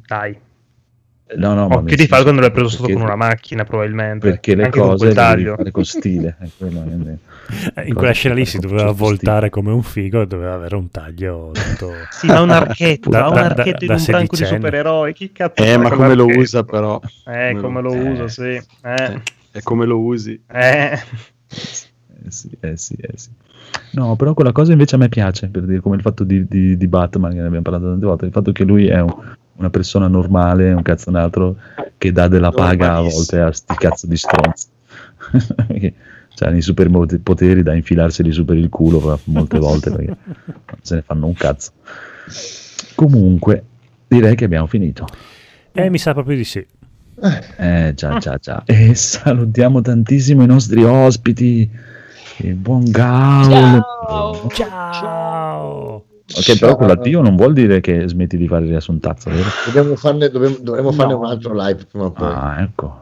dai. 0.07 0.35
No, 1.35 1.53
no, 1.53 1.65
Occhio 1.65 1.95
di 1.95 2.07
Falco 2.07 2.31
non 2.31 2.41
l'hai 2.41 2.51
preso 2.51 2.69
sotto 2.69 2.91
con 2.91 3.01
una 3.01 3.15
macchina, 3.15 3.63
probabilmente. 3.63 4.29
Perché 4.29 4.55
le 4.55 4.63
Anche 4.65 4.79
cose 4.79 5.07
le 5.07 5.13
taglio. 5.13 5.55
fare 5.55 5.71
con 5.71 5.85
stile. 5.85 6.35
è- 6.39 6.47
Eh, 7.75 7.87
In 7.87 7.93
quella 7.93 8.13
scena 8.13 8.35
lì 8.35 8.45
si 8.45 8.57
doveva 8.57 8.91
stile. 8.93 8.97
voltare 8.97 9.49
come 9.49 9.71
un 9.71 9.83
figo 9.83 10.21
e 10.21 10.27
doveva 10.27 10.53
avere 10.53 10.75
un 10.75 10.89
taglio 10.89 11.51
tutto... 11.53 11.91
Sì, 12.09 12.27
ma 12.27 12.39
un 12.41 12.49
archetto, 12.51 13.09
Da- 13.09 13.27
un 13.27 13.33
da- 13.33 13.41
archetto 13.45 13.85
da 13.85 13.93
in 13.93 13.99
un 13.99 14.05
branco 14.05 14.35
di 14.37 14.45
supereroi. 14.45 15.13
Chi 15.13 15.31
cazzo 15.31 15.61
Eh, 15.63 15.77
ma 15.77 15.89
come 15.91 16.15
lo 16.15 16.25
usa, 16.25 16.63
però. 16.63 16.99
Eh, 17.25 17.57
come 17.59 17.81
lo 17.81 17.93
Eh. 17.93 18.09
usa, 18.09 18.27
sì. 18.27 18.61
Eh, 18.81 19.21
E 19.51 19.61
come 19.61 19.85
lo 19.85 19.99
usi. 19.99 20.41
eh. 20.51 20.99
Eh 22.25 22.31
sì, 22.31 22.49
eh 22.61 22.77
sì, 22.77 22.95
eh 22.99 23.11
sì. 23.15 23.29
No, 23.91 24.15
però 24.15 24.33
quella 24.33 24.51
cosa 24.51 24.71
invece 24.71 24.95
a 24.95 24.97
me 24.97 25.09
piace, 25.09 25.47
per 25.47 25.63
dire, 25.63 25.79
come 25.79 25.95
il 25.95 26.01
fatto 26.01 26.23
di, 26.23 26.45
di- 26.47 26.77
di 26.77 26.87
Batman, 26.87 27.31
che 27.31 27.39
ne 27.39 27.45
abbiamo 27.45 27.61
parlato 27.61 27.85
tante 27.89 28.05
volte, 28.05 28.25
il 28.25 28.31
fatto 28.31 28.51
che 28.51 28.63
lui 28.63 28.87
è 28.87 28.99
un- 28.99 29.13
una 29.55 29.69
persona 29.69 30.07
normale, 30.07 30.73
un 30.73 30.81
cazzo 30.81 31.09
un 31.09 31.15
altro, 31.15 31.57
che 31.97 32.11
dà 32.11 32.27
della 32.27 32.51
paga 32.51 32.95
a 32.95 33.01
volte 33.01 33.39
a 33.39 33.51
sti 33.51 33.75
cazzo 33.75 34.07
di 34.07 34.17
stronzi. 34.17 34.65
Perché 35.55 35.93
cioè, 36.33 36.51
i 36.51 36.61
superpoteri 36.61 37.61
da 37.61 37.73
infilarseli 37.75 38.31
su 38.31 38.45
per 38.45 38.57
il 38.57 38.69
culo 38.69 39.19
molte 39.25 39.59
volte, 39.59 39.91
perché 39.91 40.15
non 40.25 40.55
se 40.81 40.95
ne 40.95 41.01
fanno 41.03 41.27
un 41.27 41.33
cazzo. 41.33 41.71
Comunque, 42.95 43.63
direi 44.07 44.35
che 44.35 44.45
abbiamo 44.45 44.67
finito. 44.67 45.07
Eh, 45.71 45.89
mi 45.89 45.97
sa 45.97 46.13
proprio 46.13 46.35
di 46.35 46.43
sì. 46.43 46.65
Eh 47.57 47.93
già, 47.95 48.17
già, 48.17 48.37
già. 48.37 48.63
E 48.65 48.95
salutiamo 48.95 49.81
tantissimo 49.81 50.43
i 50.43 50.47
nostri 50.47 50.83
ospiti. 50.83 51.69
Il 52.37 52.55
buon 52.55 52.83
Gaul. 52.89 53.81
Ciao! 54.51 56.05
Ok, 56.35 56.57
però 56.57 56.75
con 56.75 56.87
l'addio 56.87 57.21
non 57.21 57.35
vuol 57.35 57.53
dire 57.53 57.79
che 57.79 58.07
smetti 58.07 58.37
di 58.37 58.47
fare 58.47 58.63
il 58.63 58.69
riassuntazzo, 58.69 59.29
vero? 59.29 59.49
Dobbiamo 59.65 59.95
farne, 59.95 60.29
dobbiamo- 60.29 60.57
dovremmo 60.61 60.91
farne 60.91 61.13
un 61.13 61.25
altro 61.25 61.53
live 61.53 61.85
prima 61.85 62.05
o 62.05 62.11
poi. 62.11 62.27
Ah, 62.27 62.61
ecco. 62.61 63.01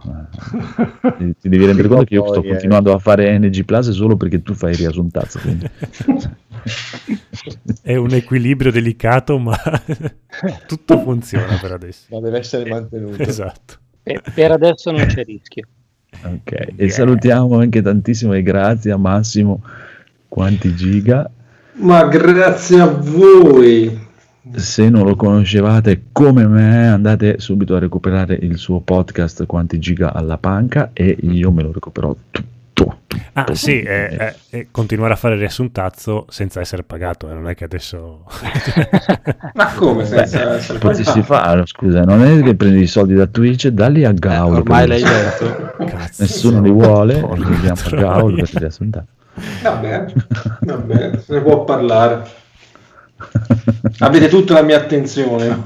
Ti, 1.18 1.36
ti 1.40 1.50
devi 1.50 1.66
rendere 1.66 1.88
conto 1.88 2.04
che 2.04 2.16
io 2.16 2.28
sto 2.28 2.44
eh. 2.44 2.48
continuando 2.50 2.94
a 2.94 3.00
fare 3.00 3.38
NG 3.38 3.64
Plus 3.64 3.92
solo 3.92 4.18
perché 4.18 4.42
tu 4.42 4.54
fai 4.54 4.72
il 4.72 4.78
riassuntazzo. 4.78 5.40
Quindi. 5.40 5.70
È 7.82 7.96
un 7.96 8.12
equilibrio 8.12 8.72
delicato, 8.72 9.38
ma 9.38 9.58
tutto 10.68 11.00
funziona 11.00 11.58
per 11.62 11.72
adesso. 11.72 12.08
Ma 12.10 12.20
deve 12.20 12.40
essere 12.40 12.70
mantenuto. 12.70 13.22
Esatto. 13.22 13.76
Per, 14.04 14.22
per 14.34 14.52
adesso 14.52 14.92
non 14.92 15.06
c'è 15.06 15.24
rischio. 15.24 15.68
Ok, 16.24 16.74
e 16.76 16.90
salutiamo 16.90 17.58
anche 17.58 17.82
tantissimo 17.82 18.34
e 18.34 18.44
grazie 18.44 18.92
a 18.92 18.98
Massimo. 18.98 19.64
Quanti 20.28 20.76
giga? 20.76 21.30
Ma 21.74 22.06
grazie 22.06 22.80
a 22.80 22.86
voi. 22.86 24.10
Se 24.54 24.90
non 24.90 25.06
lo 25.06 25.16
conoscevate 25.16 26.04
come 26.12 26.46
me, 26.48 26.88
andate 26.88 27.40
subito 27.40 27.76
a 27.76 27.80
recuperare 27.80 28.36
il 28.36 28.58
suo 28.58 28.82
podcast 28.82 29.46
Quanti 29.46 29.80
giga 29.80 30.14
alla 30.14 30.38
panca 30.38 30.92
e 30.94 31.16
io 31.22 31.52
me 31.52 31.64
lo 31.64 31.72
recupererò 31.72 32.16
tutto. 32.30 32.44
Tutto. 32.86 32.98
Ah 33.34 33.46
sì, 33.54 33.82
e, 33.82 34.16
e- 34.20 34.36
e 34.50 34.68
continuare 34.72 35.14
a 35.14 35.16
fare 35.16 35.36
riassuntazzo 35.36 36.26
senza 36.30 36.60
essere 36.60 36.84
pagato, 36.84 37.30
eh, 37.30 37.34
non 37.34 37.48
è 37.50 37.56
che 37.56 37.64
adesso... 37.64 38.26
Ma 39.54 39.74
come 39.74 40.04
Beh, 40.04 40.08
senza 40.26 40.56
essere 40.56 40.80
potresti 40.80 41.22
pagato? 41.22 41.34
farlo, 41.34 41.66
scusa, 41.66 42.04
non 42.04 42.24
è 42.24 42.42
che 42.42 42.56
prendi 42.56 42.82
i 42.82 42.88
soldi 42.88 43.14
da 43.14 43.28
Twitch, 43.28 43.68
dalli 43.68 44.06
a 44.06 44.10
Eh, 44.10 44.14
Gaul. 44.14 44.56
ormai 44.58 44.88
l'hai 44.88 45.04
detto. 45.04 45.74
Cazzo, 45.86 46.22
Nessuno 46.24 46.62
li 46.62 46.72
vuole, 46.72 47.14
li 47.36 47.60
diamo 47.60 47.80
a. 47.86 47.90
Gaul 47.96 48.36
per 48.36 48.50
riassuntazzo. 48.62 49.08
Vabbè, 49.64 50.06
vabbè, 50.60 51.18
se 51.26 51.34
ne 51.34 51.42
può 51.42 51.64
parlare. 51.64 52.40
Avete 54.00 54.28
tutta 54.30 54.54
la 54.56 54.62
mia 54.64 54.78
attenzione. 54.78 55.62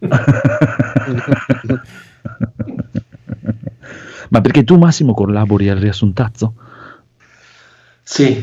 Ma 4.32 4.40
perché 4.40 4.64
tu 4.64 4.78
Massimo 4.78 5.12
collabori 5.12 5.68
al 5.68 5.76
riassuntazzo? 5.76 6.54
Sì, 8.02 8.42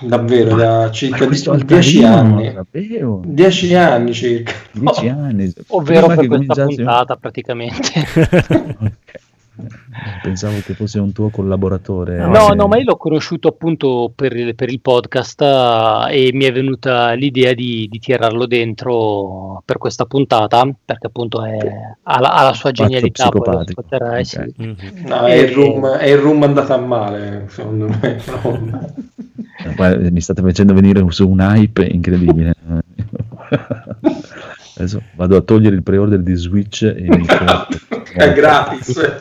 davvero, 0.00 0.56
da 0.56 0.90
circa 0.90 1.18
Ma 1.18 1.26
questo 1.26 1.54
10 1.54 2.02
altarino, 2.02 2.16
anni. 2.16 2.52
sapevo. 2.54 3.22
10 3.26 3.74
anni 3.74 4.14
circa. 4.14 4.52
10 4.72 5.08
anni. 5.08 5.52
Ovvero 5.68 6.06
per 6.06 6.26
questa 6.26 6.64
puntata 6.64 7.16
praticamente. 7.16 7.92
Ok. 8.80 9.24
Pensavo 10.22 10.58
che 10.64 10.74
fosse 10.74 10.98
un 10.98 11.12
tuo 11.12 11.30
collaboratore. 11.30 12.18
No, 12.26 12.52
Eh, 12.52 12.54
no, 12.54 12.66
ma 12.66 12.76
io 12.76 12.84
l'ho 12.84 12.96
conosciuto 12.96 13.48
appunto 13.48 14.12
per 14.14 14.36
il, 14.36 14.54
per 14.54 14.68
il 14.70 14.80
podcast 14.80 15.40
eh, 15.40 16.26
e 16.28 16.30
mi 16.34 16.44
è 16.44 16.52
venuta 16.52 17.12
l'idea 17.12 17.54
di, 17.54 17.86
di 17.90 17.98
tirarlo 17.98 18.46
dentro 18.46 19.62
per 19.64 19.78
questa 19.78 20.04
puntata 20.04 20.68
perché 20.84 21.06
appunto 21.06 21.42
è, 21.44 21.56
ha, 22.02 22.20
la, 22.20 22.28
ha 22.34 22.42
la 22.44 22.52
sua 22.52 22.70
genialità. 22.72 23.28
poi 23.28 23.40
lo 23.40 23.62
psicopatico. 23.64 23.80
ascolterai, 23.80 24.20
Ok. 24.20 24.26
sì. 24.26 24.54
Mhm. 24.62 25.06
No, 25.06 25.20
è 25.26 25.34
il 25.34 25.48
room, 25.54 25.86
è 25.86 26.06
il 26.08 26.18
room 26.18 26.42
andata 26.42 26.74
a 26.74 26.78
male, 26.78 27.46
secondo 27.48 27.86
me. 27.88 28.20
No. 28.42 28.94
Guarda, 29.74 30.10
mi 30.10 30.20
state 30.20 30.42
facendo 30.42 30.74
venire 30.74 31.02
su 31.10 31.28
un 31.28 31.40
hype 31.40 31.84
incredibile. 31.84 32.54
Adesso 34.76 35.02
vado 35.16 35.36
a 35.36 35.40
togliere 35.40 35.74
il 35.76 35.82
pre-order 35.82 36.20
di 36.20 36.34
Switch 36.34 36.82
e 36.82 36.96
inizio- 36.98 37.66
È 38.16 38.32
gratis. 38.32 39.20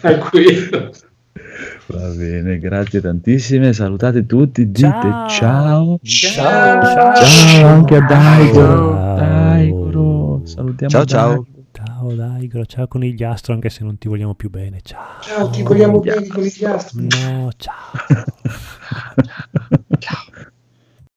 Tranquillo. 0.00 0.90
Va 1.86 2.08
bene, 2.08 2.58
grazie 2.58 3.00
tantissime. 3.00 3.72
Salutate 3.72 4.26
tutti, 4.26 4.70
dite 4.70 4.88
Ciao. 4.88 5.28
ciao. 5.28 5.98
Ciao. 6.02 7.14
Ciao 7.14 7.66
anche 7.66 7.96
a 7.96 8.00
Daigoro. 8.00 8.94
Ciao. 8.94 9.16
Daigoro. 9.16 10.40
Salutiamo 10.44 10.90
Ciao, 10.90 11.04
ciao. 11.04 11.46
Ciao 11.72 12.14
Daigoro, 12.14 12.64
ciao 12.66 12.86
conigliastro 12.86 13.52
anche 13.52 13.68
se 13.68 13.82
non 13.84 13.98
ti 13.98 14.08
vogliamo 14.08 14.34
più 14.34 14.48
bene, 14.50 14.78
ciao. 14.82 15.20
Ciao, 15.20 15.50
ti 15.50 15.62
vogliamo 15.62 16.00
bene 16.00 16.26
con 16.26 16.42
gli 16.42 16.64
astri. 16.64 17.06
No, 17.22 17.50
ciao. 17.56 17.74